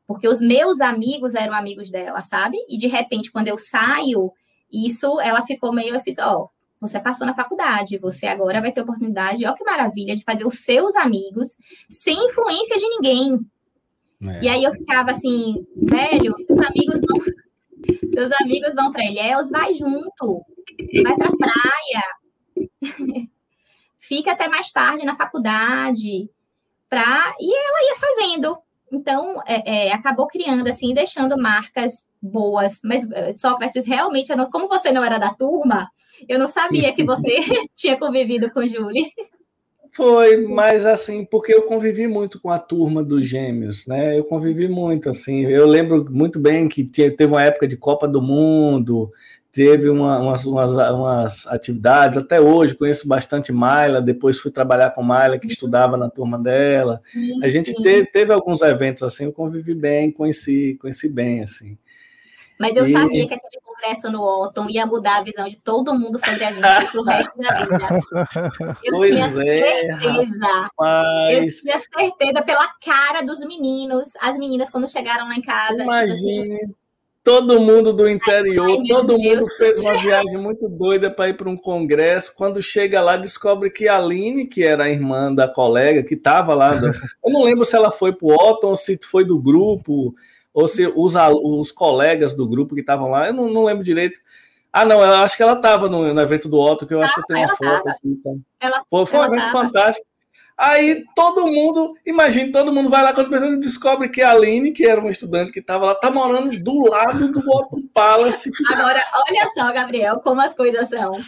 Porque 0.07 0.27
os 0.27 0.41
meus 0.41 0.81
amigos 0.81 1.35
eram 1.35 1.53
amigos 1.53 1.89
dela, 1.89 2.21
sabe? 2.23 2.57
E 2.67 2.77
de 2.77 2.87
repente, 2.87 3.31
quando 3.31 3.47
eu 3.47 3.57
saio, 3.57 4.33
isso 4.71 5.21
ela 5.21 5.43
ficou 5.43 5.71
meio, 5.71 5.93
eu 5.93 6.01
fiz, 6.01 6.17
ó, 6.17 6.49
você 6.81 6.99
passou 6.99 7.27
na 7.27 7.35
faculdade, 7.35 7.99
você 7.99 8.25
agora 8.25 8.59
vai 8.59 8.71
ter 8.71 8.81
oportunidade, 8.81 9.45
ó 9.45 9.53
que 9.53 9.63
maravilha, 9.63 10.15
de 10.15 10.23
fazer 10.23 10.45
os 10.45 10.59
seus 10.65 10.95
amigos 10.95 11.55
sem 11.89 12.25
influência 12.25 12.77
de 12.77 12.87
ninguém, 12.89 13.39
é. 14.23 14.43
E 14.43 14.49
aí 14.49 14.63
eu 14.63 14.73
ficava 14.73 15.11
assim, 15.11 15.55
velho, 15.75 16.35
seus 16.45 16.59
amigos 16.59 17.01
vão, 17.01 17.19
seus 18.13 18.31
amigos 18.41 18.75
vão 18.75 18.91
para 18.91 19.05
Ilhéus, 19.05 19.49
vai 19.49 19.73
junto, 19.73 20.45
vai 21.03 21.15
para 21.15 21.31
praia, 21.37 22.69
fica 23.97 24.31
até 24.31 24.47
mais 24.47 24.71
tarde 24.71 25.05
na 25.05 25.15
faculdade, 25.15 26.29
pra... 26.89 27.35
e 27.39 27.53
ela 27.53 27.89
ia 27.89 27.95
fazendo. 27.95 28.57
Então, 28.91 29.41
é, 29.45 29.87
é, 29.87 29.93
acabou 29.93 30.27
criando, 30.27 30.67
assim, 30.67 30.93
deixando 30.93 31.37
marcas 31.37 32.05
boas. 32.21 32.79
Mas, 32.83 33.09
eh, 33.09 33.33
Sócrates, 33.37 33.87
realmente, 33.87 34.33
como 34.51 34.67
você 34.67 34.91
não 34.91 35.03
era 35.03 35.17
da 35.17 35.33
turma, 35.33 35.89
eu 36.27 36.37
não 36.37 36.47
sabia 36.47 36.93
que 36.93 37.03
você 37.03 37.37
tinha 37.73 37.97
convivido 37.97 38.51
com 38.51 38.67
Julie. 38.67 39.09
Foi, 39.93 40.37
mas 40.37 40.85
assim, 40.85 41.25
porque 41.25 41.53
eu 41.53 41.63
convivi 41.63 42.07
muito 42.07 42.39
com 42.39 42.49
a 42.49 42.57
turma 42.57 43.03
dos 43.03 43.27
gêmeos, 43.27 43.85
né? 43.85 44.17
Eu 44.17 44.23
convivi 44.23 44.67
muito, 44.69 45.09
assim. 45.09 45.45
Eu 45.45 45.67
lembro 45.67 46.07
muito 46.09 46.39
bem 46.39 46.69
que 46.69 46.85
teve 46.85 47.25
uma 47.25 47.43
época 47.43 47.67
de 47.67 47.75
Copa 47.75 48.07
do 48.07 48.21
Mundo, 48.21 49.11
teve 49.51 49.89
uma, 49.89 50.17
umas, 50.19 50.45
umas, 50.45 50.71
umas, 50.71 51.45
atividades, 51.47 52.17
até 52.17 52.39
hoje 52.39 52.73
conheço 52.73 53.05
bastante 53.05 53.51
Maila, 53.51 54.01
depois 54.01 54.39
fui 54.39 54.49
trabalhar 54.49 54.91
com 54.91 55.03
Maila, 55.03 55.37
que 55.37 55.47
estudava 55.47 55.97
na 55.97 56.09
turma 56.09 56.39
dela. 56.39 57.01
A 57.43 57.49
gente 57.49 57.73
teve, 57.83 58.05
teve, 58.07 58.31
alguns 58.31 58.61
eventos 58.61 59.03
assim, 59.03 59.25
eu 59.25 59.33
convivi 59.33 59.75
bem, 59.75 60.09
conheci, 60.09 60.77
conheci 60.79 61.09
bem, 61.09 61.41
assim. 61.41 61.77
Mas 62.57 62.77
eu 62.77 62.85
e... 62.85 62.93
sabia 62.93 63.27
que 63.27 63.33
aquele 63.33 63.61
congresso 63.81 64.11
no 64.11 64.21
Otton 64.21 64.69
ia 64.69 64.85
mudar 64.85 65.17
a 65.17 65.23
visão 65.23 65.47
de 65.47 65.57
todo 65.57 65.93
mundo 65.95 66.19
sobre 66.19 66.43
a 66.43 66.51
gente 66.51 66.91
pro 66.91 67.03
resto 67.03 67.37
da 67.39 67.59
vida. 67.59 67.99
Eu 68.83 68.97
pois 68.97 69.09
tinha 69.09 69.25
é, 69.25 69.29
certeza. 69.29 70.45
Rapaz. 70.45 71.37
Eu 71.37 71.61
tinha 71.61 71.79
certeza 71.79 72.43
pela 72.43 72.67
cara 72.83 73.21
dos 73.23 73.39
meninos, 73.39 74.09
as 74.21 74.37
meninas 74.37 74.69
quando 74.69 74.87
chegaram 74.87 75.27
lá 75.27 75.35
em 75.35 75.41
casa. 75.41 75.77
Tipo 75.77 75.91
assim, 75.91 76.57
todo 77.23 77.59
mundo 77.59 77.93
do 77.93 78.07
interior, 78.07 78.69
Ai, 78.69 78.87
todo 78.87 79.17
Deus 79.17 79.39
mundo 79.39 79.49
fez 79.57 79.79
uma 79.79 79.97
viagem 79.97 80.37
muito 80.37 80.69
doida 80.69 81.09
para 81.09 81.29
ir 81.29 81.37
para 81.37 81.49
um 81.49 81.57
congresso. 81.57 82.33
Quando 82.35 82.61
chega 82.61 83.01
lá, 83.01 83.17
descobre 83.17 83.69
que 83.69 83.87
a 83.87 83.97
Aline, 83.97 84.45
que 84.45 84.63
era 84.63 84.85
a 84.85 84.89
irmã 84.89 85.33
da 85.33 85.47
colega, 85.47 86.03
que 86.03 86.15
estava 86.15 86.53
lá, 86.53 86.73
eu 87.25 87.31
não 87.31 87.43
lembro 87.43 87.65
se 87.65 87.75
ela 87.75 87.91
foi 87.91 88.13
para 88.13 88.27
o 88.27 88.33
Otton 88.33 88.69
ou 88.69 88.77
se 88.77 88.99
foi 89.01 89.25
do 89.25 89.39
grupo 89.39 90.13
ou 90.53 90.67
se 90.67 90.85
os, 90.87 91.15
os 91.15 91.71
colegas 91.71 92.33
do 92.33 92.47
grupo 92.47 92.75
que 92.75 92.81
estavam 92.81 93.09
lá, 93.09 93.27
eu 93.27 93.33
não, 93.33 93.49
não, 93.49 93.63
lembro 93.63 93.83
direito. 93.83 94.19
Ah, 94.71 94.85
não, 94.85 95.01
eu 95.01 95.15
acho 95.15 95.35
que 95.35 95.43
ela 95.43 95.53
estava 95.53 95.89
no, 95.89 96.13
no, 96.13 96.21
evento 96.21 96.47
do 96.47 96.59
Otto, 96.59 96.87
que 96.87 96.93
eu 96.93 97.01
ah, 97.01 97.05
acho 97.05 97.15
que 97.15 97.21
eu 97.21 97.25
tenho 97.25 97.47
uma 97.47 97.55
foto 97.55 97.89
aqui. 97.89 97.99
Então. 98.05 98.39
Ela, 98.59 98.83
foi, 98.89 99.05
foi 99.05 99.19
um 99.19 99.25
evento 99.25 99.45
tava. 99.45 99.51
fantástico. 99.51 100.07
Aí 100.57 101.03
todo 101.15 101.47
mundo, 101.47 101.93
imagina, 102.05 102.51
todo 102.51 102.71
mundo 102.71 102.89
vai 102.89 103.01
lá 103.01 103.13
quando 103.13 103.59
descobre 103.59 104.09
que 104.09 104.21
a 104.21 104.31
Aline, 104.31 104.71
que 104.71 104.85
era 104.85 105.01
uma 105.01 105.09
estudante 105.09 105.51
que 105.51 105.59
estava 105.59 105.87
lá, 105.87 105.95
tá 105.95 106.11
morando 106.11 106.57
do 106.59 106.89
lado 106.89 107.31
do 107.31 107.39
Otto 107.39 107.81
Palace. 107.93 108.51
Agora, 108.71 109.01
olha 109.27 109.49
só, 109.55 109.73
Gabriel, 109.73 110.19
como 110.19 110.39
as 110.39 110.53
coisas 110.53 110.87
são 110.87 111.19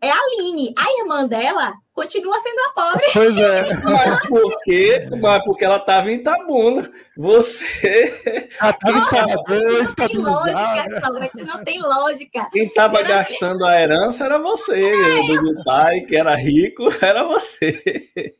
é 0.00 0.10
a 0.10 0.16
Aline. 0.16 0.74
A 0.76 1.00
irmã 1.00 1.26
dela 1.26 1.74
continua 1.92 2.38
sendo 2.40 2.58
a 2.58 2.70
pobre. 2.70 3.06
Pois 3.12 3.36
é. 3.36 3.66
Mas 3.84 4.26
por 4.26 4.60
quê? 4.62 5.08
Mas 5.20 5.44
porque 5.44 5.64
ela 5.64 5.76
estava 5.76 6.10
em 6.10 6.16
Itabuna. 6.16 6.90
Você. 7.16 8.48
Nossa, 8.84 9.26
não 9.26 9.94
tem 9.94 10.16
lógica, 10.16 11.44
não 11.44 11.64
tem 11.64 11.80
lógica. 11.80 12.48
Quem 12.52 12.64
estava 12.64 13.02
gastando 13.02 13.64
a 13.64 13.80
herança 13.80 14.24
era 14.24 14.38
você. 14.38 14.80
É. 14.80 15.38
Do 15.38 15.62
pai, 15.64 16.00
que 16.02 16.16
era 16.16 16.34
rico, 16.34 16.84
era 17.02 17.24
você. 17.24 18.34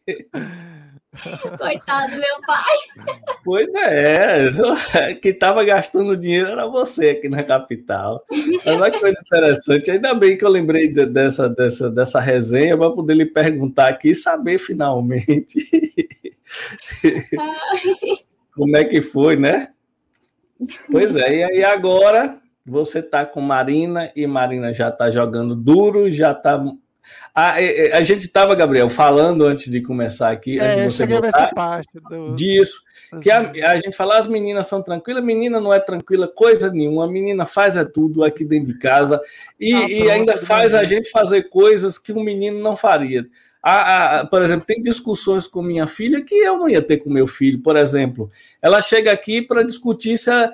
Coitado 1.59 2.13
do 2.13 2.17
meu 2.17 2.41
pai. 2.47 2.77
Pois 3.45 3.75
é, 3.75 4.49
quem 5.21 5.33
estava 5.33 5.63
gastando 5.63 6.17
dinheiro 6.17 6.49
era 6.49 6.67
você 6.67 7.11
aqui 7.11 7.29
na 7.29 7.43
capital. 7.43 8.25
Mas 8.65 8.93
que 8.93 9.01
coisa 9.01 9.21
interessante, 9.21 9.91
ainda 9.91 10.15
bem 10.15 10.39
que 10.39 10.45
eu 10.45 10.49
lembrei 10.49 10.91
dessa, 10.93 11.49
dessa, 11.49 11.91
dessa 11.91 12.19
resenha 12.19 12.77
para 12.77 12.91
poder 12.91 13.15
lhe 13.15 13.27
perguntar 13.27 13.89
aqui 13.89 14.11
e 14.11 14.15
saber 14.15 14.59
finalmente 14.59 15.59
como 18.55 18.77
é 18.77 18.85
que 18.85 19.03
foi, 19.03 19.37
né? 19.37 19.69
Pois 20.91 21.15
é, 21.17 21.37
e 21.37 21.45
aí 21.45 21.65
agora 21.65 22.41
você 22.65 23.01
está 23.01 23.27
com 23.27 23.41
Marina 23.41 24.11
e 24.15 24.27
Marina 24.27 24.73
já 24.73 24.89
está 24.89 25.11
jogando 25.11 25.55
duro, 25.55 26.11
já 26.11 26.33
está 26.33 26.63
a, 27.35 27.53
a, 27.53 28.03
gente 28.03 28.27
estava, 28.27 28.55
Gabriel, 28.55 28.89
falando 28.89 29.45
antes 29.45 29.71
de 29.71 29.81
começar 29.81 30.31
aqui, 30.31 30.59
é, 30.59 30.65
antes 30.65 30.97
de 30.97 31.07
você 31.07 31.07
voltar, 31.07 31.51
parte 31.55 31.99
do... 32.11 32.35
disso, 32.35 32.83
que 33.23 33.31
a, 33.31 33.51
a, 33.51 33.77
gente 33.77 33.97
fala, 33.97 34.19
as 34.19 34.27
meninas 34.27 34.67
são 34.67 34.83
tranquilas, 34.83 35.25
menina 35.25 35.61
não 35.61 35.73
é 35.73 35.81
tranquila, 35.81 36.29
coisa 36.29 36.71
nenhuma, 36.71 37.05
a 37.05 37.09
menina 37.09 37.47
faz 37.47 37.77
é 37.77 37.85
tudo 37.85 38.23
aqui 38.23 38.45
dentro 38.45 38.73
de 38.73 38.79
casa 38.79 39.21
e, 39.59 39.75
ah, 39.75 39.89
e 39.89 40.11
ainda 40.11 40.37
faz 40.37 40.75
a 40.75 40.85
gente 40.85 41.11
fazer 41.11 41.45
coisas 41.45 41.99
que 41.99 42.13
um 42.13 42.23
menino 42.23 42.59
não 42.61 42.77
faria. 42.77 43.27
A, 43.63 44.21
a, 44.21 44.27
por 44.27 44.43
exemplo, 44.43 44.67
tem 44.67 44.83
discussões 44.83 45.47
com 45.47 45.63
minha 45.63 45.87
filha 45.87 46.23
que 46.23 46.35
eu 46.35 46.59
não 46.59 46.69
ia 46.69 46.83
ter 46.83 46.97
com 46.97 47.09
meu 47.09 47.29
filho. 47.29 47.63
Por 47.63 47.77
exemplo, 47.77 48.29
ela 48.61 48.83
chega 48.83 49.13
aqui 49.13 49.41
para 49.41 49.63
discutir 49.63 50.19
se, 50.19 50.31
a, 50.31 50.53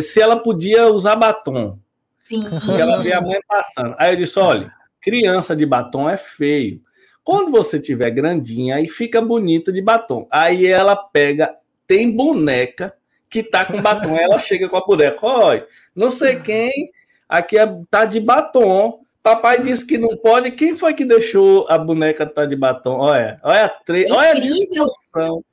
se 0.00 0.20
ela 0.20 0.36
podia 0.36 0.88
usar 0.88 1.14
batom. 1.14 1.78
Sim. 2.20 2.44
ela 2.68 3.00
vê 3.00 3.12
a 3.12 3.20
mãe 3.20 3.38
passando. 3.46 3.94
Aí 3.96 4.12
eu 4.12 4.16
disse: 4.16 4.40
olha 4.40 4.72
Criança 5.02 5.54
de 5.56 5.66
batom 5.66 6.08
é 6.08 6.16
feio. 6.16 6.80
Quando 7.24 7.50
você 7.50 7.78
tiver 7.78 8.10
grandinha, 8.10 8.76
aí 8.76 8.88
fica 8.88 9.20
bonita 9.20 9.72
de 9.72 9.82
batom. 9.82 10.26
Aí 10.30 10.66
ela 10.66 10.96
pega, 10.96 11.54
tem 11.86 12.10
boneca 12.10 12.94
que 13.28 13.42
tá 13.42 13.64
com 13.64 13.82
batom. 13.82 14.16
ela 14.16 14.38
chega 14.38 14.68
com 14.68 14.76
a 14.76 14.84
boneca, 14.84 15.18
olha, 15.26 15.66
não 15.94 16.08
sei 16.08 16.40
quem, 16.40 16.90
aqui 17.28 17.58
é, 17.58 17.66
tá 17.90 18.04
de 18.04 18.20
batom. 18.20 19.02
Papai 19.22 19.62
disse 19.62 19.86
que 19.86 19.98
não 19.98 20.16
pode. 20.16 20.50
Quem 20.52 20.74
foi 20.74 20.94
que 20.94 21.04
deixou 21.04 21.66
a 21.68 21.78
boneca 21.78 22.26
tá 22.26 22.44
de 22.44 22.56
batom? 22.56 22.98
Olha, 22.98 23.40
olha 23.42 23.66
a, 23.66 23.68
tre... 23.68 24.10
olha 24.10 24.32
a 24.32 24.38
discussão. 24.40 25.44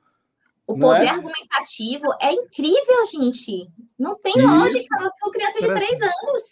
O 0.66 0.78
poder 0.78 1.06
é? 1.06 1.08
argumentativo 1.08 2.06
é 2.20 2.32
incrível, 2.32 3.06
gente. 3.10 3.68
Não 3.98 4.14
tem 4.16 4.32
Isso. 4.36 4.46
lógica 4.46 4.96
uma 4.98 5.32
criança 5.32 5.60
de 5.60 5.66
três 5.66 6.00
anos 6.00 6.42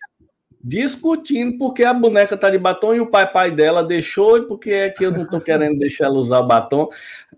discutindo 0.68 1.56
porque 1.56 1.82
a 1.82 1.94
boneca 1.94 2.36
tá 2.36 2.50
de 2.50 2.58
batom 2.58 2.94
e 2.94 3.00
o 3.00 3.06
pai 3.06 3.30
pai 3.32 3.50
dela 3.50 3.82
deixou 3.82 4.36
e 4.36 4.42
porque 4.46 4.70
é 4.70 4.90
que 4.90 5.04
eu 5.04 5.10
não 5.10 5.26
tô 5.26 5.40
querendo 5.40 5.78
deixar 5.78 6.06
ela 6.06 6.18
usar 6.18 6.40
o 6.40 6.46
batom. 6.46 6.88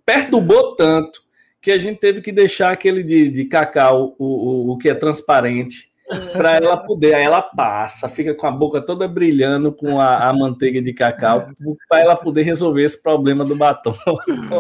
Perturbou 0.04 0.74
tanto 0.74 1.22
que 1.60 1.70
a 1.70 1.78
gente 1.78 2.00
teve 2.00 2.20
que 2.20 2.32
deixar 2.32 2.72
aquele 2.72 3.04
de, 3.04 3.28
de 3.28 3.44
cacau, 3.44 4.16
o, 4.18 4.24
o, 4.24 4.72
o 4.72 4.78
que 4.78 4.88
é 4.88 4.94
transparente, 4.94 5.92
para 6.32 6.56
ela 6.56 6.76
poder. 6.76 7.14
Aí 7.14 7.22
ela 7.22 7.40
passa, 7.40 8.08
fica 8.08 8.34
com 8.34 8.48
a 8.48 8.50
boca 8.50 8.80
toda 8.80 9.06
brilhando 9.06 9.70
com 9.70 10.00
a, 10.00 10.28
a 10.28 10.32
manteiga 10.32 10.82
de 10.82 10.92
cacau, 10.92 11.46
para 11.88 12.00
ela 12.00 12.16
poder 12.16 12.42
resolver 12.42 12.82
esse 12.82 13.00
problema 13.00 13.44
do 13.44 13.54
batom. 13.54 13.94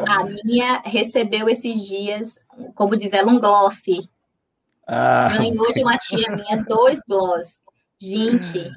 A 0.06 0.24
minha 0.44 0.80
recebeu 0.84 1.48
esses 1.48 1.88
dias, 1.88 2.38
como 2.76 2.96
diz 2.96 3.12
ela, 3.12 3.32
um 3.32 3.40
gloss. 3.40 3.82
Ah. 4.86 5.28
Ganhou 5.32 5.72
de 5.72 5.82
uma 5.82 5.98
tia 5.98 6.36
minha 6.36 6.62
dois 6.68 7.00
gloss. 7.08 7.58
Gente, 8.00 8.70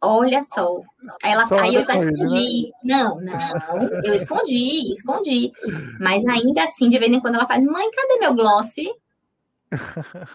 olha 0.00 0.42
só. 0.42 0.80
Ela, 1.22 1.46
só 1.46 1.58
aí 1.58 1.74
eu 1.74 1.84
já 1.84 1.94
escondi. 1.94 2.72
Né? 2.82 3.02
Não, 3.02 3.20
não, 3.20 4.02
eu 4.04 4.12
escondi, 4.12 4.90
escondi. 4.90 5.52
Mas 6.00 6.26
ainda 6.26 6.64
assim, 6.64 6.88
de 6.88 6.98
vez 6.98 7.12
em 7.12 7.20
quando 7.20 7.36
ela 7.36 7.46
faz, 7.46 7.62
mãe, 7.64 7.90
cadê 7.92 8.18
meu 8.18 8.34
gloss? 8.34 8.74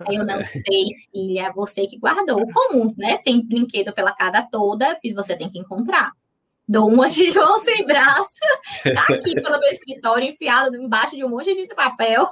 Aí 0.08 0.16
eu 0.16 0.26
não 0.26 0.42
sei, 0.44 0.92
filha, 1.12 1.52
você 1.54 1.86
que 1.88 2.00
guardou. 2.00 2.48
Comum, 2.54 2.94
né? 2.98 3.18
Tem 3.18 3.46
brinquedo 3.46 3.94
pela 3.94 4.14
casa 4.14 4.48
toda, 4.50 4.96
fiz 5.02 5.14
você 5.14 5.36
tem 5.36 5.50
que 5.50 5.60
encontrar. 5.60 6.12
Dou 6.68 6.88
uma 6.88 7.08
de 7.08 7.30
João 7.30 7.60
sem 7.60 7.86
braço, 7.86 8.40
tá 8.84 9.04
aqui 9.14 9.36
pelo 9.36 9.60
meu 9.60 9.70
escritório, 9.70 10.30
enfiado 10.30 10.76
embaixo 10.78 11.16
de 11.16 11.24
um 11.24 11.30
monte 11.30 11.54
de 11.54 11.68
papel. 11.76 12.28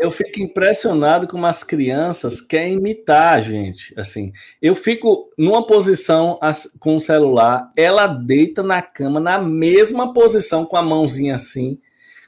Eu 0.00 0.10
fico 0.10 0.40
impressionado 0.40 1.26
como 1.26 1.46
as 1.46 1.62
crianças 1.62 2.40
querem 2.40 2.74
imitar 2.74 3.34
a 3.38 3.40
gente. 3.40 3.92
Assim, 3.98 4.32
eu 4.60 4.74
fico 4.74 5.30
numa 5.36 5.66
posição 5.66 6.38
com 6.78 6.96
o 6.96 7.00
celular, 7.00 7.70
ela 7.76 8.06
deita 8.06 8.62
na 8.62 8.82
cama 8.82 9.20
na 9.20 9.38
mesma 9.38 10.12
posição 10.12 10.64
com 10.64 10.76
a 10.76 10.82
mãozinha 10.82 11.34
assim, 11.34 11.78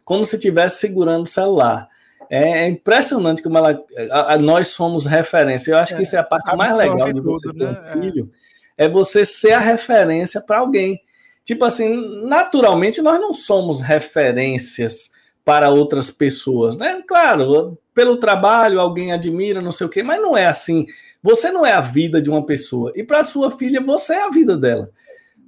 como 0.04 0.24
se 0.24 0.36
estivesse 0.36 0.80
segurando 0.80 1.24
o 1.24 1.28
celular. 1.28 1.88
É, 2.30 2.64
é 2.64 2.68
impressionante 2.68 3.42
como 3.42 3.58
ela, 3.58 3.82
a, 4.12 4.34
a, 4.34 4.38
nós 4.38 4.68
somos 4.68 5.04
referência. 5.04 5.72
Eu 5.72 5.78
acho 5.78 5.94
é, 5.94 5.96
que 5.96 6.02
isso 6.04 6.14
é 6.14 6.18
a 6.20 6.24
parte 6.24 6.54
mais 6.56 6.76
legal 6.76 7.12
de 7.12 7.20
você 7.20 7.48
tudo, 7.48 7.58
ter 7.58 7.64
né? 7.64 7.94
um 7.96 8.02
filho, 8.02 8.30
é. 8.78 8.84
é 8.84 8.88
você 8.88 9.24
ser 9.24 9.52
a 9.52 9.58
referência 9.58 10.40
para 10.40 10.58
alguém. 10.58 11.00
Tipo 11.44 11.64
assim, 11.64 12.22
naturalmente 12.24 13.02
nós 13.02 13.20
não 13.20 13.34
somos 13.34 13.80
referências 13.80 15.10
para 15.44 15.70
outras 15.70 16.10
pessoas, 16.10 16.76
né? 16.76 17.02
Claro, 17.06 17.78
pelo 17.94 18.18
trabalho 18.18 18.80
alguém 18.80 19.12
admira, 19.12 19.60
não 19.60 19.72
sei 19.72 19.86
o 19.86 19.90
quê, 19.90 20.02
mas 20.02 20.20
não 20.20 20.36
é 20.36 20.46
assim. 20.46 20.86
Você 21.22 21.50
não 21.50 21.66
é 21.66 21.72
a 21.72 21.80
vida 21.80 22.20
de 22.20 22.30
uma 22.30 22.44
pessoa 22.44 22.92
e 22.94 23.02
para 23.02 23.24
sua 23.24 23.50
filha 23.50 23.80
você 23.80 24.14
é 24.14 24.24
a 24.24 24.30
vida 24.30 24.56
dela, 24.56 24.90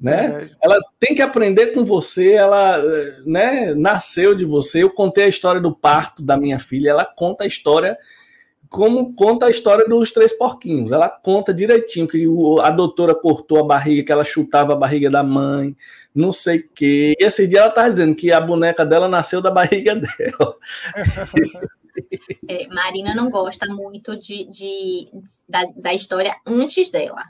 né? 0.00 0.48
É. 0.50 0.66
Ela 0.66 0.78
tem 0.98 1.14
que 1.14 1.22
aprender 1.22 1.68
com 1.68 1.84
você, 1.84 2.32
ela, 2.32 2.82
né, 3.24 3.74
nasceu 3.74 4.34
de 4.34 4.44
você. 4.44 4.82
Eu 4.82 4.90
contei 4.90 5.24
a 5.24 5.28
história 5.28 5.60
do 5.60 5.74
parto 5.74 6.22
da 6.22 6.36
minha 6.36 6.58
filha, 6.58 6.90
ela 6.90 7.04
conta 7.04 7.44
a 7.44 7.46
história 7.46 7.96
como 8.72 9.12
conta 9.14 9.46
a 9.46 9.50
história 9.50 9.86
dos 9.86 10.10
três 10.12 10.32
porquinhos. 10.32 10.90
Ela 10.92 11.08
conta 11.08 11.52
direitinho 11.52 12.08
que 12.08 12.26
a 12.62 12.70
doutora 12.70 13.14
cortou 13.14 13.58
a 13.58 13.62
barriga, 13.62 14.02
que 14.02 14.10
ela 14.10 14.24
chutava 14.24 14.72
a 14.72 14.76
barriga 14.76 15.10
da 15.10 15.22
mãe, 15.22 15.76
não 16.14 16.32
sei 16.32 16.60
o 16.60 16.68
quê. 16.74 17.14
E 17.20 17.22
esse 17.24 17.46
dia 17.46 17.60
ela 17.60 17.70
tá 17.70 17.86
dizendo 17.90 18.14
que 18.14 18.32
a 18.32 18.40
boneca 18.40 18.84
dela 18.84 19.06
nasceu 19.06 19.42
da 19.42 19.50
barriga 19.50 19.94
dela. 19.94 20.56
É, 22.48 22.66
Marina 22.68 23.14
não 23.14 23.30
gosta 23.30 23.66
muito 23.66 24.16
de, 24.18 24.46
de 24.46 25.08
da, 25.46 25.64
da, 25.76 25.92
história 25.92 26.34
antes 26.46 26.90
dela. 26.90 27.24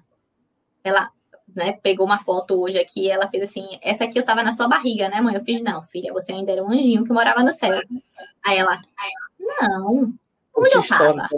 Ela 0.84 1.10
né, 1.56 1.72
pegou 1.82 2.06
uma 2.06 2.22
foto 2.22 2.54
hoje 2.62 2.78
aqui 2.78 3.10
ela 3.10 3.28
fez 3.28 3.42
assim: 3.42 3.66
essa 3.82 4.04
aqui 4.04 4.16
eu 4.16 4.24
tava 4.24 4.44
na 4.44 4.54
sua 4.54 4.68
barriga, 4.68 5.08
né, 5.08 5.20
mãe? 5.20 5.34
Eu 5.34 5.44
fiz, 5.44 5.60
não, 5.60 5.82
filha, 5.82 6.12
você 6.12 6.32
ainda 6.32 6.52
era 6.52 6.62
um 6.62 6.70
anjinho 6.70 7.02
que 7.04 7.12
morava 7.12 7.42
no 7.42 7.52
céu. 7.52 7.82
Aí 8.44 8.58
ela, 8.58 8.80
não, 9.40 10.14
onde 10.56 10.74
eu 10.74 10.86
tava? 10.86 11.28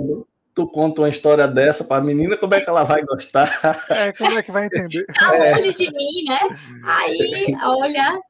tu 0.54 0.68
conta 0.68 1.02
uma 1.02 1.08
história 1.08 1.48
dessa 1.48 1.84
para 1.84 2.00
a 2.00 2.04
menina, 2.04 2.36
como 2.36 2.54
é 2.54 2.60
que 2.60 2.70
ela 2.70 2.84
vai 2.84 3.02
gostar? 3.02 3.50
É, 3.90 4.12
como 4.12 4.38
é 4.38 4.42
que 4.42 4.52
vai 4.52 4.66
entender? 4.66 5.04
Tá 5.18 5.32
longe 5.32 5.68
é. 5.68 5.72
de 5.72 5.90
mim, 5.90 6.24
né? 6.28 6.38
Aí, 6.84 7.56
olha. 7.64 8.20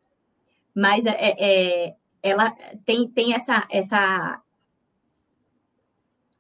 Mas 0.75 1.05
é, 1.07 1.11
é, 1.11 1.35
é, 1.89 1.95
ela 2.23 2.51
tem, 2.85 3.07
tem 3.09 3.35
essa, 3.35 3.67
essa. 3.71 4.41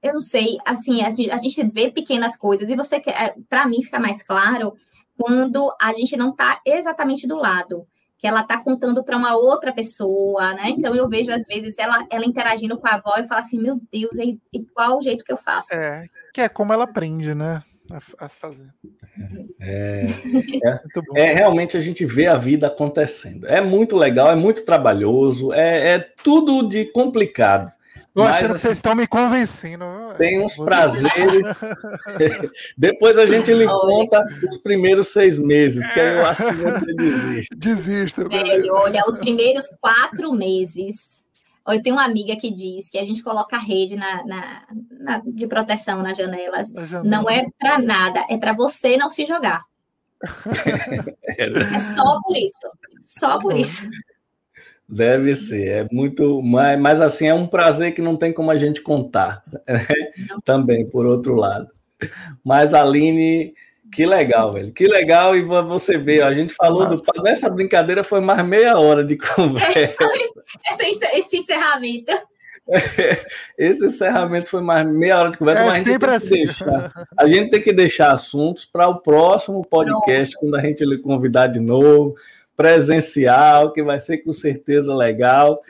Eu 0.02 0.14
não 0.14 0.22
sei, 0.22 0.58
assim, 0.64 1.02
a 1.02 1.10
gente, 1.10 1.30
a 1.30 1.36
gente 1.36 1.62
vê 1.68 1.90
pequenas 1.90 2.36
coisas, 2.36 2.68
e 2.68 2.74
você 2.74 2.98
quer, 2.98 3.10
é, 3.10 3.34
para 3.48 3.66
mim, 3.66 3.82
fica 3.82 4.00
mais 4.00 4.22
claro 4.22 4.74
quando 5.16 5.72
a 5.80 5.92
gente 5.92 6.16
não 6.16 6.30
está 6.30 6.60
exatamente 6.66 7.26
do 7.26 7.36
lado 7.36 7.86
que 8.24 8.28
ela 8.28 8.40
está 8.40 8.56
contando 8.56 9.04
para 9.04 9.18
uma 9.18 9.36
outra 9.36 9.70
pessoa, 9.70 10.54
né? 10.54 10.70
Então 10.70 10.96
eu 10.96 11.06
vejo 11.06 11.30
às 11.30 11.44
vezes 11.44 11.78
ela, 11.78 12.06
ela 12.10 12.24
interagindo 12.24 12.78
com 12.78 12.88
a 12.88 12.92
avó 12.92 13.12
e 13.18 13.28
fala 13.28 13.42
assim, 13.42 13.60
meu 13.60 13.78
Deus, 13.92 14.18
é 14.18 14.24
igual 14.50 14.96
o 14.96 15.02
jeito 15.02 15.22
que 15.22 15.30
eu 15.30 15.36
faço. 15.36 15.74
É, 15.74 16.06
que 16.32 16.40
é 16.40 16.48
como 16.48 16.72
ela 16.72 16.84
aprende, 16.84 17.34
né? 17.34 17.60
A, 17.92 18.24
a 18.24 18.28
fazer. 18.30 18.72
É, 19.60 20.06
é, 20.64 20.80
é, 21.20 21.34
realmente 21.34 21.76
a 21.76 21.80
gente 21.80 22.06
vê 22.06 22.26
a 22.26 22.38
vida 22.38 22.66
acontecendo. 22.66 23.46
É 23.46 23.60
muito 23.60 23.94
legal, 23.94 24.30
é 24.30 24.34
muito 24.34 24.64
trabalhoso, 24.64 25.52
é, 25.52 25.96
é 25.96 25.98
tudo 25.98 26.66
de 26.66 26.86
complicado. 26.92 27.73
Tô 28.14 28.22
achando 28.22 28.50
Mas, 28.50 28.52
que 28.52 28.58
vocês 28.60 28.78
estão 28.78 28.94
me 28.94 29.08
convencendo. 29.08 29.84
Tem 30.16 30.40
uns 30.40 30.56
prazeres. 30.56 31.58
Depois 32.78 33.18
a 33.18 33.26
gente 33.26 33.52
lhe 33.52 33.66
conta 33.66 34.24
os 34.48 34.58
primeiros 34.58 35.08
seis 35.08 35.36
meses, 35.36 35.84
que 35.92 35.98
aí 35.98 36.18
eu 36.18 36.26
acho 36.26 36.46
que 36.46 36.54
você 36.54 36.94
desiste. 36.94 37.56
Desista. 37.56 38.28
Velho, 38.28 38.72
olha, 38.72 39.02
os 39.08 39.18
primeiros 39.18 39.64
quatro 39.80 40.32
meses. 40.32 41.14
Eu 41.66 41.82
tenho 41.82 41.96
uma 41.96 42.04
amiga 42.04 42.36
que 42.36 42.52
diz 42.52 42.88
que 42.88 42.98
a 42.98 43.04
gente 43.04 43.20
coloca 43.20 43.56
a 43.56 43.58
rede 43.58 43.96
na, 43.96 44.24
na, 44.24 44.62
na 45.00 45.22
de 45.26 45.46
proteção 45.48 46.00
nas 46.00 46.16
janelas. 46.16 46.68
janela. 46.68 47.02
Não 47.02 47.28
é 47.28 47.46
para 47.58 47.78
nada, 47.78 48.24
é 48.30 48.36
para 48.36 48.52
você 48.52 48.96
não 48.96 49.10
se 49.10 49.24
jogar. 49.24 49.62
é 51.36 51.78
só 51.96 52.20
por 52.22 52.36
isso. 52.36 52.58
Só 53.02 53.38
por 53.40 53.56
isso. 53.56 53.82
Deve 54.94 55.34
ser, 55.34 55.66
é 55.68 55.88
muito, 55.90 56.40
mas, 56.40 56.78
mas 56.78 57.00
assim, 57.00 57.26
é 57.26 57.34
um 57.34 57.48
prazer 57.48 57.92
que 57.92 58.00
não 58.00 58.16
tem 58.16 58.32
como 58.32 58.50
a 58.50 58.56
gente 58.56 58.80
contar, 58.80 59.42
né? 59.66 59.86
também, 60.44 60.88
por 60.88 61.04
outro 61.04 61.34
lado. 61.34 61.68
Mas, 62.44 62.74
Aline, 62.74 63.54
que 63.92 64.06
legal, 64.06 64.52
velho, 64.52 64.72
que 64.72 64.86
legal, 64.86 65.36
e 65.36 65.42
você 65.42 65.98
vê, 65.98 66.22
a 66.22 66.32
gente 66.32 66.54
falou 66.54 66.86
do, 66.86 67.00
nessa 67.24 67.48
brincadeira 67.48 68.04
foi 68.04 68.20
mais 68.20 68.44
meia 68.44 68.78
hora 68.78 69.04
de 69.04 69.16
conversa. 69.34 69.94
esse 71.14 71.36
encerramento. 71.38 72.12
Esse 73.58 73.84
encerramento 73.84 74.48
foi 74.48 74.62
mais 74.62 74.86
meia 74.86 75.18
hora 75.18 75.30
de 75.30 75.36
conversa, 75.36 75.62
É 75.62 75.66
mas 75.66 75.74
a 75.74 75.78
gente, 75.78 75.90
sempre 75.90 76.10
tem 76.10 76.18
que 76.18 76.24
assim. 76.24 76.34
deixar, 76.46 77.06
a 77.18 77.26
gente 77.26 77.50
tem 77.50 77.62
que 77.62 77.72
deixar 77.72 78.12
assuntos 78.12 78.64
para 78.64 78.88
o 78.88 79.00
próximo 79.00 79.62
podcast, 79.62 80.34
quando 80.36 80.54
a 80.56 80.60
gente 80.62 80.82
lhe 80.84 80.96
convidar 80.98 81.48
de 81.48 81.60
novo, 81.60 82.14
presencial, 82.56 83.72
que 83.72 83.82
vai 83.82 84.00
ser 84.00 84.18
com 84.18 84.32
certeza 84.32 84.94
legal. 84.94 85.60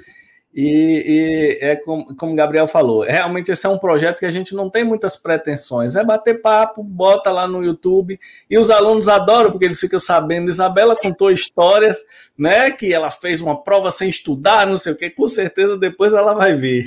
E, 0.55 1.59
e 1.61 1.67
é 1.67 1.75
como, 1.75 2.15
como 2.15 2.37
Gabriel 2.37 2.69
falou, 2.69 3.03
realmente 3.03 3.51
esse 3.51 3.67
é 3.67 3.69
um 3.69 3.79
projeto 3.79 4.21
que 4.21 4.27
a 4.27 4.31
gente 4.31 4.55
não 4.55 4.71
tem 4.71 4.85
muitas 4.85 5.17
pretensões. 5.17 5.97
É 5.97 6.05
bater 6.05 6.41
papo, 6.41 6.81
bota 6.83 7.33
lá 7.33 7.49
no 7.49 7.65
YouTube, 7.65 8.19
e 8.49 8.57
os 8.57 8.71
alunos 8.71 9.09
adoram, 9.09 9.51
porque 9.51 9.65
eles 9.65 9.81
ficam 9.81 9.99
sabendo. 9.99 10.51
Isabela 10.51 10.95
contou 10.95 11.31
histórias, 11.33 11.99
né? 12.37 12.71
Que 12.71 12.93
ela 12.93 13.11
fez 13.11 13.41
uma 13.41 13.63
prova 13.63 13.91
sem 13.91 14.09
estudar, 14.09 14.67
não 14.67 14.77
sei 14.77 14.93
o 14.93 14.97
quê, 14.97 15.09
com 15.09 15.29
certeza 15.29 15.79
depois 15.79 16.13
ela 16.13 16.35
vai 16.35 16.55
ver. 16.55 16.87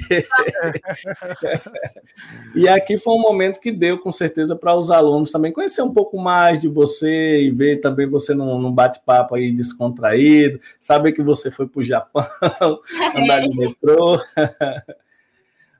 e 2.55 2.67
aqui 2.67 2.97
foi 2.97 3.13
um 3.13 3.21
momento 3.21 3.59
que 3.59 3.71
deu, 3.71 3.97
com 3.97 4.11
certeza, 4.11 4.55
para 4.55 4.75
os 4.75 4.91
alunos 4.91 5.31
também 5.31 5.51
conhecer 5.51 5.81
um 5.81 5.93
pouco 5.93 6.17
mais 6.17 6.59
de 6.59 6.67
você 6.67 7.41
e 7.41 7.51
ver 7.51 7.79
também 7.79 8.07
você 8.07 8.33
num, 8.33 8.59
num 8.59 8.71
bate-papo 8.71 9.35
aí 9.35 9.51
descontraído, 9.51 10.59
saber 10.79 11.13
que 11.13 11.21
você 11.21 11.49
foi 11.49 11.67
para 11.67 11.79
o 11.79 11.83
Japão, 11.83 12.25
andar 13.15 13.41
de 13.41 13.57
metrô. 13.57 14.19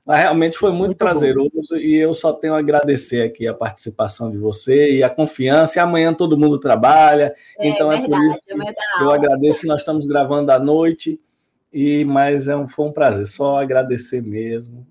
Mas 0.08 0.22
realmente 0.22 0.56
foi 0.56 0.70
muito, 0.70 0.86
Muito 0.86 0.96
prazeroso 0.96 1.76
e 1.76 1.94
eu 1.96 2.14
só 2.14 2.32
tenho 2.32 2.54
a 2.54 2.58
agradecer 2.60 3.20
aqui 3.20 3.46
a 3.46 3.52
participação 3.52 4.30
de 4.30 4.38
você 4.38 4.94
e 4.94 5.02
a 5.02 5.10
confiança. 5.10 5.78
E 5.78 5.82
amanhã 5.82 6.14
todo 6.14 6.38
mundo 6.38 6.58
trabalha, 6.58 7.34
É 7.58 7.68
então 7.68 7.92
é 7.92 7.96
por 8.00 8.08
verdade, 8.08 8.26
isso 8.28 8.40
que 8.46 8.54
amanhã 8.54 8.72
tá 8.72 9.02
eu 9.02 9.10
agradeço. 9.10 9.66
Nós 9.66 9.82
estamos 9.82 10.06
gravando 10.06 10.50
à 10.50 10.58
noite, 10.58 11.20
e 11.70 12.06
mas 12.06 12.48
é 12.48 12.56
um, 12.56 12.66
foi 12.66 12.86
um 12.86 12.92
prazer, 12.92 13.26
só 13.26 13.58
agradecer 13.58 14.22
mesmo. 14.22 14.86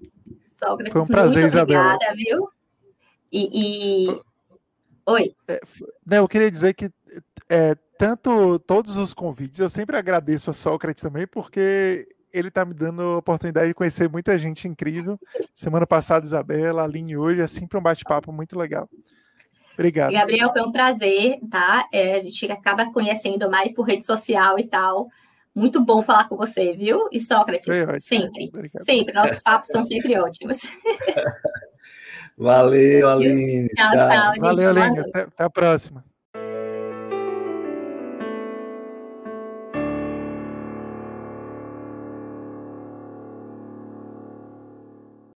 Sócrates, 0.54 0.94
Foi 0.94 1.02
um 1.02 1.08
prazer, 1.08 1.42
muito 1.42 1.52
Isabela. 1.52 1.96
obrigada, 1.96 2.16
viu? 2.16 2.50
E, 3.32 4.10
e... 4.12 4.22
Oi. 5.08 5.34
Não, 6.06 6.18
eu 6.18 6.28
queria 6.28 6.52
dizer 6.52 6.76
que 6.76 6.92
é, 7.50 7.74
tanto 7.98 8.60
todos 8.60 8.98
os 8.98 9.16
convites, 9.16 9.60
eu 9.60 9.70
sempre 9.70 9.98
agradeço 9.98 10.52
a 10.52 10.54
Sócrates 10.54 11.02
também, 11.02 11.26
porque 11.26 12.08
ele 12.34 12.50
está 12.50 12.66
me 12.66 12.74
dando 12.74 13.02
a 13.02 13.18
oportunidade 13.18 13.68
de 13.68 13.74
conhecer 13.74 14.10
muita 14.10 14.38
gente 14.38 14.68
incrível. 14.68 15.20
Semana 15.54 15.86
passada, 15.88 16.26
Isabela, 16.26 16.84
Aline 16.84 17.18
hoje, 17.18 17.42
é 17.42 17.48
sempre 17.48 17.78
um 17.78 17.82
bate-papo 17.82 18.32
muito 18.32 18.58
legal. 18.58 18.90
Obrigado. 19.74 20.12
Gabriel, 20.12 20.52
foi 20.52 20.62
um 20.64 20.72
prazer, 20.72 21.40
tá? 21.52 21.88
É, 21.94 22.16
a 22.16 22.20
gente 22.20 22.52
acaba 22.52 22.92
conhecendo 22.92 23.50
mais 23.50 23.72
por 23.72 23.84
rede 23.84 24.04
social 24.04 24.58
e 24.58 24.66
tal. 24.66 25.08
Muito 25.54 25.84
bom 25.84 26.02
falar 26.02 26.28
com 26.28 26.36
você, 26.36 26.74
viu? 26.74 27.08
E 27.12 27.20
Sócrates, 27.20 27.66
sempre, 28.04 28.50
Obrigado. 28.54 28.86
sempre. 28.86 29.14
Nossos 29.14 29.42
papos 29.42 29.70
são 29.70 29.84
sempre 29.84 30.18
ótimos. 30.20 30.58
Valeu, 32.38 33.10
Aline. 33.10 33.68
Tchau, 33.70 33.92
tchau, 33.92 34.34
gente. 34.34 34.40
Valeu, 34.40 34.74
Boa 34.74 34.86
Aline. 34.86 35.00
Até, 35.00 35.22
até 35.22 35.44
a 35.44 35.50
próxima. 35.50 36.17